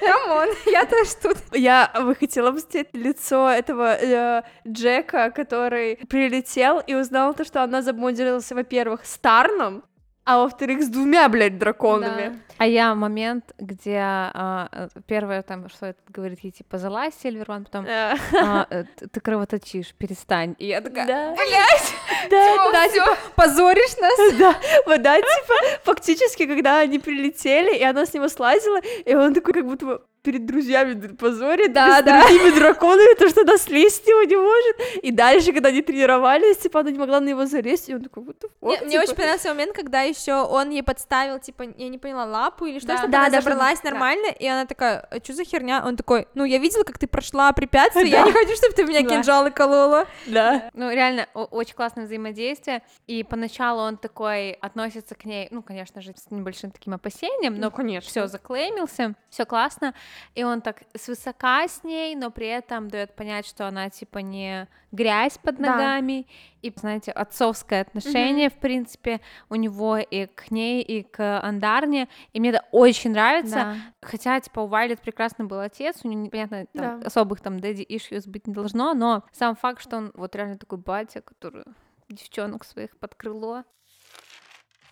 come 0.00 0.27
on, 0.27 0.48
я 0.66 0.84
тоже 0.86 1.10
тут. 1.22 1.36
Я 1.52 1.90
бы 1.94 2.14
хотела 2.14 2.52
посмотреть 2.52 2.88
лицо 2.94 3.50
этого 3.50 3.94
э, 3.94 4.42
Джека, 4.66 5.30
который 5.30 5.96
прилетел 6.08 6.77
и 6.80 6.94
узнал 6.94 7.34
то, 7.34 7.44
что 7.44 7.62
она 7.62 7.82
забондилась, 7.82 8.50
во-первых, 8.50 9.04
с 9.04 9.18
Тарном, 9.18 9.84
а 10.28 10.42
во-вторых, 10.42 10.82
с 10.82 10.88
двумя, 10.88 11.26
блядь, 11.30 11.58
драконами. 11.58 12.42
А 12.58 12.66
я 12.66 12.94
момент, 12.94 13.54
где 13.58 13.98
а, 13.98 14.88
первое 15.06 15.42
там, 15.42 15.70
что 15.70 15.86
это 15.86 16.00
говорит 16.08 16.40
ей, 16.40 16.50
типа, 16.50 16.76
залазь, 16.76 17.14
Сильверван, 17.22 17.64
потом 17.64 17.86
а, 17.88 18.66
э, 18.68 18.84
ты, 18.96 19.08
ты 19.08 19.20
кровоточишь, 19.20 19.94
перестань. 19.94 20.54
И 20.58 20.66
я 20.66 20.82
такая, 20.82 21.06
Да. 21.06 21.34
блядь, 21.34 21.94
Да, 22.30 22.70
да, 22.72 22.88
типа, 22.88 23.16
позоришь 23.36 23.96
нас? 23.96 24.34
да, 24.38 24.54
вот, 24.84 25.00
да, 25.00 25.16
типа, 25.16 25.54
фактически, 25.84 26.44
когда 26.44 26.80
они 26.80 26.98
прилетели, 26.98 27.78
и 27.78 27.82
она 27.82 28.04
с 28.04 28.12
него 28.12 28.28
слазила, 28.28 28.80
и 29.06 29.14
он 29.14 29.32
такой, 29.32 29.54
как 29.54 29.64
будто 29.64 29.86
бы 29.86 30.02
перед 30.28 30.44
друзьями 30.44 30.92
позорит, 31.16 31.72
Да, 31.72 32.00
с 32.00 32.04
да. 32.04 32.20
другими 32.20 32.50
драконами, 32.58 33.14
то, 33.14 33.28
что 33.30 33.40
она 33.40 33.56
слезть 33.56 34.04
с 34.04 34.06
него 34.06 34.22
не 34.24 34.36
может. 34.36 34.76
И 35.02 35.10
дальше, 35.10 35.54
когда 35.54 35.70
они 35.70 35.80
тренировались, 35.80 36.58
типа, 36.58 36.80
она 36.80 36.90
не 36.90 36.98
могла 36.98 37.18
на 37.20 37.28
него 37.28 37.46
залезть, 37.46 37.88
и 37.88 37.94
он 37.94 38.02
такой, 38.02 38.24
вот 38.24 38.36
Мне, 38.60 38.78
мне 38.82 39.00
очень 39.00 39.14
понравился 39.14 39.48
момент, 39.48 39.72
когда 39.74 40.02
еще 40.02 40.34
он 40.34 40.68
ей 40.68 40.82
подставил, 40.82 41.38
типа, 41.38 41.62
я 41.78 41.88
не 41.88 41.96
поняла, 41.96 42.26
лапу 42.26 42.66
или 42.66 42.78
что, 42.78 42.88
Да. 42.88 42.96
чтобы 42.98 43.12
Да, 43.12 43.20
она 43.20 43.30
да, 43.30 43.40
забралась 43.40 43.80
да. 43.80 43.90
нормально, 43.90 44.26
и 44.38 44.46
она 44.46 44.66
такая, 44.66 45.00
а 45.10 45.16
что 45.24 45.32
за 45.32 45.44
херня? 45.44 45.82
Он 45.86 45.96
такой, 45.96 46.28
ну, 46.34 46.44
я 46.44 46.58
видела, 46.58 46.82
как 46.84 46.98
ты 46.98 47.06
прошла 47.06 47.50
препятствие, 47.52 48.08
я 48.10 48.20
Да. 48.22 48.26
не 48.26 48.32
хочу, 48.32 48.54
чтобы 48.56 48.74
ты 48.74 48.84
меня 48.84 49.00
Да. 49.02 49.08
кинжалы 49.08 49.50
колола. 49.50 50.04
Да. 50.26 50.68
Ну, 50.74 50.90
реально, 50.90 51.26
очень 51.32 51.74
классное 51.74 52.04
взаимодействие. 52.04 52.82
И 53.06 53.24
поначалу 53.24 53.80
он 53.80 53.96
такой 53.96 54.52
относится 54.52 55.14
к 55.14 55.24
ней, 55.24 55.48
ну, 55.50 55.62
конечно 55.62 56.02
же, 56.02 56.12
с 56.14 56.30
небольшим 56.30 56.70
таким 56.70 56.92
опасением, 56.92 57.54
но 57.54 57.68
Ну, 57.68 57.70
конечно. 57.70 58.10
все 58.10 58.26
заклеймился, 58.26 59.14
все 59.30 59.44
классно. 59.46 59.94
И 60.34 60.44
он 60.44 60.60
так 60.60 60.82
свысока 60.96 61.66
с 61.66 61.84
ней, 61.84 62.14
но 62.16 62.30
при 62.30 62.46
этом 62.46 62.88
дает 62.88 63.14
понять, 63.14 63.46
что 63.46 63.66
она 63.66 63.90
типа 63.90 64.18
не 64.18 64.68
грязь 64.92 65.38
под 65.38 65.56
Да. 65.56 65.72
ногами. 65.72 66.26
И, 66.62 66.72
знаете, 66.74 67.12
отцовское 67.12 67.82
отношение, 67.82 68.50
в 68.50 68.54
принципе, 68.54 69.20
у 69.48 69.54
него 69.54 69.96
и 69.98 70.26
к 70.26 70.50
ней, 70.50 70.82
и 70.82 71.02
к 71.02 71.40
Андарне. 71.40 72.08
И 72.32 72.40
мне 72.40 72.50
это 72.50 72.64
очень 72.72 73.12
нравится. 73.12 73.76
Хотя, 74.02 74.40
типа, 74.40 74.60
у 74.60 74.66
Вайлет 74.66 75.00
прекрасно 75.00 75.44
был 75.44 75.60
отец, 75.60 76.00
у 76.04 76.08
него, 76.08 76.22
непонятно, 76.22 76.66
там, 76.72 77.00
Да. 77.00 77.06
особых 77.06 77.40
там 77.40 77.56
daddy 77.56 77.86
issues 77.86 78.28
быть 78.28 78.46
не 78.46 78.54
должно, 78.54 78.94
но 78.94 79.24
сам 79.32 79.54
факт, 79.56 79.80
что 79.82 79.96
он 79.98 80.10
вот 80.14 80.34
реально 80.34 80.56
такой 80.58 80.78
батя, 80.78 81.20
который 81.20 81.64
девчонок 82.08 82.64
своих 82.64 82.98
под 82.98 83.14
крыло. 83.14 83.64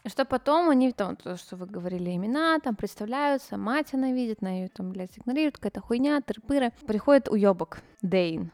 Что 0.07 0.24
потом 0.24 0.70
они, 0.70 0.92
там, 0.92 1.16
то, 1.16 1.36
что 1.36 1.57
вы 1.57 1.66
говорили, 1.66 2.14
имена, 2.14 2.61
там, 2.61 2.76
представляются, 2.76 3.57
мать 3.57 3.92
она 3.92 4.12
видит, 4.12 4.40
на 4.40 4.61
ее 4.61 4.68
там, 4.68 4.90
блядь, 4.90 5.18
игнорирует, 5.18 5.57
какая-то 5.57 5.80
хуйня, 5.80 6.20
тырпыры. 6.20 6.72
Приходит 6.86 7.28
уебок 7.28 7.80
Дейн. 8.02 8.52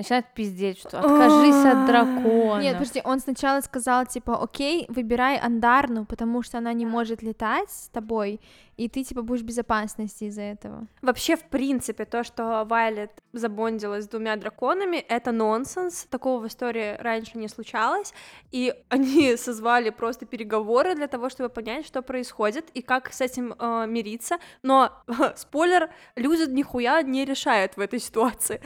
Начинает 0.00 0.26
пиздеть, 0.34 0.78
что 0.78 0.98
откажись 0.98 1.64
от 1.64 1.86
дракона. 1.86 2.62
Нет, 2.62 2.78
подожди, 2.78 3.02
он 3.04 3.20
сначала 3.20 3.60
сказал, 3.60 4.06
типа, 4.06 4.42
окей, 4.42 4.86
выбирай 4.88 5.38
Андарну, 5.38 6.04
потому 6.06 6.42
что 6.42 6.58
она 6.58 6.72
не 6.72 6.86
может 6.86 7.22
летать 7.22 7.70
с 7.70 7.88
тобой, 7.88 8.40
и 8.78 8.88
ты, 8.88 9.04
типа, 9.04 9.20
будешь 9.20 9.42
в 9.42 9.44
безопасности 9.44 10.24
из-за 10.24 10.40
этого. 10.40 10.86
Вообще, 11.02 11.36
в 11.36 11.44
принципе, 11.44 12.06
то, 12.06 12.24
что 12.24 12.64
Вайлет 12.64 13.10
забондилась 13.34 14.04
с 14.04 14.08
двумя 14.08 14.36
драконами, 14.36 14.96
это 14.96 15.32
нонсенс, 15.32 16.06
такого 16.10 16.40
в 16.40 16.46
истории 16.46 16.96
раньше 16.98 17.36
не 17.36 17.48
случалось, 17.48 18.14
и 18.52 18.72
они 18.88 19.36
созвали 19.36 19.90
просто 19.90 20.24
переговоры 20.24 20.94
для 20.94 21.08
того, 21.08 21.28
чтобы 21.28 21.50
понять, 21.50 21.86
что 21.86 22.00
происходит 22.00 22.70
и 22.72 22.80
как 22.80 23.12
с 23.12 23.20
этим 23.20 23.54
э, 23.58 23.86
мириться, 23.86 24.38
но, 24.62 24.90
спойлер, 25.36 25.90
люди 26.16 26.50
нихуя 26.50 27.02
не 27.02 27.26
решают 27.26 27.76
в 27.76 27.80
этой 27.80 27.98
ситуации. 27.98 28.62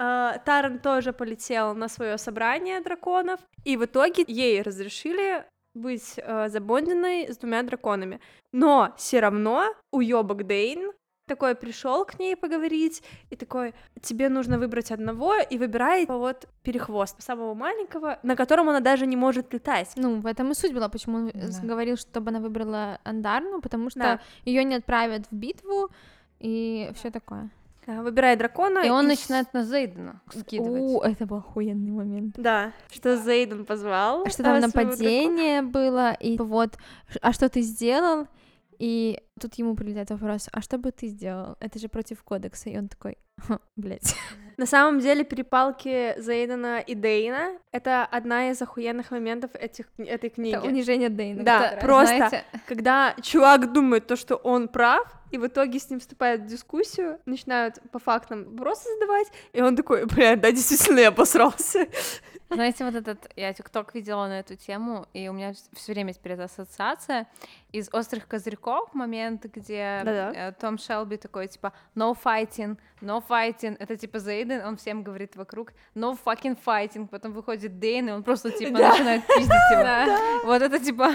Uh, 0.00 0.40
Таран 0.46 0.78
тоже 0.78 1.12
полетел 1.12 1.74
на 1.74 1.88
свое 1.88 2.16
собрание 2.16 2.80
драконов, 2.80 3.38
и 3.64 3.76
в 3.76 3.84
итоге 3.84 4.24
ей 4.26 4.62
разрешили 4.62 5.44
быть 5.74 6.18
uh, 6.18 6.48
забонденной 6.48 7.28
с 7.28 7.36
двумя 7.36 7.62
драконами. 7.62 8.18
Но 8.50 8.94
все 8.96 9.20
равно 9.20 9.74
уебок 9.92 10.46
Дейн 10.46 10.92
такой 11.28 11.54
пришел 11.54 12.04
к 12.04 12.18
ней 12.18 12.34
поговорить 12.34 13.02
и 13.28 13.36
такой, 13.36 13.74
тебе 14.00 14.28
нужно 14.30 14.58
выбрать 14.58 14.90
одного 14.90 15.34
и 15.36 15.58
выбирай 15.58 16.06
вот 16.06 16.48
перехвост 16.62 17.22
самого 17.22 17.54
маленького, 17.54 18.18
на 18.22 18.34
котором 18.36 18.68
она 18.68 18.80
даже 18.80 19.06
не 19.06 19.16
может 19.16 19.52
летать. 19.52 19.92
Ну, 19.96 20.20
в 20.20 20.26
этом 20.26 20.50
и 20.50 20.54
суть 20.54 20.72
была, 20.72 20.88
почему 20.88 21.18
он 21.18 21.30
Да. 21.32 21.60
говорил, 21.62 21.96
чтобы 21.96 22.30
она 22.30 22.40
выбрала 22.40 22.98
Андарну, 23.04 23.60
потому 23.60 23.90
что 23.90 24.00
Да. 24.00 24.20
ее 24.44 24.64
не 24.64 24.74
отправят 24.76 25.26
в 25.30 25.34
битву 25.34 25.90
и 26.40 26.90
все 26.94 27.10
такое. 27.10 27.50
Да, 27.90 28.02
Выбирай 28.02 28.36
дракона. 28.36 28.80
И 28.86 28.90
он 28.90 29.06
с- 29.06 29.08
начинает 29.08 29.52
на 29.52 29.64
Зейдена 29.64 30.20
скидывать. 30.32 30.80
У, 30.80 31.00
это 31.00 31.26
был 31.26 31.38
охуенный 31.38 31.90
момент. 31.90 32.36
Да, 32.38 32.72
что 32.90 33.16
Зейден 33.16 33.64
позвал. 33.64 34.26
Что 34.26 34.44
там 34.44 34.56
а, 34.56 34.60
нападение 34.60 35.62
было, 35.62 36.12
и 36.12 36.38
вот, 36.38 36.78
а 37.20 37.32
что 37.32 37.48
ты 37.48 37.62
сделал? 37.62 38.28
И 38.78 39.20
тут 39.40 39.54
ему 39.56 39.74
прилетает 39.74 40.10
вопрос, 40.10 40.48
а 40.52 40.62
что 40.62 40.78
бы 40.78 40.90
ты 40.92 41.08
сделал? 41.08 41.56
Это 41.60 41.78
же 41.78 41.88
против 41.88 42.22
кодекса. 42.22 42.70
И 42.70 42.78
он 42.78 42.88
такой, 42.88 43.18
«Ха, 43.38 43.58
блядь. 43.76 44.14
На 44.56 44.66
самом 44.66 45.00
деле 45.00 45.24
перепалки 45.24 46.14
Зейдена 46.20 46.80
и 46.80 46.94
Дейна— 46.94 47.58
это 47.72 48.04
одна 48.04 48.50
из 48.50 48.62
охуенных 48.62 49.10
моментов 49.10 49.50
этих, 49.54 49.86
этой 49.98 50.30
книги. 50.30 50.54
Это 50.54 50.66
унижение 50.66 51.08
Дэйна. 51.08 51.42
Да, 51.42 51.78
просто 51.80 52.16
Знаете, 52.16 52.44
когда 52.68 53.14
чувак 53.22 53.72
думает 53.72 54.06
то, 54.06 54.16
что 54.16 54.36
он 54.36 54.68
прав, 54.68 55.19
и 55.30 55.38
в 55.38 55.46
итоге 55.46 55.78
с 55.78 55.88
ним 55.90 56.00
вступают 56.00 56.42
в 56.42 56.46
дискуссию, 56.46 57.18
начинают 57.26 57.78
по 57.92 57.98
фактам 57.98 58.44
вопросы 58.56 58.88
задавать, 58.94 59.28
и 59.52 59.60
он 59.62 59.76
такой, 59.76 60.06
бля, 60.06 60.36
да, 60.36 60.50
действительно, 60.52 61.00
я 61.00 61.08
обосрался. 61.08 61.86
Знаете, 62.50 62.84
вот 62.84 62.96
этот, 62.96 63.30
я 63.36 63.52
тикток 63.52 63.94
видела 63.94 64.26
на 64.26 64.40
эту 64.40 64.56
тему, 64.56 65.06
и 65.14 65.28
у 65.28 65.32
меня 65.32 65.52
все 65.72 65.92
время 65.92 66.12
теперь 66.12 66.32
эта 66.32 66.44
ассоциация 66.44 67.28
из 67.70 67.88
«Острых 67.92 68.26
козырьков», 68.26 68.92
момент, 68.92 69.44
где 69.44 70.00
Да-да. 70.04 70.48
э, 70.48 70.52
Том 70.52 70.76
Шелби 70.76 71.16
такой, 71.16 71.46
типа, 71.46 71.72
no 71.94 72.16
fighting, 72.20 72.76
no 73.00 73.22
fighting, 73.26 73.76
это 73.78 73.96
типа 73.96 74.18
Зейден, 74.18 74.66
он 74.66 74.76
всем 74.76 75.04
говорит 75.04 75.36
вокруг, 75.36 75.72
no 75.94 76.18
fucking 76.24 76.58
fighting, 76.66 77.06
потом 77.06 77.32
выходит 77.32 77.78
Дейн, 77.78 78.08
и 78.08 78.12
он 78.12 78.24
просто, 78.24 78.50
типа, 78.58 78.78
начинает 78.78 79.24
пиздить 79.28 79.70
его. 79.70 80.40
Вот 80.44 80.62
это, 80.62 80.80
типа, 80.80 81.12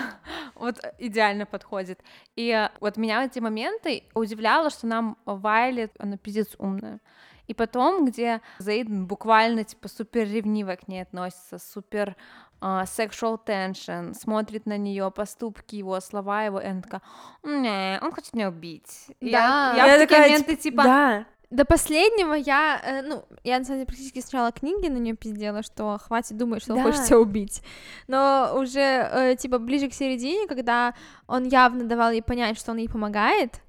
вот 0.55 0.77
идеально 0.99 1.45
подходит. 1.45 1.99
И 2.37 2.49
э, 2.49 2.69
вот 2.79 2.95
меня 2.95 3.25
эти 3.25 3.39
моменты 3.39 4.04
удивляло, 4.13 4.69
что 4.69 4.87
нам 4.87 5.17
Вайлет, 5.25 5.93
она 5.99 6.17
пиздец 6.17 6.55
умная. 6.57 6.99
И 7.47 7.53
потом, 7.53 8.05
где 8.05 8.41
Зейден 8.57 9.05
буквально, 9.05 9.63
типа, 9.63 9.87
супер 9.87 10.27
ревниво 10.27 10.75
к 10.75 10.87
ней 10.87 11.01
относится, 11.01 11.59
супер 11.59 12.15
а, 12.59 12.85
sexual 12.85 13.39
tension, 13.45 14.15
смотрит 14.15 14.65
на 14.65 14.77
нее 14.77 15.11
поступки 15.11 15.75
его, 15.75 15.99
слова 15.99 16.43
его, 16.43 16.59
и 16.59 16.65
она 16.65 16.81
такая, 16.81 17.01
не, 17.43 17.99
он 18.01 18.11
хочет 18.11 18.33
меня 18.33 18.49
убить. 18.49 19.07
Да. 19.21 19.27
я, 19.27 19.73
я, 19.75 19.85
Я 19.85 19.97
в 19.97 19.99
такие 19.99 20.07
такая, 20.07 20.21
моменты, 20.23 20.55
типа, 20.55 20.83
Да, 20.83 21.25
До 21.51 21.65
последнего 21.65 22.33
я, 22.33 22.81
э, 22.83 23.01
ну, 23.03 23.23
я 23.43 23.59
на 23.59 23.65
самом 23.65 23.79
деле 23.81 23.85
практически 23.85 24.21
сначала 24.21 24.51
книги 24.51 24.87
на 24.87 24.97
нее 24.97 25.15
пиздела, 25.15 25.61
что 25.61 25.99
хватит 25.99 26.37
думать, 26.37 26.63
что 26.63 26.73
он 26.73 26.79
Да. 26.79 26.85
хочет 26.85 27.05
тебя 27.05 27.19
убить. 27.19 27.61
Но 28.07 28.53
уже, 28.55 28.79
э, 28.79 29.35
типа, 29.37 29.59
ближе 29.59 29.87
к 29.87 29.93
середине, 29.93 30.47
когда 30.47 30.95
он 31.27 31.43
явно 31.43 31.83
давал 31.83 32.09
ей 32.09 32.23
понять, 32.23 32.57
что 32.57 32.71
он 32.71 32.77
ей 32.77 32.89
помогает, 32.89 33.61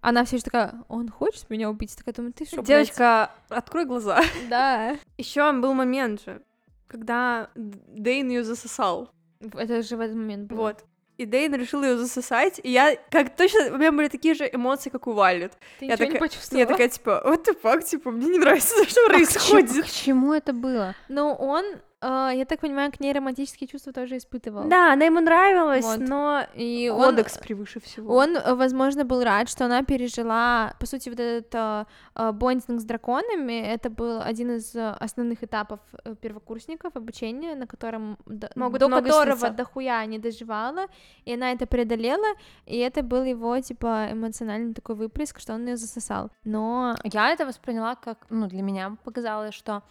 она 0.00 0.24
все 0.24 0.38
же 0.38 0.44
такая, 0.44 0.74
он 0.88 1.08
хочет 1.08 1.48
меня 1.50 1.68
убить? 1.70 1.94
Такая, 1.96 2.14
думаю, 2.14 2.32
ты 2.32 2.44
что, 2.46 2.62
девочка, 2.62 3.30
открой 3.48 3.84
глаза. 3.84 4.20
Да. 4.48 4.96
Еще 5.18 5.50
был 5.52 5.74
момент 5.74 6.22
же, 6.24 6.42
когда 6.88 7.50
Дейн 7.54 8.28
ее 8.30 8.44
засосал. 8.44 9.10
Это 9.54 9.82
же 9.82 9.96
в 9.96 10.00
этот 10.00 10.16
момент 10.16 10.48
было. 10.48 10.56
Вот. 10.58 10.84
И 11.18 11.26
Дейн 11.26 11.54
решил 11.54 11.82
ее 11.82 11.98
засосать, 11.98 12.60
и 12.62 12.70
я, 12.70 12.96
как 13.10 13.36
точно, 13.36 13.74
у 13.74 13.76
меня 13.76 13.92
были 13.92 14.08
такие 14.08 14.32
же 14.34 14.48
эмоции, 14.50 14.88
как 14.88 15.06
у 15.06 15.12
Вайлет. 15.12 15.52
Ты 15.78 15.84
Я 15.84 15.92
ничего 15.92 16.04
не 16.06 16.12
такая- 16.12 16.28
почувствовала? 16.28 16.60
Я 16.60 16.66
такая, 16.66 16.88
типа, 16.88 17.22
what 17.26 17.44
the 17.44 17.60
fuck, 17.62 17.82
типа, 17.82 18.10
мне 18.10 18.26
не 18.30 18.38
нравится, 18.38 18.74
что 18.88 19.00
«А 19.02 19.08
к 19.10 19.10
чему- 19.10 19.16
происходит. 19.18 19.84
к 19.84 19.88
чему 19.90 20.32
это 20.32 20.54
было? 20.54 20.94
Ну, 21.10 21.34
он, 21.34 21.64
э, 22.00 22.30
я 22.34 22.44
так 22.44 22.60
понимаю, 22.60 22.90
к 22.92 23.00
ней 23.00 23.12
романтические 23.12 23.68
чувства 23.68 23.92
тоже 23.92 24.16
испытывал. 24.16 24.68
Да, 24.68 24.92
она 24.92 25.04
ему 25.04 25.20
нравилась, 25.20 25.84
Вот. 25.84 25.98
но 25.98 26.42
И 26.54 26.88
он, 26.88 27.10
кодекс 27.16 27.38
превыше 27.38 27.80
всего. 27.80 28.14
Он, 28.14 28.36
возможно, 28.56 29.04
был 29.04 29.22
рад, 29.24 29.48
что 29.48 29.64
она 29.64 29.82
пережила, 29.82 30.74
по 30.78 30.86
сути, 30.86 31.08
вот 31.10 31.20
этот 31.20 31.86
э, 32.16 32.32
бондинг 32.32 32.80
с 32.80 32.84
драконами. 32.84 33.60
Это 33.60 33.90
был 33.90 34.20
один 34.20 34.56
из 34.56 34.74
основных 34.76 35.42
этапов 35.42 35.80
э, 36.04 36.14
первокурсников 36.20 36.96
обучения, 36.96 37.54
на 37.54 37.66
котором 37.66 38.16
до, 38.26 38.50
Могут 38.54 38.80
до 38.80 38.88
которого 38.88 39.36
сниться. 39.36 39.50
дохуя 39.50 40.04
не 40.06 40.18
доживала, 40.18 40.86
и 41.24 41.34
она 41.34 41.52
это 41.52 41.66
преодолела, 41.66 42.34
и 42.66 42.76
это 42.78 43.02
был 43.02 43.24
его 43.24 43.58
типа 43.60 44.08
эмоциональный 44.12 44.74
такой 44.74 44.94
выплеск, 44.94 45.40
что 45.40 45.54
он 45.54 45.66
ее 45.66 45.76
засосал. 45.76 46.30
Но 46.44 46.94
Я 47.04 47.30
это 47.32 47.46
восприняла 47.46 47.94
как, 47.94 48.26
ну, 48.30 48.46
для 48.46 48.62
меня 48.62 48.96
показалось, 49.04 49.54
что 49.54 49.82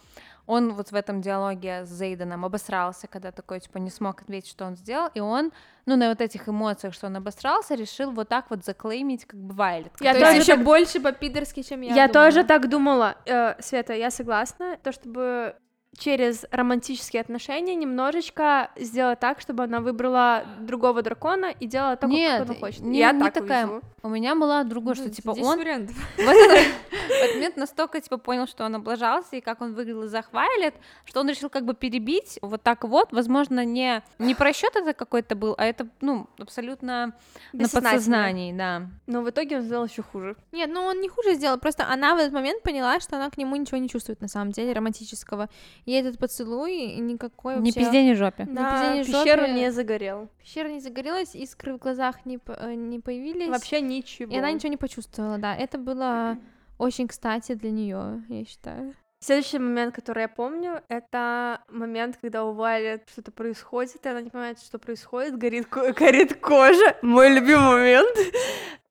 он 0.46 0.72
вот 0.74 0.90
в 0.90 0.94
этом 0.94 1.20
диалоге 1.20 1.84
с 1.84 1.88
Зейденом 1.88 2.44
обосрался, 2.44 3.06
когда 3.06 3.30
такой, 3.30 3.60
типа, 3.60 3.78
не 3.78 3.90
смог 3.90 4.22
ответить, 4.22 4.50
что 4.50 4.64
он 4.64 4.76
сделал, 4.76 5.08
и 5.14 5.20
он, 5.20 5.52
ну, 5.86 5.96
на 5.96 6.08
вот 6.08 6.20
этих 6.20 6.48
эмоциях, 6.48 6.92
что 6.94 7.06
он 7.06 7.16
обосрался, 7.16 7.74
решил 7.74 8.10
вот 8.10 8.28
так 8.28 8.46
вот 8.50 8.64
заклеймить, 8.64 9.24
как 9.26 9.40
бы, 9.40 9.54
Вайлет. 9.54 9.92
Я 10.00 10.14
то 10.14 10.20
тоже 10.20 10.36
еще 10.38 10.54
так- 10.56 10.64
больше 10.64 11.00
по-пидорски, 11.00 11.62
чем 11.62 11.82
я 11.82 11.94
Я, 11.94 12.08
думала. 12.08 12.26
тоже 12.26 12.44
так 12.44 12.68
думала. 12.68 13.14
Э, 13.26 13.54
Света, 13.60 13.92
я 13.94 14.10
согласна. 14.10 14.76
То, 14.82 14.92
чтобы 14.92 15.54
через 15.98 16.46
романтические 16.52 17.20
отношения 17.20 17.74
немножечко 17.74 18.70
сделать 18.76 19.18
так, 19.18 19.40
чтобы 19.40 19.64
она 19.64 19.80
выбрала 19.80 20.44
другого 20.60 21.02
дракона 21.02 21.46
и 21.50 21.66
делала 21.66 21.96
так, 21.96 22.08
Нет, 22.08 22.38
как 22.40 22.50
она 22.50 22.58
хочет. 22.60 22.80
не- 22.80 22.98
я 23.00 23.10
не 23.12 23.20
так 23.20 23.34
такая. 23.34 23.66
вижу. 23.66 23.82
У 24.02 24.08
меня 24.08 24.34
была 24.36 24.62
другое, 24.64 24.94
что, 24.94 25.10
типа, 25.10 25.30
он 25.32 25.58
вариантов. 25.58 25.96
в 27.20 27.22
этот 27.22 27.36
момент 27.36 27.56
настолько, 27.56 28.00
типа, 28.00 28.16
понял, 28.16 28.46
что 28.46 28.64
он 28.64 28.74
облажался, 28.74 29.36
и 29.36 29.40
как 29.40 29.60
он 29.60 29.74
выглядел 29.74 30.08
за 30.08 30.24
Вайлет, 30.32 30.74
что 31.04 31.20
он 31.20 31.28
решил 31.28 31.50
как 31.50 31.64
бы 31.64 31.74
перебить 31.74 32.38
вот 32.42 32.62
так 32.62 32.84
вот, 32.84 33.12
возможно, 33.12 33.64
не, 33.64 34.02
не 34.18 34.34
просчет 34.34 34.76
это 34.76 34.92
какой-то 34.92 35.34
был, 35.34 35.54
а 35.58 35.64
это, 35.64 35.88
ну, 36.00 36.28
абсолютно 36.38 37.14
на 37.52 37.68
подсознании, 37.68 38.52
да. 38.52 38.88
Но 39.06 39.22
в 39.22 39.30
итоге 39.30 39.58
он 39.58 39.62
сделал 39.62 39.86
еще 39.86 40.02
хуже. 40.02 40.36
Нет, 40.52 40.70
ну 40.72 40.82
он 40.82 41.00
не 41.00 41.08
хуже 41.08 41.34
сделал, 41.34 41.58
просто 41.58 41.86
она 41.86 42.14
в 42.14 42.18
этот 42.18 42.32
момент 42.32 42.62
поняла, 42.62 43.00
что 43.00 43.16
она 43.16 43.30
к 43.30 43.38
нему 43.38 43.56
ничего 43.56 43.78
не 43.78 43.88
чувствует 43.88 44.20
на 44.20 44.28
самом 44.28 44.52
деле 44.52 44.72
романтического. 44.72 45.48
И 45.84 45.92
этот 45.92 46.18
поцелуй 46.18 46.96
никакой 46.96 47.56
Ни 47.56 47.66
вообще... 47.66 47.80
пизде, 47.80 48.04
ни 48.04 48.14
жопе. 48.14 48.44
Ни 48.44 49.04
пещеру 49.04 49.42
жопе. 49.42 49.52
не 49.52 49.72
загорел. 49.72 50.28
Пещера 50.38 50.68
не 50.68 50.80
загорелась, 50.80 51.34
искры 51.34 51.74
в 51.74 51.78
глазах 51.78 52.24
не, 52.24 52.38
э, 52.46 52.74
не 52.74 53.00
появились. 53.00 53.48
Вообще 53.48 53.80
ничего. 53.80 54.32
И 54.32 54.38
она 54.38 54.50
ничего 54.50 54.70
не 54.70 54.76
почувствовала, 54.76 55.38
да. 55.38 55.54
Это 55.54 55.78
было 55.78 56.38
очень 56.80 57.08
кстати 57.08 57.54
для 57.54 57.70
нее, 57.70 58.24
я 58.28 58.44
считаю. 58.44 58.94
Следующий 59.22 59.58
момент, 59.58 59.94
который 59.94 60.22
я 60.22 60.28
помню, 60.28 60.82
это 60.88 61.60
момент, 61.68 62.16
когда 62.18 62.44
у 62.44 62.54
Вайлет 62.54 63.06
что-то 63.12 63.30
происходит, 63.30 64.06
и 64.06 64.08
она 64.08 64.22
не 64.22 64.30
понимает, 64.30 64.58
что 64.60 64.78
происходит, 64.78 65.36
горит, 65.36 65.68
горит 65.68 66.40
кожа. 66.40 66.96
Мой 67.02 67.28
любимый 67.28 67.72
момент. 67.72 68.16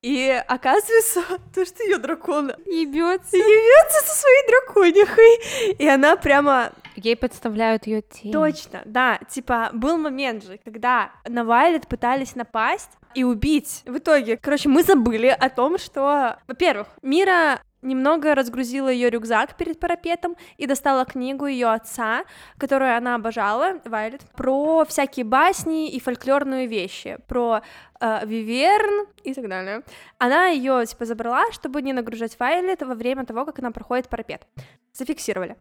И 0.03 0.29
оказывается, 0.47 1.23
то, 1.53 1.65
что 1.65 1.83
ее 1.83 1.97
дракон 1.97 2.51
Ебется. 2.67 3.35
явится 3.35 4.05
со 4.05 4.21
своей 4.21 4.47
драконихой. 4.47 5.75
И 5.79 5.87
она 5.87 6.15
прямо 6.15 6.73
Ей 6.95 7.15
подставляют 7.15 7.87
ее 7.87 8.01
тень. 8.01 8.31
Точно, 8.31 8.81
да. 8.85 9.19
Типа, 9.29 9.69
был 9.73 9.97
момент 9.97 10.43
же, 10.43 10.59
когда 10.63 11.11
на 11.27 11.43
Вайлет 11.43 11.87
пытались 11.87 12.35
напасть 12.35 12.91
и 13.15 13.23
убить. 13.23 13.83
В 13.85 13.97
итоге, 13.97 14.37
короче, 14.37 14.69
мы 14.69 14.83
забыли 14.83 15.27
о 15.27 15.49
том, 15.49 15.77
что, 15.77 16.37
во-первых, 16.47 16.87
Мира 17.01 17.61
немного 17.81 18.35
разгрузила 18.35 18.89
ее 18.89 19.09
рюкзак 19.09 19.55
перед 19.55 19.79
парапетом 19.79 20.35
и 20.57 20.65
достала 20.65 21.05
книгу 21.05 21.45
ее 21.45 21.67
отца, 21.67 22.23
которую 22.57 22.95
она 22.95 23.15
обожала, 23.15 23.79
Вайлет, 23.85 24.21
про 24.35 24.85
всякие 24.85 25.25
басни 25.25 25.89
и 25.89 25.99
фольклорные 25.99 26.67
вещи, 26.67 27.17
про 27.27 27.61
э, 27.99 28.25
Виверн 28.25 29.07
и 29.23 29.33
так 29.33 29.47
далее. 29.47 29.83
Она 30.17 30.47
ее 30.47 30.85
типа 30.85 31.05
забрала, 31.05 31.51
чтобы 31.51 31.81
не 31.81 31.93
нагружать 31.93 32.37
Вайлет 32.39 32.81
во 32.81 32.95
время 32.95 33.25
того, 33.25 33.45
как 33.45 33.59
она 33.59 33.71
проходит 33.71 34.09
парапет. 34.09 34.45
зафиксировали. 34.93 35.55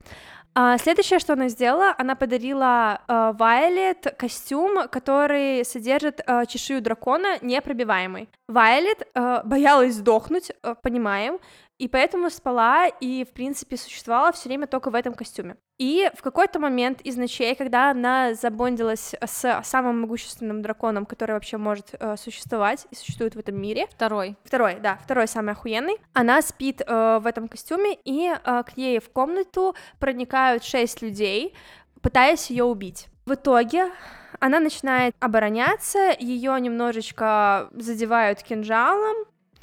А, 0.54 0.78
следующее, 0.78 1.20
что 1.20 1.34
она 1.34 1.48
сделала, 1.48 1.94
она 1.98 2.16
подарила 2.16 3.00
э, 3.06 3.32
Вайлет 3.38 4.14
костюм, 4.18 4.88
который 4.88 5.64
содержит 5.64 6.20
э, 6.26 6.46
чешую 6.46 6.82
дракона 6.82 7.38
непробиваемый. 7.42 8.28
Вайлет 8.48 9.06
э, 9.14 9.42
боялась 9.44 9.94
сдохнуть, 9.94 10.50
э, 10.50 10.74
понимаем, 10.82 11.38
и 11.78 11.88
поэтому 11.88 12.28
спала 12.30 12.88
и, 12.88 13.24
в 13.24 13.32
принципе, 13.32 13.76
существовала 13.76 14.32
все 14.32 14.48
время 14.48 14.66
только 14.66 14.90
в 14.90 14.94
этом 14.94 15.14
костюме. 15.14 15.56
И 15.78 16.10
в 16.16 16.22
какой-то 16.22 16.58
момент 16.58 17.00
из 17.02 17.16
ночей, 17.16 17.54
когда 17.54 17.92
она 17.92 18.34
забондилась 18.34 19.14
с 19.24 19.62
самым 19.62 20.00
могущественным 20.00 20.60
драконом, 20.60 21.06
который 21.06 21.32
вообще 21.32 21.56
может 21.56 21.94
э, 21.98 22.16
существовать 22.16 22.88
и 22.90 22.96
существует 22.96 23.36
в 23.36 23.38
этом 23.38 23.60
мире. 23.60 23.86
Второй. 23.88 24.36
Второй, 24.42 24.80
да, 24.80 24.98
второй 25.04 25.28
самый 25.28 25.52
охуенный. 25.52 25.98
Она 26.14 26.42
спит 26.42 26.82
э, 26.84 27.18
в 27.22 27.26
этом 27.26 27.46
костюме, 27.46 27.96
и 28.04 28.28
э, 28.28 28.62
к 28.64 28.76
ней 28.76 28.98
в 28.98 29.08
комнату 29.10 29.76
проникают 30.00 30.64
шесть 30.64 31.00
людей, 31.00 31.54
пытаясь 32.02 32.50
ее 32.50 32.64
убить. 32.64 33.06
В 33.24 33.34
итоге 33.34 33.92
она 34.40 34.58
начинает 34.58 35.14
обороняться, 35.20 36.12
ее 36.18 36.60
немножечко 36.60 37.68
задевают 37.72 38.42
кинжалом, 38.42 39.16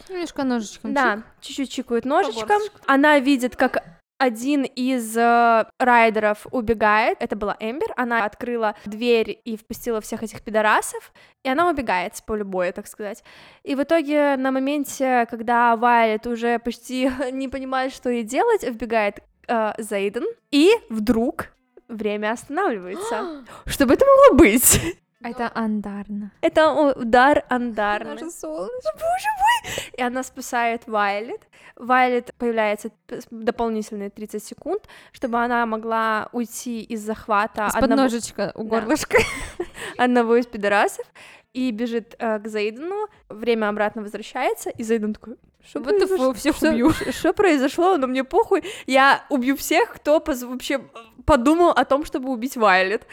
Немножко 0.10 0.44
ножичком. 0.44 0.94
да, 0.94 1.24
чуть-чуть 1.42 1.72
чикают 1.72 2.06
ножичком. 2.06 2.62
Она 2.86 3.20
видит, 3.20 3.56
как 3.56 3.84
один 4.18 4.64
из 4.64 5.18
э, 5.18 5.66
райдеров 5.78 6.48
убегает, 6.52 7.18
это 7.20 7.36
была 7.36 7.58
Эмбер, 7.60 7.92
она 7.98 8.24
открыла 8.24 8.76
дверь 8.86 9.42
и 9.44 9.58
впустила 9.58 10.00
всех 10.00 10.24
этих 10.24 10.42
пидорасов, 10.42 11.12
и 11.44 11.50
она 11.50 11.70
убегает 11.70 12.16
с 12.16 12.22
поля 12.22 12.46
боя, 12.46 12.72
так 12.72 12.88
сказать. 12.88 13.24
И 13.64 13.76
в 13.76 13.84
итоге 13.84 14.38
на 14.38 14.52
моменте, 14.52 15.28
когда 15.30 15.76
Вайлет 15.76 16.28
уже 16.28 16.60
почти 16.60 17.12
не 17.32 17.50
понимает, 17.50 17.94
что 17.94 18.10
ей 18.10 18.24
делать, 18.24 18.64
вбегает 18.64 19.20
э, 19.48 19.74
Зейден, 19.78 20.26
и 20.52 20.72
вдруг 20.90 21.50
время 21.90 22.32
останавливается. 22.32 23.44
Что 23.66 23.86
бы 23.86 23.96
это 23.96 24.06
могло 24.06 24.38
быть? 24.38 24.98
Это 25.24 25.52
андарно. 25.54 26.32
Это 26.42 26.72
удар 26.72 27.46
Андарны. 27.50 28.12
Наше 28.12 28.30
солнышко. 28.30 28.92
Боже 28.94 29.28
мой! 29.40 29.90
И 29.94 30.02
она 30.02 30.24
спасает 30.24 30.88
Вайлет. 30.88 31.48
Вайлет 31.76 32.34
появляется 32.38 32.90
дополнительные 33.32 34.10
30 34.10 34.44
секунд, 34.44 34.84
чтобы 35.12 35.40
она 35.44 35.66
могла 35.66 36.30
уйти 36.32 36.82
из 36.82 37.02
захвата 37.02 37.68
Из-под 37.68 37.84
одного, 37.84 38.04
ножичка 38.04 38.52
у 38.56 38.64
Да. 38.64 38.70
горлышка. 38.70 39.18
одного 39.98 40.36
из 40.36 40.46
пидорасов 40.48 41.06
и 41.54 41.72
бежит 41.72 42.16
э, 42.20 42.40
к 42.40 42.48
Зейдену. 42.48 43.08
Время 43.30 43.70
обратно 43.70 44.02
возвращается, 44.02 44.70
и 44.70 44.84
Зейден 44.84 45.14
такой... 45.14 45.38
Что 45.66 45.80
Вот 45.80 45.96
fuck, 45.96 46.34
всех 46.36 46.62
убью. 46.62 46.92
Что, 46.92 47.12
что 47.14 47.34
произошло? 47.34 47.98
Но 47.98 48.08
мне 48.08 48.24
похуй. 48.24 48.64
Я 48.86 49.26
убью 49.30 49.56
всех, 49.58 49.94
кто 49.94 50.22
вообще 50.26 50.82
подумал 51.26 51.70
о 51.70 51.86
том, 51.86 52.06
чтобы 52.06 52.30
убить 52.30 52.56
Вайлет. 52.58 53.08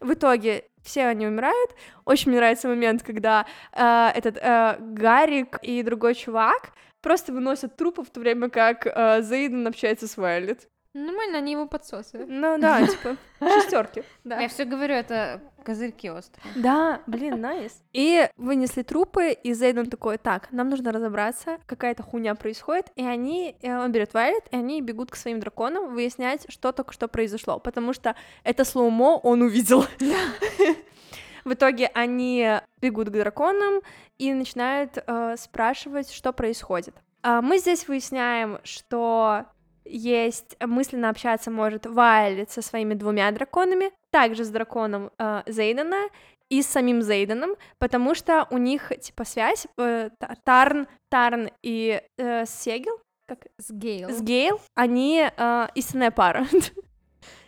В 0.00 0.12
итоге 0.14 0.64
все 0.88 1.06
они 1.06 1.26
умирают. 1.26 1.70
Очень 2.04 2.30
мне 2.30 2.38
нравится 2.38 2.66
момент, 2.68 3.02
когда 3.02 3.46
э, 3.72 4.10
этот 4.14 4.38
э, 4.38 4.76
Гарик 4.80 5.58
и 5.62 5.82
другой 5.82 6.14
чувак 6.14 6.72
просто 7.00 7.32
выносят 7.32 7.76
трупы, 7.76 8.02
в 8.02 8.10
то 8.10 8.20
время 8.20 8.48
как 8.48 8.86
э, 8.86 9.22
Зейден 9.22 9.66
общается 9.66 10.08
с 10.08 10.16
Вайлет. 10.16 10.68
Нормально, 10.94 11.38
они 11.38 11.52
его 11.52 11.66
подсосывают. 11.66 12.28
Ну 12.30 12.58
да, 12.58 12.86
типа, 12.86 13.16
шестерки. 13.40 14.02
Да. 14.24 14.40
Я 14.40 14.48
все 14.48 14.64
говорю, 14.64 14.94
это 14.94 15.40
козырьки 15.62 16.10
острые. 16.10 16.52
Да, 16.56 17.02
блин, 17.06 17.40
найс. 17.40 17.82
И 17.92 18.28
вынесли 18.36 18.82
трупы, 18.82 19.32
и 19.32 19.52
Зейден 19.52 19.90
такой, 19.90 20.16
так, 20.16 20.50
нам 20.50 20.70
нужно 20.70 20.90
разобраться, 20.90 21.58
какая-то 21.66 22.02
хуйня 22.02 22.34
происходит, 22.34 22.86
и 22.96 23.04
они, 23.04 23.54
э, 23.60 23.76
он 23.76 23.92
берет 23.92 24.14
Вайлет, 24.14 24.44
и 24.50 24.56
они 24.56 24.80
бегут 24.80 25.10
к 25.10 25.16
своим 25.16 25.40
драконам 25.40 25.92
выяснять, 25.92 26.46
что 26.48 26.72
только 26.72 26.94
что 26.94 27.06
произошло, 27.06 27.58
потому 27.58 27.92
что 27.92 28.16
это 28.42 28.64
slow-mo 28.64 29.18
он 29.18 29.42
увидел. 29.42 29.84
В 31.44 31.52
итоге 31.52 31.90
они 31.94 32.60
бегут 32.80 33.08
к 33.08 33.12
драконам 33.12 33.82
и 34.18 34.32
начинают 34.32 34.98
э, 35.06 35.36
спрашивать, 35.38 36.10
что 36.10 36.32
происходит. 36.32 36.94
А 37.22 37.42
мы 37.42 37.58
здесь 37.58 37.88
выясняем, 37.88 38.58
что 38.64 39.46
есть 39.88 40.56
мысленно 40.60 41.08
общаться 41.10 41.50
может 41.50 41.86
Вайлет 41.86 42.50
со 42.50 42.62
своими 42.62 42.94
двумя 42.94 43.30
драконами, 43.30 43.90
также 44.10 44.44
с 44.44 44.48
драконом 44.50 45.10
э, 45.18 45.42
Зейдена 45.46 46.08
и 46.50 46.62
с 46.62 46.66
самим 46.66 47.02
Зейденом, 47.02 47.56
потому 47.78 48.14
что 48.14 48.46
у 48.50 48.58
них 48.58 48.92
типа 49.00 49.24
связь 49.24 49.66
э, 49.76 50.10
Та- 50.18 50.34
Тарн, 50.44 50.86
Тарн 51.10 51.50
и 51.62 52.02
э, 52.16 52.44
Сегел, 52.46 53.00
как 53.26 53.46
Сгейл. 53.58 54.10
Сгейл, 54.10 54.60
они 54.74 55.28
э, 55.36 55.66
истинная 55.74 56.10
пара. 56.10 56.46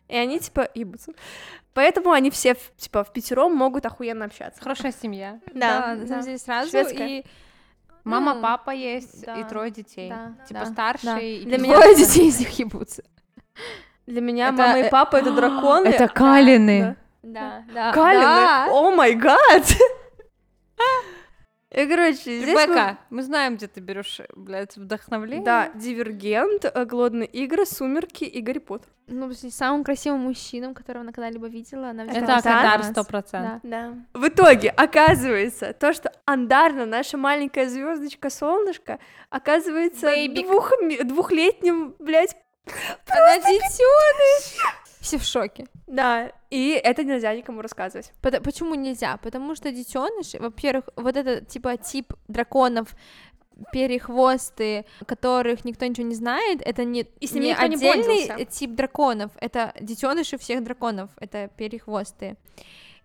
И 0.09 0.17
они, 0.17 0.41
типа, 0.41 0.69
ебутся. 0.75 1.13
Поэтому 1.73 2.11
они 2.11 2.33
все, 2.33 2.57
типа, 2.77 3.05
в 3.05 3.13
пятером 3.13 3.55
могут 3.55 3.87
охуенно 3.87 4.25
общаться. 4.25 4.61
Хорошая 4.61 4.91
семья. 4.91 5.41
Да, 5.55 5.95
на 5.95 6.05
самом 6.05 6.25
деле 6.25 6.39
сразу. 6.39 6.71
Шведская. 6.71 7.07
И 7.07 7.25
Мама, 8.05 8.35
Ну, 8.35 8.43
папа 8.43 8.71
есть 8.71 9.25
да, 9.27 9.37
и 9.37 9.45
трое 9.45 9.71
детей. 9.71 10.09
да, 10.11 10.33
Типа 10.47 10.61
да, 10.61 10.67
старший 10.67 11.05
да. 11.05 11.19
и 11.21 11.45
Для 11.45 11.59
меня- 11.59 11.75
двое 11.77 11.95
детей 11.97 12.29
из 12.29 12.39
них 12.41 12.51
ебутся. 12.59 13.03
Для 14.07 14.21
меня 14.21 14.49
Это, 14.49 14.57
мама 14.57 14.79
и 14.79 14.83
э, 14.83 14.91
папа— 14.91 15.17
это 15.19 15.31
драконы. 15.33 15.89
Это 15.89 16.09
Калины. 16.09 16.97
Да, 17.23 17.63
да. 17.73 17.93
Калины? 17.93 18.23
да. 18.25 18.69
О 18.71 18.91
май 18.91 19.15
гад! 19.15 19.63
И, 21.71 21.87
короче, 21.87 22.17
здесь 22.17 22.47
мы- 22.53 22.63
Ребекка, 22.65 22.99
мы 23.11 23.23
знаем, 23.23 23.57
где 23.57 23.69
ты 23.69 23.79
берешь, 23.81 24.21
блядь, 24.35 24.77
вдохновление. 24.77 25.45
Да, 25.45 25.69
Дивергент, 25.75 26.65
э, 26.65 26.85
Голодные 26.85 27.29
игры, 27.29 27.65
Сумерки 27.65 28.25
и 28.25 28.41
Гарри 28.41 28.59
Поттер. 28.59 28.89
Ну, 29.07 29.33
самым 29.33 29.85
красивым 29.85 30.21
мужчином, 30.21 30.75
которого 30.75 31.03
она 31.03 31.13
когда-либо 31.13 31.47
видела, 31.49 31.91
она 31.91 32.05
взяла 32.05 32.19
Это 32.19 32.37
Акадар 32.39 32.83
сто 32.85 33.05
процентов. 33.05 33.61
Да. 33.63 33.95
Да. 34.13 34.19
В 34.21 34.27
итоге, 34.29 34.71
оказывается, 34.71 35.73
то, 35.73 35.93
что 35.93 36.11
Андарна, 36.25 36.87
наша 36.87 37.17
маленькая 37.17 37.69
звездочка 37.69 38.31
солнышко, 38.31 38.99
оказывается 39.31 40.07
Бэйбик. 40.07 40.47
двух, 40.47 40.73
двухлетним, 41.05 41.95
блядь, 42.01 42.37
Она 43.09 43.37
детёныш! 43.39 44.57
Все 45.01 45.17
в 45.19 45.23
шоке. 45.25 45.67
да, 45.87 46.31
и 46.51 46.71
это 46.85 47.05
нельзя 47.05 47.35
никому 47.35 47.63
рассказывать. 47.63 48.13
Пото- 48.23 48.41
Почему 48.43 48.75
нельзя? 48.75 49.17
Потому 49.17 49.55
что 49.55 49.71
детеныши, 49.73 50.39
во-первых, 50.39 50.85
вот 50.97 51.17
этот 51.17 51.49
типа 51.49 51.77
тип 51.77 52.13
драконов 52.29 52.95
перехвосты, 53.73 54.85
которых 55.07 55.65
никто 55.65 55.87
ничего 55.87 56.07
не 56.07 56.15
знает, 56.15 56.61
это 56.65 56.85
не, 56.85 57.07
И 57.21 57.27
с 57.27 57.33
ними 57.33 57.45
не 57.45 57.51
не 57.51 57.55
отдельный 57.55 58.27
бондился. 58.29 58.45
тип 58.47 58.75
драконов, 58.75 59.31
это 59.41 59.73
детеныши 59.81 60.39
всех 60.39 60.63
драконов, 60.65 61.11
это 61.21 61.49
перехвосты. 61.57 62.37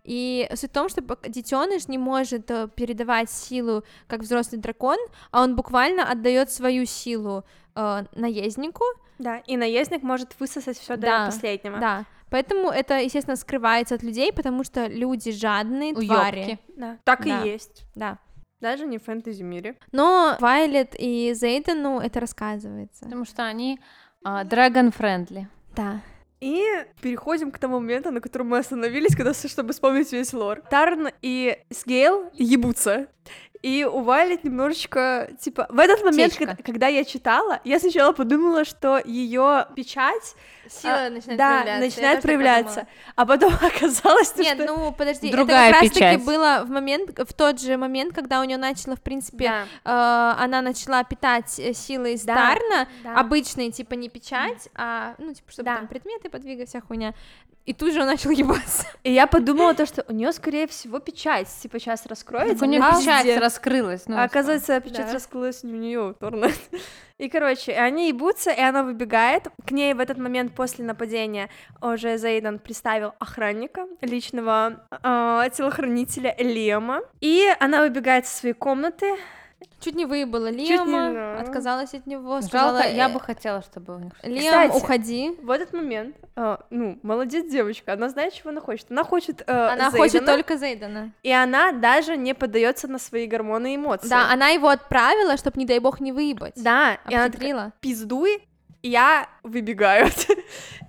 И 0.04 0.48
суть 0.54 0.70
в 0.70 0.74
том, 0.74 0.88
что 0.88 1.02
детеныш 1.28 1.88
не 1.88 1.98
может 1.98 2.48
э, 2.50 2.68
передавать 2.76 3.28
силу 3.30 3.82
как 4.06 4.20
взрослый 4.20 4.60
дракон, 4.60 4.98
а 5.32 5.42
он 5.42 5.56
буквально 5.56 6.08
отдает 6.08 6.50
свою 6.52 6.86
силу 6.86 7.44
э, 7.74 8.04
наезднику, 8.14 8.84
Да, 9.18 9.38
и 9.38 9.56
наездник 9.56 10.02
может 10.02 10.34
высосать 10.38 10.78
все 10.78 10.96
до 10.96 11.02
Да, 11.06 11.26
последнего. 11.26 11.78
да. 11.78 12.04
Поэтому 12.30 12.70
это, 12.70 12.98
естественно, 12.98 13.36
скрывается 13.36 13.94
от 13.94 14.02
людей, 14.02 14.32
потому 14.32 14.64
что 14.64 14.86
люди 14.86 15.30
жадные 15.30 15.94
твари. 15.94 16.38
Уёбки. 16.40 16.58
Да, 16.76 16.98
Так 17.04 17.24
Да. 17.24 17.42
и 17.44 17.48
есть. 17.50 17.84
Да. 17.94 18.18
Даже 18.60 18.84
не 18.86 18.98
в 18.98 19.04
фэнтези-мире. 19.04 19.76
Но 19.92 20.36
Вайлет 20.40 20.94
и 20.98 21.32
Зейдену 21.34 22.00
это 22.00 22.20
рассказывается. 22.20 23.04
Потому 23.04 23.24
что 23.24 23.44
они 23.44 23.78
dragon-friendly. 24.24 25.46
Да. 25.74 26.00
И 26.40 26.62
переходим 27.00 27.50
к 27.50 27.58
тому 27.58 27.80
моменту, 27.80 28.10
на 28.10 28.20
котором 28.20 28.48
мы 28.48 28.58
остановились, 28.58 29.16
когда, 29.16 29.32
чтобы 29.48 29.72
вспомнить 29.72 30.12
весь 30.12 30.32
лор. 30.32 30.60
Тарн 30.70 31.08
и 31.22 31.58
Сгейл 31.70 32.30
ебутся. 32.34 33.08
И 33.62 33.84
у 33.84 34.00
Вайлет 34.02 34.44
немножечко, 34.44 35.30
типа, 35.40 35.66
в 35.70 35.78
этот 35.78 36.04
момент, 36.04 36.34
когда, 36.36 36.56
когда 36.56 36.86
я 36.88 37.04
читала, 37.04 37.60
я 37.64 37.78
сначала 37.80 38.12
подумала, 38.12 38.64
что 38.64 38.98
ее 39.04 39.66
печать, 39.74 40.34
Сила 40.68 41.06
а, 41.06 41.10
начинает 41.10 41.38
да, 41.38 41.62
проявляться. 41.62 41.84
начинает 41.86 42.22
проявляться, 42.22 42.86
а 43.14 43.26
потом 43.26 43.52
оказалось, 43.62 44.30
то, 44.30 44.42
Нет, 44.42 44.54
что... 44.60 44.66
ну 44.66 44.92
подожди, 44.92 45.30
Другая 45.30 45.70
это 45.70 45.74
как 45.74 45.82
раз-таки 45.82 46.00
печать. 46.16 46.24
было 46.24 46.62
в 46.64 46.70
момент, 46.70 47.18
в 47.18 47.32
тот 47.32 47.60
же 47.60 47.76
момент, 47.76 48.14
когда 48.14 48.40
у 48.40 48.44
нее 48.44 48.58
начала, 48.58 48.96
в 48.96 49.02
принципе, 49.02 49.44
Да, 49.84 50.34
э, 50.38 50.42
она 50.42 50.62
начала 50.62 51.02
питать 51.04 51.58
э, 51.58 51.72
силы 51.72 52.14
из 52.14 52.24
Да, 52.24 52.34
Тарна, 52.34 52.88
да. 53.04 53.14
обычные, 53.18 53.70
типа, 53.70 53.94
не 53.94 54.08
печать, 54.08 54.68
а, 54.74 55.14
ну, 55.18 55.32
типа, 55.34 55.50
чтобы 55.52 55.66
Да. 55.66 55.76
там 55.76 55.86
предметы 55.88 56.28
подвигать, 56.30 56.68
вся 56.68 56.80
хуйня. 56.80 57.14
И 57.66 57.72
тут 57.72 57.92
же 57.92 58.00
он 58.00 58.06
начал 58.06 58.30
ебаться. 58.30 58.86
И 59.02 59.12
я 59.12 59.26
подумала 59.26 59.74
то, 59.74 59.86
что 59.86 60.04
у 60.08 60.12
нее, 60.12 60.32
скорее 60.32 60.68
всего, 60.68 61.00
печать, 61.00 61.48
типа, 61.60 61.80
сейчас 61.80 62.06
раскроется. 62.06 62.64
У 62.64 62.68
нее 62.68 62.80
а 62.80 62.96
печать 62.96 63.24
где? 63.24 63.38
раскрылась. 63.38 64.04
Ну, 64.06 64.16
А 64.16 64.22
оказывается, 64.22 64.80
печать 64.80 65.08
Да. 65.08 65.14
раскрылась 65.14 65.64
не 65.64 65.72
у 65.72 65.76
нее, 65.76 66.14
Торна. 66.18 66.48
И, 67.18 67.28
короче, 67.28 67.72
они 67.72 68.08
ебутся, 68.08 68.50
и 68.50 68.60
она 68.60 68.82
выбегает. 68.82 69.48
К 69.66 69.70
ней 69.70 69.94
в 69.94 70.00
этот 70.00 70.18
момент 70.18 70.54
после 70.54 70.84
нападения 70.84 71.48
уже 71.80 72.18
Зейдан 72.18 72.58
приставил 72.58 73.14
охранника, 73.18 73.86
личного 74.02 74.86
э, 74.90 75.48
телохранителя 75.56 76.36
Лема. 76.38 77.00
И 77.22 77.46
она 77.58 77.80
выбегает 77.80 78.26
из 78.26 78.32
своей 78.32 78.54
комнаты, 78.54 79.16
Чуть 79.78 79.94
не 79.94 80.06
выебала 80.06 80.50
не, 80.50 80.66
Лема, 80.66 81.12
да. 81.12 81.40
отказалась 81.40 81.92
от 81.92 82.06
него, 82.06 82.40
сказала... 82.40 82.82
Жалко, 82.82 82.96
я 82.96 83.08
э, 83.08 83.12
бы 83.12 83.20
хотела, 83.20 83.62
чтобы 83.62 83.96
у 83.96 83.98
них... 83.98 84.12
Лем, 84.22 84.38
Кстати, 84.38 84.76
уходи. 84.76 85.36
В 85.42 85.50
этот 85.50 85.74
момент, 85.74 86.16
а, 86.34 86.64
ну, 86.70 86.98
молодец 87.02 87.50
девочка, 87.50 87.92
она 87.92 88.08
знает, 88.08 88.32
чего 88.32 88.50
она 88.50 88.60
хочет. 88.60 88.90
Она 88.90 89.04
хочет 89.04 89.42
э, 89.46 89.52
Она 89.52 89.90
хочет 89.90 90.12
Зейдена, 90.12 90.32
только 90.32 90.56
Зейдена. 90.56 91.12
И 91.22 91.30
она 91.30 91.72
даже 91.72 92.16
не 92.16 92.34
поддается 92.34 92.88
на 92.88 92.98
свои 92.98 93.26
гормоны 93.26 93.74
и 93.74 93.76
эмоции. 93.76 94.08
Да, 94.08 94.30
она 94.32 94.48
его 94.48 94.68
отправила, 94.68 95.36
чтобы, 95.36 95.58
не 95.58 95.66
дай 95.66 95.78
бог, 95.78 96.00
не 96.00 96.12
выебать. 96.12 96.54
Да, 96.56 96.94
и 97.08 97.14
она 97.14 97.26
такая, 97.26 97.26
Обхитрила. 97.26 97.72
пиздуй, 97.80 98.48
я 98.82 99.28
выбегаю. 99.42 100.08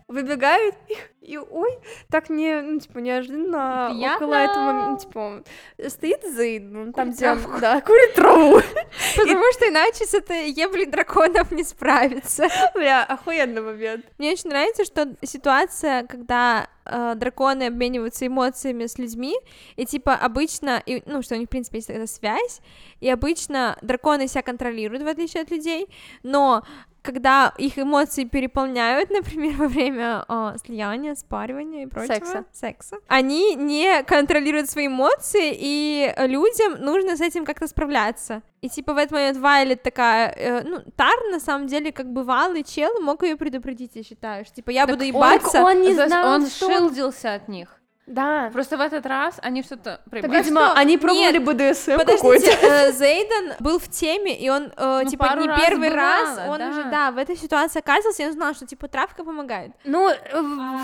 Выбегают, 0.08 0.74
и, 0.88 1.34
и 1.34 1.38
ой, 1.38 1.80
так 2.10 2.30
не, 2.30 2.62
ну, 2.62 2.80
типа, 2.80 3.00
неожиданно 3.00 3.90
Приятно. 3.92 4.26
около 4.26 4.36
этого, 4.36 4.72
ну, 4.72 4.98
типа, 4.98 5.44
стоит 5.90 6.24
Зейд, 6.24 6.64
ну, 6.64 6.94
там, 6.94 7.12
где, 7.12 7.34
травку. 7.34 7.60
да, 7.60 7.82
курит 7.82 8.14
траву. 8.14 8.62
Потому 9.18 9.44
что 9.52 9.68
иначе 9.68 10.06
с 10.06 10.14
этой 10.14 10.50
еблей 10.50 10.86
драконов 10.86 11.52
не 11.52 11.66
справиться. 11.66 12.48
Бля, 12.74 13.04
охуенный 13.04 13.62
момент. 13.62 14.06
Мне 14.18 14.32
очень 14.32 14.50
нравится, 14.50 14.86
что 14.86 15.14
ситуация, 15.24 16.08
когда 16.08 16.70
э, 16.86 17.16
драконы 17.16 17.64
обмениваются 17.64 18.28
эмоциями 18.28 18.86
с 18.86 18.98
людьми, 18.98 19.36
и 19.76 19.86
типа 19.86 20.16
обычно, 20.16 20.82
и, 20.86 21.04
ну, 21.06 21.22
что 21.22 21.36
у 21.36 21.38
них, 21.38 21.48
в 21.48 21.52
принципе, 21.52 21.80
есть 21.80 21.90
эта 21.90 22.08
связь, 22.08 22.62
и 23.02 23.10
обычно 23.10 23.78
драконы 23.82 24.30
себя 24.30 24.42
контролируют, 24.42 25.04
в 25.04 25.08
отличие 25.08 25.44
от 25.44 25.52
людей, 25.52 25.90
но 26.24 26.64
когда 27.08 27.54
их 27.58 27.80
эмоции 27.80 28.26
переполняют, 28.26 29.10
например, 29.18 29.56
во 29.56 29.68
время 29.68 30.26
э, 30.28 30.56
слияния, 30.66 31.16
спаривания 31.16 31.84
и 31.84 31.86
прочего, 31.86 32.14
Секса. 32.16 32.46
секса, 32.52 32.98
они 33.08 33.56
не 33.56 34.04
контролируют 34.04 34.70
свои 34.70 34.88
эмоции, 34.88 35.56
и 35.58 36.14
людям 36.18 36.82
нужно 36.84 37.16
с 37.16 37.22
этим 37.22 37.46
как-то 37.46 37.68
справляться. 37.68 38.42
И 38.62 38.70
типа 38.70 38.94
в 38.94 38.98
этот 38.98 39.12
момент 39.14 39.38
Вайлет 39.38 39.84
такая, 39.84 40.30
э, 40.36 40.64
ну, 40.64 40.80
Тар 40.98 41.16
на 41.32 41.40
самом 41.40 41.68
деле 41.68 41.92
как 41.92 42.12
бывалый 42.12 42.64
чел 42.64 43.00
мог 43.02 43.24
ее 43.24 43.38
предупредить, 43.38 43.92
я 43.96 44.04
считаю, 44.04 44.44
что 44.46 44.56
типа 44.56 44.72
я 44.72 44.86
буду 44.86 45.04
ебаться. 45.06 45.64
он 45.64 45.82
не 45.82 45.96
То 45.96 46.02
есть 46.02 46.08
знал, 46.14 46.36
он 46.36 46.48
что 46.48 46.68
он- 46.68 46.74
шилдился 46.74 47.34
от 47.36 47.48
них. 47.48 47.77
Да. 48.08 48.50
Просто 48.54 48.78
в 48.78 48.82
этот 48.82 49.06
раз 49.06 49.36
они 49.44 49.62
что-то... 49.64 50.00
Проебали. 50.10 50.38
видимо, 50.38 50.62
что? 50.70 50.74
они 50.80 50.98
пробовали 50.98 51.38
Нет, 51.40 51.44
БДСМ 51.44 51.98
Подождите, 51.98 52.52
какой-то. 52.56 52.66
э, 52.66 52.92
Зейден 52.94 53.54
был 53.60 53.80
в 53.80 53.90
теме, 53.90 54.34
и 54.40 54.50
он, 54.50 54.72
э, 54.78 55.02
Ну, 55.04 55.10
типа, 55.10 55.36
не 55.38 55.48
раз 55.48 55.60
первый 55.62 55.90
раз, 55.90 56.30
бывало, 56.32 56.52
он 56.54 56.58
да. 56.60 56.70
уже, 56.70 56.84
да, 56.86 57.12
в 57.12 57.18
этой 57.18 57.36
ситуации 57.36 57.80
оказывался, 57.80 58.24
и 58.24 58.26
он 58.28 58.32
знал, 58.32 58.54
что, 58.54 58.66
типа, 58.66 58.88
травка 58.88 59.24
помогает. 59.26 59.74
Ну, 59.84 60.10
э, 60.10 60.16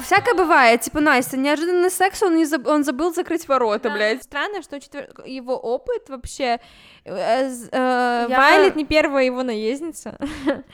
всякое 0.04 0.34
бывает. 0.36 0.82
Типа, 0.82 1.00
Настя, 1.00 1.38
неожиданный 1.38 1.90
секс, 1.90 2.22
он, 2.22 2.36
не 2.36 2.44
заб- 2.44 2.68
он 2.70 2.84
забыл 2.84 3.14
закрыть 3.14 3.48
ворота, 3.48 3.88
Да. 3.90 3.96
блядь. 3.96 4.22
Странно, 4.24 4.62
что 4.62 4.76
четвер- 4.80 5.10
его 5.26 5.56
опыт 5.56 6.10
вообще... 6.10 6.60
э, 7.06 7.50
э, 7.72 8.26
Я- 8.30 8.38
Вайлет 8.38 8.76
не 8.76 8.86
первая 8.86 9.26
его 9.26 9.44
наездница. 9.44 10.18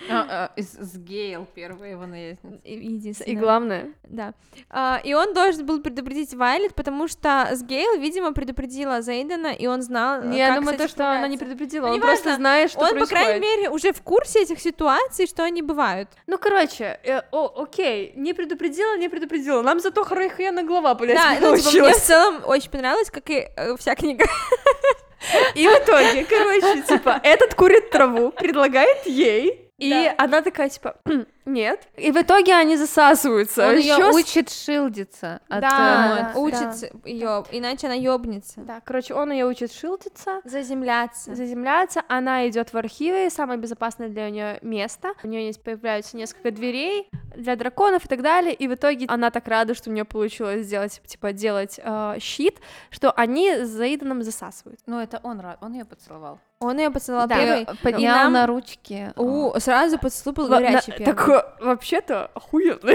А, 0.10 0.50
а, 0.58 0.62
с, 0.62 0.98
Гейл 0.98 1.48
первая 1.56 1.92
его 1.92 2.06
наездница. 2.06 2.60
И- 2.64 2.76
И 2.76 2.94
Единственная. 2.94 3.42
главное, 3.42 3.94
Да. 4.04 4.34
А, 4.70 5.00
и 5.04 5.14
он 5.14 5.34
должен 5.34 5.66
был 5.66 5.82
предупредить 5.82 6.34
Вайлет, 6.34 6.76
потому 6.76 7.08
что 7.08 7.48
с 7.52 7.64
Гейл, 7.64 8.00
видимо, 8.00 8.34
предупредила 8.34 9.02
Зейдена, 9.02 9.54
и 9.54 9.68
он 9.68 9.82
знал, 9.82 10.22
э, 10.22 10.28
не, 10.28 10.38
я 10.38 10.48
как 10.50 10.60
думаю, 10.60 10.78
то, 10.78 10.88
что 10.88 11.10
она 11.12 11.28
не 11.28 11.38
предупредила, 11.38 11.88
Ну, 11.88 11.94
он 11.94 12.02
просто 12.02 12.36
знает, 12.36 12.72
что 12.72 12.82
он, 12.82 13.00
по 13.00 13.06
крайней 13.06 13.40
мере, 13.40 13.70
уже 13.70 13.92
в 13.92 14.02
курсе 14.02 14.44
этих 14.44 14.60
ситуаций, 14.60 15.28
что 15.28 15.44
они 15.44 15.62
бывают. 15.62 16.10
Ну, 16.28 16.38
короче, 16.38 17.00
э, 17.04 17.22
о, 17.32 17.64
окей, 17.64 18.14
не 18.16 18.34
предупредила, 18.34 18.98
не 18.98 19.10
предупредила. 19.10 19.62
Нам 19.62 19.80
зато 19.80 20.04
хрена 20.04 20.64
голова, 20.64 20.94
блядь, 20.96 21.16
да, 21.16 21.38
ну, 21.40 21.58
типа, 21.58 21.72
мне 21.86 21.94
в 21.94 22.02
целом 22.02 22.42
очень 22.46 22.70
понравилось, 22.70 23.10
как 23.10 23.30
и 23.30 23.48
э, 23.56 23.76
вся 23.78 23.96
книга. 23.96 24.26
И 25.56 25.68
в 25.68 25.72
итоге, 25.72 26.26
короче, 26.26 26.82
типа, 26.84 27.20
этот 27.24 27.54
курит 27.56 27.90
траву, 27.90 28.32
предлагает 28.32 29.06
ей, 29.06 29.70
и 29.78 29.90
Да. 29.90 30.16
она 30.18 30.41
такая, 30.41 30.70
типа, 30.70 30.96
нет. 31.45 31.88
И 31.98 32.11
в 32.11 32.18
итоге 32.18 32.53
они 32.56 32.78
засасываются. 32.78 33.68
Он 33.68 33.76
ее 33.78 33.94
Ещё 33.94 34.11
с- 34.11 34.16
учит 34.16 34.49
шилдиться 34.49 35.40
от 35.49 35.61
Да, 35.61 36.32
эмоций. 36.34 36.41
учится 36.41 36.90
ее, 37.06 37.44
иначе 37.52 37.88
она 37.88 37.95
ёбнется. 37.95 38.61
Да, 38.61 38.82
короче, 38.84 39.14
он 39.14 39.32
ее 39.32 39.45
учит 39.45 39.72
шилтиться, 39.74 40.41
Заземляться. 40.44 41.34
заземляться. 41.36 42.03
Она 42.07 42.48
идет 42.48 42.74
в 42.74 42.78
архивы, 42.78 43.30
самое 43.30 43.60
безопасное 43.60 44.10
для 44.10 44.30
нее 44.30 44.60
место. 44.61 45.14
У 45.24 45.28
нее 45.28 45.48
есть 45.48 45.64
появляются 45.64 46.18
несколько 46.18 46.52
дверей 46.52 47.10
для 47.36 47.56
драконов 47.56 48.06
и 48.06 48.07
так 48.07 48.22
далее. 48.22 48.53
И 48.53 48.68
в 48.68 48.74
итоге 48.74 49.06
она 49.07 49.32
так 49.32 49.48
рада, 49.48 49.74
что 49.76 49.90
у 49.90 49.94
нее 49.94 50.06
получилось 50.06 50.66
сделать, 50.66 51.02
типа, 51.06 51.34
делать 51.34 51.80
э, 51.84 52.16
щит, 52.20 52.57
что 52.90 53.11
они 53.11 53.52
с 53.66 53.70
Заиданом 53.70 54.24
засасывают. 54.24 54.80
Ну, 54.86 54.99
это 54.99 55.20
он 55.24 55.40
рад, 55.40 55.57
он 55.61 55.74
ее 55.74 55.86
поцеловал. 55.86 56.40
Он 56.61 56.78
ее 56.78 56.90
поцеловал 56.90 57.26
Да. 57.28 57.36
первый. 57.36 57.60
Её 57.61 57.76
поднял 57.82 58.16
нам- 58.16 58.34
на 58.34 58.45
ручки. 58.45 59.14
У, 59.16 59.57
сразу 59.60 59.98
поцелуй 59.98 60.36
был 60.36 60.48
Во- 60.49 60.60
горячий 60.60 60.91
первый. 60.91 61.06
такой, 61.06 61.29
вообще-то, 61.60 62.32
охуенно. 62.34 62.94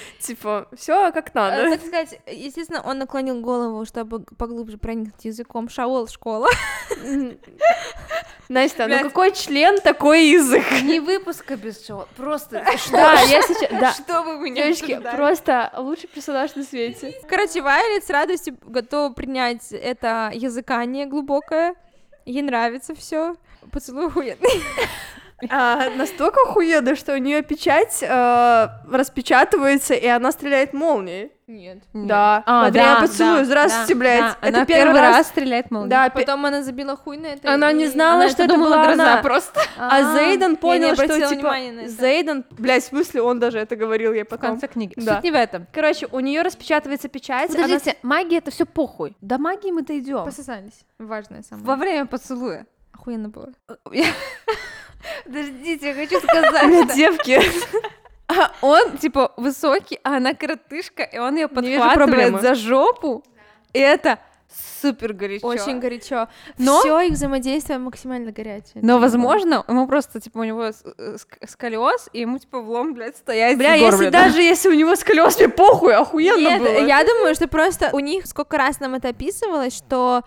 Типа, 0.20 0.68
все 0.76 1.12
как 1.12 1.28
Э, 1.28 1.32
надо. 1.34 1.70
Так 1.70 1.80
сказать, 1.80 2.20
естественно, 2.26 2.82
он 2.82 2.98
наклонил 2.98 3.40
голову, 3.40 3.84
чтобы 3.84 4.20
поглубже 4.20 4.78
проникнуть 4.78 5.24
языком. 5.24 5.68
Шаол 5.68 6.08
школа. 6.08 6.48
Настя, 8.48 8.88
ну 8.88 8.98
какой 9.00 9.32
член, 9.32 9.80
такой 9.80 10.26
язык? 10.30 10.64
Не 10.82 10.98
выпуска 10.98 11.56
без 11.56 11.78
чего, 11.78 12.08
просто 12.16 12.64
Да, 12.90 13.12
я 13.22 13.42
сейчас... 13.42 13.70
Да. 13.80 13.92
Что 13.92 14.22
вы 14.22 14.38
меня 14.38 14.64
Девочки, 14.64 15.00
просто 15.14 15.72
лучший 15.76 16.08
персонаж 16.08 16.56
на 16.56 16.64
свете. 16.64 17.14
Короче, 17.28 17.62
Вайлет 17.62 18.04
с 18.04 18.10
радостью 18.10 18.56
готова 18.62 19.12
принять 19.12 19.70
это 19.70 20.32
языкание 20.34 21.06
глубокое. 21.06 21.76
Ей 22.26 22.42
нравится 22.42 22.94
все. 22.94 23.36
Поцелуй 23.70 24.08
охуенный. 24.08 24.62
А, 25.48 25.88
настолько 25.96 26.40
охуенно, 26.42 26.94
что 26.96 27.14
у 27.14 27.16
нее 27.16 27.42
печать 27.42 27.98
э, 28.02 28.68
распечатывается, 28.90 29.94
и 29.94 30.06
она 30.06 30.32
стреляет 30.32 30.72
молнией. 30.72 31.32
Нет. 31.46 31.78
Да. 31.92 32.44
А, 32.46 32.70
время 32.70 32.94
да, 32.94 33.00
поцелуя. 33.00 33.38
да, 33.38 33.44
Здравствуйте, 33.44 33.94
да, 33.94 33.98
блядь. 33.98 34.20
да. 34.20 34.36
Это 34.40 34.56
Она 34.58 34.66
первый 34.66 35.00
раз. 35.00 35.26
стреляет 35.26 35.70
молнией. 35.72 35.90
Да, 35.90 36.08
Потом 36.10 36.46
она 36.46 36.62
забила 36.62 36.96
хуй 36.96 37.16
на 37.16 37.26
это. 37.26 37.52
Она 37.52 37.72
не 37.72 37.84
и- 37.86 37.88
знала, 37.88 38.22
Она 38.22 38.28
что 38.28 38.44
это 38.44 38.56
была 38.56 38.84
гроза 38.84 39.14
она. 39.14 39.22
просто. 39.22 39.60
А 39.76 40.14
Зейден 40.16 40.54
понял, 40.56 40.84
я 40.84 40.90
не 40.90 40.94
что 40.94 41.08
типа 41.08 41.28
внимания 41.28 41.72
на 41.72 41.80
это. 41.80 41.90
Зейден, 41.90 42.44
блядь, 42.50 42.84
в 42.84 42.86
смысле, 42.86 43.22
он 43.22 43.40
даже 43.40 43.58
это 43.58 43.74
говорил 43.74 44.12
ей 44.12 44.22
В 44.22 44.28
потом. 44.28 44.50
конце 44.50 44.68
книги. 44.68 44.92
Да. 44.96 45.16
Суть 45.16 45.24
не 45.24 45.32
в 45.32 45.34
этом. 45.34 45.66
Короче, 45.72 46.06
у 46.12 46.20
нее 46.20 46.42
распечатывается 46.42 47.08
печать. 47.08 47.50
она 47.52 47.62
Подождите, 47.64 47.96
магия 48.02 48.38
это 48.38 48.52
все 48.52 48.64
похуй. 48.64 49.16
До 49.20 49.38
магии 49.38 49.72
мы 49.72 49.82
дойдем. 49.82 50.24
Пососались. 50.24 50.84
Важное 51.00 51.42
самое. 51.42 51.66
Во 51.66 51.74
время 51.74 52.06
поцелуя. 52.06 52.64
Охуенно 53.00 53.30
было. 53.30 53.48
Подождите, 55.24 55.88
я 55.88 55.94
хочу 55.94 56.20
сказать, 56.26 56.94
девки. 56.94 57.40
а 58.28 58.52
он, 58.60 58.98
типа, 58.98 59.32
высокий, 59.38 59.98
а 60.04 60.18
она 60.18 60.34
коротышка, 60.34 61.02
и 61.02 61.18
он 61.18 61.36
ее 61.36 61.48
подхватывает 61.48 62.42
за 62.42 62.54
жопу, 62.54 63.24
и 63.72 63.78
это 63.78 64.18
супер 64.82 65.14
горячо. 65.14 65.46
Очень 65.46 65.80
горячо. 65.80 66.28
Но- 66.58 66.80
Все 66.80 67.00
их 67.00 67.12
взаимодействие 67.12 67.78
максимально 67.78 68.32
горячее. 68.32 68.82
Но, 68.82 68.98
возможно, 68.98 69.64
ему 69.66 69.86
просто, 69.86 70.20
типа, 70.20 70.38
у 70.38 70.44
него 70.44 70.64
э, 70.64 70.72
ск- 70.72 71.48
сколиоз, 71.48 72.10
и 72.12 72.20
ему, 72.20 72.38
типа, 72.38 72.60
влом, 72.60 72.92
блядь, 72.92 73.16
стоять 73.16 73.56
Бля, 73.56 73.74
если 73.74 74.10
даже 74.10 74.42
если 74.42 74.68
у 74.68 74.74
него 74.74 74.94
сколёз, 74.96 75.38
мне 75.38 75.48
похуй, 75.48 75.94
охуенно 75.94 76.38
Нет, 76.48 76.60
было. 76.60 76.86
я 76.86 77.02
думаю, 77.04 77.34
что 77.34 77.48
просто 77.48 77.88
у 77.92 78.00
них 78.00 78.26
сколько 78.26 78.58
раз 78.58 78.80
нам 78.80 78.94
это 78.94 79.08
описывалось, 79.08 79.76
что 79.76 80.22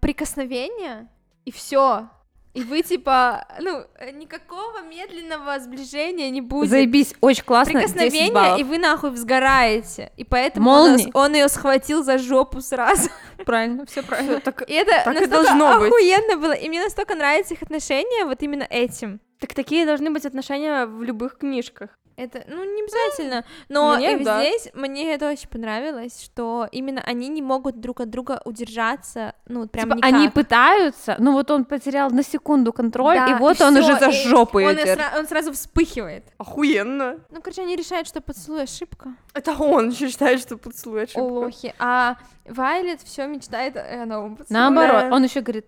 прикосновение 0.00 1.08
и 1.44 1.50
все. 1.52 2.08
И 2.54 2.64
вы 2.64 2.82
типа, 2.82 3.46
ну, 3.60 3.82
никакого 4.12 4.82
медленного 4.82 5.58
сближения 5.58 6.28
не 6.28 6.42
будет. 6.42 6.68
Заебись, 6.68 7.14
очень 7.22 7.44
классно, 7.44 7.80
10 7.80 7.94
Прикосновение, 7.94 8.60
и 8.60 8.64
вы 8.64 8.76
нахуй 8.76 9.10
взгораете. 9.10 10.12
И 10.18 10.24
поэтому 10.24 10.66
Молнии. 10.66 11.10
он, 11.14 11.32
ее 11.32 11.48
схватил 11.48 12.04
за 12.04 12.18
жопу 12.18 12.60
сразу. 12.60 13.08
Правильно, 13.46 13.86
все 13.86 14.02
правильно. 14.02 14.38
Так, 14.40 14.68
И 14.68 14.74
это 14.74 15.02
Так 15.02 15.22
и 15.22 15.26
должно 15.26 15.78
быть. 15.78 15.88
охуенно 15.88 16.36
было. 16.36 16.52
И 16.52 16.68
мне 16.68 16.82
настолько 16.82 17.14
нравятся 17.14 17.54
их 17.54 17.62
отношения 17.62 18.26
вот 18.26 18.42
именно 18.42 18.66
этим. 18.68 19.20
так 19.40 19.54
такие 19.54 19.86
должны 19.86 20.10
быть 20.10 20.26
отношения 20.26 20.84
в 20.84 21.02
любых 21.02 21.38
книжках. 21.38 21.88
Это, 22.16 22.44
ну, 22.46 22.62
не 22.64 22.82
обязательно, 22.82 23.44
но 23.68 23.96
мне 23.96 24.20
и 24.20 24.24
да. 24.24 24.40
здесь 24.42 24.68
мне 24.74 25.14
это 25.14 25.30
очень 25.30 25.48
понравилось, 25.48 26.22
что 26.22 26.68
именно 26.70 27.00
они 27.00 27.28
не 27.28 27.40
могут 27.42 27.80
друг 27.80 28.00
от 28.00 28.10
друга 28.10 28.40
удержаться, 28.44 29.34
ну, 29.46 29.66
прям 29.66 29.84
Типа, 29.90 29.94
никак. 29.96 30.12
они 30.12 30.28
пытаются, 30.28 31.16
но 31.18 31.32
вот 31.32 31.50
он 31.50 31.64
потерял 31.64 32.10
на 32.10 32.22
секунду 32.22 32.72
контроль, 32.72 33.16
Да, 33.16 33.30
и 33.30 33.34
вот 33.38 33.60
и 33.60 33.62
он 33.64 33.74
всё, 33.74 33.82
уже 33.82 33.98
за 33.98 34.10
жопу 34.10 34.58
он, 34.58 34.76
сра- 34.76 35.18
он 35.18 35.26
сразу 35.26 35.52
вспыхивает. 35.52 36.24
Охуенно. 36.38 37.18
Ну, 37.30 37.40
короче, 37.40 37.62
они 37.62 37.76
решают, 37.76 38.06
что 38.06 38.20
поцелуй 38.20 38.64
ошибка. 38.64 39.14
Это 39.34 39.52
он 39.52 39.88
еще 39.90 40.08
считает, 40.08 40.40
что 40.40 40.56
поцелуй 40.58 41.04
ошибка. 41.04 41.20
Лохи. 41.22 41.74
А 41.78 42.16
Вайлет 42.46 43.00
все 43.02 43.26
мечтает 43.26 43.76
о 43.76 44.04
новом 44.06 44.36
поцелуе. 44.36 44.60
Наоборот, 44.60 45.08
Да. 45.10 45.16
он 45.16 45.24
еще 45.24 45.40
говорит, 45.40 45.66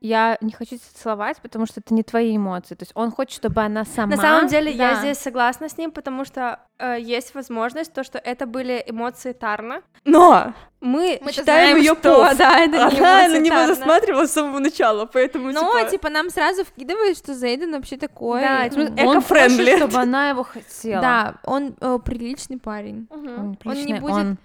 я 0.00 0.36
не 0.40 0.52
хочу 0.52 0.76
тебя 0.76 0.86
целовать, 0.94 1.38
потому 1.38 1.66
что 1.66 1.80
это 1.80 1.94
не 1.94 2.02
твои 2.02 2.36
эмоции. 2.36 2.74
То 2.74 2.82
есть 2.82 2.92
он 2.94 3.10
хочет, 3.10 3.34
чтобы 3.34 3.62
она 3.62 3.84
сама... 3.84 4.16
На 4.16 4.22
самом 4.22 4.48
деле 4.48 4.70
я 4.70 4.94
да. 4.94 5.00
здесь 5.00 5.18
согласна 5.18 5.68
с 5.68 5.78
ним, 5.78 5.90
потому 5.90 6.24
что 6.24 6.60
э, 6.78 6.96
есть 7.00 7.34
возможность 7.34 7.92
то, 7.92 8.04
что 8.04 8.18
это 8.18 8.46
были 8.46 8.82
эмоции 8.86 9.32
Тарна, 9.32 9.82
но 10.04 10.52
мы, 10.80 11.18
Мы-то 11.20 11.32
считаем 11.32 11.70
знаем, 11.70 11.76
ее 11.78 11.94
что, 11.98 12.24
поф. 12.28 12.36
да, 12.36 12.60
это 12.60 12.76
не 12.76 12.98
Она 13.00 13.28
на 13.28 13.38
него 13.38 13.56
Тарна. 13.56 13.74
засматривалась 13.74 14.30
с 14.30 14.34
самого 14.34 14.58
начала, 14.58 15.06
поэтому 15.06 15.50
Ну, 15.50 15.60
типа... 15.78 15.90
типа, 15.90 16.10
нам 16.10 16.30
сразу 16.30 16.64
вкидывают, 16.64 17.16
что 17.18 17.34
Зейден 17.34 17.72
вообще 17.72 17.96
такой. 17.96 18.42
Да, 18.42 18.68
типа, 18.68 18.92
Он 19.02 19.22
хочет, 19.22 19.76
чтобы 19.78 19.96
она 19.98 20.28
его 20.28 20.42
хотела. 20.44 21.00
да, 21.00 21.34
он 21.44 21.74
э, 21.80 21.98
приличный 22.04 22.58
парень. 22.58 23.08
Мгм. 23.10 23.28
Он, 23.38 23.58
Он 23.64 23.74
не 23.84 23.94
будет- 23.94 24.14
он 24.14 24.36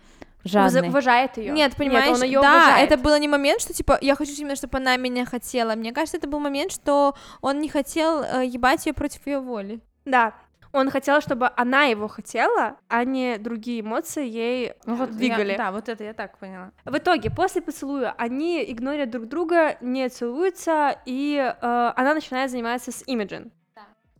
Жадный. 0.44 0.90
Уважает 0.90 1.38
ее. 1.38 1.52
Нет, 1.54 1.76
понимаешь, 1.76 2.18
он 2.18 2.24
ее 2.24 2.42
да, 2.42 2.52
уважает. 2.52 2.92
это 2.92 3.02
было 3.02 3.20
не 3.20 3.28
момент, 3.28 3.62
что 3.62 3.74
типа 3.74 3.98
я 4.02 4.16
хочу 4.16 4.32
именно, 4.34 4.56
чтобы 4.56 4.78
она 4.78 4.98
меня 4.98 5.26
хотела. 5.26 5.76
Мне 5.76 5.92
кажется, 5.92 6.18
это 6.18 6.28
был 6.28 6.40
момент, 6.40 6.72
что 6.72 7.16
он 7.42 7.60
не 7.60 7.70
хотел 7.70 8.24
э, 8.24 8.46
ебать 8.46 8.86
ее 8.86 8.94
против 8.94 9.26
ее 9.28 9.40
воли. 9.40 9.80
Да. 10.06 10.34
Он 10.74 10.90
хотел, 10.90 11.20
чтобы 11.20 11.52
она 11.58 11.84
его 11.84 12.08
хотела, 12.08 12.78
а 12.88 13.04
не 13.04 13.38
другие 13.38 13.82
эмоции 13.82 14.26
ей 14.26 14.74
Ну 14.86 14.96
вот 14.96 15.12
двигали. 15.12 15.52
я- 15.52 15.58
да, 15.58 15.72
вот 15.74 15.90
это 15.90 16.04
я 16.04 16.14
так 16.14 16.38
поняла. 16.38 16.72
В 16.86 16.98
итоге, 16.98 17.30
после 17.30 17.62
поцелуя, 17.62 18.16
они 18.18 18.64
игнорят 18.72 19.10
друг 19.10 19.28
друга, 19.28 19.76
не 19.82 20.08
целуются, 20.08 20.96
и 21.06 21.36
э, 21.38 21.92
она 21.96 22.14
начинает 22.14 22.52
заниматься 22.52 22.92
с 22.94 23.04
Имиджин. 23.06 23.52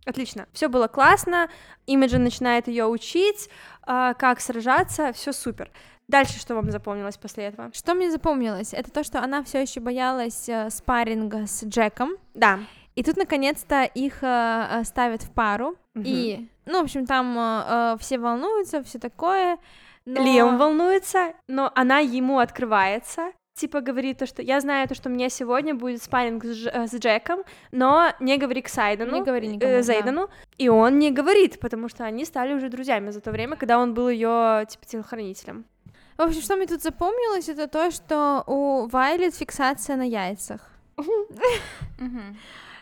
Отлично. 0.04 0.48
Все 0.52 0.68
было 0.68 0.88
классно. 0.88 1.48
Имиджин 1.86 2.24
начинает 2.24 2.68
ее 2.68 2.86
учить, 2.88 3.50
э, 3.88 4.14
как 4.18 4.42
сражаться, 4.42 5.14
все 5.14 5.32
супер. 5.32 5.72
Дальше 6.12 6.40
что 6.40 6.56
вам 6.56 6.70
запомнилось 6.72 7.18
после 7.18 7.46
этого? 7.46 7.72
Что 7.74 7.94
мне 7.94 8.12
запомнилось, 8.12 8.74
это 8.74 8.92
то, 8.92 9.04
что 9.04 9.20
она 9.24 9.44
все 9.44 9.62
еще 9.62 9.80
боялась 9.80 10.50
э, 10.50 10.70
спарринга 10.70 11.48
с 11.48 11.64
Джеком. 11.64 12.12
Да. 12.34 12.60
И 12.96 13.04
тут 13.04 13.16
наконец-то 13.16 13.84
их 13.84 14.22
э, 14.22 14.68
э, 14.72 14.84
ставят 14.84 15.24
в 15.24 15.32
пару. 15.32 15.76
И, 15.96 16.48
ну, 16.66 16.82
в 16.82 16.84
общем, 16.84 17.06
там 17.06 17.38
э, 17.40 17.96
все 18.00 18.18
волнуются, 18.18 18.84
все 18.84 19.00
такое. 19.00 19.58
но- 20.06 20.22
Лиам 20.22 20.58
волнуется, 20.58 21.34
но 21.48 21.72
она 21.76 22.00
ему 22.00 22.40
открывается. 22.40 23.32
Типа 23.54 23.80
говорит 23.82 24.18
то, 24.18 24.26
что 24.26 24.42
я 24.42 24.60
знаю 24.60 24.88
то, 24.88 24.96
что 24.96 25.10
у 25.10 25.12
меня 25.12 25.30
сегодня 25.30 25.76
будет 25.76 26.02
спарринг 26.04 26.44
с, 26.44 26.48
Дж- 26.66 26.88
с 26.88 26.94
Джеком, 27.00 27.40
но 27.72 28.12
не 28.20 28.38
говори 28.38 28.62
к 28.62 28.68
Сайдену, 28.70 29.18
Не 29.18 29.24
говори 29.24 29.48
никому, 29.48 29.72
э, 29.72 29.78
да. 29.78 29.82
Зейдену. 29.84 30.30
И 30.58 30.68
он 30.68 31.00
не 31.00 31.12
говорит, 31.12 31.60
потому 31.60 31.88
что 31.88 32.04
они 32.04 32.26
стали 32.26 32.54
уже 32.54 32.70
друзьями 32.70 33.12
за 33.12 33.22
то 33.22 33.32
время, 33.32 33.56
когда 33.56 33.78
он 33.78 33.94
был 33.94 34.10
ее 34.10 34.66
типа 34.68 34.86
телохранителем. 34.86 35.66
В 36.18 36.22
общем, 36.22 36.42
что 36.42 36.56
мне 36.56 36.68
тут 36.68 36.82
запомнилось, 36.82 37.50
это 37.50 37.68
то, 37.68 37.92
что 37.92 38.44
у 38.48 38.88
Вайлет 38.88 39.36
фиксация 39.36 39.96
на 39.96 40.08
яйцах. 40.08 40.62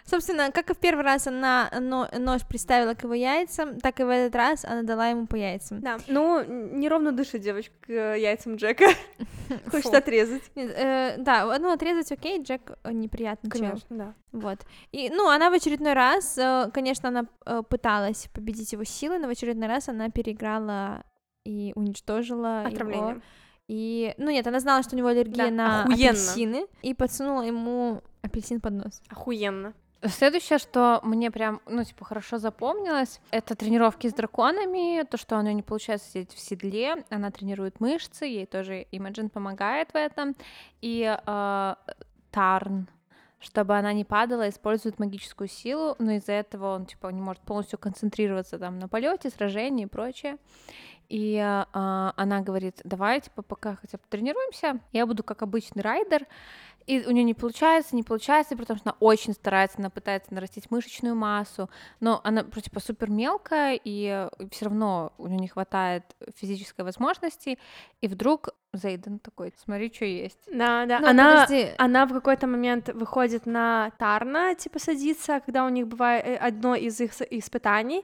Собственно, 0.09 0.51
как 0.51 0.71
и 0.71 0.73
в 0.73 0.77
первый 0.77 1.03
раз 1.03 1.27
она 1.27 1.69
но- 1.79 2.09
нож 2.17 2.41
приставила 2.41 2.95
к 2.95 3.03
его 3.03 3.13
яйцам, 3.13 3.79
так 3.79 3.99
и 3.99 4.03
в 4.03 4.09
этот 4.09 4.35
раз 4.35 4.65
она 4.65 4.81
дала 4.81 5.09
ему 5.09 5.27
по 5.27 5.35
яйцам. 5.35 5.81
Да. 5.81 5.99
Ну, 6.07 6.43
неровно 6.43 7.11
дышит 7.11 7.41
девочка 7.41 7.75
к 7.81 7.89
э, 7.91 8.19
яйцам 8.19 8.55
Джека. 8.55 8.87
Хочет 9.71 9.93
отрезать. 9.93 10.41
Э, 10.55 11.15
да, 11.19 11.59
ну 11.59 11.71
отрезать 11.71 12.11
окей, 12.11 12.41
Джек 12.41 12.71
э, 12.83 12.91
неприятный 12.91 13.51
чел. 13.51 13.59
Конечно, 13.59 13.95
да. 13.95 14.13
Вот. 14.31 14.59
И, 14.91 15.11
ну, 15.11 15.29
она 15.29 15.51
в 15.51 15.53
очередной 15.53 15.93
раз, 15.93 16.39
конечно, 16.73 17.09
она 17.09 17.63
пыталась 17.63 18.29
победить 18.33 18.73
его 18.73 18.83
силой, 18.83 19.19
но 19.19 19.27
в 19.27 19.31
очередной 19.31 19.67
раз 19.67 19.89
она 19.89 20.09
переиграла 20.09 21.03
и 21.45 21.73
уничтожила 21.75 22.61
его. 22.61 22.73
Отравление. 22.75 23.21
И, 23.67 24.15
ну 24.17 24.31
нет, 24.31 24.47
она 24.47 24.59
знала, 24.59 24.81
что 24.81 24.95
у 24.95 24.97
него 24.97 25.09
аллергия 25.09 25.45
Да, 25.45 25.51
на 25.51 25.83
охуенно. 25.83 26.09
апельсины, 26.09 26.67
и 26.81 26.93
подсунула 26.93 27.43
ему 27.43 28.01
апельсин 28.23 28.59
под 28.61 28.73
нос. 28.73 29.01
Охуенно. 29.09 29.73
Следующее, 30.01 30.59
что 30.59 31.01
мне 31.03 31.29
прям, 31.29 31.59
ну, 31.65 31.83
типа, 31.83 32.05
хорошо 32.05 32.37
запомнилось, 32.37 33.19
это 33.31 33.53
тренировки 33.55 34.07
с 34.07 34.13
драконами, 34.13 35.03
то, 35.03 35.17
что 35.17 35.37
у 35.37 35.41
нее 35.41 35.53
не 35.53 35.61
получается 35.61 36.09
сидеть 36.09 36.31
в 36.33 36.39
седле, 36.39 37.03
она 37.09 37.31
тренирует 37.31 37.81
мышцы, 37.81 38.25
ей 38.25 38.45
тоже 38.45 38.87
Имаджин 38.91 39.29
помогает 39.29 39.91
в 39.91 39.95
этом, 39.95 40.37
и 40.79 41.03
э, 41.03 41.75
Тарн, 42.31 42.87
чтобы 43.39 43.77
она 43.77 43.91
не 43.91 44.05
падала, 44.05 44.47
использует 44.47 44.99
магическую 44.99 45.49
силу, 45.49 45.95
но 45.99 46.13
из-за 46.13 46.31
этого 46.31 46.75
он, 46.75 46.85
типа, 46.85 47.07
не 47.09 47.21
может 47.21 47.43
полностью 47.43 47.77
концентрироваться 47.77 48.57
там 48.57 48.79
на 48.79 48.87
полете, 48.87 49.29
сражении 49.29 49.83
и 49.83 49.89
прочее. 49.89 50.37
И 51.09 51.35
э, 51.35 51.63
она 51.73 52.41
говорит, 52.41 52.81
давай, 52.83 53.19
типа, 53.19 53.41
пока 53.41 53.77
хотя 53.77 53.97
бы 53.97 54.03
тренируемся, 54.09 54.79
я 54.91 55.05
буду 55.05 55.23
как 55.23 55.41
обычный 55.41 55.81
райдер, 55.81 56.27
и 56.89 57.05
у 57.05 57.11
нее 57.11 57.23
не 57.23 57.35
получается, 57.35 57.95
не 57.95 58.01
получается, 58.01 58.57
потому 58.57 58.79
что 58.79 58.89
она 58.89 58.97
очень 58.99 59.33
старается, 59.33 59.77
она 59.77 59.91
пытается 59.91 60.33
нарастить 60.33 60.71
мышечную 60.71 61.15
массу, 61.15 61.69
но 61.99 62.19
она 62.23 62.43
типа 62.43 62.79
супер 62.79 63.11
мелкая, 63.11 63.79
и 63.83 64.27
все 64.51 64.65
равно 64.65 65.13
у 65.19 65.27
нее 65.27 65.39
не 65.39 65.47
хватает 65.47 66.03
физической 66.35 66.81
возможности. 66.81 67.59
И 68.01 68.07
вдруг 68.07 68.49
Зейден 68.73 69.19
такой, 69.19 69.53
смотри, 69.63 69.93
что 69.93 70.05
есть. 70.05 70.39
Да, 70.51 70.87
да. 70.87 70.99
Ну, 70.99 71.07
она, 71.09 71.45
подожди. 71.45 71.69
она 71.77 72.07
в 72.07 72.13
какой-то 72.13 72.47
момент 72.47 72.89
выходит 72.89 73.45
на 73.45 73.91
Тарна, 73.99 74.55
типа 74.55 74.79
садится, 74.79 75.41
когда 75.45 75.65
у 75.65 75.69
них 75.69 75.87
бывает 75.87 76.25
э, 76.25 76.37
одно 76.37 76.73
из 76.73 76.99
их 76.99 77.11
испытаний, 77.29 78.03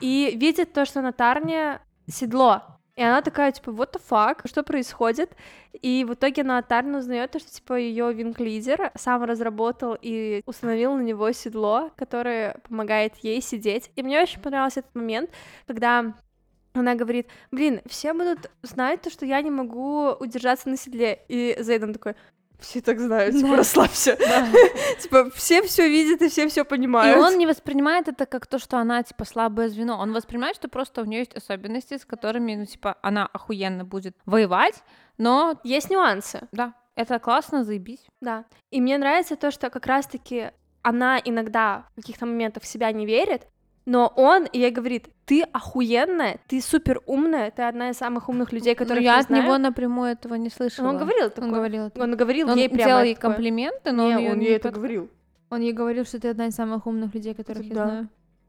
и 0.00 0.34
видит 0.34 0.72
то, 0.72 0.86
что 0.86 1.02
на 1.02 1.12
Тарне 1.12 1.80
седло. 2.08 2.62
И 2.96 3.02
она 3.02 3.22
такая, 3.22 3.50
типа, 3.50 3.70
what 3.70 3.92
the 3.92 4.00
fuck, 4.08 4.46
что 4.48 4.62
происходит? 4.62 5.36
И 5.72 6.04
в 6.08 6.14
итоге 6.14 6.44
на 6.44 6.62
Тарне 6.62 6.98
узнает, 6.98 7.32
то, 7.32 7.40
что, 7.40 7.50
типа, 7.52 7.74
ее 7.74 8.12
винг-лидер 8.12 8.92
сам 8.94 9.24
разработал 9.24 9.96
и 10.00 10.42
установил 10.46 10.94
на 10.94 11.02
него 11.02 11.32
седло, 11.32 11.90
которое 11.96 12.56
помогает 12.68 13.16
ей 13.16 13.40
сидеть. 13.40 13.90
И 13.96 14.02
мне 14.04 14.20
очень 14.22 14.40
понравился 14.40 14.80
этот 14.80 14.94
момент, 14.94 15.30
когда 15.66 16.14
она 16.74 16.94
говорит, 16.94 17.28
блин, 17.50 17.80
все 17.86 18.12
будут 18.12 18.50
знать 18.62 19.02
то, 19.02 19.10
что 19.10 19.26
я 19.26 19.42
не 19.42 19.50
могу 19.50 20.10
удержаться 20.12 20.68
на 20.68 20.76
седле. 20.76 21.20
И 21.28 21.56
Зейден 21.58 21.94
такой, 21.94 22.14
все 22.60 22.80
так 22.80 22.98
знают, 23.00 23.34
типа, 23.34 23.48
Да. 23.50 23.56
расслабься. 23.56 24.16
Типа, 25.00 25.30
все 25.30 25.62
все 25.62 25.88
видят 25.88 26.22
и 26.22 26.28
все 26.28 26.48
все 26.48 26.62
И 26.62 26.64
понимают. 26.64 27.18
он 27.20 27.36
не 27.38 27.46
воспринимает 27.46 28.08
это 28.08 28.26
как 28.26 28.46
то, 28.46 28.58
что 28.58 28.78
она, 28.78 29.02
типа, 29.02 29.24
слабое 29.24 29.68
звено. 29.68 29.98
Он 29.98 30.12
воспринимает, 30.12 30.56
что 30.56 30.68
просто 30.68 31.02
у 31.02 31.04
нее 31.04 31.20
есть 31.20 31.34
особенности, 31.36 31.98
с 31.98 32.04
которыми, 32.04 32.54
ну, 32.54 32.64
типа, 32.66 32.96
она 33.02 33.26
охуенно 33.32 33.84
будет 33.84 34.16
воевать, 34.24 34.82
но, 35.18 35.60
Есть 35.64 35.90
нюансы, 35.90 36.48
да, 36.52 36.74
это 36.96 37.18
классно, 37.18 37.64
заебись. 37.64 38.06
да. 38.20 38.44
И 38.70 38.80
мне 38.80 38.96
нравится 38.98 39.36
то, 39.36 39.50
что 39.50 39.68
как 39.70 39.86
раз-таки 39.86 40.50
она 40.82 41.18
иногда 41.24 41.86
в 41.92 41.96
каких-то 41.96 42.26
моментах 42.26 42.62
в 42.62 42.66
себя 42.66 42.90
не 42.92 43.06
верит, 43.06 43.46
но 43.86 44.12
он 44.16 44.46
ей 44.52 44.70
говорит, 44.70 45.08
ты 45.26 45.42
охуенная, 45.42 46.38
ты 46.48 46.60
супер 46.60 47.00
умная, 47.06 47.50
ты 47.50 47.62
одна 47.62 47.90
из 47.90 47.96
самых 47.96 48.28
умных 48.28 48.52
людей, 48.52 48.74
Ну, 48.78 48.84
которых 48.84 49.02
я 49.02 49.14
я 49.14 49.18
от 49.20 49.26
знаю. 49.26 49.42
него 49.44 49.58
напрямую 49.58 50.12
этого 50.12 50.34
не 50.34 50.50
слышала. 50.50 50.88
Он 50.88 50.98
говорил 50.98 51.30
такое. 51.30 51.44
Он 51.48 51.52
говорил 51.54 51.82
это. 51.86 52.02
Он 52.02 52.16
говорил 52.16 52.48
Он 52.50 52.56
ей 52.58 52.68
прямо 52.68 52.88
делал 52.90 53.02
ей 53.02 53.14
такое. 53.14 53.30
комплименты, 53.32 53.92
но 53.92 54.08
Не, 54.08 54.16
он, 54.26 54.32
он 54.32 54.38
не 54.38 54.46
ей 54.46 54.56
это 54.56 54.68
под- 54.68 54.76
говорил. 54.76 55.10
Он 55.50 55.60
ей 55.60 55.72
говорил, 55.72 56.04
что 56.04 56.18
ты 56.18 56.28
одна 56.28 56.46
из 56.46 56.54
самых 56.54 56.86
умных 56.86 57.14
людей, 57.14 57.34
которых 57.34 57.64
я 57.64 57.74
Да. 57.74 57.84
знаю. 57.86 58.08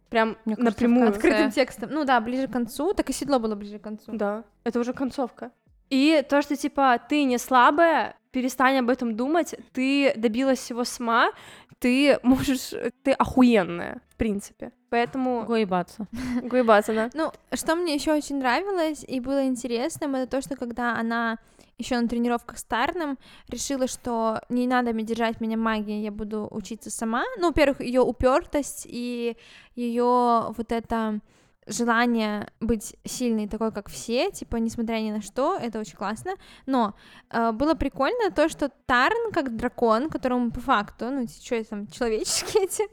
Прям 0.09 0.37
Мне 0.45 0.55
кажется, 0.55 0.63
напрямую. 0.83 1.09
Открытым 1.09 1.51
текстом. 1.51 1.89
Ну 1.91 2.03
да, 2.05 2.19
ближе 2.21 2.47
к 2.47 2.51
концу, 2.51 2.93
так 2.93 3.09
и 3.09 3.13
седло 3.13 3.39
было 3.39 3.55
ближе 3.55 3.79
к 3.79 3.81
концу. 3.81 4.11
Да, 4.13 4.43
это 4.63 4.79
уже 4.79 4.93
концовка. 4.93 5.51
И 5.89 6.23
то, 6.29 6.41
что, 6.41 6.55
типа, 6.55 6.99
ты 7.09 7.23
не 7.25 7.37
слабая, 7.37 8.15
перестань 8.31 8.77
об 8.79 8.89
этом 8.89 9.15
думать, 9.15 9.55
ты 9.73 10.13
добилась 10.15 10.59
всего 10.59 10.83
сама, 10.83 11.31
ты 11.79 12.19
можешь, 12.23 12.73
ты 13.03 13.11
охуенная, 13.11 14.01
в 14.09 14.15
принципе. 14.15 14.71
Поэтому 14.95 15.43
Го 15.43 15.57
ебаться. 15.57 16.07
гуебаться, 16.43 16.93
да. 16.93 17.09
Ну, 17.13 17.33
что 17.53 17.75
мне 17.75 17.95
еще 17.95 18.13
очень 18.13 18.37
нравилось 18.37 19.03
и 19.05 19.19
было 19.19 19.45
интересным, 19.45 20.15
это 20.15 20.37
то, 20.37 20.41
что 20.41 20.55
когда 20.55 20.97
она 20.97 21.37
еще 21.77 21.99
на 21.99 22.07
тренировках 22.07 22.57
с 22.57 22.63
Тарном 22.63 23.17
решила, 23.49 23.87
что 23.87 24.39
не 24.47 24.67
надо 24.67 24.93
мне 24.93 25.03
держать 25.03 25.41
меня 25.41 25.57
магией, 25.57 26.01
я 26.01 26.11
буду 26.11 26.47
учиться 26.49 26.89
сама. 26.89 27.25
Ну, 27.37 27.47
во-первых, 27.47 27.81
ее 27.81 27.99
упертость 27.99 28.87
и 28.89 29.35
ее 29.75 30.53
вот 30.55 30.71
это 30.71 31.19
желание 31.67 32.47
быть 32.61 32.95
сильной 33.03 33.49
такой, 33.49 33.73
как 33.73 33.89
все, 33.89 34.31
типа, 34.31 34.55
несмотря 34.57 34.99
ни 34.99 35.11
на 35.11 35.21
что, 35.21 35.57
это 35.57 35.79
очень 35.79 35.97
классно. 35.97 36.35
Но 36.65 36.93
э, 37.31 37.51
было 37.51 37.73
прикольно 37.73 38.31
то, 38.31 38.47
что 38.47 38.69
Тарн, 38.85 39.33
как 39.33 39.57
дракон, 39.57 40.09
которому 40.09 40.51
по 40.51 40.61
факту, 40.61 41.09
ну, 41.09 41.27
что 41.27 41.61
там, 41.65 41.87
человеческие 41.87 42.63
эти, 42.65 42.83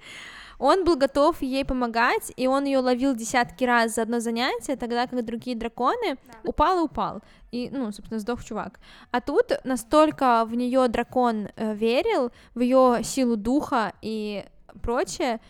он 0.62 0.84
был 0.84 0.96
готов 0.96 1.42
ей 1.42 1.64
помогать, 1.64 2.32
и 2.36 2.46
он 2.46 2.66
ее 2.66 2.78
ловил 2.78 3.16
десятки 3.16 3.64
раз 3.64 3.96
за 3.96 4.02
одно 4.02 4.20
занятие, 4.20 4.76
тогда 4.76 5.08
как 5.08 5.24
другие 5.24 5.56
драконы 5.56 6.16
упал 6.44 6.78
и 6.78 6.82
упал. 6.82 7.20
И, 7.50 7.68
ну, 7.72 7.90
собственно, 7.90 8.20
сдох 8.20 8.44
чувак. 8.44 8.78
А 9.10 9.20
тут 9.20 9.52
настолько 9.64 10.44
в 10.44 10.54
нее 10.54 10.86
дракон 10.86 11.48
э, 11.56 11.74
верил, 11.74 12.30
в 12.54 12.60
ее 12.60 13.02
силу 13.02 13.36
духа 13.36 13.92
и 14.02 14.44
прочее, 14.80 15.40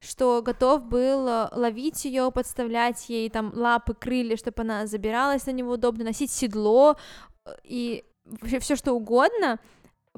что 0.00 0.40
готов 0.40 0.84
был 0.84 1.28
э, 1.28 1.48
ловить 1.52 2.06
ее, 2.06 2.32
подставлять 2.32 3.10
ей 3.10 3.28
там 3.28 3.52
лапы, 3.54 3.92
крылья, 3.92 4.38
чтобы 4.38 4.62
она 4.62 4.86
забиралась 4.86 5.44
на 5.44 5.50
него 5.50 5.72
удобно, 5.72 6.04
носить 6.04 6.30
седло 6.30 6.96
э, 7.44 7.50
и 7.62 8.04
вообще 8.24 8.58
все 8.58 8.74
что 8.76 8.94
угодно, 8.94 9.58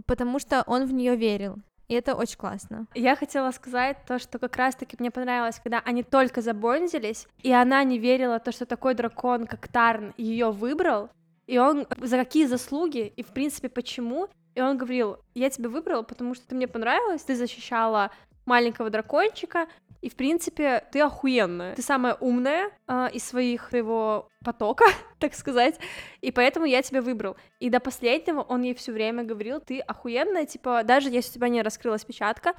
потому 0.06 0.38
что 0.38 0.62
он 0.68 0.86
в 0.86 0.92
нее 0.92 1.16
верил. 1.16 1.56
И 1.88 1.94
это 1.94 2.14
очень 2.14 2.38
классно. 2.38 2.86
Я 2.94 3.14
хотела 3.14 3.50
сказать 3.50 3.98
то, 4.06 4.18
что 4.18 4.38
как 4.38 4.56
раз-таки 4.56 4.96
мне 4.98 5.10
понравилось, 5.10 5.60
когда 5.62 5.80
они 5.84 6.02
только 6.02 6.40
забондились, 6.40 7.26
и 7.42 7.52
она 7.52 7.84
не 7.84 7.98
верила 7.98 8.38
то, 8.38 8.52
что 8.52 8.66
такой 8.66 8.94
дракон, 8.94 9.46
как 9.46 9.68
Тарн, 9.68 10.14
ее 10.16 10.50
выбрал, 10.50 11.10
и 11.46 11.58
он 11.58 11.86
за 12.00 12.16
какие 12.16 12.46
заслуги, 12.46 13.12
и 13.14 13.22
в 13.22 13.28
принципе 13.28 13.68
почему, 13.68 14.28
и 14.54 14.60
он 14.60 14.78
говорил, 14.78 15.18
я 15.34 15.50
тебя 15.50 15.68
выбрал, 15.68 16.04
потому 16.04 16.34
что 16.34 16.46
ты 16.46 16.54
мне 16.54 16.66
понравилась, 16.66 17.22
ты 17.22 17.36
защищала 17.36 18.10
маленького 18.46 18.90
дракончика, 18.90 19.66
и, 20.04 20.10
в 20.10 20.16
принципе, 20.16 20.84
ты 20.92 21.00
охуенная. 21.00 21.74
Ты 21.74 21.80
самая 21.80 22.12
умная 22.20 22.70
э, 22.86 23.08
из 23.14 23.24
своих 23.24 23.72
его 23.72 24.28
потока, 24.44 24.84
так 25.18 25.32
сказать, 25.34 25.80
и 26.20 26.30
поэтому 26.30 26.66
я 26.66 26.82
тебя 26.82 27.00
выбрал. 27.00 27.38
И 27.58 27.70
до 27.70 27.80
последнего 27.80 28.42
он 28.42 28.60
ей 28.60 28.74
все 28.74 28.92
время 28.92 29.24
говорил, 29.24 29.60
ты 29.60 29.80
охуенная, 29.80 30.44
типа, 30.44 30.82
даже 30.84 31.08
если 31.08 31.30
у 31.30 31.34
тебя 31.36 31.48
не 31.48 31.62
раскрылась 31.62 32.04
печатка, 32.04 32.52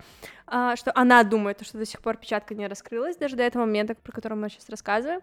э, 0.48 0.74
что 0.76 0.92
она 0.96 1.24
думает, 1.24 1.64
что 1.64 1.78
до 1.78 1.86
сих 1.86 2.02
пор 2.02 2.18
печатка 2.18 2.56
не 2.56 2.66
раскрылась, 2.66 3.16
даже 3.16 3.36
до 3.36 3.44
этого 3.44 3.66
момента, 3.66 3.94
про 3.94 4.12
который 4.12 4.40
мы 4.40 4.50
сейчас 4.50 4.68
рассказываем, 4.68 5.22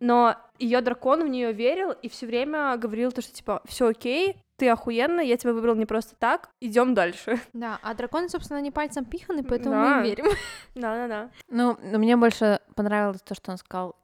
но 0.00 0.36
ее 0.58 0.80
дракон 0.80 1.22
в 1.24 1.28
нее 1.28 1.52
верил 1.52 1.92
и 1.92 2.08
все 2.08 2.26
время 2.26 2.76
говорил 2.76 3.12
то, 3.12 3.20
что 3.22 3.32
типа 3.32 3.62
все 3.64 3.88
окей, 3.88 4.36
ты 4.56 4.68
охуенная, 4.68 5.24
я 5.24 5.36
тебя 5.36 5.52
выбрал 5.52 5.76
не 5.76 5.86
просто 5.86 6.16
так, 6.16 6.50
идем 6.60 6.94
дальше. 6.94 7.38
Да, 7.52 7.78
а 7.82 7.94
драконы, 7.94 8.28
собственно, 8.28 8.60
не 8.60 8.70
пальцем 8.70 9.04
пиханы, 9.04 9.44
поэтому 9.44 9.74
Да. 9.74 9.80
мы 9.82 9.96
им 9.98 10.02
верим. 10.02 10.26
Да-да-да. 10.74 11.30
Ну, 11.48 11.76
но 11.82 11.98
мне 11.98 12.16
больше 12.16 12.60
понравилось 12.74 13.22
то, 13.22 13.34
что 13.34 13.52
он 13.52 13.58
сказал, 13.58 13.94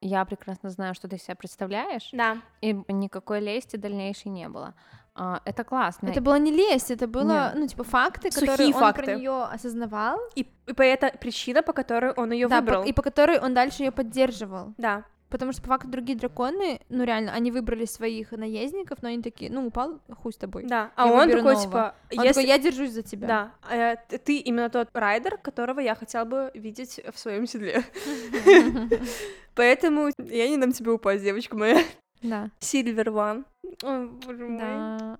я 0.00 0.24
прекрасно 0.24 0.70
знаю, 0.70 0.94
что 0.94 1.08
ты 1.08 1.18
себя 1.18 1.34
представляешь, 1.34 2.10
Да. 2.12 2.38
и 2.60 2.72
никакой 2.88 3.40
лести 3.40 3.76
дальнейшей 3.76 4.30
не 4.30 4.48
было. 4.48 4.74
А, 5.20 5.40
это 5.44 5.64
классно. 5.64 6.06
Это 6.06 6.20
было 6.20 6.38
не 6.38 6.52
лесть, 6.52 6.92
это 6.92 7.08
было, 7.08 7.50
ну, 7.56 7.66
типа, 7.66 7.82
факты, 7.82 8.30
Сухие 8.30 8.46
которые 8.50 8.68
он 8.74 8.80
факты. 8.80 9.02
про 9.02 9.14
нее 9.16 9.42
осознавал, 9.52 10.20
И, 10.36 10.46
и 10.68 10.72
по 10.72 10.82
это 10.82 11.10
причина, 11.20 11.64
по 11.64 11.72
которой 11.72 12.12
он 12.12 12.30
ее 12.30 12.46
да, 12.46 12.60
выбрал. 12.60 12.82
по- 12.84 12.88
и 12.88 12.92
по 12.92 13.02
которой 13.02 13.40
он 13.40 13.52
дальше 13.52 13.82
ее 13.82 13.90
поддерживал. 13.90 14.74
Да. 14.78 15.02
Потому 15.28 15.52
что, 15.52 15.60
по 15.62 15.68
факту, 15.68 15.88
другие 15.88 16.18
драконы, 16.18 16.80
ну, 16.88 17.04
реально, 17.04 17.32
они 17.32 17.50
выбрали 17.50 17.84
своих 17.84 18.32
наездников, 18.32 19.02
но 19.02 19.08
они 19.08 19.22
такие, 19.22 19.50
ну, 19.50 19.66
упал, 19.66 20.00
хуй 20.10 20.32
с 20.32 20.36
тобой. 20.36 20.64
Да. 20.64 20.90
А 20.96 21.06
Я 21.06 21.12
он 21.12 21.28
такой, 21.28 21.42
нового. 21.42 21.62
типа, 21.62 21.94
Он 22.16 22.24
если... 22.24 22.40
такой, 22.40 22.46
я 22.46 22.58
держусь 22.58 22.92
за 22.92 23.02
тебя. 23.02 23.28
Да, 23.28 23.52
э, 23.70 23.96
ты 24.18 24.38
именно 24.38 24.70
тот 24.70 24.88
райдер, 24.94 25.36
которого 25.36 25.80
я 25.80 25.94
хотел 25.94 26.24
бы 26.24 26.50
видеть 26.54 27.00
в 27.12 27.18
своем 27.18 27.46
седле. 27.46 27.84
Поэтому 29.54 30.10
я 30.18 30.48
не 30.48 30.56
дам 30.56 30.72
тебе 30.72 30.92
упасть, 30.92 31.22
девочка 31.22 31.56
моя. 31.56 31.82
Да. 32.22 32.50
Ой, 33.82 34.08
боже 34.08 34.46
мой. 34.46 34.58
Да. 34.58 35.18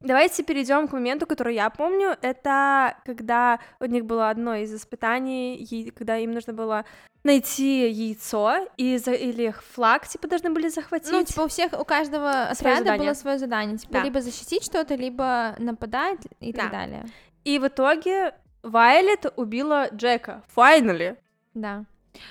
Давайте 0.00 0.44
перейдем 0.44 0.86
к 0.86 0.92
моменту, 0.92 1.26
который 1.26 1.54
я 1.54 1.70
помню. 1.70 2.16
Это 2.20 2.98
когда 3.06 3.58
у 3.80 3.86
них 3.86 4.04
было 4.04 4.28
одно 4.28 4.54
из 4.54 4.74
испытаний, 4.74 5.90
когда 5.96 6.18
им 6.18 6.32
нужно 6.32 6.52
было 6.52 6.84
найти 7.26 7.88
яйцо 7.90 8.66
и 8.78 8.98
за... 8.98 9.12
или 9.12 9.52
флаг, 9.74 10.06
типа, 10.08 10.28
должны 10.28 10.50
были 10.54 10.68
захватить. 10.68 11.12
Ну, 11.12 11.24
типа, 11.24 11.42
у 11.42 11.46
всех, 11.48 11.72
у 11.78 11.84
каждого 11.84 12.30
Своё 12.32 12.50
отряда 12.52 12.78
задание. 12.78 13.04
было 13.06 13.14
свое 13.14 13.38
задание. 13.38 13.76
Типа, 13.78 13.92
Да. 13.92 14.02
либо 14.04 14.20
защитить 14.20 14.64
что-то, 14.64 14.94
либо 14.94 15.54
нападать 15.58 16.26
и 16.40 16.52
Да. 16.52 16.62
так 16.62 16.70
далее. 16.72 17.04
И 17.44 17.58
в 17.58 17.66
итоге 17.66 18.32
Вайлет 18.62 19.26
убила 19.36 19.88
Джека. 19.92 20.42
Finally. 20.56 21.16
Да. 21.54 21.84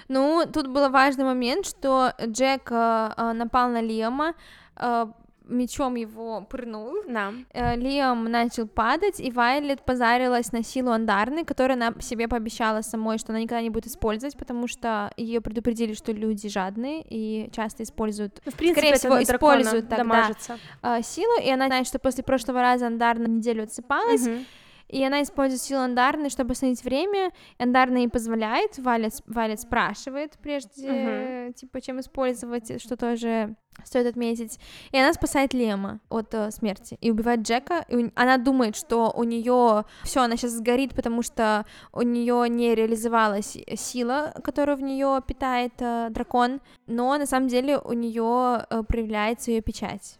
Ну, 0.07 0.45
тут 0.51 0.67
был 0.67 0.89
важный 0.89 1.25
момент, 1.25 1.65
что 1.65 2.11
Джек 2.25 2.71
э, 2.71 3.11
э, 3.17 3.31
напал 3.33 3.69
на 3.69 3.81
Лиама, 3.81 4.33
э, 4.77 5.05
мечом 5.47 5.95
его 5.95 6.41
пырнул, 6.41 6.95
Да. 7.07 7.33
э, 7.53 7.75
Лиам 7.75 8.25
начал 8.25 8.67
падать, 8.67 9.19
и 9.19 9.31
Вайлет 9.31 9.83
позарилась 9.85 10.51
на 10.51 10.63
силу 10.63 10.91
Андарны, 10.91 11.45
которую 11.45 11.75
она 11.75 11.93
себе 11.99 12.27
пообещала 12.27 12.81
самой, 12.81 13.17
что 13.17 13.31
она 13.31 13.39
никогда 13.41 13.61
не 13.61 13.69
будет 13.69 13.87
использовать, 13.87 14.37
потому 14.37 14.67
что 14.67 15.11
ее 15.17 15.41
предупредили, 15.41 15.93
что 15.93 16.11
люди 16.11 16.49
жадные 16.49 17.03
и 17.09 17.49
часто 17.51 17.83
используют 17.83 18.41
Ну, 18.45 18.51
в 18.51 18.55
принципе, 18.55 18.81
Скорее 18.95 18.97
всего, 18.99 19.23
используют 19.23 19.89
тогда. 19.89 20.03
дамажится. 20.03 20.57
э, 20.81 21.01
силу, 21.03 21.39
и 21.41 21.49
она 21.49 21.67
знает, 21.67 21.87
что 21.87 21.99
после 21.99 22.23
прошлого 22.23 22.61
раза 22.61 22.87
Андарна 22.87 23.27
неделю 23.27 23.63
отсыпалась, 23.63 24.25
Мгм. 24.27 24.45
И 24.87 25.03
она 25.03 25.21
использует 25.23 25.61
силу 25.61 25.81
Андарны, 25.81 26.29
чтобы 26.29 26.51
остановить 26.53 26.83
время. 26.83 27.31
Андарна 27.57 27.97
ей 27.97 28.09
позволяет, 28.09 28.77
Валет, 28.79 29.13
Валет 29.27 29.59
спрашивает 29.59 30.37
прежде, 30.41 31.53
типа, 31.55 31.81
чем 31.81 31.99
использовать, 31.99 32.81
что 32.81 32.95
тоже 32.97 33.55
стоит 33.83 34.07
отметить. 34.07 34.57
И 34.91 34.97
она 34.97 35.11
спасает 35.13 35.53
Лема 35.53 35.99
от 36.09 36.33
э, 36.33 36.49
смерти 36.51 36.97
и 37.01 37.11
убивает 37.11 37.41
Джека. 37.41 37.83
И 37.89 37.95
у- 37.97 38.11
она 38.15 38.37
думает, 38.37 38.75
что 38.77 39.11
у 39.13 39.23
нее 39.23 39.83
все, 40.03 40.21
она 40.21 40.37
сейчас 40.37 40.51
сгорит, 40.51 40.95
потому 40.95 41.21
что 41.23 41.65
у 41.91 42.01
нее 42.01 42.47
не 42.47 42.73
реализовалась 42.73 43.57
сила, 43.75 44.33
которую 44.43 44.77
в 44.77 44.81
нее 44.81 45.21
питает 45.27 45.73
э, 45.79 46.07
дракон, 46.11 46.61
но 46.87 47.17
на 47.17 47.25
самом 47.25 47.49
деле 47.49 47.77
у 47.79 47.91
нее 47.93 48.65
проявляется 48.87 49.51
ее 49.51 49.61
печать. 49.61 50.19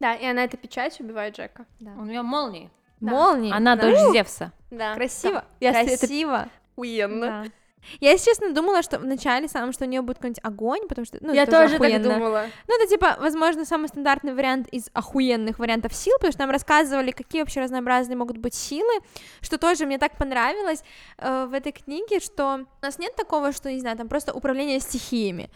Да, 0.00 0.14
и 0.14 0.24
она 0.26 0.44
этой 0.44 0.56
печатью 0.56 1.04
убивает 1.06 1.36
Джека. 1.36 1.66
У 1.80 2.04
нее 2.04 2.22
молнии. 2.22 2.70
Да. 3.00 3.10
Молния. 3.10 3.54
Она 3.54 3.76
Да. 3.76 3.82
дочь 3.82 4.12
Зевса. 4.12 4.52
Да. 4.70 4.94
Красиво. 4.94 5.44
Я 5.60 5.72
Красиво. 5.72 6.48
охуенно. 6.74 7.26
Да. 7.44 7.44
Я, 8.00 8.10
если 8.10 8.30
честно, 8.30 8.52
думала, 8.52 8.82
что 8.82 8.98
вначале 8.98 9.48
самом, 9.48 9.72
что 9.72 9.84
у 9.84 9.88
нее 9.88 10.02
будет 10.02 10.16
какой-нибудь 10.18 10.44
огонь, 10.44 10.88
потому 10.88 11.04
что, 11.06 11.16
ну, 11.20 11.32
Я 11.32 11.44
это 11.44 11.52
тоже 11.52 11.78
так 11.78 12.02
думала. 12.02 12.46
Ну, 12.66 12.78
это, 12.78 12.88
типа, 12.88 13.16
возможно, 13.20 13.64
самый 13.64 13.88
стандартный 13.88 14.34
вариант 14.34 14.68
из 14.68 14.90
охуенных 14.92 15.58
вариантов 15.58 15.94
сил, 15.94 16.12
потому 16.16 16.32
что 16.32 16.42
нам 16.42 16.50
рассказывали, 16.50 17.12
какие 17.12 17.40
вообще 17.42 17.60
разнообразные 17.60 18.16
могут 18.16 18.36
быть 18.36 18.54
силы, 18.54 18.92
что 19.40 19.58
тоже 19.58 19.86
мне 19.86 19.98
так 19.98 20.18
понравилось 20.18 20.82
э, 21.18 21.46
в 21.48 21.54
этой 21.54 21.72
книге, 21.72 22.20
что 22.20 22.66
у 22.82 22.84
нас 22.84 22.98
нет 22.98 23.14
такого, 23.16 23.52
что, 23.52 23.70
не 23.70 23.80
знаю, 23.80 23.96
там 23.96 24.08
просто 24.08 24.34
управление 24.34 24.80
стихиями, 24.80 25.48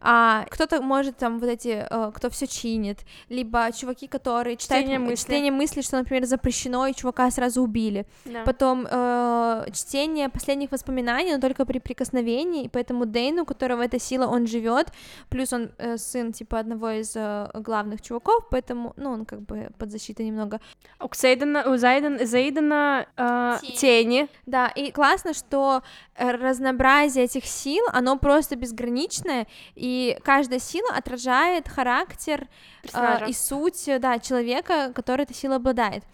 а 0.00 0.44
кто-то 0.50 0.80
может 0.82 1.16
там 1.16 1.38
вот 1.38 1.48
эти, 1.48 1.86
э, 1.88 2.12
кто 2.14 2.30
все 2.30 2.46
чинит, 2.46 2.98
либо 3.28 3.70
чуваки, 3.72 4.06
которые 4.06 4.56
читают 4.56 4.84
Чтение 4.84 4.98
мысли. 4.98 5.24
чтение 5.24 5.52
мысли, 5.52 5.80
что, 5.82 5.96
например, 5.98 6.24
запрещено, 6.26 6.86
и 6.86 6.94
чувака 6.94 7.30
сразу 7.30 7.62
убили. 7.62 8.06
Да. 8.24 8.42
Потом 8.44 8.86
э, 8.90 9.66
чтение 9.72 10.28
последних 10.28 10.70
воспоминаний, 10.72 11.32
но 11.34 11.40
только 11.40 11.64
при 11.64 11.78
прикосновении, 11.78 12.64
и 12.64 12.68
поэтому 12.68 13.06
Дейну, 13.06 13.42
у 13.42 13.46
которого 13.46 13.82
эта 13.82 13.98
сила, 13.98 14.26
он 14.26 14.46
живет, 14.46 14.88
плюс 15.28 15.52
он 15.52 15.70
э, 15.78 15.96
сын 15.96 16.32
типа 16.32 16.58
одного 16.58 16.90
из 16.90 17.16
э, 17.16 17.48
главных 17.54 18.02
чуваков, 18.02 18.46
поэтому, 18.50 18.92
ну, 18.96 19.10
он 19.12 19.24
как 19.24 19.40
бы 19.42 19.70
под 19.78 19.90
защитой 19.90 20.26
немного. 20.26 20.60
У 21.00 21.08
Ксейдена, 21.08 21.64
у 21.72 21.76
Зайден, 21.76 22.26
Зейдена 22.26 23.06
э, 23.16 23.56
Тени. 23.62 23.76
тени. 23.76 24.28
Да, 24.46 24.68
и 24.68 24.90
классно, 24.90 25.34
что 25.34 25.82
разнообразие 26.16 27.24
этих 27.24 27.44
сил, 27.44 27.84
оно 27.92 28.18
просто 28.18 28.56
безграничное, 28.56 29.46
и 29.74 29.86
каждая 30.22 30.58
сила 30.58 30.90
отражает 30.94 31.68
характер 31.68 32.48
э, 32.92 33.28
и 33.28 33.32
суть, 33.32 33.88
э, 33.88 33.98
да, 33.98 34.18
человека, 34.18 34.92
который 34.94 35.22
этой 35.22 35.34
силой 35.34 35.56
обладает. 35.56 36.04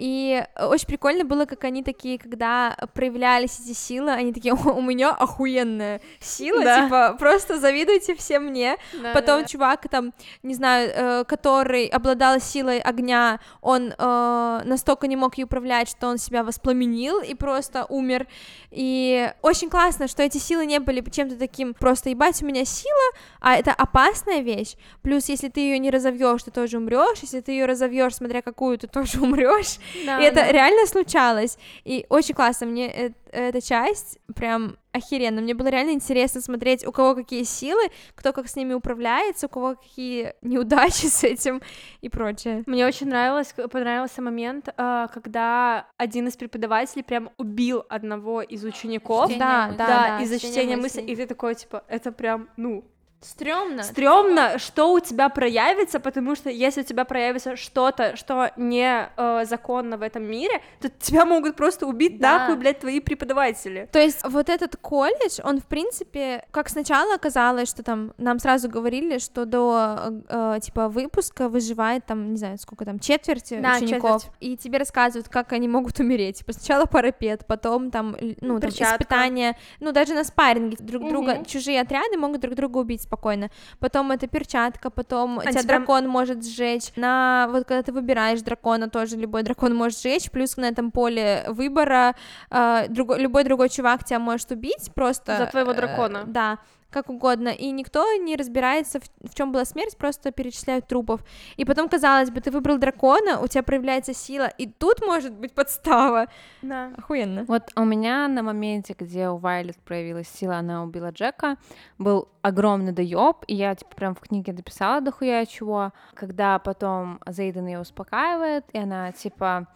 И 0.00 0.42
очень 0.56 0.86
прикольно 0.86 1.24
было, 1.26 1.44
как 1.44 1.62
они 1.64 1.82
такие, 1.82 2.18
когда 2.18 2.74
проявлялись 2.94 3.60
эти 3.60 3.76
силы, 3.76 4.10
они 4.12 4.32
такие, 4.32 4.54
«О, 4.54 4.70
у 4.70 4.80
меня 4.80 5.10
охуенная 5.10 6.00
сила, 6.20 6.64
Да. 6.64 6.84
типа, 6.84 7.16
просто 7.18 7.60
завидуйте 7.60 8.14
все 8.14 8.38
мне. 8.38 8.78
Да, 8.94 9.12
Потом 9.12 9.42
да, 9.42 9.46
чувак, 9.46 9.86
там, 9.90 10.14
не 10.42 10.54
знаю, 10.54 10.90
э, 10.94 11.24
который 11.24 11.84
обладал 11.84 12.40
силой 12.40 12.80
огня, 12.80 13.40
он 13.60 13.92
э, 13.98 14.60
настолько 14.64 15.06
не 15.06 15.16
мог 15.16 15.36
ее 15.36 15.44
управлять, 15.44 15.90
что 15.90 16.06
он 16.08 16.16
себя 16.16 16.44
воспламенил 16.44 17.20
и 17.20 17.34
просто 17.34 17.84
умер. 17.90 18.26
И 18.70 19.30
очень 19.42 19.68
классно, 19.68 20.08
что 20.08 20.22
эти 20.22 20.38
силы 20.38 20.64
не 20.64 20.80
были 20.80 21.04
чем-то 21.10 21.36
таким 21.36 21.74
просто 21.74 22.08
ебать 22.08 22.42
у 22.42 22.46
меня 22.46 22.64
сила, 22.64 23.12
а 23.40 23.54
это 23.54 23.72
опасная 23.72 24.40
вещь. 24.40 24.76
Плюс, 25.02 25.28
если 25.28 25.50
ты 25.50 25.60
ее 25.60 25.78
не 25.78 25.90
разовьешь, 25.90 26.42
ты 26.42 26.50
тоже 26.50 26.78
умрешь. 26.78 27.18
Если 27.20 27.40
ты 27.40 27.52
ее 27.52 27.66
разовьешь, 27.66 28.14
смотря 28.14 28.40
какую, 28.40 28.78
ты 28.78 28.86
тоже 28.86 29.20
умрешь. 29.20 29.76
Да. 30.06 30.20
И 30.20 30.24
это 30.24 30.36
да. 30.36 30.52
реально 30.52 30.86
случалось. 30.86 31.58
И 31.84 32.06
очень 32.08 32.34
классно. 32.34 32.66
Мне 32.66 32.90
э- 32.90 33.10
эта 33.32 33.60
часть 33.60 34.18
прям 34.34 34.76
охеренно. 34.92 35.40
Мне 35.40 35.54
было 35.54 35.68
реально 35.68 35.92
интересно 35.92 36.40
смотреть, 36.40 36.84
у 36.86 36.92
кого 36.92 37.14
какие 37.14 37.44
силы, 37.44 37.82
кто 38.14 38.32
как 38.32 38.48
с 38.48 38.56
ними 38.56 38.72
управляется, 38.74 39.46
у 39.46 39.48
кого 39.48 39.76
какие 39.76 40.34
неудачи 40.42 41.06
с 41.06 41.22
этим 41.24 41.62
и 42.00 42.08
прочее. 42.08 42.64
Мне 42.66 42.86
очень 42.86 43.08
нравилось, 43.08 43.54
понравился 43.70 44.20
момент, 44.20 44.68
э, 44.76 45.06
когда 45.12 45.86
один 45.96 46.28
из 46.28 46.36
преподавателей 46.36 47.04
прям 47.04 47.30
убил 47.36 47.84
одного 47.88 48.42
из 48.42 48.64
учеников. 48.64 49.26
Чтение 49.26 49.38
Да, 49.38 49.68
да, 49.78 49.86
Да, 49.86 49.86
да, 50.18 50.22
из-за 50.24 50.38
чтения 50.38 50.76
мыслей, 50.76 51.02
мыслей. 51.02 51.12
и 51.12 51.16
ты 51.16 51.26
такой, 51.26 51.54
типа, 51.54 51.84
это 51.88 52.10
прям, 52.12 52.48
ну, 52.56 52.84
Стрёмно. 53.22 53.82
стрёмно, 53.82 54.58
что 54.58 54.94
у 54.94 55.00
тебя 55.00 55.28
проявится, 55.28 56.00
потому 56.00 56.34
что 56.34 56.48
если 56.48 56.80
у 56.80 56.84
тебя 56.84 57.04
проявится 57.04 57.54
что-то, 57.54 58.16
что 58.16 58.50
не 58.56 59.10
э, 59.14 59.44
законно 59.44 59.98
в 59.98 60.02
этом 60.02 60.22
мире, 60.24 60.62
то 60.80 60.88
тебя 60.88 61.26
могут 61.26 61.54
просто 61.54 61.86
убить 61.86 62.18
Да. 62.18 62.38
нахуй, 62.38 62.56
блядь, 62.56 62.78
твои 62.80 62.98
преподаватели. 63.00 63.90
То 63.92 63.98
есть 63.98 64.26
вот 64.26 64.48
этот 64.48 64.76
колледж, 64.76 65.38
он 65.44 65.60
в 65.60 65.66
принципе, 65.66 66.46
как 66.50 66.70
сначала 66.70 67.14
оказалось, 67.14 67.68
что 67.68 67.82
там 67.82 68.14
нам 68.16 68.38
сразу 68.38 68.70
говорили, 68.70 69.18
что 69.18 69.44
до 69.44 69.98
э, 70.28 70.54
э, 70.56 70.60
типа 70.62 70.88
выпуска 70.88 71.50
выживает 71.50 72.06
там, 72.06 72.32
не 72.32 72.38
знаю, 72.38 72.56
сколько 72.56 72.86
там, 72.86 72.98
четверть 72.98 73.50
Да, 73.50 73.76
учеников, 73.76 74.22
четверть. 74.22 74.36
и 74.40 74.56
тебе 74.56 74.78
рассказывают, 74.78 75.28
как 75.28 75.52
они 75.52 75.68
могут 75.68 76.00
умереть. 76.00 76.38
Типа 76.38 76.54
сначала 76.54 76.86
парапет, 76.86 77.44
потом 77.46 77.90
там, 77.90 78.16
ну, 78.40 78.58
там 78.58 78.70
Перчатка. 78.70 78.94
испытания, 78.94 79.58
ну, 79.78 79.92
даже 79.92 80.14
на 80.14 80.24
спарринге 80.24 80.78
друг 80.80 81.06
друга, 81.06 81.34
Мгм. 81.34 81.44
чужие 81.44 81.82
отряды 81.82 82.16
могут 82.16 82.40
друг 82.40 82.54
друга 82.54 82.78
убить 82.78 83.08
спокойно. 83.10 83.50
Потом 83.80 84.12
это 84.12 84.28
перчатка, 84.28 84.90
потом 84.90 85.38
А 85.40 85.42
тебя 85.42 85.62
тебя- 85.62 85.62
дракон 85.78 86.08
может 86.08 86.44
сжечь. 86.44 86.92
На 86.96 87.48
вот 87.50 87.64
когда 87.66 87.82
ты 87.82 87.92
выбираешь 87.92 88.40
дракона, 88.42 88.88
тоже 88.88 89.16
любой 89.16 89.42
дракон 89.42 89.74
может 89.74 89.98
сжечь, 90.00 90.30
плюс 90.30 90.56
на 90.56 90.66
этом 90.66 90.90
поле 90.92 91.44
выбора 91.48 92.14
э, 92.50 92.86
другой, 92.88 93.18
любой 93.18 93.44
другой 93.44 93.68
чувак 93.68 94.04
тебя 94.04 94.20
может 94.20 94.50
убить 94.52 94.90
просто. 94.94 95.36
За 95.38 95.46
твоего 95.46 95.72
э, 95.72 95.74
дракона. 95.74 96.22
да, 96.26 96.58
как 96.90 97.08
угодно. 97.08 97.48
И 97.48 97.70
никто 97.70 98.04
не 98.16 98.36
разбирается, 98.36 99.00
в, 99.00 99.34
чем 99.34 99.52
была 99.52 99.64
смерть, 99.64 99.96
просто 99.96 100.30
перечисляют 100.30 100.86
трупов. 100.86 101.20
И 101.56 101.64
потом, 101.64 101.88
казалось 101.88 102.30
бы, 102.30 102.40
ты 102.40 102.50
выбрал 102.50 102.78
дракона, 102.78 103.40
у 103.40 103.46
тебя 103.46 103.62
проявляется 103.62 104.14
сила, 104.14 104.48
и 104.58 104.66
тут 104.66 105.04
может 105.06 105.32
быть 105.32 105.54
подстава. 105.54 106.26
Да. 106.62 106.92
Охуенно. 106.96 107.44
Вот 107.44 107.70
у 107.76 107.84
меня 107.84 108.28
на 108.28 108.42
моменте, 108.42 108.94
где 108.98 109.28
у 109.28 109.36
Вайлет 109.36 109.76
проявилась 109.76 110.28
сила, 110.28 110.56
она 110.56 110.82
убила 110.82 111.10
Джека, 111.10 111.56
был 111.98 112.28
огромный 112.42 112.92
доеб, 112.92 113.44
и 113.46 113.54
я 113.54 113.74
типа 113.74 113.94
прям 113.94 114.14
в 114.14 114.20
книге 114.20 114.52
дописала 114.52 115.00
дохуя 115.00 115.44
чего, 115.46 115.92
когда 116.14 116.58
потом 116.58 117.20
Зейден 117.26 117.66
ее 117.66 117.80
успокаивает, 117.80 118.64
и 118.72 118.78
она 118.78 119.12
типа, 119.12 119.66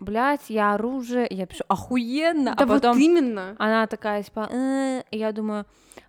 блядь, 0.00 0.48
я 0.50 0.74
оружие, 0.74 1.26
я 1.30 1.46
пишу, 1.46 1.64
охуенно, 1.68 2.54
Да 2.56 2.64
а 2.64 2.66
потом 2.66 2.94
вот 2.96 3.00
именно. 3.02 3.54
она 3.58 3.86
такая 3.86 4.22
типа, 4.22 4.48
«Э», 4.50 5.02
и 5.10 5.18
я 5.18 5.32
думаю, 5.32 5.64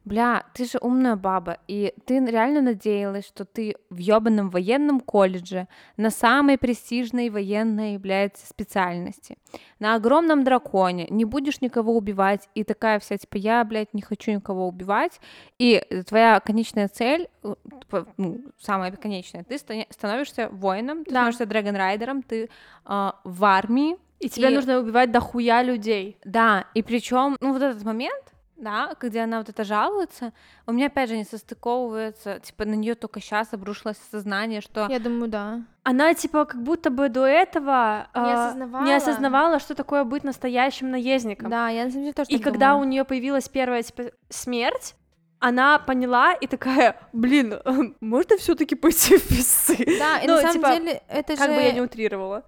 бля, 0.05 0.43
ты 0.53 0.65
же 0.65 0.77
умная 0.81 1.15
баба, 1.15 1.57
и 1.68 1.93
ты 2.05 2.26
реально 2.26 2.61
надеялась, 2.61 3.27
что 3.27 3.45
ты 3.45 3.76
в 3.89 3.97
ёбаном 3.97 4.49
военном 4.49 4.99
колледже 4.99 5.68
на 5.97 6.09
самой 6.09 6.57
престижной 6.57 7.30
военной, 7.30 7.97
блядь, 7.97 8.38
специальности, 8.38 9.38
на 9.80 9.95
огромном 9.95 10.43
драконе, 10.43 11.07
не 11.09 11.26
будешь 11.26 11.61
никого 11.61 11.95
убивать, 11.95 12.49
и 12.55 12.63
такая 12.63 12.99
вся, 12.99 13.18
типа, 13.18 13.38
я, 13.38 13.63
блядь, 13.63 13.93
не 13.93 14.01
хочу 14.01 14.31
никого 14.31 14.68
убивать, 14.68 15.19
и 15.59 15.84
твоя 16.07 16.39
конечная 16.39 16.88
цель, 16.88 17.27
э, 17.43 17.53
типа, 17.81 18.07
ну, 18.18 18.41
самая 18.59 18.91
конечная, 18.91 19.43
ты 19.43 19.57
становишься 19.57 20.49
воином, 20.51 21.03
ты 21.03 21.11
Да. 21.11 21.18
становишься 21.18 21.45
драгонрайдером, 21.45 22.23
ты 22.23 22.49
а, 22.84 23.19
в 23.23 23.45
армии, 23.45 23.81
И 24.20 24.30
тебе 24.30 24.52
И- 24.52 24.56
нужно 24.56 24.80
убивать 24.80 25.12
дохуя 25.12 25.64
людей. 25.64 26.18
да, 26.26 26.66
и 26.76 26.82
причем, 26.84 27.38
ну, 27.41 27.53
вот 27.53 27.62
этот 27.62 27.84
момент, 27.84 28.24
да, 28.56 28.94
где 29.02 29.22
она 29.22 29.40
вот 29.40 29.49
это 29.49 29.64
жалуется, 29.64 30.34
у 30.68 30.72
меня 30.72 30.86
опять 30.88 31.10
же 31.10 31.18
не 31.18 31.24
состыковывается, 31.24 32.40
типа 32.40 32.66
на 32.66 32.76
нее 32.76 32.94
только 32.94 33.20
сейчас 33.20 33.53
обрушилось 33.53 33.98
сознание, 34.12 34.62
что 34.62 34.88
Я 34.90 34.99
думаю, 34.99 35.30
да. 35.30 35.62
Она 35.84 36.14
типа 36.14 36.45
как 36.45 36.62
будто 36.62 36.91
бы 36.91 37.10
до 37.10 37.26
этого 37.26 38.08
Не 38.14 38.22
а, 38.34 38.45
осознавала. 38.48 38.86
не 38.86 38.94
осознавала, 38.94 39.60
что 39.60 39.74
такое 39.74 40.03
быть 40.03 40.24
настоящим 40.24 40.91
наездником. 40.91 41.49
Да, 41.49 41.70
я 41.70 41.86
на 41.86 41.90
самом 41.90 42.03
деле 42.03 42.14
тоже 42.14 42.30
И 42.30 42.38
когда 42.38 42.74
у 42.76 42.78
думаю. 42.78 42.90
нее 42.90 43.03
появилась 43.03 43.49
первая 43.49 43.82
типа, 43.82 44.12
смерть, 44.30 44.94
она 45.40 45.80
поняла 45.80 46.34
и 46.34 46.45
такая, 46.45 46.99
блин, 47.14 47.56
можно 47.99 48.38
все-таки 48.38 48.76
пойти 48.76 49.18
в 49.18 49.28
писы? 49.28 49.76
Да, 49.98 50.20
и 50.20 50.28
Ну, 50.28 50.36
на 50.36 50.41
самом 50.41 50.53
типа, 50.53 50.76
деле 50.76 51.02
это 51.08 51.36
Как 51.36 51.49
же... 51.49 51.56
бы 51.56 51.62
я 51.64 51.72
не 51.72 51.82
утрировала. 51.82 52.44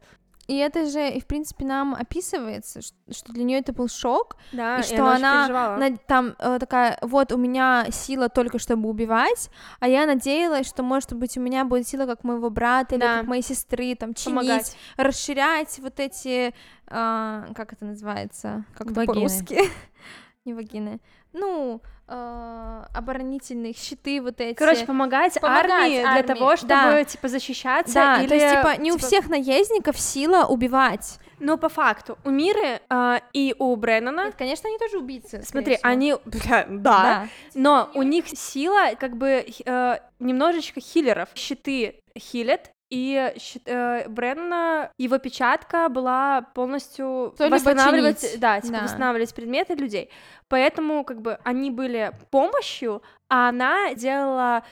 И 0.47 0.57
это 0.57 0.89
же, 0.89 1.09
и 1.09 1.21
в 1.21 1.25
принципе, 1.25 1.63
нам 1.63 1.95
описывается, 1.95 2.81
что 2.81 3.31
для 3.31 3.43
нее 3.45 3.59
это 3.59 3.71
был 3.71 3.87
шок, 3.87 4.35
Да, 4.51 4.79
и 4.79 4.83
что 4.83 4.95
она 5.15 5.47
на- 5.77 5.97
там 5.97 6.35
э, 6.37 6.59
такая, 6.59 6.97
вот 7.01 7.31
у 7.31 7.37
меня 7.37 7.85
сила 7.91 8.27
только 8.27 8.59
чтобы 8.59 8.89
убивать, 8.89 9.49
а 9.79 9.87
я 9.87 10.05
надеялась, 10.05 10.67
что 10.67 10.83
может 10.83 11.13
быть 11.13 11.37
у 11.37 11.41
меня 11.41 11.63
будет 11.63 11.87
сила 11.87 12.05
как 12.05 12.25
моего 12.25 12.49
брата 12.49 12.95
или 12.95 13.01
Да. 13.01 13.19
как 13.19 13.27
моей 13.27 13.41
сестры, 13.41 13.95
там 13.95 14.13
чинить, 14.13 14.35
помогать. 14.37 14.77
расширять 14.97 15.79
вот 15.79 15.99
эти, 16.01 16.53
а, 16.87 17.47
как 17.55 17.71
это 17.71 17.85
называется, 17.85 18.65
как 18.77 18.93
по-русски, 18.93 19.59
не 20.45 20.53
вагины, 20.53 20.99
ну 21.31 21.81
а, 22.05 22.87
оборонительные 22.93 23.73
щиты 23.73 24.21
вот 24.21 24.41
эти. 24.41 24.55
Короче, 24.57 24.85
помогать, 24.85 25.39
Помогать 25.39 25.71
армии, 25.71 26.01
для 26.01 26.09
армии, 26.09 26.27
того, 26.27 26.55
чтобы 26.57 26.69
да. 26.69 27.03
типа 27.03 27.27
защищаться. 27.29 27.93
да, 27.93 28.19
или, 28.19 28.27
то 28.27 28.35
есть 28.35 28.55
типа 28.55 28.81
не 28.81 28.91
у 28.91 28.95
типа, 28.95 29.07
всех 29.07 29.29
наездников 29.29 29.99
сила 29.99 30.45
убивать. 30.45 31.19
Но 31.39 31.57
по 31.57 31.69
факту 31.69 32.17
у 32.23 32.29
Миры 32.29 32.81
а, 32.89 33.21
и 33.33 33.55
у 33.57 33.75
Бреннана, 33.75 34.25
Нет, 34.25 34.35
конечно, 34.35 34.69
они 34.69 34.77
тоже 34.77 34.97
убийцы. 34.97 35.41
смотри, 35.43 35.75
всего. 35.75 35.89
они, 35.89 36.15
бля, 36.25 36.65
да, 36.69 37.03
да. 37.03 37.27
Но 37.53 37.89
у 37.95 38.03
них 38.03 38.25
сила 38.27 38.95
как 38.99 39.17
бы 39.17 39.45
э, 39.65 39.97
немножечко 40.19 40.79
хиллеров. 40.79 41.29
Щиты 41.35 42.01
хилят, 42.17 42.71
и 42.89 43.33
э, 43.65 44.07
Бренна, 44.07 44.91
его 44.97 45.17
печатка 45.17 45.89
была 45.89 46.41
полностью 46.53 47.33
То 47.37 47.45
либо 47.45 47.55
восстанавливать, 47.55 48.21
чинить, 48.21 48.39
да, 48.39 48.61
типа 48.61 48.77
да. 48.77 48.83
восстанавливать 48.83 49.33
предметы 49.33 49.73
людей. 49.73 50.09
Поэтому 50.47 51.03
как 51.03 51.21
бы 51.21 51.39
они 51.43 51.71
были 51.71 52.11
помощью, 52.29 53.01
а 53.29 53.49
она 53.49 53.93
делала 53.95 54.63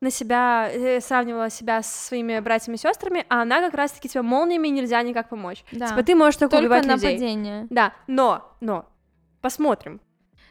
на 0.00 0.10
себя, 0.10 0.68
э, 0.72 1.00
сравнивала 1.00 1.50
себя 1.50 1.82
со 1.82 2.06
своими 2.06 2.38
братьями 2.40 2.76
и 2.76 2.78
сестрами, 2.78 3.26
а 3.28 3.42
она 3.42 3.60
как 3.60 3.74
раз-таки 3.74 4.08
типа 4.08 4.22
молниями 4.22 4.68
нельзя 4.68 5.02
никак 5.02 5.28
помочь. 5.28 5.64
Да. 5.72 5.88
Типа 5.88 6.02
ты 6.02 6.14
можешь 6.14 6.36
только, 6.36 6.56
Только 6.56 6.64
убивать 6.64 6.86
людей. 6.86 7.14
нападение. 7.14 7.66
Да, 7.70 7.92
но, 8.06 8.56
но, 8.60 8.86
посмотрим. 9.40 10.00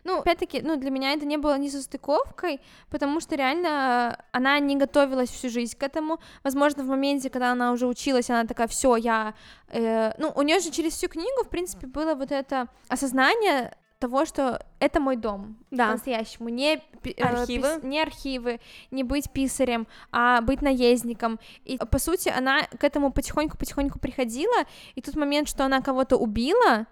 Ну, 0.08 0.20
опять-таки, 0.20 0.62
ну, 0.62 0.78
для 0.78 0.90
меня 0.90 1.14
это 1.14 1.26
не 1.26 1.38
было 1.38 1.58
не 1.58 1.70
состыковкой, 1.70 2.60
потому 2.90 3.20
что 3.20 3.36
реально 3.36 4.18
она 4.32 4.60
не 4.60 4.76
готовилась 4.78 5.30
всю 5.30 5.50
жизнь 5.50 5.78
к 5.78 5.84
этому. 5.84 6.20
Возможно, 6.44 6.84
в 6.84 6.88
моменте, 6.88 7.30
когда 7.30 7.52
она 7.52 7.72
уже 7.72 7.88
училась, 7.88 8.30
она 8.30 8.46
такая, 8.46 8.68
все, 8.68 8.96
я... 8.96 9.34
э, 9.68 10.14
Ну, 10.18 10.32
у 10.36 10.42
нее 10.44 10.60
же 10.60 10.72
через 10.72 10.94
всю 10.94 11.08
книгу, 11.10 11.44
в 11.44 11.50
принципе, 11.50 11.88
было 11.88 12.16
вот 12.16 12.32
это 12.32 12.68
осознание 12.88 13.76
того, 14.00 14.26
что 14.26 14.60
это 14.80 15.00
мой 15.00 15.16
дом, 15.16 15.58
Да. 15.72 15.88
по-настоящему, 15.88 16.50
не 16.50 16.76
э, 17.04 17.12
Архивы. 17.24 17.68
пис- 17.68 17.86
не 17.86 18.00
архивы, 18.02 18.60
не 18.92 19.04
быть 19.04 19.32
писарем, 19.32 19.88
а 20.12 20.42
быть 20.42 20.62
наездником. 20.62 21.40
И 21.66 21.78
по 21.78 22.00
сути 22.00 22.30
она 22.30 22.62
к 22.80 22.84
этому 22.84 23.12
потихоньку-потихоньку 23.12 24.00
приходила, 24.00 24.66
и 24.96 25.02
тот 25.02 25.16
момент, 25.16 25.50
что 25.50 25.66
она 25.66 25.82
кого-то 25.82 26.16
убила, 26.16 26.86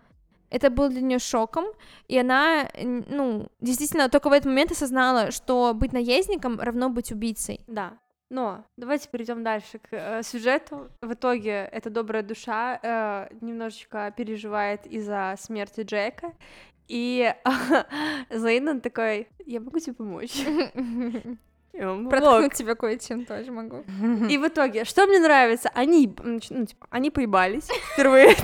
это 0.56 0.70
был 0.70 0.88
для 0.90 1.02
нее 1.02 1.20
шоком, 1.20 1.66
и 2.08 2.18
она, 2.18 2.70
ну, 2.76 3.48
действительно 3.60 4.08
только 4.08 4.30
в 4.30 4.32
этот 4.32 4.46
момент 4.46 4.72
осознала, 4.72 5.32
что 5.32 5.74
быть 5.74 5.92
наездником 5.92 6.62
равно 6.62 6.90
быть 6.90 7.12
убийцей. 7.12 7.60
Да. 7.68 7.98
Но 8.30 8.64
давайте 8.78 9.10
перейдем 9.10 9.44
дальше 9.44 9.80
к 9.80 9.88
э, 9.92 10.24
сюжету. 10.24 10.90
В 11.02 11.14
итоге 11.14 11.70
эта 11.72 11.90
добрая 11.90 12.24
душа 12.24 12.80
э, 12.82 13.28
немножечко 13.42 14.14
переживает 14.16 14.88
из-за 14.88 15.36
смерти 15.38 15.82
Джека. 15.82 16.34
И 16.88 17.34
Зейнан 18.32 18.80
такой, 18.80 19.28
я 19.46 19.60
могу 19.60 19.80
тебе 19.80 19.94
помочь. 19.94 20.42
Проткнуть 21.78 22.54
тебя 22.54 22.76
кое-чем 22.76 23.26
тоже 23.26 23.52
могу. 23.52 23.84
И 24.30 24.38
в 24.38 24.48
итоге, 24.48 24.86
что 24.86 25.06
мне 25.08 25.20
нравится, 25.20 25.70
они, 25.74 26.14
ну, 26.24 26.40
типа, 26.40 26.88
они 26.90 27.12
поебались 27.12 27.68
впервые. 27.94 28.36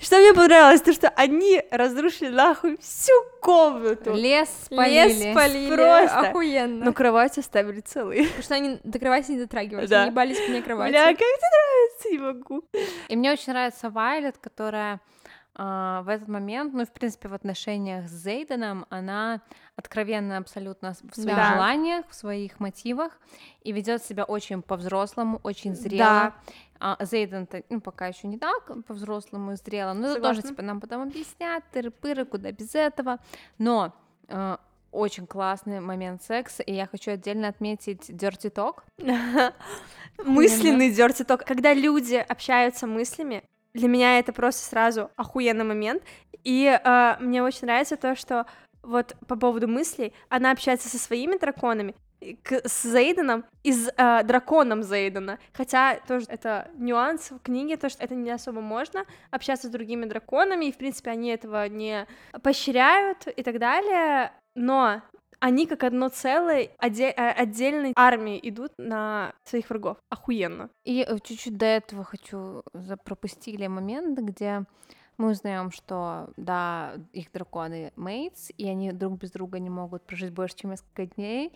Что 0.00 0.18
мне 0.18 0.34
понравилось, 0.34 0.80
то 0.82 0.92
что 0.92 1.08
они 1.10 1.62
разрушили 1.70 2.28
нахуй 2.28 2.76
всю 2.78 3.12
комнату. 3.40 4.14
Лес 4.14 4.48
спалили. 4.64 5.12
Лес 5.12 5.32
спалили, 5.32 5.74
Просто. 5.74 6.20
охуенно. 6.20 6.84
Но 6.84 6.92
кровать 6.92 7.38
оставили 7.38 7.80
целые. 7.80 8.24
Потому 8.24 8.42
что 8.42 8.54
они 8.54 8.78
до 8.84 8.98
кровати 8.98 9.30
не 9.32 9.38
дотрагивались, 9.38 9.88
Да. 9.88 10.02
они 10.02 10.10
ебались 10.10 10.38
мне 10.48 10.62
кровати. 10.62 10.90
Бля, 10.90 11.06
как 11.06 11.18
тебе 11.18 11.26
нравится, 11.52 12.10
не 12.10 12.18
могу. 12.18 12.64
И 13.08 13.16
мне 13.16 13.32
очень 13.32 13.52
нравится 13.52 13.90
Вайлет, 13.90 14.38
которая 14.38 15.00
а, 15.56 16.02
в 16.02 16.08
этот 16.08 16.26
момент, 16.26 16.74
ну 16.74 16.82
и 16.82 16.84
в 16.84 16.90
принципе 16.90 17.28
в 17.28 17.32
отношениях 17.34 18.08
с 18.08 18.10
Зейденом, 18.12 18.86
она 18.90 19.40
откровенна 19.76 20.38
абсолютно 20.38 20.94
в 21.12 21.14
своих 21.14 21.36
Да. 21.36 21.52
желаниях, 21.54 22.04
в 22.10 22.14
своих 22.14 22.58
мотивах 22.58 23.12
и 23.62 23.70
ведет 23.70 24.02
себя 24.04 24.24
очень 24.24 24.62
по-взрослому, 24.62 25.38
очень 25.44 25.76
зрело. 25.76 26.04
Да. 26.04 26.34
А 26.80 26.96
Зейден-то, 27.04 27.62
ну, 27.70 27.80
пока 27.80 28.08
еще 28.08 28.26
не 28.26 28.38
так 28.38 28.70
по-взрослому 28.86 29.52
и 29.52 29.56
зрело, 29.56 29.92
но 29.92 30.08
это 30.08 30.20
тоже, 30.20 30.36
Согласна. 30.36 30.48
типа, 30.50 30.62
нам 30.62 30.80
потом 30.80 31.02
объяснят, 31.02 31.64
тыры-пыры, 31.72 32.24
куда 32.24 32.52
без 32.52 32.74
этого, 32.74 33.20
но 33.58 33.94
э, 34.28 34.56
очень 34.90 35.26
классный 35.26 35.80
момент 35.80 36.22
секса, 36.22 36.62
и 36.62 36.74
я 36.74 36.86
хочу 36.86 37.12
отдельно 37.12 37.48
отметить 37.48 38.10
Dirty 38.10 38.52
Talk, 38.52 38.82
Мысленный 40.18 40.90
dirty 40.90 41.26
talk. 41.26 41.44
Когда 41.44 41.74
люди 41.74 42.14
общаются 42.14 42.86
мыслями, 42.86 43.42
для 43.72 43.88
меня 43.88 44.18
это 44.18 44.32
просто 44.32 44.64
сразу 44.64 45.10
охуенный 45.16 45.64
момент. 45.64 46.02
И 46.44 46.66
э, 46.66 47.16
мне 47.20 47.42
очень 47.42 47.66
нравится 47.66 47.96
то, 47.96 48.14
что 48.14 48.46
вот 48.82 49.16
по 49.26 49.36
поводу 49.36 49.66
мыслей, 49.66 50.12
она 50.28 50.50
общается 50.50 50.88
со 50.88 50.98
своими 50.98 51.36
драконами, 51.36 51.94
к, 52.42 52.66
с 52.68 52.82
Зейденом 52.82 53.44
и 53.62 53.72
с 53.72 53.92
э, 53.96 54.22
драконом 54.24 54.82
Зейдена. 54.82 55.38
Хотя 55.52 56.00
тоже 56.08 56.26
это 56.28 56.70
нюанс 56.76 57.30
в 57.30 57.38
книге, 57.40 57.76
то, 57.76 57.88
что 57.88 58.02
это 58.02 58.14
не 58.14 58.30
особо 58.30 58.60
можно 58.60 59.04
общаться 59.30 59.68
с 59.68 59.70
другими 59.70 60.04
драконами, 60.06 60.66
и, 60.66 60.72
в 60.72 60.76
принципе, 60.76 61.10
они 61.10 61.30
этого 61.30 61.68
не 61.68 62.06
поощряют 62.42 63.26
и 63.28 63.42
так 63.42 63.58
далее. 63.58 64.32
Но 64.54 65.02
они 65.40 65.66
как 65.66 65.84
одно 65.84 66.08
целое 66.08 66.70
отде- 66.78 67.12
э, 67.14 67.30
отдельной 67.30 67.92
армии 67.96 68.40
идут 68.42 68.72
на 68.78 69.34
своих 69.44 69.68
врагов. 69.68 69.98
Охуенно. 70.08 70.70
И 70.84 71.04
э, 71.06 71.18
чуть-чуть 71.22 71.56
до 71.56 71.66
этого 71.66 72.04
хочу 72.04 72.62
пропустили 73.04 73.66
момент, 73.66 74.18
где 74.18 74.64
мы 75.16 75.30
узнаем, 75.30 75.70
что 75.70 76.30
да, 76.36 76.94
их 77.12 77.30
драконы 77.32 77.92
мейтс, 77.96 78.50
и 78.56 78.68
они 78.68 78.92
друг 78.92 79.18
без 79.18 79.30
друга 79.30 79.58
не 79.58 79.70
могут 79.70 80.02
прожить 80.02 80.32
больше, 80.32 80.56
чем 80.56 80.70
несколько 80.70 81.06
дней. 81.06 81.52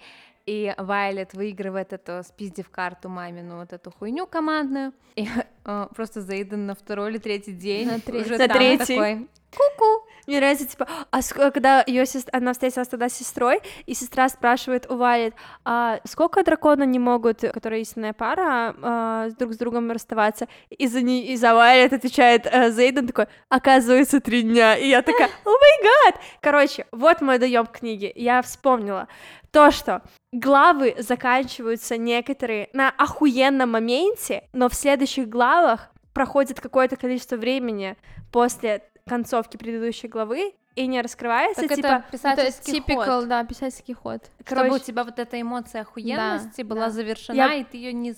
И 0.48 0.74
Вайлет 0.78 1.34
выигрывает 1.34 1.92
эту, 1.92 2.22
спиздив 2.26 2.70
карту 2.70 3.10
мамину, 3.10 3.58
вот 3.58 3.74
эту 3.74 3.90
хуйню 3.90 4.26
командную. 4.26 4.94
И 5.14 5.28
э, 5.66 5.86
просто 5.94 6.22
Зейден 6.22 6.64
на 6.64 6.74
второй 6.74 7.10
или 7.10 7.18
третий 7.18 7.52
день 7.52 7.86
на 7.86 8.00
третий. 8.00 8.24
уже 8.24 8.38
на 8.38 8.48
там 8.48 8.56
третий. 8.56 8.94
такой, 8.94 9.28
Ку-ку. 9.50 10.06
Мне 10.26 10.38
нравится, 10.40 10.66
типа, 10.66 10.86
а 11.10 11.20
ск- 11.20 11.50
когда 11.52 11.82
ее 11.86 12.04
сестра, 12.04 12.38
она 12.38 12.52
встретилась 12.52 12.88
тогда 12.88 13.08
с 13.08 13.14
сестрой, 13.14 13.60
и 13.86 13.94
сестра 13.94 14.28
спрашивает 14.28 14.90
у 14.90 14.96
Вайлет, 14.96 15.34
а 15.64 16.00
сколько 16.04 16.44
дракона 16.44 16.82
не 16.82 16.98
могут, 16.98 17.40
которая 17.40 17.80
истинная 17.80 18.12
пара, 18.12 18.74
а, 18.82 19.30
друг 19.38 19.54
с 19.54 19.56
другом 19.56 19.90
расставаться? 19.90 20.46
И 20.68 20.86
за, 20.86 21.00
не, 21.00 21.26
и 21.28 21.36
за 21.36 21.54
Вайлет 21.54 21.94
отвечает 21.94 22.46
а, 22.46 22.68
Зейден 22.70 23.06
такой, 23.06 23.26
оказывается, 23.48 24.20
три 24.20 24.42
дня. 24.42 24.76
И 24.76 24.88
я 24.88 25.00
такая, 25.00 25.28
о 25.44 25.48
май 25.48 25.92
гад! 26.12 26.20
Короче, 26.42 26.86
вот 26.92 27.22
мой 27.22 27.38
доем 27.38 27.66
книги. 27.66 28.12
Я 28.14 28.42
вспомнила 28.42 29.08
то, 29.50 29.70
что 29.70 30.02
главы 30.32 30.94
заканчиваются 30.98 31.96
некоторые 31.96 32.68
на 32.72 32.90
охуенном 32.90 33.72
моменте, 33.72 34.48
но 34.52 34.68
в 34.68 34.74
следующих 34.74 35.28
главах 35.28 35.90
проходит 36.12 36.60
какое-то 36.60 36.96
количество 36.96 37.36
времени 37.36 37.96
после 38.32 38.82
концовки 39.06 39.56
предыдущей 39.56 40.08
главы 40.08 40.52
и 40.78 40.86
не 40.86 41.00
раскрывается, 41.02 41.62
Так 41.66 41.74
типа, 41.76 41.86
это 41.86 42.04
писательский 42.12 42.78
это 42.78 42.92
typical, 42.92 43.20
ход. 43.20 43.28
да, 43.28 43.44
писательский 43.44 43.94
ход. 43.94 44.22
Чтобы 44.46 44.62
у 44.62 44.64
короче, 44.66 44.84
тебя 44.84 45.04
вот 45.04 45.18
эта 45.18 45.40
эмоция 45.40 45.82
охуенности 45.82 46.62
была 46.62 46.86
да. 46.86 46.90
завершена, 46.90 47.36
Я- 47.36 47.54
и 47.54 47.64
ты 47.64 47.76
ее 47.76 47.92
не, 47.92 48.14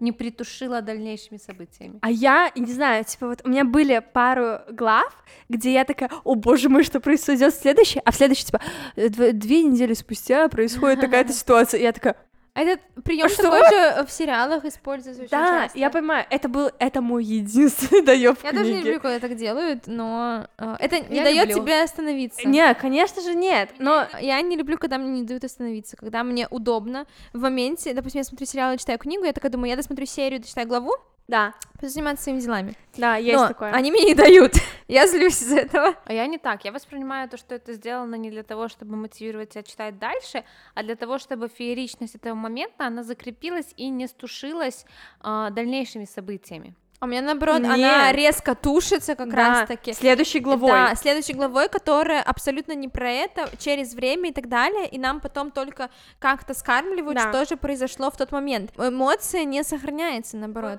не 0.00 0.12
притушила 0.12 0.82
дальнейшими 0.82 1.38
событиями. 1.38 1.98
а 2.02 2.10
я, 2.10 2.50
не 2.54 2.72
знаю, 2.72 3.04
типа 3.04 3.26
вот 3.28 3.40
у 3.44 3.48
меня 3.48 3.64
были 3.64 4.00
пару 4.12 4.58
глав, 4.70 5.24
где 5.48 5.72
я 5.72 5.84
такая, 5.84 6.10
о 6.24 6.34
боже 6.34 6.68
мой, 6.68 6.84
что 6.84 7.00
произойдет 7.00 7.54
следующее, 7.54 8.02
а 8.04 8.10
в 8.12 8.14
следующей, 8.16 8.46
типа, 8.46 8.60
«Э, 8.96 9.06
дв- 9.08 9.32
две 9.32 9.62
недели 9.62 9.94
спустя 9.94 10.48
происходит 10.48 11.00
такая-то 11.00 11.32
ситуация, 11.42 11.80
и 11.80 11.82
я 11.82 11.92
такая, 11.92 12.16
этот 12.54 12.80
прием 13.04 13.28
Что? 13.28 13.42
такой 13.42 13.68
же 13.68 14.06
в 14.06 14.10
сериалах 14.12 14.64
используется 14.64 15.22
очень 15.22 15.30
да, 15.30 15.64
часто. 15.64 15.78
я 15.78 15.90
понимаю, 15.90 16.24
это 16.30 16.48
был, 16.48 16.70
это 16.78 17.00
мой 17.00 17.24
единственный 17.24 18.02
доеб 18.06 18.38
Я 18.44 18.50
тоже 18.52 18.72
не 18.72 18.78
люблю, 18.82 19.00
когда 19.00 19.18
так 19.18 19.36
делают, 19.36 19.86
но 19.86 20.46
э, 20.58 20.76
это 20.78 21.00
не 21.00 21.16
Я 21.16 21.24
дает 21.24 21.48
люблю. 21.48 21.62
тебе 21.62 21.82
остановиться. 21.82 22.46
Не, 22.46 22.72
конечно 22.74 23.22
же 23.22 23.34
нет, 23.34 23.70
но 23.78 24.06
Я 24.20 24.40
не 24.40 24.56
люблю, 24.56 24.78
когда 24.78 24.98
мне 24.98 25.20
не 25.20 25.22
дают 25.24 25.42
остановиться, 25.44 25.96
когда 25.96 26.22
мне 26.22 26.46
удобно 26.48 27.06
в 27.32 27.40
моменте, 27.40 27.92
допустим, 27.92 28.20
я 28.20 28.24
смотрю 28.24 28.46
сериал 28.46 28.72
и 28.74 28.78
читаю 28.78 28.98
книгу, 28.98 29.24
я 29.24 29.32
такая 29.32 29.50
думаю, 29.50 29.70
я 29.70 29.76
досмотрю 29.76 30.06
серию, 30.06 30.40
дочитаю 30.40 30.68
главу, 30.68 30.92
да, 31.28 31.54
заниматься 31.80 32.24
своими 32.24 32.40
делами. 32.40 32.74
да, 32.96 33.16
есть 33.16 33.38
Но 33.38 33.48
такое. 33.48 33.72
они 33.72 33.90
мне 33.90 34.04
не 34.04 34.14
дают, 34.14 34.54
я 34.88 35.06
злюсь 35.06 35.40
из-за 35.42 35.56
этого. 35.60 35.94
А 36.04 36.12
я 36.12 36.26
не 36.26 36.38
так. 36.38 36.64
Я 36.64 36.72
воспринимаю 36.72 37.28
то, 37.28 37.36
что 37.36 37.54
это 37.54 37.72
сделано 37.74 38.14
не 38.14 38.30
для 38.30 38.42
того, 38.42 38.68
чтобы 38.68 38.96
мотивировать 38.96 39.50
тебя 39.50 39.62
читать 39.62 39.98
дальше, 39.98 40.44
а 40.74 40.82
для 40.82 40.96
того, 40.96 41.18
чтобы 41.18 41.48
фееричность 41.48 42.14
этого 42.14 42.34
момента, 42.34 42.86
она 42.86 43.02
закрепилась 43.02 43.72
и 43.76 43.88
не 43.88 44.06
стушилась 44.06 44.86
а, 45.20 45.50
дальнейшими 45.50 46.04
событиями. 46.04 46.74
А 47.00 47.06
у 47.06 47.08
меня 47.08 47.20
наоборот, 47.20 47.60
Нет. 47.60 47.72
она 47.72 48.12
резко 48.12 48.54
тушится 48.54 49.14
как 49.14 49.28
Да, 49.28 49.36
раз 49.36 49.68
таки. 49.68 49.92
следующей 49.92 50.40
главой. 50.40 50.70
Да, 50.70 50.94
следующей 50.94 51.34
главой, 51.34 51.68
которая 51.68 52.22
абсолютно 52.22 52.72
не 52.72 52.88
про 52.88 53.10
это, 53.10 53.50
через 53.58 53.92
время 53.94 54.30
и 54.30 54.32
так 54.32 54.48
далее, 54.48 54.88
и 54.88 54.98
нам 54.98 55.20
потом 55.20 55.50
только 55.50 55.90
как-то 56.18 56.54
скармливают, 56.54 57.16
Да. 57.18 57.28
что 57.30 57.44
же 57.44 57.56
произошло 57.58 58.10
в 58.10 58.16
тот 58.16 58.32
момент. 58.32 58.70
Эмоция 58.78 59.44
не 59.44 59.62
сохраняется, 59.64 60.38
наоборот. 60.38 60.78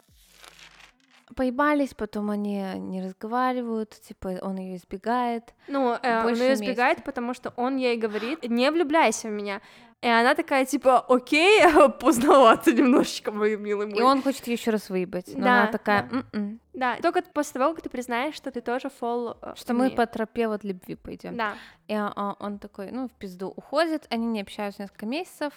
Поебались, 1.36 1.94
потом 1.94 2.30
они 2.32 2.64
не 2.78 3.04
разговаривают, 3.04 3.92
типа 3.92 4.40
он 4.42 4.58
ее 4.58 4.78
избегает. 4.78 5.54
Ну, 5.68 5.98
э, 6.02 6.26
он 6.26 6.34
ее 6.34 6.54
избегает, 6.54 7.04
потому 7.04 7.34
что 7.34 7.54
он 7.58 7.76
ей 7.78 7.98
говорит, 7.98 8.48
не 8.48 8.72
влюбляйся 8.72 9.28
в 9.28 9.32
меня. 9.32 9.62
И 10.02 10.08
она 10.08 10.36
такая, 10.36 10.66
типа, 10.66 11.00
окей, 11.00 11.62
поздновато 12.00 12.72
немножечко, 12.72 13.32
мой 13.32 13.58
милый 13.58 13.88
мой. 13.88 13.98
И 13.98 14.02
он 14.02 14.22
хочет 14.22 14.48
еще 14.48 14.72
раз 14.72 14.90
выебать. 14.90 15.34
Но 15.34 15.44
Да, 15.44 15.64
она 15.64 15.72
такая, 15.72 16.04
да. 16.04 16.24
«М-м». 16.34 16.60
Да, 16.74 16.98
только 17.02 17.24
после 17.24 17.60
того, 17.60 17.74
как 17.74 17.84
ты 17.84 17.90
признаешь, 17.90 18.36
что 18.36 18.52
ты 18.52 18.62
тоже 18.62 18.90
фол... 18.90 19.38
э, 19.42 19.54
что 19.56 19.74
мы 19.74 19.90
по 19.90 20.06
тропе 20.06 20.48
вот 20.48 20.64
любви 20.64 20.96
пойдем. 20.96 21.36
Да. 21.36 21.54
И 21.88 21.96
а, 21.96 22.36
он 22.40 22.60
такой, 22.60 22.92
ну, 22.92 23.08
в 23.08 23.14
пизду 23.14 23.48
уходит, 23.48 24.06
они 24.10 24.28
не 24.28 24.42
общаются 24.42 24.84
несколько 24.84 25.06
месяцев, 25.06 25.54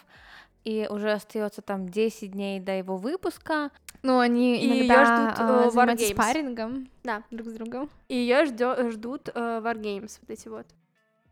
и 0.65 0.87
уже 0.91 1.13
остается 1.13 1.63
там 1.63 1.89
10 1.89 2.33
дней 2.33 2.61
до 2.61 2.73
его 2.73 2.97
выпуска. 2.97 3.71
Ну, 4.03 4.19
они 4.19 4.61
И 4.63 4.79
иногда 4.81 5.05
ждут, 5.05 5.39
а, 5.41 5.67
э, 5.67 5.71
занимаются 5.71 6.05
Wargames. 6.07 6.13
спаррингом 6.15 6.89
Да. 7.05 7.23
друг 7.31 7.49
с 7.49 7.53
другом. 7.53 7.91
И 8.09 8.15
ее 8.17 8.45
ждут 8.45 9.29
э, 9.35 9.61
Wargames, 9.65 10.19
вот 10.21 10.31
эти 10.31 10.49
вот. 10.49 10.67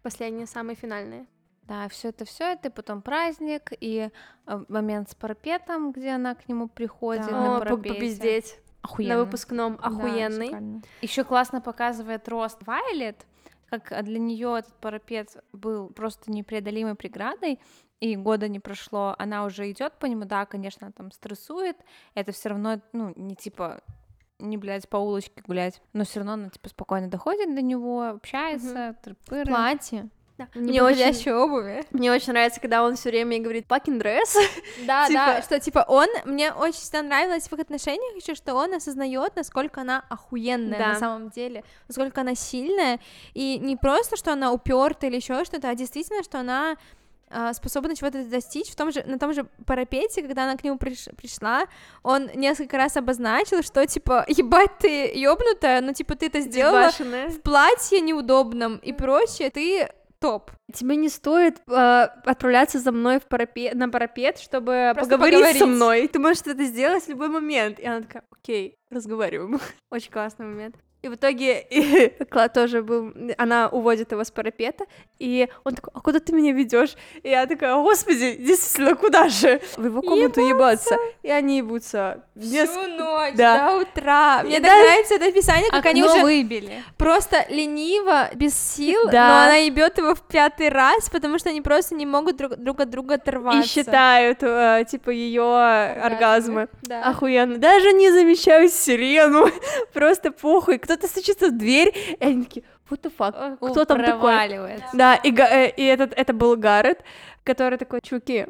Последние, 0.03 0.47
самые 0.47 0.77
финальные. 0.77 1.27
Да, 1.65 1.89
все 1.89 2.11
это, 2.11 2.25
все 2.25 2.53
это, 2.53 2.69
и 2.69 2.71
потом 2.71 3.03
праздник, 3.03 3.73
и 3.81 4.11
э, 4.47 4.65
момент 4.69 5.11
с 5.11 5.15
парапетом, 5.17 5.91
где 5.93 6.11
она 6.11 6.35
к 6.37 6.49
нему 6.49 6.69
приходит 6.69 7.27
Да. 7.27 7.33
на 7.33 7.57
О, 7.57 7.59
парапете. 7.59 7.95
попиздеть. 7.95 8.59
Охуенно. 8.83 9.15
На 9.17 9.25
выпускном 9.25 9.79
охуенный. 9.83 10.81
Еще 11.03 11.25
классно 11.25 11.61
показывает 11.61 12.29
рост 12.29 12.59
Вайлет, 12.65 13.27
как 13.71 13.93
а, 13.93 14.03
для 14.03 14.19
нее 14.19 14.59
этот 14.59 14.75
парапет 14.75 15.37
был 15.53 15.89
просто 15.89 16.31
непреодолимой 16.31 16.95
преградой, 16.95 17.61
и 18.01 18.17
года 18.17 18.49
не 18.49 18.61
прошло, 18.61 19.15
она 19.19 19.45
уже 19.45 19.71
идет 19.71 19.95
по 19.95 20.07
нему, 20.07 20.25
да, 20.25 20.45
конечно, 20.47 20.93
там 20.93 21.11
стрессует, 21.11 21.77
это 22.15 22.33
все 22.33 22.51
равно, 22.51 22.81
ну, 22.93 23.13
не 23.17 23.35
типа 23.35 23.81
не, 24.39 24.57
блядь, 24.59 24.89
по 24.89 24.99
улочке 24.99 25.43
гулять, 25.47 25.81
но 25.93 26.05
все 26.05 26.21
равно 26.21 26.35
она, 26.35 26.51
типа, 26.51 26.69
спокойно 26.69 27.09
доходит 27.09 27.55
до 27.55 27.63
него, 27.63 28.03
общается, 28.03 28.97
тры-пыры. 29.03 29.47
Платье. 29.47 30.11
Да. 30.39 30.49
Не 30.55 30.81
Мне 30.81 30.83
очень, 30.83 31.33
обуви. 31.33 31.85
мне 31.93 32.13
очень 32.13 32.33
нравится, 32.33 32.61
когда 32.61 32.83
он 32.85 32.97
все 32.97 33.09
время 33.09 33.39
говорит 33.41 33.67
fucking 33.67 33.99
dress. 34.01 34.35
Да, 34.87 35.07
Типа- 35.07 35.15
да, 35.27 35.43
что 35.43 35.59
типа 35.59 35.85
он, 35.89 36.09
мне 36.27 36.53
очень 36.53 36.79
всегда 36.81 37.03
нравилось 37.03 37.49
в 37.49 37.53
их 37.55 37.61
отношениях 37.61 38.15
еще, 38.17 38.35
что 38.35 38.55
он 38.55 38.75
осознает, 38.75 39.35
насколько 39.35 39.81
она 39.81 40.05
охуенная 40.11 40.79
Да. 40.79 40.89
на 40.89 40.99
самом 40.99 41.31
деле, 41.31 41.65
насколько 41.89 42.21
она 42.21 42.35
сильная, 42.35 43.01
и 43.33 43.59
не 43.59 43.77
просто, 43.77 44.17
что 44.17 44.33
она 44.33 44.53
упертая 44.53 45.09
или 45.11 45.17
еще 45.17 45.43
что-то, 45.45 45.71
а 45.71 45.75
действительно, 45.75 46.23
что 46.23 46.41
она 46.41 46.77
а, 47.29 47.53
способна 47.55 47.97
чего-то 47.97 48.25
достичь 48.25 48.69
в 48.71 48.77
том 48.77 48.93
же, 48.93 49.03
на 49.05 49.19
том 49.19 49.33
же 49.35 49.49
парапете, 49.67 50.23
когда 50.23 50.45
она 50.45 50.57
к 50.57 50.63
нему 50.63 50.77
приш- 50.77 51.13
пришла, 51.17 51.65
он 52.05 52.31
несколько 52.37 52.77
раз 52.77 52.97
обозначил, 52.97 53.63
что, 53.65 53.85
типа, 53.85 54.25
ебать, 54.29 54.79
ты 54.79 55.11
ёбнутая, 55.19 55.81
ну, 55.81 55.93
типа, 55.93 56.15
ты 56.15 56.27
это 56.27 56.41
сделала 56.41 56.91
в 56.93 57.41
платье 57.43 58.01
неудобном 58.01 58.77
и 58.77 58.93
прочее, 58.93 59.51
ты 59.51 59.91
топ. 60.27 60.51
Тебе 60.73 60.97
не 60.97 61.09
стоит 61.09 61.61
э, 61.69 61.73
отправляться 62.25 62.79
за 62.79 62.93
мной 62.93 63.21
в 63.21 63.25
парапет, 63.27 63.75
на 63.75 63.89
парапет, 63.89 64.39
чтобы 64.39 64.93
Просто 64.95 65.15
поговорить, 65.17 65.39
со 65.39 65.61
поговорить. 65.61 65.77
мной. 65.77 66.09
Ты 66.09 66.19
можешь 66.19 66.43
это 66.45 66.65
сделать 66.65 67.05
в 67.05 67.09
любой 67.09 67.29
момент. 67.29 67.79
И 67.79 67.87
она 67.87 68.01
такая, 68.01 68.25
окей, 68.31 68.77
разговариваем. 68.91 69.61
Очень 69.91 70.11
классный 70.11 70.47
момент. 70.47 70.77
И 71.07 71.09
в 71.09 71.15
итоге 71.15 71.65
и 71.71 72.09
Кла 72.31 72.49
тоже 72.49 72.83
был, 72.83 73.13
она 73.39 73.69
уводит 73.69 74.11
его 74.11 74.25
с 74.25 74.31
парапета, 74.33 74.87
и 75.21 75.49
он 75.65 75.75
такой, 75.77 75.93
а 75.95 76.01
куда 76.01 76.19
ты 76.19 76.33
меня 76.33 76.53
ведешь? 76.53 76.97
И 77.23 77.29
я 77.31 77.47
такая, 77.47 77.77
господи, 77.77 78.35
действительно, 78.41 78.97
куда 78.97 79.29
же? 79.29 79.61
В 79.77 79.85
его 79.85 80.03
комнату 80.03 80.41
ебаться. 80.41 80.97
И 81.23 81.31
они 81.31 81.59
ебутся. 81.59 82.25
Неск- 82.35 82.71
Всю 82.73 82.89
ночь 82.89 83.35
Да. 83.37 83.69
до 83.71 83.77
утра. 83.83 84.43
Мне 84.43 84.59
И 84.59 84.61
так 84.61 84.71
нравится 84.71 85.15
это 85.15 85.27
описание, 85.27 85.71
как 85.71 85.87
они 85.87 86.03
Окно 86.03 86.15
уже 86.15 86.23
выбили. 86.25 86.83
просто 86.99 87.47
лениво, 87.49 88.29
без 88.35 88.55
сил, 88.59 89.09
Да. 89.11 89.29
но 89.29 89.35
она 89.45 89.55
ебет 89.57 89.99
его 89.99 90.15
в 90.17 90.23
пятый 90.23 90.69
раз, 90.71 91.09
потому 91.09 91.39
что 91.39 91.51
они 91.51 91.61
просто 91.61 91.95
не 91.95 92.05
могут 92.05 92.37
друг, 92.37 92.57
друг 92.57 92.81
от 92.81 92.91
друга 92.91 93.15
оторваться. 93.15 93.61
И 93.63 93.67
считают, 93.67 94.39
э, 94.43 94.85
типа, 94.91 95.11
ее 95.11 95.45
оргазмы. 95.45 96.69
Да. 96.83 97.05
Охуенно. 97.05 97.59
Даже 97.59 97.93
не 97.93 98.11
замечаю 98.11 98.69
сирену. 98.69 99.47
Просто 99.95 100.31
похуй. 100.33 100.79
Кто-то 100.97 101.13
стучится 101.13 101.49
в 101.49 101.59
дверь, 101.59 101.93
и 102.19 102.25
они 102.25 102.45
такие, 102.45 102.65
what 102.89 103.03
the 103.03 103.13
fuck? 103.15 103.59
О, 103.61 103.71
Кто 103.71 103.85
там 103.85 104.03
такой? 104.03 104.33
Да, 104.95 105.15
и, 105.17 105.31
э, 105.31 105.71
и 105.77 105.85
этот, 105.85 106.15
это 106.15 106.33
был 106.33 106.57
Гаррет, 106.57 107.05
который 107.45 107.77
такой, 107.77 108.01
чуваки, 108.01 108.47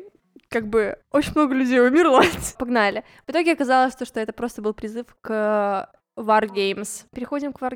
как 0.49 0.69
бы 0.69 0.97
очень 1.11 1.33
много 1.35 1.55
людей 1.55 1.81
умерло. 1.81 2.23
Погнали. 2.59 3.05
В 3.27 3.31
итоге 3.31 3.53
оказалось, 3.53 3.97
то, 3.97 4.05
что 4.05 4.21
это 4.21 4.33
просто 4.33 4.63
был 4.63 4.75
призыв 4.75 5.07
к 5.21 5.91
War 6.17 6.47
Games. 6.49 7.07
Переходим 7.13 7.53
к 7.53 7.61
War 7.61 7.73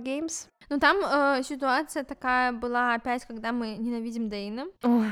Games. 0.71 0.75
Ну 0.75 0.79
там 0.79 0.99
э, 1.05 1.43
ситуация 1.43 2.05
такая 2.05 2.53
была 2.53 2.95
опять, 2.95 3.25
когда 3.27 3.53
мы 3.53 3.77
ненавидим 3.77 4.29
Дейна. 4.29 4.67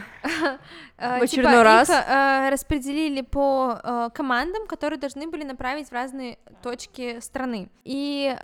Э, 0.98 1.20
В 1.20 1.22
очередной 1.22 1.62
раз. 1.62 1.88
Э, 1.90 2.48
распределили 2.50 3.22
по 3.22 3.78
э, 3.82 4.08
командам, 4.14 4.66
которые 4.66 4.98
должны 4.98 5.28
были 5.28 5.44
направить 5.44 5.88
в 5.88 5.92
разные 5.92 6.38
точки 6.62 7.20
страны. 7.20 7.68
И 7.84 8.36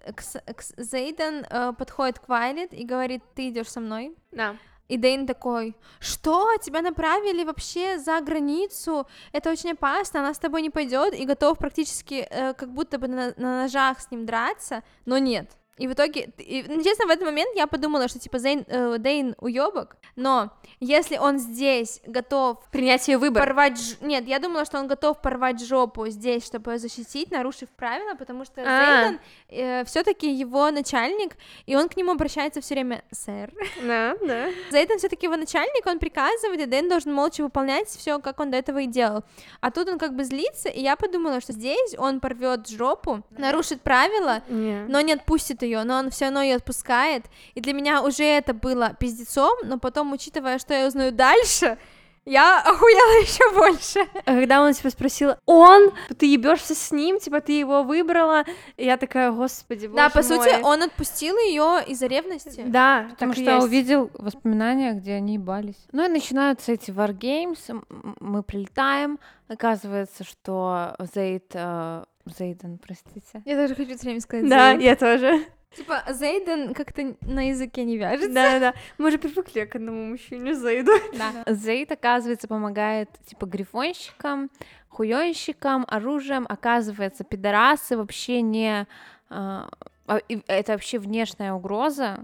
Зейден 0.77 1.75
подходит 1.77 2.19
к 2.19 2.29
Вайлет 2.29 2.73
и 2.73 2.85
говорит, 2.85 3.23
ты 3.35 3.49
идешь 3.49 3.69
со 3.71 3.81
мной. 3.81 4.15
да. 4.33 4.57
И 4.87 4.99
Дейн 4.99 5.27
такой, 5.27 5.75
что, 5.99 6.57
тебя 6.61 6.83
направили 6.83 7.43
вообще 7.43 7.99
за 7.99 8.21
границу, 8.21 9.07
это 9.33 9.51
очень 9.51 9.73
опасно, 9.73 10.21
она 10.21 10.35
с 10.35 10.39
тобой 10.39 10.61
не 10.61 10.69
пойдет, 10.69 11.15
и 11.15 11.25
готов 11.25 11.57
практически 11.59 12.27
э, 12.31 12.53
как 12.53 12.69
будто 12.69 12.99
бы 12.99 13.09
на, 13.09 13.33
на 13.39 13.63
ножах 13.63 13.99
с 13.99 14.11
ним 14.11 14.27
драться, 14.27 14.83
но 15.07 15.17
нет. 15.17 15.57
И 15.77 15.89
в 15.89 15.93
итоге, 15.93 16.31
и, 16.39 16.65
ну, 16.69 16.83
честно, 16.85 17.07
в 17.07 17.11
этот 17.11 17.25
момент 17.25 17.51
я 17.57 17.67
подумала, 17.67 18.07
что 18.07 18.21
типа 18.21 18.39
Зейн, 18.39 18.65
э, 18.69 18.97
Дейн 18.99 19.35
уебок, 19.41 19.97
но 20.15 20.53
если 20.79 21.17
он 21.19 21.39
здесь 21.39 22.01
готов 22.07 22.59
Принять 22.71 23.09
ее 23.09 23.19
выбор. 23.19 23.43
порвать... 23.43 23.77
ж- 23.81 23.97
Нет, 24.01 24.25
я 24.29 24.39
думала, 24.39 24.65
что 24.65 24.79
он 24.79 24.87
готов 24.87 25.21
порвать 25.21 25.61
жопу 25.65 26.07
здесь, 26.09 26.47
чтобы 26.47 26.73
ее 26.75 26.79
защитить, 26.79 27.33
нарушив 27.33 27.69
правила, 27.71 28.15
потому 28.15 28.45
что 28.45 28.63
А. 28.65 29.19
Зейден 29.51 29.85
все-таки 29.87 30.33
его 30.33 30.71
начальник, 30.71 31.37
и 31.67 31.75
он 31.75 31.89
к 31.89 31.97
нему 31.97 32.13
обращается 32.13 32.61
все 32.61 32.75
время 32.75 33.03
«сэр». 33.11 33.53
Да, 33.83 34.15
да. 34.23 34.51
Зейден 34.71 34.99
все-таки 34.99 35.27
его 35.27 35.37
начальник, 35.37 35.85
он 35.87 35.99
приказывает, 35.99 36.61
и 36.61 36.67
Дэн 36.67 36.89
должен 36.89 37.13
молча 37.13 37.43
выполнять 37.43 37.89
все, 37.89 38.21
как 38.21 38.39
он 38.39 38.53
до 38.53 38.59
этого 38.59 38.79
и 38.79 38.87
делал. 38.87 39.25
А 39.61 39.73
тут 39.73 39.89
он 39.89 39.99
как 39.99 40.15
бы 40.15 40.23
злится, 40.23 40.69
и 40.69 40.81
я 40.81 40.95
подумала, 40.95 41.41
что 41.41 41.53
здесь 41.53 41.97
он 41.99 42.21
порвет 42.21 42.69
жопу, 42.69 43.23
нарушит 43.31 43.81
правила, 43.81 44.43
но 44.49 45.01
не 45.01 45.13
отпустит 45.15 45.64
ее, 45.65 45.85
но 45.85 45.99
он 45.99 46.11
все 46.11 46.27
равно 46.27 46.43
ее 46.43 46.57
отпускает. 46.57 47.25
И 47.55 47.61
для 47.61 47.73
меня 47.73 48.03
уже 48.03 48.25
это 48.25 48.55
было 48.55 48.95
пиздецом, 48.99 49.57
но 49.65 49.79
потом, 49.79 50.13
учитывая, 50.13 50.59
что 50.59 50.75
я 50.75 50.87
узнаю 50.87 51.13
дальше, 51.13 51.79
я 52.25 52.61
охуела 52.65 53.23
еще 53.23 53.53
больше. 53.55 54.01
А 54.25 54.35
Когда 54.35 54.63
он 54.63 54.73
типа 54.73 54.91
спросил, 54.91 55.35
он, 55.47 55.93
ты 56.19 56.27
ебешься 56.27 56.75
с 56.75 56.91
ним, 56.91 57.19
типа 57.19 57.41
ты 57.41 57.53
его 57.53 57.83
выбрала, 57.83 58.45
я 58.77 58.97
такая, 58.97 59.31
господи, 59.31 59.87
боже 59.87 59.97
да, 59.97 60.09
по 60.09 60.23
мой». 60.23 60.25
сути, 60.25 60.63
он 60.63 60.83
отпустил 60.83 61.37
ее 61.39 61.85
из-за 61.87 62.07
ревности. 62.07 62.63
Да, 62.67 63.09
Потому 63.11 63.35
что 63.35 63.43
есть. 63.43 63.65
увидел 63.67 64.11
воспоминания, 64.15 64.93
где 64.95 65.15
они 65.15 65.35
ебались. 65.35 65.87
Ну 65.93 66.05
и 66.05 66.09
начинаются 66.09 66.73
эти 66.73 66.91
Wargames, 66.91 67.85
мы 68.21 68.43
прилетаем, 68.43 69.19
оказывается, 69.49 70.25
что 70.25 70.95
Зейд... 71.15 71.51
э, 71.53 72.05
Зейден, 72.27 72.79
простите. 72.79 73.43
Я 73.45 73.57
даже 73.57 73.75
хочу 73.75 73.95
все 73.97 74.05
время 74.07 74.21
сказать 74.21 74.49
Да, 74.49 74.73
Зейд. 74.73 74.83
я 74.83 74.97
тоже. 74.97 75.45
Типа, 75.77 76.03
Зейден 76.09 76.73
как-то 76.73 77.17
на 77.23 77.49
языке 77.49 77.85
не 77.85 77.97
вяжется. 77.99 78.33
Да, 78.33 78.59
да. 78.61 78.75
Мы 78.97 79.11
же 79.11 79.19
привыкли 79.19 79.65
к 79.65 79.75
одному 79.75 80.05
мужчине 80.07 80.55
Зайду. 80.55 80.93
Да. 81.19 81.33
Зейд, 81.53 81.91
оказывается, 81.93 82.47
помогает, 82.49 83.09
типа, 83.27 83.45
грифонщикам, 83.47 84.51
хуёнщикам, 84.89 85.85
оружием. 85.89 86.47
Оказывается, 86.49 87.25
пидорасы 87.25 87.97
вообще 87.97 88.41
не... 88.41 88.87
а, 89.29 89.69
а, 90.07 90.21
это 90.47 90.73
вообще 90.73 90.99
внешняя 90.99 91.53
угроза. 91.53 92.21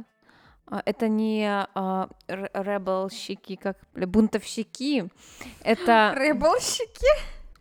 А, 0.67 0.81
Это 0.87 1.09
не 1.09 1.45
р- 1.49 2.51
ребелщики, 2.55 3.57
как 3.57 3.77
бунтовщики. 3.95 5.09
Это... 5.65 6.15
Рыболщики. 6.17 7.09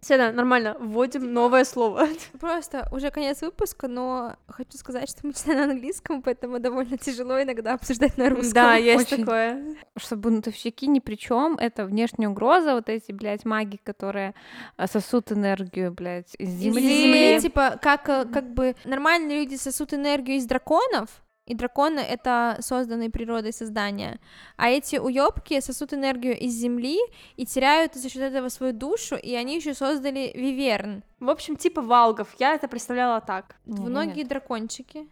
Все, 0.10 0.18
да, 0.18 0.32
нормально. 0.32 0.76
Вводим 0.80 1.34
новое 1.34 1.64
слово. 1.64 2.08
Просто 2.40 2.88
уже 2.92 3.12
конец 3.12 3.42
выпуска, 3.44 3.88
но 3.88 4.38
хочу 4.48 4.76
сказать, 4.76 5.08
что 5.08 5.20
мы 5.28 5.34
читаем 5.34 5.60
на 5.60 5.66
английском, 5.66 6.24
поэтому 6.24 6.58
довольно 6.58 6.98
тяжело 6.98 7.40
иногда 7.40 7.76
обсуждать 7.76 8.18
на 8.18 8.32
русском. 8.32 8.54
Да, 8.54 8.74
есть 8.74 9.14
Очень. 9.14 9.24
такое. 9.24 9.76
что 9.98 10.16
бунтовщики 10.16 10.88
ни 10.88 10.98
при 11.00 11.14
чем, 11.14 11.58
это 11.60 11.86
внешняя 11.86 12.28
угроза, 12.28 12.74
вот 12.74 12.90
эти, 12.90 13.12
блядь, 13.12 13.46
маги, 13.46 13.80
которые 13.84 14.34
а, 14.78 14.88
сосут 14.88 15.32
энергию, 15.32 15.92
блядь, 15.92 16.34
из 16.40 16.50
Из 16.50 16.56
земли. 16.56 16.82
земли, 16.82 17.42
типа, 17.42 17.78
как, 17.80 18.10
э, 18.10 18.26
как 18.26 18.52
бы 18.52 18.76
нормальные 18.86 19.42
люди 19.42 19.58
сосут 19.58 19.94
энергию 19.94 20.38
из 20.38 20.48
драконов, 20.48 21.22
и 21.50 21.56
драконы— 21.56 22.00
это 22.16 22.58
созданные 22.62 23.10
природой 23.10 23.52
создания, 23.52 24.20
а 24.56 24.70
эти 24.70 24.98
уёбки 24.98 25.60
сосут 25.60 25.94
энергию 25.94 26.38
из 26.38 26.54
земли 26.54 27.00
и 27.38 27.46
теряют 27.46 27.96
за 27.96 28.08
счет 28.08 28.22
этого 28.22 28.50
свою 28.50 28.72
душу, 28.72 29.16
и 29.16 29.34
они 29.34 29.56
еще 29.56 29.74
создали 29.74 30.32
виверн, 30.36 31.04
В 31.20 31.30
общем, 31.30 31.56
типа 31.56 31.82
валгов. 31.82 32.36
Я 32.40 32.54
это 32.54 32.68
представляла 32.68 33.20
так. 33.20 33.56
двуногие 33.66 34.26
дракончики, 34.26 35.10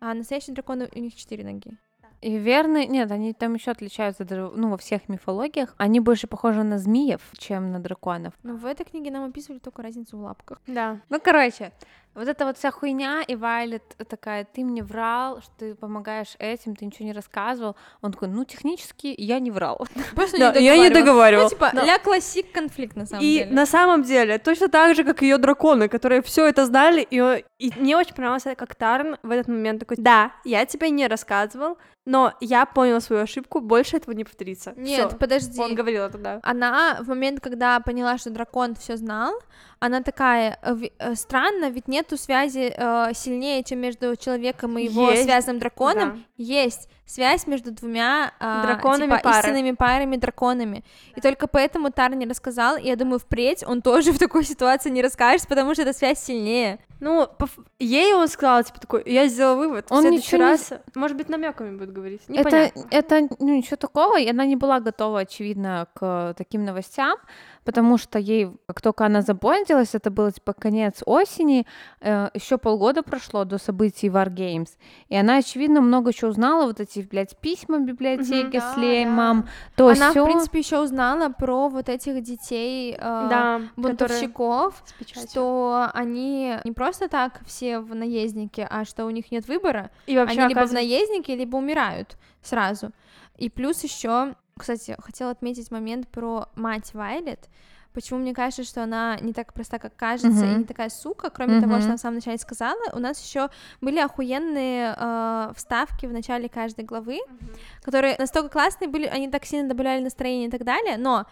а 0.00 0.14
настоящие 0.14 0.54
драконы, 0.54 0.88
у 0.94 0.98
них 0.98 1.14
четыре 1.14 1.44
ноги. 1.44 1.76
И 2.20 2.36
верны, 2.36 2.86
нет, 2.86 3.10
они 3.10 3.32
там 3.32 3.54
еще 3.54 3.70
отличаются, 3.70 4.26
ну, 4.54 4.68
во 4.68 4.76
всех 4.76 5.08
мифологиях. 5.08 5.74
Они 5.78 6.00
больше 6.00 6.26
похожи 6.26 6.62
на 6.62 6.78
змеев, 6.78 7.22
чем 7.38 7.72
на 7.72 7.80
драконов. 7.80 8.34
Но 8.42 8.56
в 8.56 8.66
этой 8.66 8.84
книге 8.84 9.10
нам 9.10 9.24
описывали 9.24 9.58
только 9.58 9.82
разницу 9.82 10.18
в 10.18 10.20
лапках. 10.20 10.60
Да. 10.66 11.00
Ну, 11.08 11.18
короче, 11.18 11.72
вот 12.14 12.28
эта 12.28 12.44
вот 12.44 12.58
вся 12.58 12.70
хуйня, 12.70 13.22
и 13.22 13.36
Вайлет 13.36 13.82
такая, 14.08 14.44
ты 14.44 14.64
мне 14.64 14.82
врал, 14.82 15.40
что 15.40 15.50
ты 15.58 15.74
помогаешь 15.74 16.34
этим, 16.38 16.74
ты 16.74 16.84
ничего 16.84 17.06
не 17.06 17.12
рассказывал. 17.12 17.76
Он 18.02 18.12
такой, 18.12 18.28
ну, 18.28 18.44
технически 18.44 19.14
я 19.16 19.38
не 19.38 19.50
врал. 19.50 19.86
Просто 20.14 20.38
Да, 20.38 20.58
я 20.58 20.76
не 20.76 20.90
договаривал. 20.90 21.44
Ну, 21.44 21.50
типа, 21.50 21.70
ля 21.72 21.98
классик 21.98 22.50
конфликт, 22.52 22.96
на 22.96 23.06
самом 23.06 23.24
И 23.24 23.34
деле. 23.38 23.50
на 23.52 23.66
самом 23.66 24.02
деле, 24.02 24.38
точно 24.38 24.68
так 24.68 24.96
же, 24.96 25.04
как 25.04 25.22
ее 25.22 25.38
драконы, 25.38 25.88
которые 25.88 26.22
все 26.22 26.46
это 26.46 26.66
знали, 26.66 27.06
и, 27.08 27.44
и 27.58 27.72
мне 27.76 27.96
очень 27.96 28.14
понравилось, 28.14 28.44
как 28.56 28.74
Тарн 28.74 29.16
в 29.22 29.30
этот 29.30 29.48
момент 29.48 29.80
такой, 29.80 29.96
да, 29.98 30.32
я 30.44 30.66
тебе 30.66 30.90
не 30.90 31.06
рассказывал, 31.06 31.78
но 32.06 32.32
я 32.40 32.66
понял 32.66 33.00
свою 33.00 33.22
ошибку, 33.22 33.60
больше 33.60 33.96
этого 33.98 34.14
не 34.14 34.24
повторится. 34.24 34.72
Нет, 34.76 35.10
Всё. 35.10 35.16
подожди. 35.18 35.60
Он 35.60 35.74
говорил 35.74 36.04
это, 36.04 36.18
да. 36.18 36.40
Она 36.42 36.98
в 37.02 37.08
момент, 37.08 37.40
когда 37.40 37.78
поняла, 37.80 38.18
что 38.18 38.30
дракон 38.30 38.74
все 38.74 38.96
знал, 38.96 39.34
она 39.80 40.02
такая, 40.02 40.58
э, 40.62 40.76
э, 40.98 41.14
странно, 41.14 41.70
ведь 41.70 41.88
нету 41.88 42.18
связи 42.18 42.72
э, 42.76 43.14
сильнее, 43.14 43.64
чем 43.64 43.78
между 43.78 44.14
человеком 44.14 44.78
и 44.78 44.84
его 44.84 45.10
Есть, 45.10 45.24
связанным 45.24 45.58
драконом. 45.58 46.24
Да. 46.40 46.44
Есть 46.44 46.88
связь 47.10 47.46
между 47.46 47.72
двумя 47.72 48.32
э, 48.38 48.62
Драконами 48.62 49.10
типа, 49.10 49.22
пары. 49.22 49.38
истинными 49.38 49.72
парами 49.72 50.16
драконами. 50.16 50.84
И 51.16 51.20
только 51.20 51.48
поэтому 51.48 51.90
Тар 51.90 52.14
не 52.14 52.26
рассказал, 52.26 52.76
и 52.76 52.86
я 52.86 52.96
думаю, 52.96 53.18
впредь 53.18 53.64
он 53.66 53.82
тоже 53.82 54.12
в 54.12 54.18
такой 54.18 54.44
ситуации 54.44 54.90
не 54.90 55.02
расскажет, 55.02 55.48
потому 55.48 55.74
что 55.74 55.82
эта 55.82 55.92
связь 55.92 56.20
сильнее. 56.20 56.78
Ну, 57.00 57.26
ей 57.78 58.14
он 58.14 58.28
сказал, 58.28 58.62
типа, 58.62 58.78
такой, 58.78 59.02
я 59.06 59.26
сделал 59.26 59.56
вывод, 59.56 59.86
Он 59.88 60.00
в 60.00 60.00
следующий 60.02 60.36
ничего 60.36 60.38
не 60.38 60.50
раз, 60.50 60.72
может 60.94 61.16
быть, 61.16 61.30
намеками 61.30 61.74
будет 61.76 61.92
говорить, 61.92 62.20
Это, 62.28 62.38
непонятно. 62.38 62.86
это 62.90 63.28
ну, 63.38 63.56
ничего 63.56 63.76
такого, 63.76 64.20
и 64.20 64.28
она 64.28 64.44
не 64.44 64.56
была 64.56 64.80
готова, 64.80 65.20
очевидно, 65.20 65.88
к 65.94 66.34
таким 66.36 66.66
новостям, 66.66 67.16
потому 67.64 67.96
что 67.96 68.18
ей, 68.18 68.50
как 68.66 68.82
только 68.82 69.06
она 69.06 69.22
забондилась, 69.22 69.94
это 69.94 70.10
было 70.10 70.30
типа 70.30 70.52
конец 70.52 71.02
осени, 71.06 71.66
еще 72.02 72.58
полгода 72.58 73.02
прошло 73.02 73.44
до 73.44 73.56
событий 73.56 74.08
War 74.08 74.28
Games, 74.28 74.68
и 75.08 75.16
она, 75.16 75.38
очевидно, 75.38 75.80
много 75.80 76.12
чего 76.12 76.29
узнала, 76.30 76.66
вот 76.66 76.80
эти, 76.80 77.00
блядь, 77.00 77.36
письма 77.36 77.78
в 77.78 77.84
библиотеке 77.84 78.60
Да, 78.60 78.72
с 78.74 78.76
Леймом, 78.76 79.42
да. 79.42 79.48
то 79.76 79.88
она, 79.88 80.12
сё. 80.12 80.22
в 80.24 80.26
принципе, 80.26 80.58
еще 80.60 80.80
узнала 80.80 81.28
про 81.28 81.68
вот 81.68 81.88
этих 81.88 82.22
детей 82.22 82.94
э, 82.94 82.98
да, 82.98 83.60
которые 83.60 83.72
бунтовщиков, 83.76 84.82
печатью. 84.98 85.28
что 85.28 85.90
они 85.94 86.56
не 86.64 86.72
просто 86.72 87.08
так 87.08 87.40
все 87.46 87.78
в 87.80 87.94
наезднике, 87.94 88.66
а 88.70 88.84
что 88.84 89.04
у 89.04 89.10
них 89.10 89.30
нет 89.30 89.46
выбора. 89.46 89.90
И 90.06 90.16
вообще, 90.16 90.38
они 90.40 90.48
либо 90.48 90.60
в 90.60 90.62
оказывается- 90.62 90.74
наезднике, 90.74 91.36
либо 91.36 91.56
умирают 91.56 92.16
сразу. 92.42 92.90
И 93.36 93.48
плюс 93.50 93.82
еще, 93.84 94.34
кстати, 94.58 94.96
хотела 95.02 95.30
отметить 95.30 95.70
момент 95.70 96.08
про 96.08 96.48
мать 96.56 96.92
Вайлет. 96.94 97.48
Почему 97.92 98.20
мне 98.20 98.32
кажется, 98.34 98.62
что 98.64 98.82
она 98.84 99.16
не 99.20 99.32
так 99.32 99.52
проста, 99.52 99.78
как 99.78 99.96
кажется, 99.96 100.44
и 100.46 100.50
Мгм. 100.50 100.58
не 100.60 100.64
такая 100.64 100.90
сука, 100.90 101.28
кроме 101.30 101.60
того, 101.60 101.72
Мгм. 101.72 101.80
что 101.80 101.88
она 101.90 101.96
в 101.96 102.00
самом 102.00 102.16
начале 102.16 102.38
сказала, 102.38 102.80
у 102.92 102.98
нас 102.98 103.20
еще 103.24 103.48
были 103.80 103.98
охуенные 103.98 104.94
э, 104.96 105.52
вставки 105.56 106.06
в 106.06 106.12
начале 106.12 106.48
каждой 106.48 106.84
главы, 106.84 107.18
которые 107.82 108.16
настолько 108.18 108.48
классные 108.50 108.88
были, 108.88 109.06
они 109.06 109.28
так 109.28 109.44
сильно 109.44 109.68
добавляли 109.68 110.02
настроение 110.02 110.48
и 110.48 110.50
так 110.50 110.64
далее, 110.64 110.98
но 110.98 111.26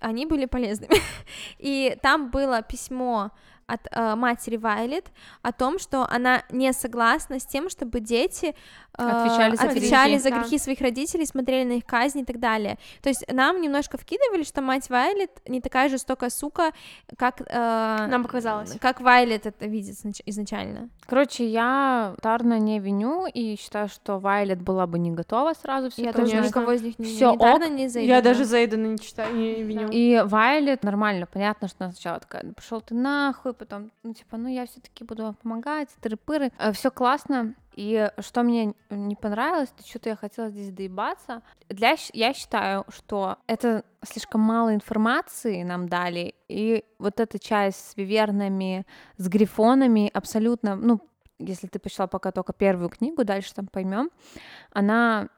они 0.00 0.26
были 0.26 0.46
полезными. 0.46 0.94
И 1.58 1.96
там 2.02 2.30
было 2.30 2.62
письмо 2.62 3.30
от 3.66 3.80
э, 3.90 4.14
матери 4.14 4.56
Вайлет 4.58 5.06
о 5.42 5.50
том, 5.52 5.78
что 5.78 6.06
она 6.10 6.42
не 6.50 6.72
согласна 6.74 7.38
с 7.40 7.46
тем, 7.46 7.70
чтобы 7.70 8.00
дети 8.00 8.54
Отвечали 8.96 9.56
за 9.56 9.64
отвечали 9.64 10.10
грехи. 10.12 10.22
за 10.22 10.30
Да. 10.30 10.38
грехи 10.40 10.58
своих 10.58 10.80
родителей, 10.80 11.26
смотрели 11.26 11.68
на 11.68 11.72
их 11.74 11.84
казни 11.86 12.22
и 12.22 12.24
так 12.24 12.38
далее. 12.38 12.78
То 13.02 13.08
есть 13.08 13.24
нам 13.32 13.60
немножко 13.60 13.98
вкидывали, 13.98 14.42
что 14.44 14.62
мать 14.62 14.88
Вайлет 14.88 15.30
не 15.48 15.60
такая 15.60 15.88
жестокая 15.88 16.30
сука, 16.30 16.72
как, 17.16 17.40
э, 17.46 18.06
Нам 18.08 18.22
показалось. 18.22 18.76
как 18.80 19.00
Вайлет 19.00 19.46
это 19.46 19.66
видит 19.66 19.96
изначально. 20.26 20.88
Короче, 21.06 21.46
я 21.46 22.14
Тарна 22.22 22.58
не 22.58 22.78
виню 22.78 23.26
и 23.26 23.56
считаю, 23.58 23.88
что 23.88 24.18
Вайлет 24.18 24.62
была 24.62 24.86
бы 24.86 24.98
не 24.98 25.10
готова 25.10 25.52
сразу 25.54 25.90
все 25.90 26.02
Я 26.04 26.10
это 26.10 26.20
тоже 26.20 26.32
конечно. 26.32 26.48
узнать. 26.48 26.62
никого 26.62 26.72
из 26.72 26.82
них 26.82 26.98
не, 26.98 27.04
Всё 27.06 27.32
ни 27.32 27.36
Тарна, 27.38 27.66
ок. 27.66 27.72
ни 27.72 27.86
Зейдена. 27.88 28.14
Я 28.16 28.22
даже 28.22 28.44
Зейдена 28.44 28.86
не 28.86 28.98
читаю, 28.98 29.34
не 29.36 29.62
виню. 29.62 29.88
И 29.90 30.22
Вайлет 30.24 30.82
нормально, 30.84 31.26
понятно, 31.26 31.68
что 31.68 31.84
она 31.84 31.92
сначала 31.92 32.20
такая, 32.20 32.44
пошел 32.52 32.80
ты 32.80 32.94
нахуй, 32.94 33.52
потом, 33.54 33.90
ну, 34.02 34.14
типа, 34.14 34.36
ну, 34.36 34.48
я 34.48 34.66
все-таки 34.66 35.04
буду 35.04 35.24
вам 35.24 35.34
помогать, 35.34 35.88
тыры-пыры. 36.00 36.52
Все 36.72 36.90
классно. 36.90 37.54
И 37.74 38.10
что 38.20 38.42
мне 38.42 38.74
не 38.90 39.16
понравилось, 39.16 39.70
то 39.70 39.86
что-то 39.86 40.10
я 40.10 40.16
хотела 40.16 40.48
здесь 40.48 40.70
доебаться. 40.70 41.42
Для, 41.68 41.96
я 42.12 42.32
считаю, 42.32 42.84
что 42.88 43.38
это 43.46 43.84
слишком 44.02 44.40
мало 44.40 44.74
информации 44.74 45.62
нам 45.62 45.88
дали, 45.88 46.34
и 46.48 46.84
вот 46.98 47.20
эта 47.20 47.38
часть 47.38 47.90
с 47.90 47.96
вивернами, 47.96 48.86
с 49.16 49.28
грифонами 49.28 50.10
абсолютно, 50.12 50.76
ну, 50.76 51.00
если 51.38 51.66
ты 51.66 51.78
почитал 51.78 52.08
пока 52.08 52.30
только 52.30 52.52
первую 52.52 52.88
книгу, 52.90 53.24
дальше 53.24 53.54
там 53.54 53.66
поймем, 53.66 54.10
она 54.70 55.28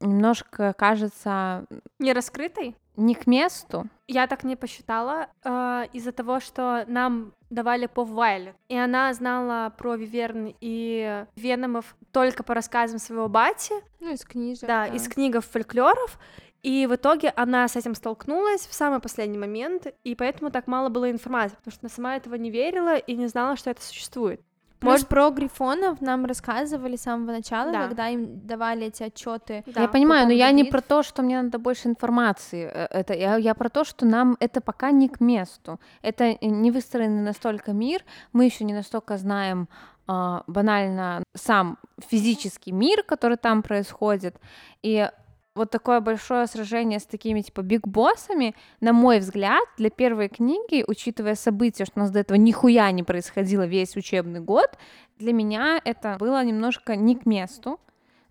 немножко 0.00 0.72
кажется 0.72 1.66
Не 1.98 2.12
раскрытой? 2.12 2.76
Не 2.96 3.14
к 3.14 3.26
месту, 3.26 3.88
Я 4.06 4.26
так 4.26 4.44
не 4.44 4.56
посчитала 4.56 5.28
э, 5.42 5.86
из-за 5.92 6.12
того, 6.12 6.40
что 6.40 6.84
нам 6.86 7.32
давали 7.50 7.86
по 7.86 8.04
Вайлет, 8.04 8.54
и 8.68 8.76
она 8.76 9.12
знала 9.14 9.70
про 9.76 9.96
Виверн 9.96 10.54
и 10.60 11.24
Веномов 11.36 11.96
только 12.12 12.42
по 12.42 12.54
рассказам 12.54 12.98
своего 12.98 13.28
бати, 13.28 13.74
Ну, 14.00 14.12
из 14.12 14.24
книжек. 14.24 14.66
да, 14.66 14.86
из 14.86 15.08
книгов 15.08 15.46
фольклоров, 15.46 16.18
и 16.62 16.86
в 16.86 16.94
итоге 16.94 17.30
она 17.36 17.68
с 17.68 17.76
этим 17.76 17.94
столкнулась 17.94 18.66
в 18.66 18.72
самый 18.74 19.00
последний 19.00 19.38
момент, 19.38 19.86
и 20.02 20.14
поэтому 20.14 20.50
так 20.50 20.66
мало 20.66 20.88
было 20.88 21.10
информации, 21.10 21.56
потому 21.56 21.72
что 21.72 21.80
она 21.82 21.90
сама 21.90 22.16
этого 22.16 22.36
не 22.36 22.50
верила 22.50 22.96
и 22.96 23.14
не 23.16 23.26
знала, 23.26 23.56
что 23.56 23.70
это 23.70 23.82
существует. 23.82 24.40
Может, 24.84 25.08
про 25.08 25.30
грифонов 25.30 26.00
нам 26.00 26.24
рассказывали 26.26 26.96
с 26.96 27.02
самого 27.02 27.32
начала, 27.32 27.72
Да. 27.72 27.86
когда 27.86 28.08
им 28.08 28.40
давали 28.46 28.86
эти 28.86 29.02
отчеты. 29.02 29.62
Да. 29.66 29.82
я 29.82 29.88
понимаю, 29.88 30.26
но 30.26 30.32
я 30.32 30.50
не 30.52 30.64
про 30.64 30.80
то, 30.80 31.02
что 31.02 31.22
мне 31.22 31.42
надо 31.42 31.58
больше 31.58 31.88
информации. 31.88 32.70
э, 32.72 32.86
Это 32.90 33.14
я, 33.14 33.36
я 33.36 33.54
про 33.54 33.68
то, 33.68 33.84
что 33.84 34.06
нам 34.06 34.36
это 34.40 34.60
пока 34.60 34.90
не 34.90 35.08
к 35.08 35.20
месту. 35.20 35.78
Это 36.02 36.24
э, 36.24 36.36
не 36.46 36.70
выстроенный 36.70 37.22
настолько 37.22 37.72
мир, 37.72 38.02
мы 38.32 38.44
еще 38.44 38.64
не 38.64 38.72
настолько 38.74 39.16
знаем 39.18 39.68
а, 40.06 40.42
банально 40.46 41.22
сам 41.34 41.78
физический 42.10 42.72
мир, 42.72 43.02
который 43.02 43.38
там 43.38 43.62
происходит. 43.62 44.36
И 44.82 45.08
вот 45.54 45.70
такое 45.70 46.00
большое 46.00 46.46
сражение 46.46 46.98
с 46.98 47.06
такими 47.06 47.40
типа 47.40 47.62
биг-боссами, 47.62 48.54
на 48.80 48.92
мой 48.92 49.20
взгляд, 49.20 49.64
для 49.78 49.88
первой 49.88 50.28
книги, 50.28 50.84
учитывая 50.86 51.36
события, 51.36 51.84
что 51.84 51.94
у 51.96 52.00
нас 52.00 52.10
до 52.10 52.20
этого 52.20 52.36
нихуя 52.36 52.90
не 52.90 53.04
происходило 53.04 53.64
весь 53.64 53.96
учебный 53.96 54.40
год, 54.40 54.76
для 55.18 55.32
меня 55.32 55.80
это 55.84 56.16
было 56.18 56.42
немножко 56.44 56.96
не 56.96 57.14
к 57.14 57.24
месту. 57.24 57.78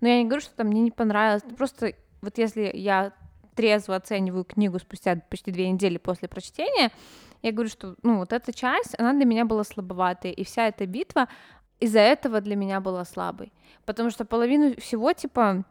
Но 0.01 0.09
я 0.09 0.17
не 0.17 0.25
говорю, 0.25 0.41
что 0.41 0.53
там 0.55 0.67
мне 0.67 0.81
не 0.81 0.91
понравилось. 0.91 1.43
Просто 1.57 1.93
вот 2.21 2.37
если 2.37 2.69
я 2.73 3.13
трезво 3.55 3.95
оцениваю 3.95 4.43
книгу 4.43 4.79
спустя 4.79 5.15
почти 5.29 5.51
две 5.51 5.69
недели 5.69 5.97
после 5.97 6.27
прочтения, 6.27 6.91
я 7.41 7.51
говорю, 7.53 7.69
что 7.69 7.95
ну 8.03 8.17
вот 8.17 8.33
эта 8.33 8.51
часть, 8.51 8.99
она 8.99 9.13
для 9.13 9.25
меня 9.25 9.45
была 9.45 9.63
слабоватой, 9.63 10.31
и 10.31 10.43
вся 10.43 10.67
эта 10.67 10.85
битва 10.85 11.29
из-за 11.79 11.99
этого 11.99 12.41
для 12.41 12.57
меня 12.57 12.81
была 12.81 13.05
слабой. 13.05 13.53
Потому 13.85 14.09
что 14.09 14.25
половину 14.25 14.75
всего, 14.77 15.13
типа, 15.13 15.63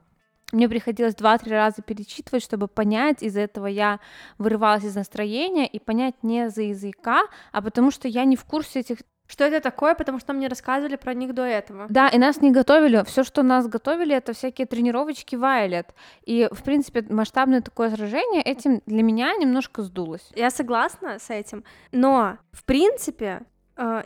мне 0.53 0.69
приходилось 0.69 1.15
два-три 1.15 1.53
раза 1.53 1.83
перечитывать, 1.83 2.45
чтобы 2.45 2.69
понять, 2.69 3.23
из-за 3.23 3.41
этого 3.41 3.67
я 3.67 3.99
вырывалась 4.39 4.85
из 4.85 4.95
настроения 4.95 5.67
и 5.67 5.79
понять 5.79 6.15
не 6.23 6.51
за 6.51 6.63
языка, 6.63 7.23
а 7.53 7.63
потому 7.63 7.91
что 7.91 8.07
я 8.09 8.25
не 8.25 8.37
в 8.37 8.45
курсе 8.45 8.81
этих 8.81 8.99
Что 9.27 9.45
это 9.45 9.61
такое, 9.61 9.95
потому 9.95 10.19
что 10.19 10.33
нам 10.33 10.41
не 10.41 10.49
рассказывали 10.49 10.97
про 10.97 11.15
них 11.15 11.33
до 11.33 11.43
этого. 11.43 11.87
да, 11.89 12.09
и 12.09 12.19
нас 12.19 12.43
не 12.43 12.51
готовили. 12.51 13.03
Все, 13.07 13.25
что 13.25 13.43
нас 13.43 13.67
готовили, 13.67 14.15
это 14.15 14.33
всякие 14.35 14.67
тренировочки 14.67 15.37
Вайлет. 15.37 15.95
И, 16.27 16.49
в 16.53 16.63
принципе, 16.63 17.03
масштабное 17.09 17.63
такое 17.63 17.89
сражение 17.91 18.43
этим 18.43 18.83
для 18.85 19.03
меня 19.03 19.35
немножко 19.37 19.83
сдулось. 19.83 20.31
Я 20.35 20.51
согласна 20.51 21.19
с 21.19 21.31
этим, 21.31 21.65
но, 21.93 22.37
в 22.53 22.65
принципе, 22.65 23.41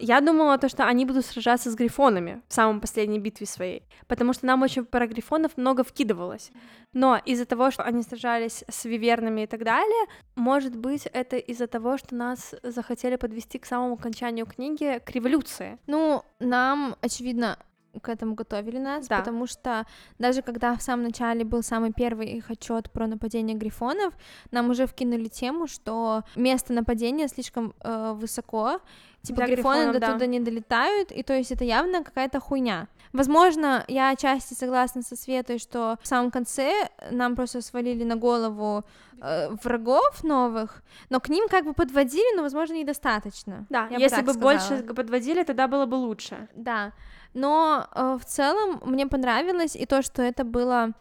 я 0.01 0.20
думала 0.20 0.59
то, 0.59 0.69
что 0.69 0.85
они 0.85 1.05
будут 1.05 1.27
сражаться 1.27 1.70
с 1.70 1.74
грифонами 1.74 2.43
в 2.48 2.55
самой 2.55 2.81
последней 2.81 3.19
битве 3.19 3.47
своей, 3.47 3.82
потому 4.07 4.32
что 4.32 4.47
нам 4.47 4.62
очень 4.62 4.85
про 4.85 5.07
грифонов 5.07 5.57
много 5.57 5.82
вкидывалось. 5.85 6.51
Но 6.93 7.20
из-за 7.27 7.44
того, 7.44 7.70
что 7.70 7.82
они 7.82 8.03
сражались 8.03 8.65
с 8.69 8.85
вивернами 8.85 9.43
и 9.43 9.47
так 9.47 9.65
далее, 9.65 10.07
может 10.35 10.77
быть, 10.77 11.07
это 11.12 11.36
из-за 11.36 11.66
того, 11.66 11.98
что 11.98 12.15
нас 12.15 12.55
захотели 12.62 13.16
подвести 13.16 13.59
к 13.59 13.66
самому 13.66 13.94
окончанию 13.94 14.47
книги, 14.47 15.01
к 15.05 15.11
революции. 15.11 15.78
Ну, 15.86 16.23
нам, 16.40 16.97
очевидно, 17.03 17.59
к 18.03 18.09
этому 18.09 18.35
готовили 18.35 18.78
нас, 18.78 19.09
Да. 19.09 19.19
потому 19.19 19.47
что 19.47 19.86
даже 20.19 20.43
когда 20.43 20.74
в 20.74 20.82
самом 20.82 21.05
начале 21.05 21.44
был 21.44 21.62
самый 21.62 21.93
первый 21.93 22.28
их 22.28 22.51
отчет 22.51 22.90
про 22.90 23.07
нападение 23.07 23.57
грифонов, 23.57 24.15
нам 24.51 24.70
уже 24.70 24.86
вкинули 24.86 25.28
тему, 25.28 25.66
что 25.66 26.23
место 26.35 26.73
нападения 26.73 27.28
слишком 27.28 27.74
э, 27.82 28.12
высоко, 28.15 28.81
типа 29.27 29.39
Для 29.39 29.47
грифоны 29.47 29.77
грифонов, 29.77 29.94
до 29.94 30.01
да. 30.01 30.12
туда 30.12 30.27
не 30.27 30.40
долетают, 30.40 31.12
и 31.12 31.23
то 31.23 31.35
есть 31.35 31.53
это 31.53 31.65
явно 31.65 32.05
какая-то 32.05 32.40
хуйня. 32.40 32.89
Возможно, 33.12 33.85
я 33.89 34.11
отчасти 34.11 34.55
согласна 34.55 35.03
со 35.03 35.16
Светой, 35.16 35.59
что 35.59 35.98
в 36.03 36.07
самом 36.07 36.31
конце 36.31 36.89
нам 37.11 37.35
просто 37.35 37.62
свалили 37.62 38.05
на 38.05 38.16
голову 38.16 38.85
э, 39.20 39.48
врагов 39.62 40.23
новых, 40.23 40.82
но 41.09 41.20
к 41.20 41.28
ним 41.28 41.48
как 41.48 41.65
бы 41.65 41.73
подводили, 41.73 42.36
но, 42.36 42.43
возможно, 42.43 42.74
недостаточно. 42.74 43.66
Да, 43.70 43.86
бы 43.86 43.94
если 43.94 44.23
бы 44.23 44.32
сказала. 44.32 44.53
больше 44.53 44.82
подводили, 44.94 45.44
тогда 45.44 45.66
было 45.66 45.86
бы 45.86 45.94
лучше. 45.94 46.48
Да, 46.55 46.93
но 47.35 47.86
э, 47.94 48.19
в 48.20 48.24
целом 48.24 48.81
мне 48.85 49.07
понравилось 49.07 49.77
и 49.77 49.86
то, 49.86 50.03
что 50.03 50.23
это 50.23 50.44
было 50.44 50.93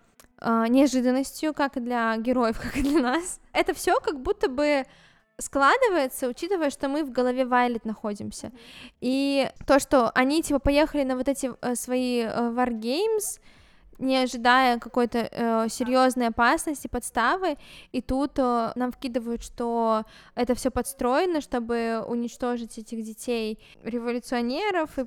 э, 0.42 0.66
неожиданностью 0.70 1.54
как 1.54 1.82
для 1.84 2.16
героев, 2.18 2.60
как 2.62 2.78
и 2.78 2.82
для 2.82 3.02
нас. 3.02 3.40
Это 3.52 3.74
все 3.74 4.00
как 4.00 4.22
будто 4.22 4.50
бы 4.50 4.86
складывается, 5.38 6.28
учитывая, 6.28 6.70
что 6.70 6.88
мы 6.88 7.04
в 7.04 7.12
голове 7.12 7.46
Вайлет 7.46 7.86
находимся. 7.86 8.52
И 9.02 9.50
то, 9.68 9.80
что 9.80 10.10
они 10.12 10.42
типа 10.42 10.60
поехали 10.60 11.04
на 11.04 11.16
вот 11.16 11.28
эти 11.28 11.52
э, 11.62 11.76
свои 11.76 12.22
э, 12.22 12.28
Wargames, 12.28 13.40
не 13.98 14.18
ожидая 14.18 14.80
какой-то 14.80 15.30
э, 15.32 15.68
серьезной 15.70 16.28
опасности, 16.28 16.88
подставы, 16.88 17.58
и 17.92 18.02
тут 18.02 18.34
э, 18.38 18.72
нам 18.76 18.92
вкидывают, 18.92 19.44
что 19.44 20.04
это 20.36 20.56
все 20.56 20.70
подстроено, 20.70 21.42
чтобы 21.42 22.04
уничтожить 22.08 22.78
этих 22.78 23.04
детей 23.04 23.60
революционеров 23.84 24.98
и 25.00 25.06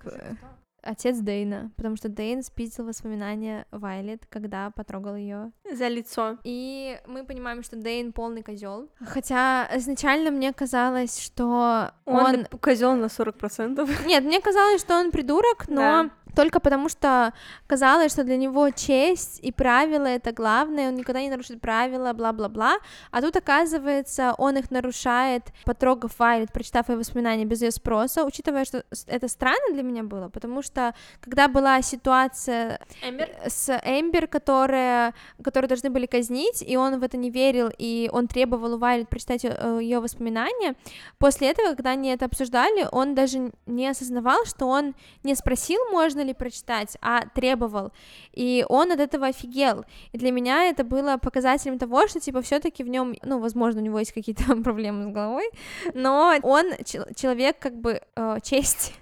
отец 0.82 1.18
Дейна, 1.18 1.70
потому 1.76 1.96
что 1.96 2.08
Дейн 2.08 2.42
спиздил 2.42 2.86
воспоминания 2.86 3.66
Вайлет, 3.70 4.26
когда 4.28 4.70
потрогал 4.70 5.16
ее. 5.16 5.52
За 5.70 5.88
лицо. 5.88 6.38
И 6.44 6.98
мы 7.06 7.24
понимаем, 7.24 7.62
что 7.62 7.76
Дейн 7.76 8.12
полный 8.12 8.42
козел. 8.42 8.88
Хотя 9.00 9.68
изначально 9.76 10.30
мне 10.30 10.52
казалось, 10.52 11.20
что 11.20 11.90
Он, 12.04 12.24
он 12.24 12.44
козел 12.60 12.94
на 12.96 13.06
40%. 13.06 14.06
нет, 14.06 14.24
мне 14.24 14.40
казалось, 14.40 14.80
что 14.80 14.94
он 14.94 15.10
придурок, 15.10 15.68
но 15.68 15.74
Да. 15.74 16.10
Только 16.38 16.60
потому, 16.60 16.88
что 16.88 17.32
казалось, 17.66 18.12
что 18.12 18.22
для 18.22 18.36
него 18.36 18.70
честь 18.70 19.40
и 19.42 19.50
правила 19.50 20.06
это 20.06 20.30
главное, 20.30 20.88
он 20.88 20.94
никогда 20.94 21.20
не 21.20 21.30
нарушит 21.30 21.60
правила, 21.60 22.12
бла-бла-бла. 22.12 22.76
А 23.10 23.20
тут, 23.20 23.34
оказывается, 23.34 24.36
он 24.38 24.56
их 24.56 24.70
нарушает, 24.70 25.42
потрогав 25.64 26.16
Вайлет, 26.20 26.52
прочитав 26.52 26.90
ее 26.90 26.96
воспоминания 26.96 27.44
без 27.44 27.62
ее 27.62 27.72
спроса, 27.72 28.24
учитывая, 28.24 28.64
что 28.64 28.84
это 29.08 29.26
странно 29.26 29.72
для 29.72 29.82
меня 29.82 30.04
было, 30.04 30.28
потому 30.28 30.62
что 30.62 30.94
когда 31.20 31.48
была 31.48 31.82
ситуация 31.82 32.78
Эмбер? 33.02 33.28
с 33.44 33.76
Эмбер, 33.84 34.28
которая, 34.28 35.14
которую 35.42 35.68
должны 35.68 35.90
были 35.90 36.06
казнить, 36.06 36.62
и 36.62 36.76
он 36.76 37.00
в 37.00 37.02
это 37.02 37.16
не 37.16 37.30
верил, 37.30 37.68
и 37.76 38.08
он 38.12 38.28
требовал 38.28 38.74
у 38.74 38.78
Вайлет 38.78 39.08
прочитать 39.08 39.42
ее 39.42 39.98
воспоминания. 39.98 40.76
После 41.18 41.50
этого, 41.50 41.74
когда 41.74 41.90
они 41.90 42.10
это 42.10 42.26
обсуждали, 42.26 42.86
он 42.92 43.16
даже 43.16 43.50
не 43.66 43.88
осознавал, 43.88 44.44
что 44.44 44.66
он 44.66 44.94
не 45.24 45.34
спросил, 45.34 45.80
можно 45.90 46.27
ли 46.27 46.27
прочитать, 46.34 46.96
а 47.00 47.26
требовал. 47.34 47.92
И 48.32 48.64
он 48.68 48.92
от 48.92 49.00
этого 49.00 49.26
офигел. 49.26 49.84
И 50.12 50.18
для 50.18 50.30
меня 50.30 50.64
это 50.64 50.84
было 50.84 51.16
показателем 51.16 51.78
того, 51.78 52.08
что, 52.08 52.20
типа, 52.20 52.42
все 52.42 52.60
таки 52.60 52.82
в 52.82 52.88
нем, 52.88 53.14
ну, 53.22 53.38
возможно, 53.38 53.80
у 53.80 53.84
него 53.84 53.98
есть 53.98 54.12
какие-то 54.12 54.56
проблемы 54.62 55.04
с 55.04 55.14
головой, 55.14 55.50
но 55.94 56.34
он 56.42 56.72
чел- 56.84 57.06
человек, 57.14 57.58
как 57.58 57.74
бы, 57.80 58.00
э, 58.16 58.38
чести. 58.42 58.92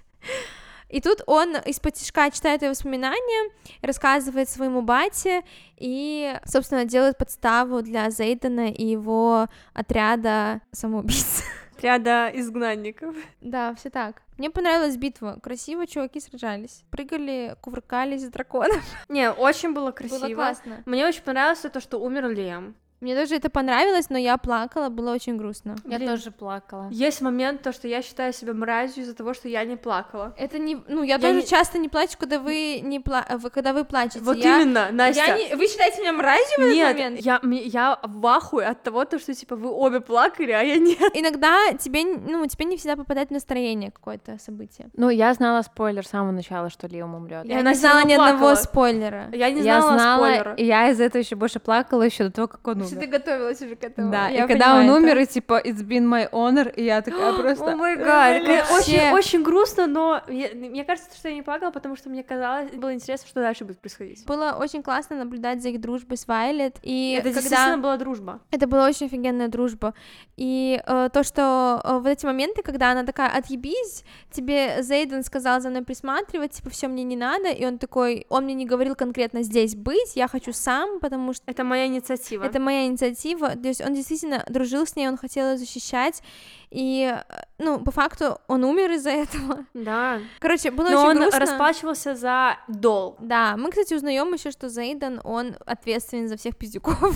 И 0.89 1.01
тут 1.01 1.21
он 1.25 1.57
из-под 1.57 1.95
тишка 1.95 2.31
читает 2.31 2.61
ее 2.61 2.69
воспоминания, 2.69 3.51
рассказывает 3.81 4.49
своему 4.49 4.81
бате 4.81 5.43
и, 5.77 6.33
собственно, 6.45 6.85
делает 6.85 7.17
подставу 7.17 7.81
для 7.81 8.09
Зейдена 8.09 8.71
и 8.71 8.85
его 8.85 9.47
отряда 9.73 10.61
самоубийц. 10.71 11.43
Отряда 11.77 12.31
изгнанников. 12.33 13.15
Да, 13.39 13.75
все 13.75 13.91
так. 13.91 14.23
Мне 14.39 14.49
понравилась 14.49 14.97
битва. 14.97 15.37
Красиво 15.43 15.85
чуваки 15.85 16.19
сражались. 16.19 16.83
Прыгали, 16.89 17.55
кувыркались 17.61 18.25
с 18.25 18.29
драконом. 18.29 18.81
Не, 19.09 19.31
очень 19.31 19.73
было 19.73 19.91
красиво. 19.91 20.25
Было 20.25 20.33
классно. 20.33 20.81
Мне 20.87 21.05
очень 21.05 21.21
понравилось 21.21 21.59
то, 21.59 21.79
что 21.79 21.99
умер 21.99 22.29
Лем. 22.29 22.75
Мне 22.99 23.15
тоже 23.15 23.35
это 23.35 23.49
понравилось, 23.51 24.09
но 24.09 24.17
я 24.17 24.37
плакала, 24.37 24.89
было 24.89 25.13
очень 25.13 25.37
грустно. 25.37 25.75
Я 25.85 25.97
Блин. 25.97 26.09
тоже 26.09 26.31
плакала. 26.31 26.87
Есть 26.89 27.21
момент, 27.21 27.61
то, 27.61 27.71
что 27.71 27.87
я 27.87 28.01
считаю 28.01 28.33
себя 28.33 28.53
мразью 28.53 29.03
из-за 29.03 29.13
того, 29.13 29.35
что 29.35 29.47
я 29.47 29.63
не 29.65 29.75
плакала. 29.75 30.33
Это 30.35 30.57
не, 30.57 30.77
ну 30.87 31.03
я, 31.03 31.15
Я 31.15 31.19
тоже 31.19 31.35
не- 31.41 31.45
часто 31.45 31.77
не 31.77 31.89
плачу, 31.89 32.17
когда 32.17 32.39
вы 32.39 32.79
не 32.81 32.99
пла... 32.99 33.23
вы- 33.37 33.51
когда 33.51 33.73
вы 33.73 33.83
плачете. 33.85 34.21
Вот 34.21 34.37
Я- 34.37 34.61
именно, 34.61 34.89
Настя. 34.91 35.23
Я 35.25 35.37
не... 35.37 35.55
Вы 35.55 35.67
считаете 35.67 36.01
меня 36.01 36.13
мразью 36.13 36.57
в 36.57 36.61
этот 36.61 36.73
Нет, 36.75 36.95
момент? 36.97 37.19
я, 37.19 37.39
я 37.43 37.99
в 38.03 38.25
ахуе 38.25 38.65
от 38.65 38.81
того, 38.81 39.05
то, 39.05 39.19
что, 39.19 39.33
типа, 39.35 39.55
вы 39.55 39.69
обе 39.69 39.99
плакали, 40.01 40.51
а 40.51 40.61
я 40.63 40.77
нет. 40.77 40.97
Иногда 41.13 41.73
тебе, 41.73 42.03
ну, 42.03 42.45
тебе 42.47 42.65
не 42.65 42.77
всегда 42.77 42.95
попадает 42.95 43.29
в 43.29 43.31
настроение 43.33 43.91
какое-то 43.91 44.39
событие. 44.39 44.89
Ну, 44.95 45.09
я 45.09 45.33
знала 45.35 45.61
спойлер 45.61 46.03
с 46.03 46.09
самого 46.09 46.31
начала, 46.31 46.71
что 46.71 46.87
Лиам 46.87 47.13
умрет. 47.13 47.45
Я 47.45 47.59
она 47.59 47.71
не 47.73 47.77
знала 47.77 47.99
ни 48.03 48.13
равно 48.15 48.23
одного 48.23 48.39
плакала. 48.39 48.55
спойлера. 48.55 49.29
Я 49.33 49.51
не 49.51 49.61
я 49.61 49.81
знала, 49.81 49.97
знала, 49.99 50.25
спойлера. 50.25 50.53
и 50.55 50.65
я 50.65 50.89
из-за 50.89 51.03
этого 51.03 51.21
еще 51.21 51.35
больше 51.35 51.59
плакала 51.59 52.01
еще 52.01 52.23
до 52.23 52.31
того, 52.31 52.47
как 52.47 52.67
он 52.67 52.86
Умер. 52.95 53.01
ты 53.05 53.07
готовилась 53.07 53.61
уже 53.61 53.75
к 53.75 53.83
этому. 53.83 54.11
Да, 54.11 54.29
Я 54.29 54.45
и 54.45 54.47
когда 54.47 54.73
он 54.75 54.81
понимаю 54.81 55.01
умер, 55.01 55.11
это. 55.17 55.21
и 55.21 55.25
типа 55.33 55.61
it's 55.63 55.83
been 55.83 56.07
my 56.07 56.29
honor, 56.31 56.73
и 56.73 56.83
я 56.83 57.01
такая 57.01 57.33
просто. 57.41 57.71
О 57.73 57.75
май 57.75 57.95
гад, 57.97 58.43
Вообще. 58.47 58.73
очень, 58.75 59.11
очень 59.11 59.43
грустно, 59.43 59.87
но 59.87 60.21
я- 60.27 60.49
мне 60.53 60.83
кажется, 60.85 61.15
что 61.17 61.29
я 61.29 61.35
не 61.35 61.41
плакала, 61.41 61.71
потому 61.71 61.95
что 61.95 62.09
мне 62.09 62.23
казалось, 62.23 62.71
было 62.71 62.93
интересно, 62.93 63.27
что 63.27 63.41
дальше 63.41 63.65
будет 63.65 63.79
происходить. 63.79 64.25
Было 64.25 64.57
очень 64.59 64.83
классно 64.83 65.15
наблюдать 65.17 65.61
за 65.61 65.69
их 65.69 65.81
дружбой 65.81 66.17
с 66.17 66.27
Вайлет. 66.27 66.77
И 66.83 67.13
Это 67.19 67.29
когда... 67.29 67.41
действительно 67.41 67.77
была 67.77 67.97
дружба. 67.97 68.39
Это 68.51 68.67
была 68.67 68.87
очень 68.87 69.07
офигенная 69.07 69.47
дружба. 69.47 69.93
И 70.37 70.81
э, 70.85 71.09
то, 71.11 71.23
что 71.23 71.81
э, 71.83 71.97
вот 71.99 72.07
эти 72.07 72.25
моменты, 72.25 72.61
когда 72.61 72.91
она 72.91 73.03
такая, 73.03 73.29
отъебись, 73.29 74.03
тебе 74.31 74.81
Зейден 74.81 75.23
сказал 75.23 75.61
за 75.61 75.69
мной 75.69 75.83
присматривать, 75.83 76.51
типа, 76.51 76.69
все 76.69 76.87
мне 76.87 77.03
не 77.03 77.15
надо, 77.15 77.49
и 77.49 77.65
он 77.65 77.77
такой, 77.77 78.25
он 78.29 78.43
мне 78.45 78.53
не 78.53 78.65
говорил 78.65 78.95
конкретно 78.95 79.41
здесь 79.43 79.75
быть, 79.75 80.15
я 80.15 80.27
хочу 80.27 80.53
сам, 80.53 80.99
потому 80.99 81.33
что 81.33 81.43
Это 81.47 81.63
моя 81.63 81.87
инициатива. 81.87 82.43
это 82.43 82.59
моя 82.59 82.76
инициатива. 82.85 83.49
То 83.55 83.67
есть 83.67 83.81
он 83.81 83.93
действительно 83.95 84.43
дружил 84.47 84.85
с 84.85 84.95
ней, 84.95 85.07
он 85.07 85.17
хотел 85.17 85.51
ее 85.51 85.57
защищать, 85.57 86.21
и, 86.69 87.15
э, 87.27 87.35
ну, 87.57 87.79
по 87.79 87.91
факту 87.91 88.39
он 88.47 88.63
умер 88.63 88.91
из-за 88.91 89.09
этого. 89.11 89.65
Да. 89.73 90.19
Короче, 90.39 90.69
было 90.71 90.89
Но 90.89 90.99
очень 91.01 91.09
он 91.09 91.17
грустно. 91.23 91.39
расплачивался 91.39 92.15
за 92.15 92.57
долг. 92.67 93.17
Да, 93.19 93.55
мы, 93.57 93.69
кстати, 93.71 93.93
узнаем 93.95 94.31
еще, 94.33 94.51
что 94.51 94.69
Зейден, 94.69 95.19
он 95.23 95.55
ответственен 95.65 96.27
за 96.27 96.37
всех 96.37 96.55
пиздюков. 96.57 97.15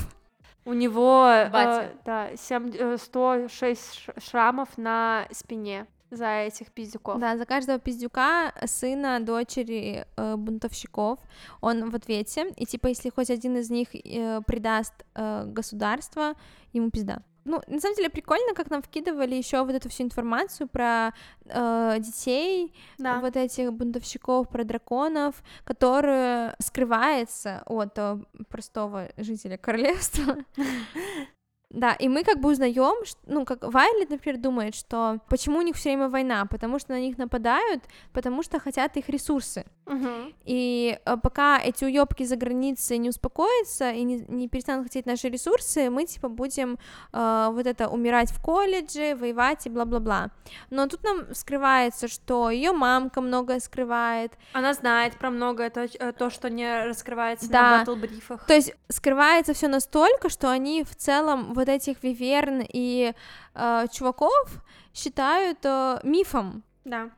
У 0.63 0.73
него 0.73 1.25
э, 1.27 1.49
Батя. 1.49 1.91
да, 2.05 2.27
семь- 2.38 2.71
э, 2.77 2.97
106 2.97 3.95
ш- 3.95 4.13
шрамов 4.19 4.69
на 4.77 5.25
спине 5.31 5.88
за 6.11 6.27
этих 6.41 6.71
пиздюков. 6.71 7.19
Да, 7.19 7.38
за 7.38 7.45
каждого 7.45 7.79
пиздюка 7.79 8.53
сына, 8.65 9.19
дочери 9.19 10.05
э, 10.17 10.35
бунтовщиков 10.35 11.19
он 11.61 11.89
в 11.89 11.95
ответе. 11.95 12.53
И 12.57 12.65
типа, 12.65 12.88
если 12.88 13.09
хоть 13.09 13.29
один 13.29 13.57
из 13.57 13.69
них 13.69 13.88
э, 13.95 14.41
предаст 14.45 14.93
э, 15.15 15.45
государство, 15.45 16.33
ему 16.73 16.91
пизда. 16.91 17.23
Ну, 17.43 17.59
на 17.67 17.79
самом 17.79 17.95
деле 17.95 18.09
прикольно, 18.09 18.53
как 18.53 18.69
нам 18.69 18.83
вкидывали 18.83 19.33
еще 19.33 19.63
вот 19.63 19.73
эту 19.73 19.89
всю 19.89 20.03
информацию 20.03 20.67
про 20.67 21.11
э, 21.45 21.95
детей, 21.99 22.71
Да. 22.99 23.19
вот 23.19 23.35
этих 23.35 23.73
бунтовщиков, 23.73 24.47
про 24.47 24.63
драконов, 24.63 25.41
которые 25.63 26.55
скрывается 26.59 27.63
от 27.65 27.97
э, 27.97 28.19
простого 28.49 29.09
жителя 29.17 29.57
королевства. 29.57 30.38
Да, 31.73 31.93
и 31.93 32.10
мы 32.10 32.23
как 32.23 32.39
бы 32.41 32.49
узнаем, 32.52 33.06
ну, 33.27 33.45
как 33.45 33.64
Вайлет, 33.64 34.10
например, 34.10 34.38
думает, 34.41 34.76
что 34.76 35.19
почему 35.30 35.60
у 35.60 35.61
них 35.61 35.76
все 35.76 35.89
время 35.89 36.10
война, 36.10 36.45
потому 36.45 36.80
что 36.80 36.91
на 36.91 36.99
них 36.99 37.18
нападают, 37.18 37.84
потому 38.11 38.43
что 38.43 38.60
хотят 38.60 38.98
их 38.98 39.07
ресурсы. 39.10 39.65
Мгм. 39.85 40.34
И 40.45 40.99
э, 41.06 41.18
пока 41.18 41.60
эти 41.60 41.85
уебки 41.85 42.23
за 42.23 42.35
границей 42.35 42.98
не 42.98 43.10
успокоятся 43.10 43.91
и 43.91 44.03
не, 44.03 44.26
не 44.27 44.48
перестанут 44.49 44.84
хотеть 44.84 45.06
наши 45.06 45.30
ресурсы, 45.30 45.89
мы 45.89 46.06
типа 46.06 46.30
будем 46.30 46.77
э, 47.14 47.49
вот 47.52 47.65
это 47.65 47.88
умирать 47.88 48.31
в 48.31 48.41
колледже, 48.41 49.15
воевать 49.15 49.65
и 49.65 49.69
бла-бла-бла. 49.69 50.31
Но 50.69 50.88
тут 50.88 51.03
нам 51.03 51.34
скрывается, 51.34 52.07
что 52.07 52.49
ее 52.49 52.73
мамка 52.73 53.22
многое 53.22 53.60
скрывает, 53.60 54.34
Она 54.53 54.73
знает 54.73 55.14
про 55.18 55.30
многое, 55.30 55.69
то, 55.69 55.81
э, 55.84 56.11
то, 56.11 56.30
что 56.30 56.49
не 56.49 56.85
раскрывается 56.85 57.49
Да. 57.49 57.61
на 57.61 57.80
батл-брифах. 57.80 58.45
То 58.45 58.53
есть 58.53 58.73
скрывается 58.89 59.53
все 59.53 59.68
настолько, 59.68 60.30
что 60.30 60.49
они 60.49 60.84
в 60.84 60.95
целом 60.95 61.53
вот 61.61 61.69
этих 61.69 62.03
виверн 62.03 62.63
и 62.67 63.13
э, 63.55 63.85
чуваков 63.91 64.63
считают 64.93 65.59
э, 65.63 65.99
мифом, 66.03 66.63
Да. 66.85 67.09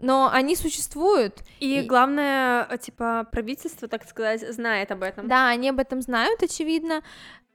но 0.00 0.28
они 0.32 0.56
существуют. 0.56 1.40
И, 1.60 1.80
И- 1.80 1.82
главное, 1.86 2.66
э, 2.70 2.78
типа, 2.78 3.26
правительство, 3.32 3.88
так 3.88 4.04
сказать, 4.08 4.40
знает 4.52 4.90
об 4.90 5.02
этом. 5.02 5.28
Да, 5.28 5.48
они 5.48 5.68
об 5.70 5.78
этом 5.78 6.02
знают, 6.02 6.42
очевидно, 6.42 7.02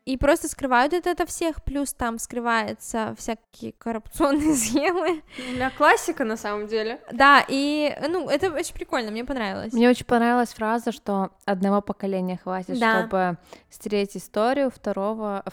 и 0.05 0.17
просто 0.17 0.47
скрывают 0.47 0.93
это 0.93 1.11
от 1.11 1.29
всех. 1.29 1.63
Плюс 1.63 1.93
там 1.93 2.17
скрываются 2.19 3.15
всякие 3.17 3.73
коррупционные 3.73 4.53
схемы. 4.55 5.21
У 5.37 5.51
меня 5.53 5.69
классика, 5.69 6.23
на 6.23 6.37
самом 6.37 6.67
деле. 6.67 6.99
Да, 7.11 7.45
и 7.47 7.95
ну 8.09 8.27
это 8.29 8.51
очень 8.51 8.73
прикольно, 8.73 9.11
мне 9.11 9.23
понравилось. 9.25 9.73
Мне 9.73 9.89
очень 9.89 10.05
понравилась 10.05 10.53
фраза, 10.53 10.91
что 10.91 11.29
одного 11.45 11.81
поколения 11.81 12.39
хватит, 12.43 12.79
Да. 12.79 12.99
чтобы 13.01 13.37
стереть 13.69 14.17
историю, 14.17 14.71
второго, 14.71 15.43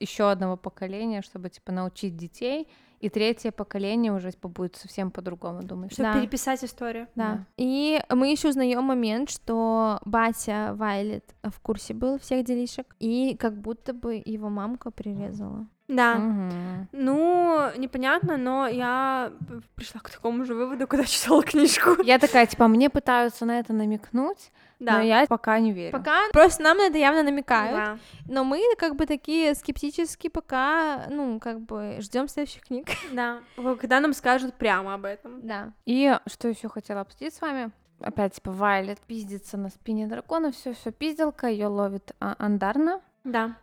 еще 0.00 0.30
одного 0.30 0.56
поколения, 0.56 1.22
чтобы 1.22 1.48
типа 1.48 1.72
научить 1.72 2.16
детей, 2.16 2.68
и 3.00 3.08
третье 3.08 3.52
поколение 3.52 4.12
уже 4.12 4.32
типа, 4.32 4.48
будет 4.48 4.76
совсем 4.76 5.10
по-другому 5.10 5.62
думать. 5.62 5.92
Чтобы 5.92 6.12
Да. 6.12 6.20
переписать 6.20 6.64
историю. 6.64 7.06
Да. 7.14 7.32
Да. 7.34 7.46
И 7.56 8.00
мы 8.10 8.30
еще 8.30 8.48
узнаем 8.48 8.84
момент, 8.84 9.30
что 9.30 10.00
батя 10.04 10.72
Вайлет 10.74 11.34
в 11.42 11.60
курсе 11.60 11.94
был 11.94 12.18
всех 12.18 12.44
делишек, 12.44 12.96
и 12.98 13.36
как 13.38 13.60
будто 13.60 13.92
бы 13.92 14.20
его 14.24 14.48
мамка 14.48 14.90
прирезала. 14.90 15.66
Да. 15.88 16.16
Мгм. 16.16 16.88
Ну, 16.92 17.70
непонятно, 17.78 18.36
но 18.36 18.66
я 18.66 19.32
пришла 19.74 20.00
к 20.00 20.10
такому 20.10 20.44
же 20.44 20.54
выводу, 20.54 20.86
когда 20.86 21.04
читала 21.06 21.42
книжку. 21.42 22.02
Я 22.02 22.18
такая, 22.18 22.46
типа, 22.46 22.68
мне 22.68 22.90
пытаются 22.90 23.46
на 23.46 23.58
это 23.58 23.72
намекнуть, 23.72 24.52
Да. 24.80 24.98
но 24.98 25.00
я 25.02 25.26
пока 25.26 25.58
не 25.58 25.72
верю. 25.72 25.92
Пока 25.92 26.20
просто 26.32 26.62
нам 26.62 26.76
на 26.76 26.82
это 26.88 26.98
явно 26.98 27.22
намекают, 27.22 27.74
Да. 27.76 27.98
но 28.26 28.44
мы 28.44 28.60
как 28.76 28.96
бы 28.96 29.06
такие 29.06 29.54
скептически 29.54 30.28
пока, 30.28 31.06
ну, 31.08 31.40
как 31.40 31.60
бы 31.60 31.96
ждем 32.00 32.28
следующих 32.28 32.62
книг. 32.64 32.86
Да. 33.12 33.38
Когда 33.80 34.00
нам 34.00 34.12
скажут 34.12 34.54
прямо 34.54 34.94
об 34.94 35.06
этом. 35.06 35.40
Да. 35.46 35.72
И 35.86 36.14
что 36.26 36.48
еще 36.48 36.68
хотела 36.68 37.00
обсудить 37.00 37.34
с 37.34 37.40
вами? 37.40 37.70
Опять, 38.00 38.34
типа, 38.34 38.52
Вайлет 38.52 39.00
пиздится 39.00 39.56
на 39.56 39.70
спине 39.70 40.06
дракона, 40.06 40.52
все, 40.52 40.72
все 40.74 40.92
пизделка, 40.92 41.48
ее 41.48 41.66
ловит 41.66 42.12
а, 42.20 42.36
Андарна, 42.38 43.00
Да. 43.24 43.56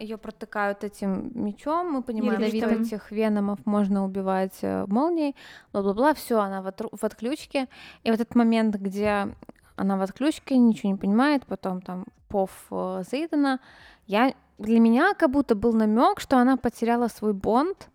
Ее 0.00 0.18
протыкают 0.18 0.84
этим 0.84 1.30
мечом, 1.34 1.92
мы 1.92 2.02
понимаем, 2.02 2.42
что 2.42 2.56
Ядовитым. 2.56 2.82
этих 2.82 3.10
веномов 3.10 3.64
можно 3.66 4.04
убивать 4.04 4.58
э, 4.62 4.84
молнией, 4.86 5.36
бла-бла-бла, 5.72 6.14
все, 6.14 6.40
она 6.40 6.60
в, 6.60 6.66
отру- 6.66 6.96
в 6.96 7.04
отключке. 7.04 7.68
И 8.02 8.10
вот 8.10 8.20
этот 8.20 8.34
момент, 8.34 8.74
где 8.76 9.28
она 9.76 9.96
в 9.96 10.02
отключке, 10.02 10.56
ничего 10.56 10.90
не 10.92 10.98
понимает, 10.98 11.46
потом 11.46 11.82
там 11.82 12.04
пов 12.28 12.50
э, 12.70 13.02
Зейдена, 13.10 13.60
я, 14.06 14.34
для 14.58 14.80
меня 14.80 15.14
как 15.14 15.30
будто 15.30 15.54
был 15.54 15.72
намек, 15.72 16.20
что 16.20 16.38
она 16.38 16.56
потеряла 16.56 17.08
свой 17.08 17.32
бонд 17.32 17.88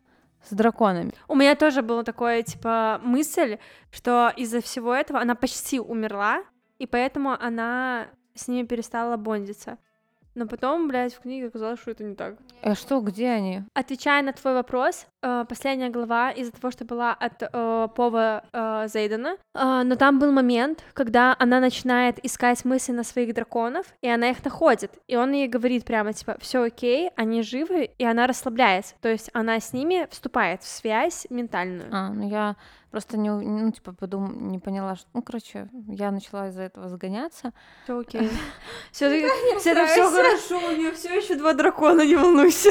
с 0.43 0.53
драконами. 0.53 1.13
У 1.27 1.35
меня 1.35 1.55
тоже 1.55 1.81
была 1.81 2.03
такое, 2.03 2.43
типа, 2.43 3.01
мысль, 3.03 3.57
что 3.91 4.31
из-за 4.37 4.61
всего 4.61 4.93
этого 4.93 5.19
она 5.19 5.35
почти 5.35 5.79
умерла, 5.79 6.43
и 6.77 6.87
поэтому 6.87 7.31
она 7.31 8.07
с 8.33 8.47
ними 8.47 8.65
перестала 8.65 9.17
бондиться. 9.17 9.77
Но 10.35 10.47
потом, 10.47 10.89
блядь, 10.89 11.13
в 11.13 11.21
книге 11.21 11.47
оказалось, 11.47 11.79
что 11.79 11.91
это 11.91 12.03
не 12.03 12.13
так. 12.13 12.35
А 12.61 12.75
что, 12.75 12.99
где 12.99 13.29
они? 13.29 13.63
Отвечая 13.73 14.21
на 14.21 14.33
твой 14.33 14.53
вопрос, 14.53 15.07
э, 15.21 15.45
последняя 15.47 15.89
глава 15.89 16.31
из-за 16.31 16.51
того, 16.51 16.71
что 16.71 16.83
была 16.83 17.13
от 17.13 17.41
э, 17.41 17.87
Пова 17.95 18.43
э, 18.51 18.87
Зейдена, 18.89 19.37
э, 19.53 19.81
но 19.85 19.95
там 19.95 20.19
был 20.19 20.33
момент, 20.33 20.83
когда 20.93 21.35
она 21.39 21.61
начинает 21.61 22.23
искать 22.25 22.65
мысли 22.65 22.91
на 22.91 23.05
своих 23.05 23.33
драконов, 23.33 23.85
и 24.01 24.09
она 24.09 24.29
их 24.29 24.43
находит, 24.43 24.91
и 25.07 25.15
он 25.15 25.31
ей 25.31 25.47
говорит 25.47 25.85
прямо, 25.85 26.11
типа, 26.11 26.35
все 26.41 26.63
окей, 26.63 27.11
они 27.15 27.41
живы, 27.41 27.91
и 27.97 28.03
она 28.03 28.27
расслабляется, 28.27 28.95
то 29.01 29.07
есть 29.07 29.29
она 29.31 29.61
с 29.61 29.71
ними 29.71 30.05
вступает 30.11 30.63
в 30.63 30.67
связь 30.67 31.27
ментальную. 31.29 31.87
А, 31.93 32.09
ну 32.09 32.27
я 32.27 32.57
просто 32.95 33.17
не, 33.17 33.29
ну, 33.29 33.71
типа, 33.73 33.91
подум... 33.91 34.47
не 34.47 34.57
поняла, 34.57 34.95
что... 34.95 35.05
Ну, 35.13 35.21
короче, 35.21 35.67
я 35.89 36.11
начала 36.11 36.47
из-за 36.47 36.61
этого 36.61 36.87
загоняться. 36.87 37.51
Все 37.83 37.99
окей. 37.99 38.29
Все 39.59 39.73
это 39.73 39.85
все 39.85 40.09
хорошо, 40.09 40.65
у 40.65 40.71
нее 40.71 40.93
все 40.93 41.13
еще 41.13 41.35
два 41.35 41.51
дракона, 41.51 42.05
не 42.05 42.15
волнуйся. 42.15 42.69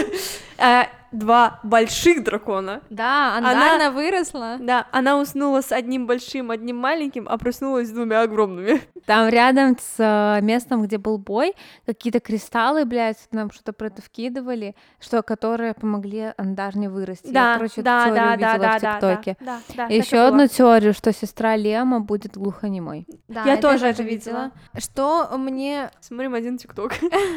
Два 1.15 1.61
больших 1.62 2.24
дракона. 2.24 2.81
Да, 2.91 3.36
Она- 3.36 3.53
Андарна 3.53 3.91
выросла. 3.93 4.57
Да, 4.59 4.89
она 4.91 5.20
уснула 5.20 5.61
с 5.61 5.70
одним 5.70 6.09
большим, 6.09 6.51
одним 6.51 6.77
маленьким, 6.77 7.28
а 7.28 7.39
проснулась 7.39 7.89
с 7.89 7.93
двумя 7.93 8.23
огромными. 8.23 8.81
Там 9.07 9.28
рядом 9.28 9.77
с 9.78 9.95
э, 9.99 10.41
местом, 10.43 10.82
где 10.82 10.99
был 10.99 11.19
бой, 11.19 11.55
какие-то 11.86 12.19
кристаллы, 12.19 12.85
блядь, 12.85 13.28
нам 13.31 13.53
что-то 13.53 13.73
про 13.73 13.86
это 13.86 14.03
вкидывали, 14.03 14.74
что 14.99 15.23
которые 15.23 15.74
помогли 15.74 16.32
Андарне 16.36 16.91
вырасти. 16.91 17.31
Я, 17.32 17.55
короче, 17.55 17.74
эту 17.74 17.82
да, 17.82 18.05
теорию 18.07 18.24
да, 18.24 18.35
видела 18.35 18.59
да, 18.59 18.59
да, 18.59 18.78
в 18.78 18.81
да, 18.81 18.93
ТикТоке. 18.95 19.36
да, 19.41 19.61
да, 19.77 19.86
и 19.86 19.99
еще 19.99 20.16
было. 20.16 20.28
одну 20.28 20.47
теорию, 20.49 20.95
что 20.95 21.12
сестра 21.12 21.55
Лема 21.55 22.01
будет 22.01 22.36
глухонемой. 22.36 23.07
Да, 23.28 23.45
Я 23.45 23.53
это 23.55 23.70
тоже 23.70 23.86
это 23.86 24.03
видела. 24.03 24.51
Что 24.77 25.28
мне, 25.39 25.91
Смотрим 26.01 26.35
один 26.35 26.59
ТикТок. 26.59 26.95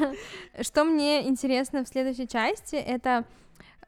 что 0.62 0.84
мне 0.84 1.28
интересно 1.28 1.84
в 1.84 1.88
следующей 1.88 2.28
части, 2.28 2.76
это 2.76 3.26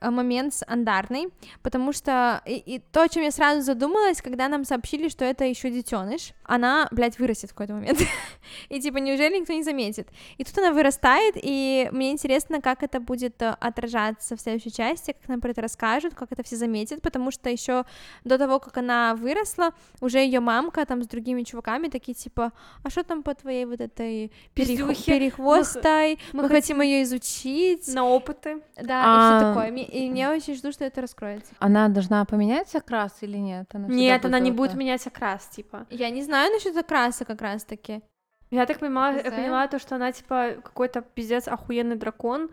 момент 0.00 0.54
с 0.54 0.64
Андарной, 0.66 1.28
потому 1.62 1.92
что 1.92 2.40
и, 2.46 2.54
и 2.56 2.78
то, 2.78 3.02
о 3.02 3.08
чем 3.08 3.22
я 3.22 3.30
сразу 3.30 3.60
задумалась, 3.62 4.22
когда 4.22 4.48
нам 4.48 4.64
сообщили, 4.64 5.08
что 5.08 5.24
это 5.24 5.44
еще 5.44 5.70
детеныш, 5.70 6.32
она, 6.44 6.88
блядь, 6.90 7.18
вырастет 7.18 7.50
в 7.50 7.54
какой-то 7.54 7.74
момент. 7.74 7.98
и 8.68 8.80
типа, 8.80 8.98
неужели 8.98 9.38
никто 9.38 9.52
не 9.52 9.62
заметит? 9.62 10.08
И 10.38 10.44
тут 10.44 10.56
она 10.58 10.72
вырастает, 10.72 11.34
и 11.36 11.88
мне 11.92 12.12
интересно, 12.12 12.60
как 12.60 12.82
это 12.82 13.00
будет 13.00 13.40
э, 13.42 13.54
отражаться 13.60 14.36
в 14.36 14.40
следующей 14.40 14.72
части, 14.72 15.12
как 15.12 15.28
нам 15.28 15.40
про 15.40 15.50
это 15.50 15.60
расскажут, 15.62 16.14
как 16.14 16.32
это 16.32 16.42
все 16.42 16.56
заметят, 16.56 17.02
потому 17.02 17.30
что 17.30 17.50
еще 17.50 17.84
до 18.24 18.38
того, 18.38 18.58
как 18.58 18.78
она 18.78 19.14
выросла, 19.14 19.72
уже 20.00 20.18
ее 20.18 20.40
мамка 20.40 20.84
там 20.86 21.02
с 21.02 21.06
другими 21.06 21.42
чуваками 21.42 21.88
такие 21.88 22.14
типа, 22.14 22.52
а 22.82 22.90
что 22.90 23.02
там 23.02 23.22
по 23.22 23.34
твоей 23.34 23.64
вот 23.66 23.80
этой 23.80 24.32
перех- 24.54 25.04
перехвостой, 25.04 26.18
мы, 26.32 26.42
мы 26.42 26.48
хотим 26.48 26.80
ее 26.80 27.02
изучить, 27.02 27.86
На 27.88 28.04
опыты. 28.06 28.62
да, 28.76 29.00
и 29.00 29.06
А. 29.06 29.38
все 29.38 29.48
такое. 29.48 29.70
Ми- 29.70 29.89
И 29.90 30.12
я 30.14 30.32
очень 30.32 30.54
жду, 30.54 30.72
что 30.72 30.84
это 30.84 31.00
раскроется. 31.00 31.52
Она 31.58 31.88
должна 31.88 32.24
поменять 32.24 32.74
окрас 32.74 33.18
или 33.22 33.36
нет? 33.36 33.68
Она 33.72 33.88
Нет, 33.88 34.24
она 34.24 34.38
не 34.38 34.50
будет 34.50 34.74
менять 34.74 35.06
окрас, 35.06 35.46
типа. 35.48 35.86
Я 35.90 36.10
не 36.10 36.22
знаю 36.22 36.52
насчет 36.52 36.76
окраса 36.76 37.24
как 37.24 37.42
раз-таки. 37.42 38.02
Я 38.50 38.66
так 38.66 38.78
понимала, 38.80 39.14
я 39.16 39.30
поняла 39.30 39.66
то, 39.68 39.78
что 39.78 39.96
она, 39.96 40.10
типа, 40.10 40.56
какой-то 40.62 41.02
пиздец 41.02 41.46
охуенный 41.46 41.96
дракон, 41.96 42.50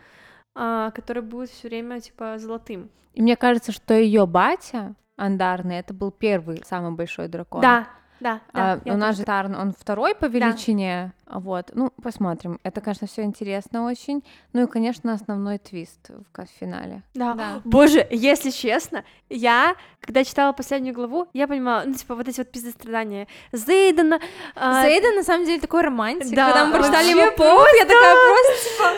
а, 0.56 0.92
который 0.92 1.24
будет 1.24 1.50
все 1.50 1.68
время, 1.68 2.00
типа, 2.00 2.38
золотым. 2.38 2.90
И 3.14 3.22
мне 3.22 3.36
кажется, 3.36 3.72
что 3.72 3.96
ее 3.96 4.28
батя 4.28 4.96
Андарный 5.16 5.78
это 5.78 5.96
был 5.96 6.12
первый 6.12 6.64
самый 6.66 6.92
большой 6.92 7.28
дракон. 7.28 7.62
Да, 7.62 7.88
да, 8.20 8.42
А 8.54 8.76
да. 8.76 8.82
я 8.86 8.94
у 8.94 8.98
нас 8.98 9.10
тоже 9.10 9.20
же 9.20 9.26
Тарн, 9.26 9.56
он 9.56 9.74
второй 9.78 10.16
по 10.16 10.26
величине. 10.26 11.14
Вот. 11.28 11.72
Ну, 11.74 11.92
посмотрим. 12.02 12.60
Это, 12.64 12.80
конечно, 12.80 13.06
все 13.08 13.24
интересно 13.24 13.86
очень. 13.86 14.24
Ну 14.54 14.64
и, 14.64 14.68
конечно, 14.68 15.14
основной 15.14 15.58
твист 15.58 16.10
в 16.10 16.46
финале. 16.60 17.04
Да. 17.14 17.34
Да. 17.34 17.62
Боже, 17.66 18.08
если 18.10 18.50
честно, 18.50 19.04
я, 19.30 19.76
когда 20.00 20.24
читала 20.24 20.54
последнюю 20.54 20.96
главу, 20.96 21.28
я 21.34 21.48
понимала, 21.48 21.84
ну, 21.86 21.94
типа, 21.94 22.16
вот 22.16 22.28
эти 22.28 22.40
вот 22.40 22.50
пиздострадания 22.52 23.28
Зейдена. 23.52 24.20
а, 24.56 24.84
Зейда 24.84 25.12
на 25.12 25.24
самом 25.24 25.46
деле 25.46 25.60
такой 25.60 25.82
романтик. 25.82 26.34
Да, 26.34 26.48
Когда 26.48 26.66
мы 26.66 26.74
прочитали 26.74 27.14
вообще 27.14 27.22
его 27.28 27.32
повод, 27.36 27.68
я 27.78 27.86
такая 27.86 28.16
просто 28.16 28.70
типа... 28.70 28.92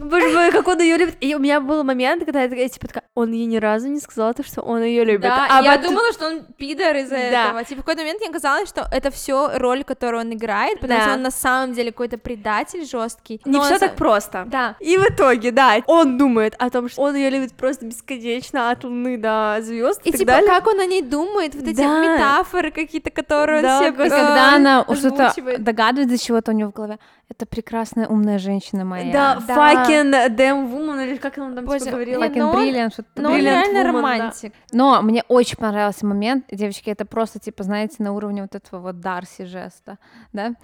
Боже 0.00 0.28
мой, 0.28 0.50
как 0.50 0.66
он 0.68 0.80
ее 0.80 0.96
любит. 0.96 1.16
И 1.20 1.34
у 1.34 1.38
меня 1.38 1.60
был 1.60 1.84
момент, 1.84 2.24
когда 2.24 2.42
я 2.42 2.48
такая, 2.48 2.68
типа, 2.68 2.88
такая, 2.88 3.04
он 3.14 3.32
ей 3.32 3.46
ни 3.46 3.56
разу 3.56 3.88
не 3.88 4.00
сказал 4.00 4.34
то, 4.34 4.42
что 4.42 4.60
он 4.60 4.82
ее 4.82 5.04
любит. 5.04 5.22
Да, 5.22 5.46
а 5.48 5.62
я 5.62 5.76
потом- 5.76 5.94
думала, 5.94 6.12
что 6.12 6.26
он 6.26 6.42
пидор 6.58 6.96
из-за 6.96 7.14
Да. 7.14 7.46
этого. 7.48 7.64
Типа, 7.64 7.82
в 7.82 7.84
какой-то 7.84 8.02
момент 8.02 8.20
мне 8.20 8.30
казалось, 8.30 8.68
что 8.68 8.86
это 8.90 9.10
все 9.10 9.56
роль, 9.58 9.84
которую 9.84 10.22
он 10.22 10.32
играет, 10.34 10.80
потому 10.80 10.98
Да. 10.98 11.04
что 11.04 11.14
он 11.14 11.22
на 11.22 11.30
самом 11.30 11.72
деле 11.72 11.92
какой-то 11.92 12.18
предатель 12.18 12.84
жесткий. 12.84 13.40
Не 13.44 13.60
все 13.60 13.78
так 13.78 13.94
просто. 13.94 14.44
Да. 14.48 14.74
И 14.80 14.96
в 14.98 15.04
итоге, 15.08 15.50
да, 15.52 15.76
он 15.86 16.18
думает 16.18 16.54
о 16.58 16.68
том, 16.70 16.88
что 16.88 17.02
он 17.02 17.14
ее 17.14 17.30
любит 17.30 17.52
просто 17.54 17.86
бесконечно 17.86 18.70
от 18.70 18.84
луны 18.84 19.16
до 19.18 19.58
звезд 19.62 20.00
и, 20.04 20.08
И 20.08 20.12
так 20.12 20.18
типа, 20.18 20.32
далее. 20.32 20.48
как 20.50 20.66
он 20.66 20.80
о 20.80 20.86
ней 20.86 21.02
думает, 21.02 21.54
вот 21.54 21.64
эти 21.64 21.76
Да. 21.76 22.00
метафоры 22.14 22.70
какие-то, 22.70 23.10
которые 23.10 23.62
Да, 23.62 23.78
он 23.78 23.84
себе 23.84 23.92
Когда 24.10 24.54
она 24.54 24.84
что-то 24.94 25.32
догадывается 25.58 26.18
чего-то 26.22 26.50
у 26.50 26.54
нее 26.54 26.66
в 26.66 26.72
голове, 26.72 26.98
это 27.28 27.44
прекрасная 27.44 28.06
умная 28.06 28.38
женщина 28.38 28.84
моя. 28.84 29.12
Да, 29.12 29.42
Да. 29.46 29.54
fucking 29.56 30.36
damn 30.36 30.70
woman, 30.72 31.04
или 31.06 31.16
как 31.16 31.36
он 31.38 31.54
там 31.54 31.64
Боже, 31.64 31.80
типа 31.80 31.90
говорил. 31.92 32.20
нет, 32.22 32.32
Fucking 32.32 32.38
но 32.38 32.54
brilliant, 32.54 32.92
что-то 32.92 33.22
Но 33.22 33.30
он 33.32 33.40
реально 33.40 33.78
woman, 33.78 33.82
да. 33.82 33.92
романтик. 33.92 34.52
Но 34.72 35.02
мне 35.02 35.24
очень 35.28 35.56
понравился 35.56 36.06
момент, 36.06 36.44
девочки, 36.50 36.88
это 36.90 37.04
просто, 37.04 37.38
типа, 37.40 37.64
знаете, 37.64 37.96
на 37.98 38.12
уровне 38.12 38.42
вот 38.42 38.54
этого 38.54 38.80
вот 38.80 39.00
Дарси 39.00 39.44
жеста, 39.44 39.98
да? 40.32 40.54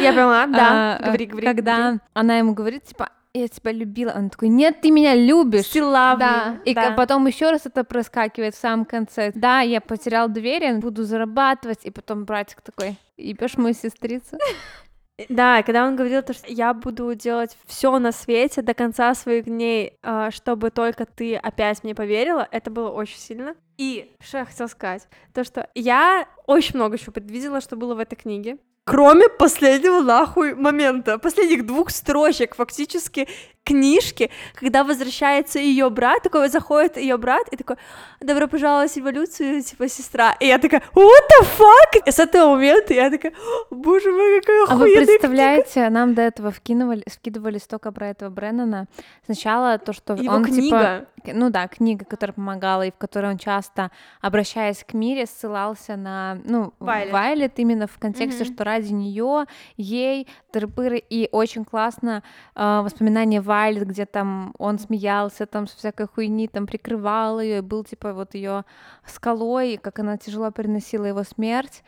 Я 0.00 0.12
поняла, 0.12 0.46
да, 0.48 0.96
А, 1.00 1.02
говори, 1.04 1.26
говори. 1.26 1.46
Когда 1.46 1.98
она 2.14 2.38
ему 2.38 2.54
говорит, 2.54 2.84
типа, 2.84 3.10
я 3.36 3.48
тебя 3.48 3.72
любила, 3.72 4.12
он 4.16 4.30
такой, 4.30 4.48
нет, 4.48 4.80
ты 4.80 4.92
меня 4.92 5.14
любишь. 5.16 5.64
Still 5.64 5.90
Да. 5.92 6.58
И 6.64 6.72
да. 6.72 6.92
потом 6.92 7.26
еще 7.26 7.50
раз 7.50 7.66
это 7.66 7.82
проскакивает 7.82 8.54
в 8.54 8.58
самом 8.60 8.84
конце. 8.84 9.32
Да, 9.34 9.60
я 9.60 9.80
потерял 9.80 10.28
доверие, 10.28 10.74
буду 10.78 11.02
зарабатывать, 11.02 11.80
и 11.84 11.90
потом 11.90 12.24
братик 12.26 12.60
такой, 12.60 12.96
ебешь 13.16 13.56
мою 13.56 13.74
сестрицу. 13.74 14.38
Да, 15.28 15.60
и 15.60 15.62
когда 15.62 15.86
он 15.86 15.94
говорил, 15.94 16.22
то, 16.22 16.32
что 16.32 16.50
я 16.50 16.74
буду 16.74 17.14
делать 17.14 17.56
все 17.66 17.98
на 17.98 18.10
свете 18.10 18.62
до 18.62 18.74
конца 18.74 19.14
своих 19.14 19.44
дней, 19.44 19.96
а, 20.02 20.32
чтобы 20.32 20.70
только 20.70 21.06
ты 21.06 21.36
опять 21.36 21.84
мне 21.84 21.94
поверила, 21.94 22.48
это 22.50 22.70
было 22.70 22.90
очень 22.90 23.18
сильно. 23.18 23.54
И 23.76 24.12
что 24.20 24.38
я 24.38 24.44
хотела 24.44 24.66
сказать, 24.66 25.08
то 25.32 25.44
что 25.44 25.68
я 25.74 26.28
очень 26.46 26.74
много 26.76 26.98
чего 26.98 27.12
предвидела, 27.12 27.60
что 27.60 27.76
было 27.76 27.94
в 27.94 28.00
этой 28.00 28.16
книге. 28.16 28.58
Кроме 28.86 29.28
последнего 29.30 30.00
нахуй 30.00 30.54
момента, 30.54 31.18
последних 31.18 31.64
двух 31.66 31.90
строчек 31.90 32.54
фактически 32.54 33.26
книжки, 33.64 34.30
когда 34.56 34.84
возвращается 34.84 35.58
ее 35.58 35.88
брат, 35.88 36.22
такой 36.22 36.50
заходит 36.50 36.98
ее 36.98 37.16
брат 37.16 37.48
и 37.50 37.56
такой, 37.56 37.76
добро 38.20 38.46
пожаловать 38.46 38.92
в 38.92 38.98
эволюцию, 38.98 39.62
типа 39.62 39.88
сестра. 39.88 40.36
И 40.38 40.46
я 40.46 40.58
такая, 40.58 40.82
what 40.94 41.24
the 41.40 41.46
fuck? 41.58 42.02
И 42.04 42.10
с 42.10 42.18
этого 42.18 42.56
момента 42.56 42.92
я 42.92 43.08
такая, 43.10 43.32
«О, 43.32 43.74
боже 43.74 44.12
мой, 44.12 44.40
какая 44.42 44.66
А 44.68 44.76
вы 44.76 44.92
представляете, 44.94 45.88
нам 45.88 46.12
до 46.12 46.20
этого 46.20 46.50
вкинули, 46.50 47.02
скидывали 47.08 47.56
столько 47.56 47.90
про 47.90 48.08
этого 48.08 48.28
Бреннана. 48.28 48.86
Сначала 49.24 49.78
то, 49.78 49.94
что 49.94 50.12
Его 50.12 50.34
он 50.34 50.44
книга. 50.44 51.06
типа, 51.22 51.32
ну 51.34 51.48
да, 51.48 51.66
книга, 51.68 52.04
которая 52.04 52.34
помогала 52.34 52.82
и 52.84 52.90
в 52.90 52.96
которой 52.96 53.30
он 53.30 53.38
часто, 53.38 53.90
обращаясь 54.20 54.84
к 54.84 54.92
мире, 54.92 55.24
ссылался 55.24 55.96
на, 55.96 56.38
ну, 56.44 56.74
Вайлет. 56.80 57.12
Вайлет 57.14 57.52
именно 57.58 57.86
в 57.86 57.96
контексте, 57.98 58.44
Мгм. 58.44 58.52
что 58.52 58.64
ради 58.74 58.92
нее, 58.92 59.46
ей, 59.76 60.26
тырпыры, 60.52 60.98
и 60.98 61.28
очень 61.32 61.64
классно 61.64 62.22
э, 62.54 62.80
воспоминания 62.82 63.40
Вайлет, 63.40 63.86
где 63.88 64.06
там 64.06 64.54
он 64.58 64.78
смеялся 64.78 65.46
там 65.46 65.66
с 65.66 65.74
всякой 65.74 66.06
хуйни, 66.06 66.48
там 66.48 66.66
прикрывал 66.66 67.40
ее, 67.40 67.58
и 67.58 67.60
был 67.60 67.84
типа 67.84 68.12
вот 68.12 68.34
ее 68.34 68.64
скалой, 69.06 69.76
как 69.76 69.98
она 69.98 70.16
тяжело 70.16 70.50
переносила 70.50 71.04
его 71.04 71.24
смерть. 71.24 71.82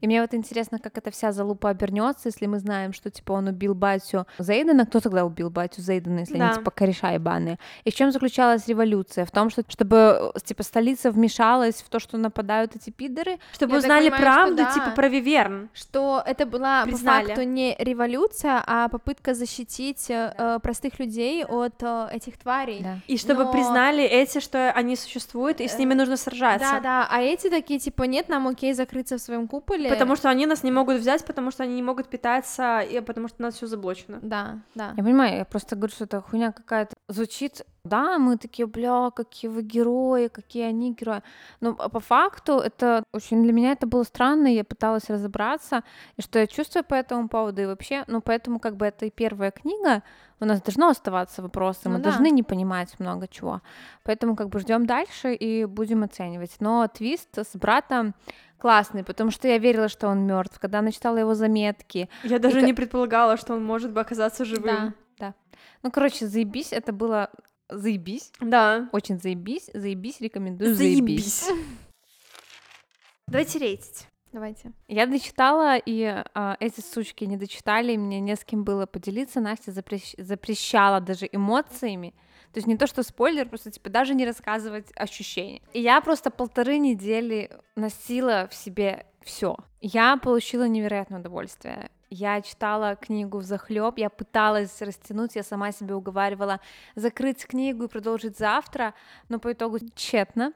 И 0.00 0.06
мне 0.06 0.20
вот 0.20 0.34
интересно, 0.34 0.78
как 0.78 0.96
эта 0.98 1.10
вся 1.10 1.32
залупа 1.32 1.68
обернется, 1.70 2.28
если 2.28 2.46
мы 2.46 2.58
знаем, 2.58 2.92
что 2.92 3.10
типа 3.10 3.32
он 3.32 3.48
убил 3.48 3.74
батю 3.74 4.26
Зейдена. 4.38 4.86
Кто 4.86 5.00
тогда 5.00 5.24
убил 5.24 5.50
батю 5.50 5.80
Зейдена, 5.82 6.20
если 6.20 6.38
Да. 6.38 6.46
они 6.46 6.54
типа 6.58 6.70
кореша 6.70 7.10
ебаные? 7.10 7.58
И 7.84 7.90
в 7.90 7.94
чем 7.94 8.10
заключалась 8.12 8.66
революция? 8.68 9.24
В 9.24 9.30
том, 9.30 9.50
что 9.50 9.62
чтобы 9.68 10.32
э, 10.34 10.40
типа 10.44 10.62
столица 10.62 11.10
вмешалась 11.10 11.82
в 11.82 11.88
то, 11.88 11.98
что 11.98 12.16
нападают 12.16 12.76
эти 12.76 12.90
пидоры. 12.90 13.38
Чтобы 13.52 13.72
Я 13.74 13.78
узнали 13.78 14.10
понимаю, 14.10 14.22
правду, 14.22 14.56
да. 14.56 14.72
типа 14.72 14.90
про 14.96 15.08
Виверн. 15.08 15.68
Что 15.74 16.22
это 16.24 16.46
была 16.46 16.84
Признали. 16.84 17.22
по 17.22 17.28
факту 17.28 17.42
не 17.42 17.76
революция, 17.78 18.62
а 18.66 18.88
попытка 18.88 19.34
защитить 19.34 20.10
э, 20.10 20.34
э, 20.36 20.58
простых 20.62 20.98
людей 20.98 21.44
от 21.44 21.82
э, 21.82 22.08
этих 22.12 22.38
тварей. 22.38 22.80
Да. 22.82 22.98
И 23.06 23.16
чтобы 23.18 23.44
Но- 23.44 23.52
признали 23.52 24.02
эти, 24.04 24.40
что 24.40 24.70
они 24.72 24.96
существуют, 24.96 25.60
и 25.60 25.68
с 25.68 25.76
ними 25.78 25.94
нужно 25.94 26.16
сражаться. 26.16 26.68
Да, 26.74 26.80
да, 26.80 27.08
а 27.10 27.20
эти 27.20 27.50
такие, 27.50 27.78
типа, 27.78 28.04
нет, 28.04 28.28
нам 28.28 28.48
окей 28.48 28.72
закрыться 28.72 29.18
в 29.18 29.20
своем 29.20 29.46
куполе. 29.46 29.89
Потому 29.90 30.16
что 30.16 30.28
они 30.28 30.46
нас 30.46 30.62
не 30.62 30.70
могут 30.70 30.98
взять, 30.98 31.24
потому 31.24 31.50
что 31.50 31.64
они 31.64 31.74
не 31.74 31.82
могут 31.82 32.08
питаться, 32.08 32.80
и 32.80 33.00
потому 33.00 33.28
что 33.28 33.36
у 33.40 33.42
нас 33.42 33.54
все 33.54 33.66
заблочено. 33.66 34.18
Да, 34.22 34.58
да. 34.74 34.94
Я 34.96 35.04
понимаю, 35.04 35.38
я 35.38 35.44
просто 35.44 35.76
говорю, 35.76 35.92
что 35.92 36.04
это 36.04 36.20
хуйня 36.20 36.52
какая-то 36.52 36.94
звучит. 37.08 37.62
Да, 37.82 38.18
мы 38.18 38.36
такие, 38.36 38.66
бля, 38.66 39.10
какие 39.10 39.50
вы 39.50 39.62
герои, 39.62 40.28
какие 40.28 40.64
они 40.64 40.92
герои. 40.92 41.22
Но 41.60 41.74
по 41.74 42.00
факту 42.00 42.58
это 42.58 43.02
очень 43.12 43.42
для 43.42 43.52
меня 43.52 43.72
это 43.72 43.86
было 43.86 44.02
странно, 44.02 44.48
я 44.48 44.64
пыталась 44.64 45.08
разобраться, 45.08 45.82
и 46.18 46.22
что 46.22 46.38
я 46.38 46.46
чувствую 46.46 46.84
по 46.84 46.94
этому 46.94 47.28
поводу, 47.28 47.62
и 47.62 47.66
вообще, 47.66 48.04
ну, 48.06 48.20
поэтому 48.20 48.60
как 48.60 48.76
бы 48.76 48.84
это 48.86 49.06
и 49.06 49.10
первая 49.10 49.50
книга, 49.50 50.02
у 50.40 50.46
нас 50.46 50.60
должно 50.62 50.88
оставаться 50.88 51.42
вопросы, 51.42 51.82
Ну 51.84 51.92
мы 51.92 51.98
да. 51.98 52.10
должны 52.10 52.30
не 52.30 52.42
понимать 52.42 52.98
много 52.98 53.28
чего. 53.28 53.60
Поэтому 54.04 54.36
как 54.36 54.48
бы 54.48 54.58
ждем 54.58 54.86
дальше 54.86 55.34
и 55.34 55.66
будем 55.66 56.02
оценивать. 56.02 56.56
Но 56.60 56.86
твист 56.88 57.38
с 57.38 57.54
братом 57.56 58.14
классный, 58.60 59.02
потому 59.04 59.30
что 59.30 59.48
я 59.48 59.58
верила, 59.58 59.88
что 59.88 60.08
он 60.08 60.26
мертв, 60.26 60.58
когда 60.60 60.78
она 60.80 60.92
читала 60.92 61.16
его 61.18 61.34
заметки, 61.34 62.08
Я 62.24 62.38
даже 62.38 62.60
ка- 62.60 62.66
не 62.66 62.74
предполагала, 62.74 63.36
что 63.36 63.54
он 63.54 63.64
может 63.64 63.92
бы 63.92 64.00
оказаться 64.00 64.44
живым. 64.44 64.94
да. 65.18 65.34
Ну, 65.82 65.90
короче, 65.90 66.26
заебись, 66.26 66.72
это 66.72 66.92
было 66.92 67.30
заебись, 67.70 68.32
Да. 68.40 68.88
очень 68.92 69.18
заебись, 69.18 69.70
заебись, 69.74 70.20
рекомендую 70.20 70.74
заебись. 70.74 71.44
Заебись. 71.46 71.66
Давайте 73.26 73.58
рейтить. 73.58 74.06
Давайте. 74.32 74.72
Я 74.88 75.06
дочитала, 75.06 75.76
и 75.76 76.22
а, 76.34 76.56
эти 76.60 76.80
сучки 76.80 77.24
не 77.24 77.36
дочитали, 77.36 77.92
и 77.92 77.98
мне 77.98 78.20
не 78.20 78.36
с 78.36 78.44
кем 78.44 78.62
было 78.64 78.86
поделиться. 78.86 79.40
Настя 79.40 79.72
запрещ- 79.72 80.14
запрещала 80.22 81.00
даже 81.00 81.28
эмоциями. 81.32 82.14
То 82.52 82.58
есть 82.58 82.66
не 82.66 82.76
то, 82.76 82.86
что 82.86 83.02
спойлер, 83.02 83.48
просто 83.48 83.70
типа 83.70 83.90
даже 83.90 84.14
не 84.14 84.26
рассказывать 84.26 84.90
ощущения. 84.96 85.62
И 85.72 85.80
я 85.80 86.00
просто 86.00 86.30
полторы 86.30 86.78
недели 86.78 87.50
носила 87.76 88.48
в 88.50 88.54
себе 88.54 89.06
все. 89.22 89.56
Я 89.80 90.16
получила 90.16 90.66
невероятное 90.66 91.20
удовольствие. 91.20 91.90
Я 92.10 92.40
читала 92.42 92.96
книгу 92.96 93.38
в 93.38 93.44
захлеб, 93.44 93.98
я 93.98 94.10
пыталась 94.10 94.82
растянуть, 94.82 95.36
я 95.36 95.44
сама 95.44 95.70
себе 95.70 95.94
уговаривала 95.94 96.60
закрыть 96.96 97.46
книгу 97.46 97.84
и 97.84 97.88
продолжить 97.88 98.36
завтра, 98.36 98.94
но 99.28 99.38
по 99.38 99.52
итогу 99.52 99.78
тщетно. 99.94 100.52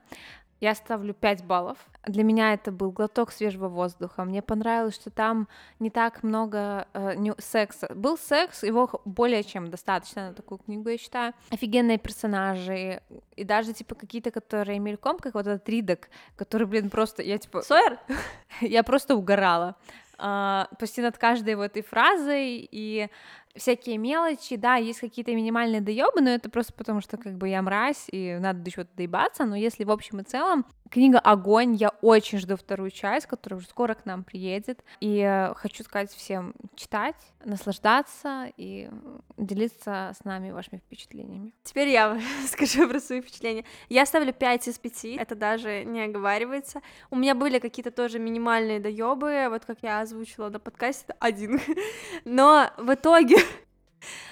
Я 0.61 0.75
ставлю 0.75 1.15
5 1.15 1.45
баллов. 1.45 1.79
Для 2.07 2.23
меня 2.23 2.53
это 2.53 2.71
был 2.71 2.91
глоток 2.91 3.33
свежего 3.33 3.69
воздуха. 3.69 4.25
Мне 4.25 4.43
понравилось, 4.43 4.95
что 4.95 5.11
там 5.11 5.49
не 5.79 5.91
так 5.91 6.23
много 6.23 6.87
э, 6.93 7.15
не, 7.17 7.33
секса. 7.39 7.91
Был 7.95 8.19
секс, 8.19 8.63
его 8.63 9.01
более 9.05 9.43
чем 9.43 9.71
достаточно 9.71 10.29
на 10.29 10.35
такую 10.35 10.59
книгу, 10.59 10.89
я 10.89 10.99
считаю. 10.99 11.33
Офигенные 11.51 11.99
персонажи. 11.99 13.03
И 13.37 13.45
даже, 13.45 13.73
типа, 13.73 13.95
какие-то, 13.95 14.31
которые 14.31 14.79
мельком, 14.79 15.19
как 15.19 15.35
вот 15.35 15.47
этот 15.47 15.69
Ридок, 15.69 16.09
который, 16.37 16.67
блин, 16.67 16.91
просто, 16.91 17.23
я, 17.23 17.39
типа... 17.39 17.63
Сойер? 17.63 17.99
я 18.61 18.83
просто 18.83 19.17
угорала. 19.17 19.77
Uh, 20.17 20.69
почти 20.79 21.03
над 21.03 21.19
каждой 21.19 21.57
вот 21.57 21.65
этой 21.65 21.83
фразой, 21.83 22.69
и 22.71 23.09
всякие 23.57 23.99
мелочи, 23.99 24.57
да, 24.57 24.77
есть 24.77 25.01
какие-то 25.01 25.35
минимальные 25.35 25.81
доебы, 25.81 26.21
но 26.21 26.31
это 26.31 26.51
просто 26.51 26.73
потому, 26.73 27.01
что 27.01 27.17
как 27.17 27.37
бы 27.37 27.49
я 27.49 27.63
мразь, 27.63 28.07
и 28.11 28.37
надо 28.41 28.61
до 28.61 28.71
чего-то 28.71 28.91
доебаться, 28.97 29.45
но 29.45 29.57
если 29.57 29.85
в 29.85 29.91
общем 29.91 30.21
и 30.21 30.25
целом, 30.25 30.67
книга 30.91 31.19
«Огонь», 31.19 31.75
я 31.75 31.91
очень 32.03 32.39
жду 32.39 32.57
вторую 32.57 32.91
часть, 32.91 33.27
которая 33.27 33.59
уже 33.59 33.69
скоро 33.69 33.95
к 33.95 34.07
нам 34.07 34.25
приедет, 34.25 34.85
и 35.01 35.51
хочу 35.57 35.85
сказать 35.85 36.13
всем 36.13 36.55
читать, 36.75 37.17
наслаждаться 37.45 38.53
и 38.57 38.89
делиться 39.37 40.13
с 40.19 40.25
нами 40.25 40.51
вашими 40.51 40.79
впечатлениями. 40.79 41.53
Теперь 41.63 41.89
я 41.89 42.21
скажу 42.47 42.89
про 42.89 43.01
свои 43.01 43.21
впечатления. 43.21 43.65
Я 43.89 44.07
ставлю 44.07 44.33
5 44.33 44.69
из 44.69 44.79
5, 44.79 45.05
это 45.17 45.35
даже 45.35 45.85
не 45.85 46.03
оговаривается. 46.03 46.81
У 47.11 47.17
меня 47.17 47.35
были 47.35 47.59
какие-то 47.59 47.91
тоже 47.91 48.19
минимальные 48.19 48.81
доебы, 48.81 49.47
вот 49.51 49.65
как 49.65 49.79
я 49.83 50.01
озвучила 50.01 50.49
на 50.49 50.59
подкасте, 50.59 51.15
один. 51.19 51.61
Но 52.25 52.71
в 52.79 52.95
итоге 52.95 53.37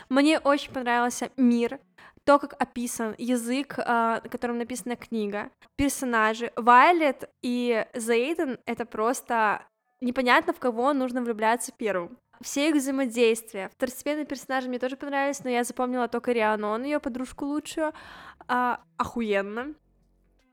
мне 0.08 0.38
очень 0.38 0.72
понравился 0.72 1.30
мир, 1.36 1.80
то, 2.24 2.38
как 2.38 2.54
описан 2.60 3.14
язык, 3.18 3.78
а, 3.78 4.20
на 4.22 4.28
котором 4.28 4.58
написана 4.58 4.96
книга, 4.96 5.50
персонажи. 5.76 6.52
Вайлет 6.56 7.30
и 7.42 7.84
Зейден— 7.94 8.58
это 8.66 8.86
просто 8.86 9.66
непонятно, 10.00 10.52
в 10.52 10.60
кого 10.60 10.92
нужно 10.92 11.22
влюбляться 11.22 11.72
первым. 11.76 12.18
Все 12.40 12.68
их 12.68 12.76
взаимодействия. 12.76 13.70
Второстепенные 13.74 14.24
персонажи 14.24 14.68
мне 14.68 14.78
тоже 14.78 14.96
понравились, 14.96 15.44
но 15.44 15.50
я 15.50 15.64
запомнила 15.64 16.08
только 16.08 16.32
Рианон, 16.32 16.82
ее 16.84 16.98
подружку 16.98 17.46
лучшую. 17.46 17.92
А, 18.48 18.80
охуенно. 18.96 19.74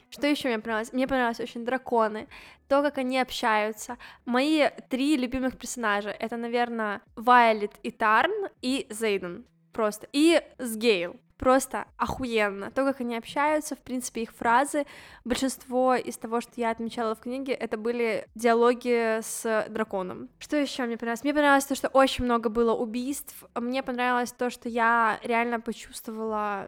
Что 0.10 0.28
еще 0.28 0.48
мне 0.50 0.60
понравилось? 0.60 0.94
Мне 0.94 1.08
понравились 1.08 1.40
очень 1.40 1.66
драконы, 1.66 2.28
то, 2.68 2.82
как 2.82 2.98
они 2.98 3.20
общаются. 3.20 3.98
Мои 4.26 4.70
три 4.90 5.18
любимых 5.18 5.58
персонажа 5.58 6.10
это, 6.10 6.38
наверное, 6.38 7.02
Вайлет 7.16 7.74
и 7.84 7.92
Тарн 7.92 8.50
и 8.62 8.88
Зейден. 8.90 9.46
Просто. 9.72 10.08
И 10.12 10.42
Сгейл 10.58 11.20
просто 11.40 11.86
охуенно. 11.98 12.70
То, 12.70 12.84
как 12.84 13.00
они 13.02 13.16
общаются, 13.16 13.76
в 13.76 13.80
принципе, 13.80 14.24
их 14.24 14.34
фразы. 14.34 14.86
Большинство 15.24 15.96
из 15.96 16.18
того, 16.18 16.42
что 16.42 16.52
я 16.58 16.70
отмечала 16.70 17.16
в 17.16 17.22
книге, 17.22 17.54
это 17.54 17.78
были 17.78 18.28
диалоги 18.36 19.22
с 19.22 19.66
драконом. 19.70 20.30
Что 20.38 20.58
еще 20.58 20.84
мне 20.84 20.98
понравилось? 20.98 21.24
Мне 21.24 21.34
понравилось 21.34 21.66
то, 21.66 21.76
что 21.76 21.88
очень 21.88 22.26
много 22.26 22.50
было 22.50 22.76
убийств. 22.76 23.46
Мне 23.56 23.82
понравилось 23.82 24.34
то, 24.34 24.50
что 24.50 24.70
я 24.70 25.20
реально 25.24 25.62
почувствовала 25.62 26.68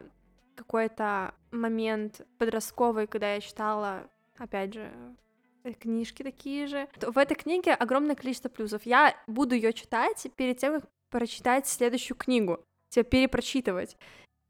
какой-то 0.62 1.34
момент 1.52 2.22
подростковый, 2.38 3.08
когда 3.08 3.34
я 3.34 3.42
читала, 3.42 4.10
опять 4.38 4.74
же, 4.74 4.92
книжки 5.80 6.24
такие 6.24 6.68
же. 6.68 6.88
В 7.02 7.18
этой 7.18 7.36
книге 7.36 7.74
огромное 7.74 8.16
количество 8.16 8.50
плюсов. 8.50 8.82
Я 8.86 9.16
буду 9.28 9.56
ее 9.56 9.74
читать 9.74 10.28
перед 10.36 10.58
тем, 10.58 10.80
как 10.80 10.90
прочитать 11.10 11.68
следующую 11.68 12.18
книгу, 12.18 12.60
тебя 12.90 13.04
перепрочитывать. 13.04 13.98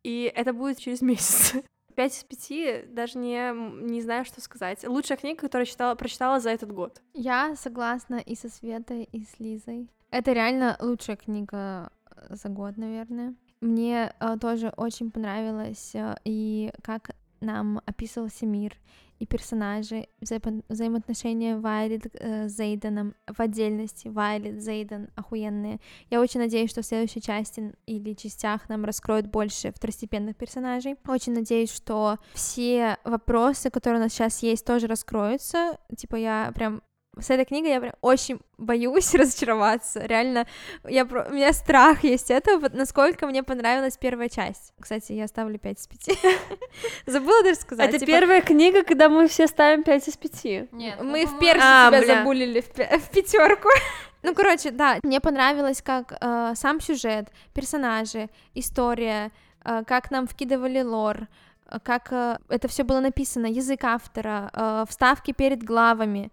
И 0.03 0.31
это 0.33 0.53
будет 0.53 0.79
через 0.79 1.01
месяц. 1.01 1.55
Пять 1.95 2.17
из 2.17 2.23
пяти, 2.23 2.83
даже 2.87 3.17
не, 3.17 3.51
не 3.83 4.01
знаю, 4.01 4.23
что 4.23 4.39
сказать. 4.39 4.87
Лучшая 4.87 5.17
книга, 5.17 5.41
которую 5.41 5.65
читала, 5.65 5.95
прочитала 5.95 6.39
за 6.39 6.51
этот 6.51 6.71
год. 6.71 7.01
Я 7.13 7.55
согласна 7.57 8.15
и 8.15 8.35
со 8.35 8.49
Светой, 8.49 9.03
и 9.11 9.25
с 9.25 9.39
Лизой. 9.39 9.89
Это 10.09 10.31
реально 10.31 10.77
лучшая 10.79 11.17
книга 11.17 11.91
э, 12.05 12.35
за 12.35 12.49
год, 12.49 12.77
наверное. 12.77 13.35
Мне 13.61 14.13
э, 14.19 14.37
тоже 14.41 14.73
очень 14.75 15.11
понравилось 15.11 15.91
э, 15.93 16.15
и 16.25 16.71
как 16.81 17.11
нам 17.41 17.81
описывался 17.85 18.45
мир, 18.45 18.75
и 19.19 19.27
персонажи, 19.27 20.07
вза- 20.19 20.63
взаимоотношения 20.67 21.55
Вайлет 21.55 22.07
э, 22.13 22.47
Зейденом 22.47 23.13
в 23.27 23.39
отдельности, 23.39 24.07
Вайлет, 24.07 24.63
Зейден 24.63 25.09
охуенные. 25.15 25.79
Я 26.09 26.21
очень 26.21 26.39
надеюсь, 26.39 26.71
что 26.71 26.81
в 26.81 26.85
следующей 26.85 27.21
части 27.21 27.71
или 27.85 28.13
частях 28.13 28.67
нам 28.67 28.83
раскроют 28.83 29.27
больше 29.27 29.71
второстепенных 29.71 30.35
персонажей. 30.35 30.95
Очень 31.07 31.33
надеюсь, 31.33 31.71
что 31.71 32.17
все 32.33 32.97
вопросы, 33.03 33.69
которые 33.69 33.99
у 33.99 34.03
нас 34.03 34.11
сейчас 34.11 34.41
есть, 34.41 34.65
тоже 34.65 34.87
раскроются. 34.87 35.77
Типа 35.95 36.15
я 36.15 36.51
прям 36.55 36.81
с 37.19 37.29
этой 37.29 37.43
книгой 37.45 37.71
я 37.71 37.81
прям 37.81 37.93
очень 38.01 38.39
боюсь 38.57 39.13
разочароваться. 39.15 39.99
Реально, 40.05 40.47
я, 40.87 41.05
про... 41.05 41.25
у 41.29 41.33
меня 41.33 41.51
страх 41.53 42.03
есть 42.03 42.31
этого, 42.31 42.59
вот 42.59 42.73
насколько 42.73 43.27
мне 43.27 43.43
понравилась 43.43 43.97
первая 43.97 44.29
часть. 44.29 44.73
Кстати, 44.79 45.11
я 45.13 45.27
ставлю 45.27 45.59
5 45.59 45.79
из 45.79 45.87
5. 45.87 46.19
Забыла 47.05 47.43
даже 47.43 47.59
сказать. 47.59 47.89
Это 47.89 47.99
типа... 47.99 48.11
первая 48.11 48.41
книга, 48.41 48.83
когда 48.83 49.09
мы 49.09 49.27
все 49.27 49.47
ставим 49.47 49.83
5 49.83 50.07
из 50.07 50.17
5. 50.17 50.71
Нет, 50.71 51.01
мы 51.01 51.25
в 51.25 51.37
персе 51.39 51.61
а, 51.61 51.89
тебя 51.89 52.01
бля. 52.01 52.15
забулили 52.19 52.61
в, 52.61 52.67
в 52.67 53.09
пятерку. 53.09 53.69
Ну, 54.23 54.35
короче, 54.35 54.69
да, 54.69 54.99
мне 55.03 55.19
понравилось, 55.19 55.81
как 55.81 56.13
э, 56.21 56.53
сам 56.55 56.79
сюжет, 56.79 57.29
персонажи, 57.53 58.29
история, 58.53 59.31
э, 59.65 59.83
как 59.83 60.11
нам 60.11 60.27
вкидывали 60.27 60.83
лор, 60.83 61.27
э, 61.65 61.79
как 61.81 62.11
э, 62.11 62.37
это 62.47 62.67
все 62.67 62.83
было 62.83 62.99
написано, 62.99 63.47
язык 63.47 63.83
автора, 63.83 64.51
э, 64.53 64.85
вставки 64.87 65.31
перед 65.31 65.63
главами. 65.63 66.31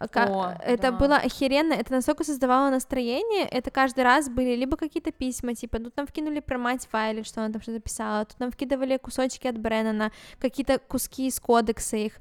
О, 0.00 0.54
это 0.64 0.90
да. 0.90 0.92
было 0.92 1.16
охеренно, 1.16 1.74
это 1.74 1.92
настолько 1.92 2.24
создавало 2.24 2.70
настроение, 2.70 3.46
это 3.46 3.70
каждый 3.70 4.04
раз 4.04 4.28
были 4.28 4.54
либо 4.56 4.76
какие-то 4.76 5.12
письма, 5.12 5.54
типа, 5.54 5.78
тут 5.78 5.96
нам 5.96 6.06
вкинули 6.06 6.40
про 6.40 6.58
мать 6.58 6.88
Вайли, 6.90 7.22
что 7.22 7.42
она 7.42 7.52
там 7.52 7.60
что-то 7.60 7.80
писала, 7.80 8.24
тут 8.24 8.40
нам 8.40 8.50
вкидывали 8.50 8.96
кусочки 8.96 9.46
от 9.46 9.58
Бреннана, 9.58 10.10
какие-то 10.38 10.78
куски 10.78 11.26
из 11.26 11.38
кодекса 11.38 11.96
их, 11.96 12.14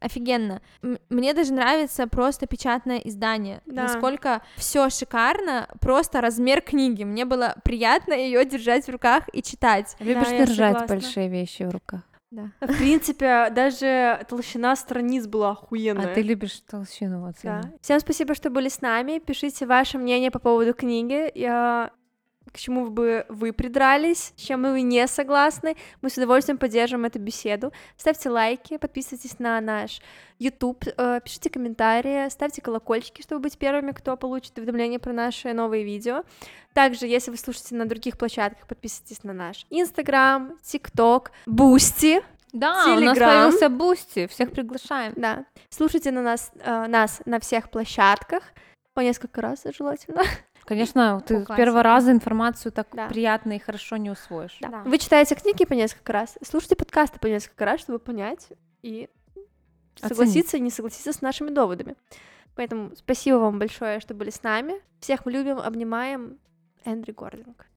офигенно. 0.00 0.60
Мне 1.08 1.34
даже 1.34 1.52
нравится 1.52 2.06
просто 2.06 2.46
печатное 2.46 2.98
издание. 2.98 3.60
Да. 3.66 3.82
Насколько 3.82 4.42
все 4.56 4.88
шикарно, 4.90 5.68
просто 5.80 6.20
размер 6.20 6.62
книги. 6.62 7.04
Мне 7.04 7.24
было 7.24 7.54
приятно 7.64 8.14
ее 8.14 8.44
держать 8.44 8.86
в 8.86 8.90
руках 8.90 9.24
и 9.32 9.42
читать. 9.42 9.96
Любишь 10.00 10.28
да, 10.28 10.46
держать 10.46 10.88
большие 10.88 11.28
вещи 11.28 11.64
в 11.64 11.70
руках? 11.70 12.00
Да. 12.30 12.52
В 12.60 12.78
принципе, 12.78 13.50
даже 13.50 14.24
толщина 14.28 14.76
страниц 14.76 15.26
была 15.26 15.50
охуенная. 15.50 16.12
А 16.12 16.14
ты 16.14 16.22
любишь 16.22 16.60
толщину 16.60 17.20
вот. 17.22 17.34
Да. 17.42 17.72
Всем 17.80 17.98
спасибо, 17.98 18.34
что 18.34 18.50
были 18.50 18.68
с 18.68 18.80
нами. 18.80 19.18
Пишите 19.18 19.66
ваше 19.66 19.98
мнение 19.98 20.30
по 20.30 20.38
поводу 20.38 20.72
книги. 20.72 21.30
Я 21.34 21.90
к 22.52 22.58
чему 22.58 22.90
бы 22.90 23.24
вы 23.28 23.52
придрались, 23.52 24.32
с 24.36 24.40
чем 24.40 24.62
вы 24.62 24.82
не 24.82 25.06
согласны. 25.06 25.76
Мы 26.02 26.10
с 26.10 26.16
удовольствием 26.16 26.58
поддержим 26.58 27.04
эту 27.04 27.18
беседу. 27.18 27.72
Ставьте 27.96 28.30
лайки, 28.30 28.76
подписывайтесь 28.76 29.38
на 29.38 29.60
наш 29.60 30.00
YouTube, 30.38 30.84
э, 30.96 31.20
пишите 31.22 31.50
комментарии, 31.50 32.28
ставьте 32.30 32.62
колокольчики, 32.62 33.22
чтобы 33.22 33.42
быть 33.42 33.58
первыми, 33.58 33.92
кто 33.92 34.16
получит 34.16 34.56
уведомления 34.58 34.98
про 34.98 35.12
наши 35.12 35.52
новые 35.52 35.84
видео. 35.84 36.24
Также, 36.72 37.06
если 37.06 37.30
вы 37.30 37.36
слушаете 37.36 37.74
на 37.74 37.86
других 37.86 38.16
площадках, 38.16 38.66
подписывайтесь 38.66 39.22
на 39.22 39.32
наш 39.32 39.66
Instagram, 39.70 40.58
TikTok, 40.62 41.28
Boosty. 41.46 42.22
Да, 42.52 42.84
Telegram. 42.86 42.96
у 42.96 43.04
нас 43.04 43.18
появился 43.18 43.68
Boosty, 43.68 44.26
всех 44.26 44.50
приглашаем. 44.50 45.12
Да, 45.16 45.44
слушайте 45.68 46.10
на 46.10 46.22
нас, 46.22 46.50
э, 46.60 46.86
нас 46.88 47.22
на 47.24 47.38
всех 47.38 47.70
площадках, 47.70 48.42
по 48.94 49.00
несколько 49.00 49.40
раз 49.40 49.64
желательно. 49.76 50.22
Конечно, 50.64 51.20
ты 51.26 51.44
с 51.44 51.46
первого 51.46 51.82
раза 51.82 52.12
информацию 52.12 52.70
так 52.70 52.88
да. 52.92 53.08
приятно 53.08 53.54
и 53.54 53.58
хорошо 53.58 53.96
не 53.96 54.10
усвоишь. 54.10 54.58
Да. 54.60 54.68
Да. 54.68 54.82
Вы 54.84 54.98
читаете 54.98 55.34
книги 55.34 55.64
по 55.64 55.72
несколько 55.72 56.12
раз, 56.12 56.38
слушайте 56.44 56.76
подкасты 56.76 57.18
по 57.18 57.26
несколько 57.26 57.64
раз, 57.64 57.80
чтобы 57.80 57.98
понять 57.98 58.48
и 58.82 59.08
согласиться 59.96 60.56
и 60.56 60.60
не 60.60 60.70
согласиться 60.70 61.12
с 61.12 61.22
нашими 61.22 61.50
доводами. 61.50 61.96
Поэтому 62.54 62.94
спасибо 62.96 63.36
вам 63.36 63.58
большое, 63.58 64.00
что 64.00 64.14
были 64.14 64.30
с 64.30 64.42
нами. 64.42 64.74
Всех 65.00 65.24
мы 65.24 65.32
любим, 65.32 65.58
обнимаем. 65.58 66.38
Эндрю 66.84 67.14
Горлинг. 67.14 67.66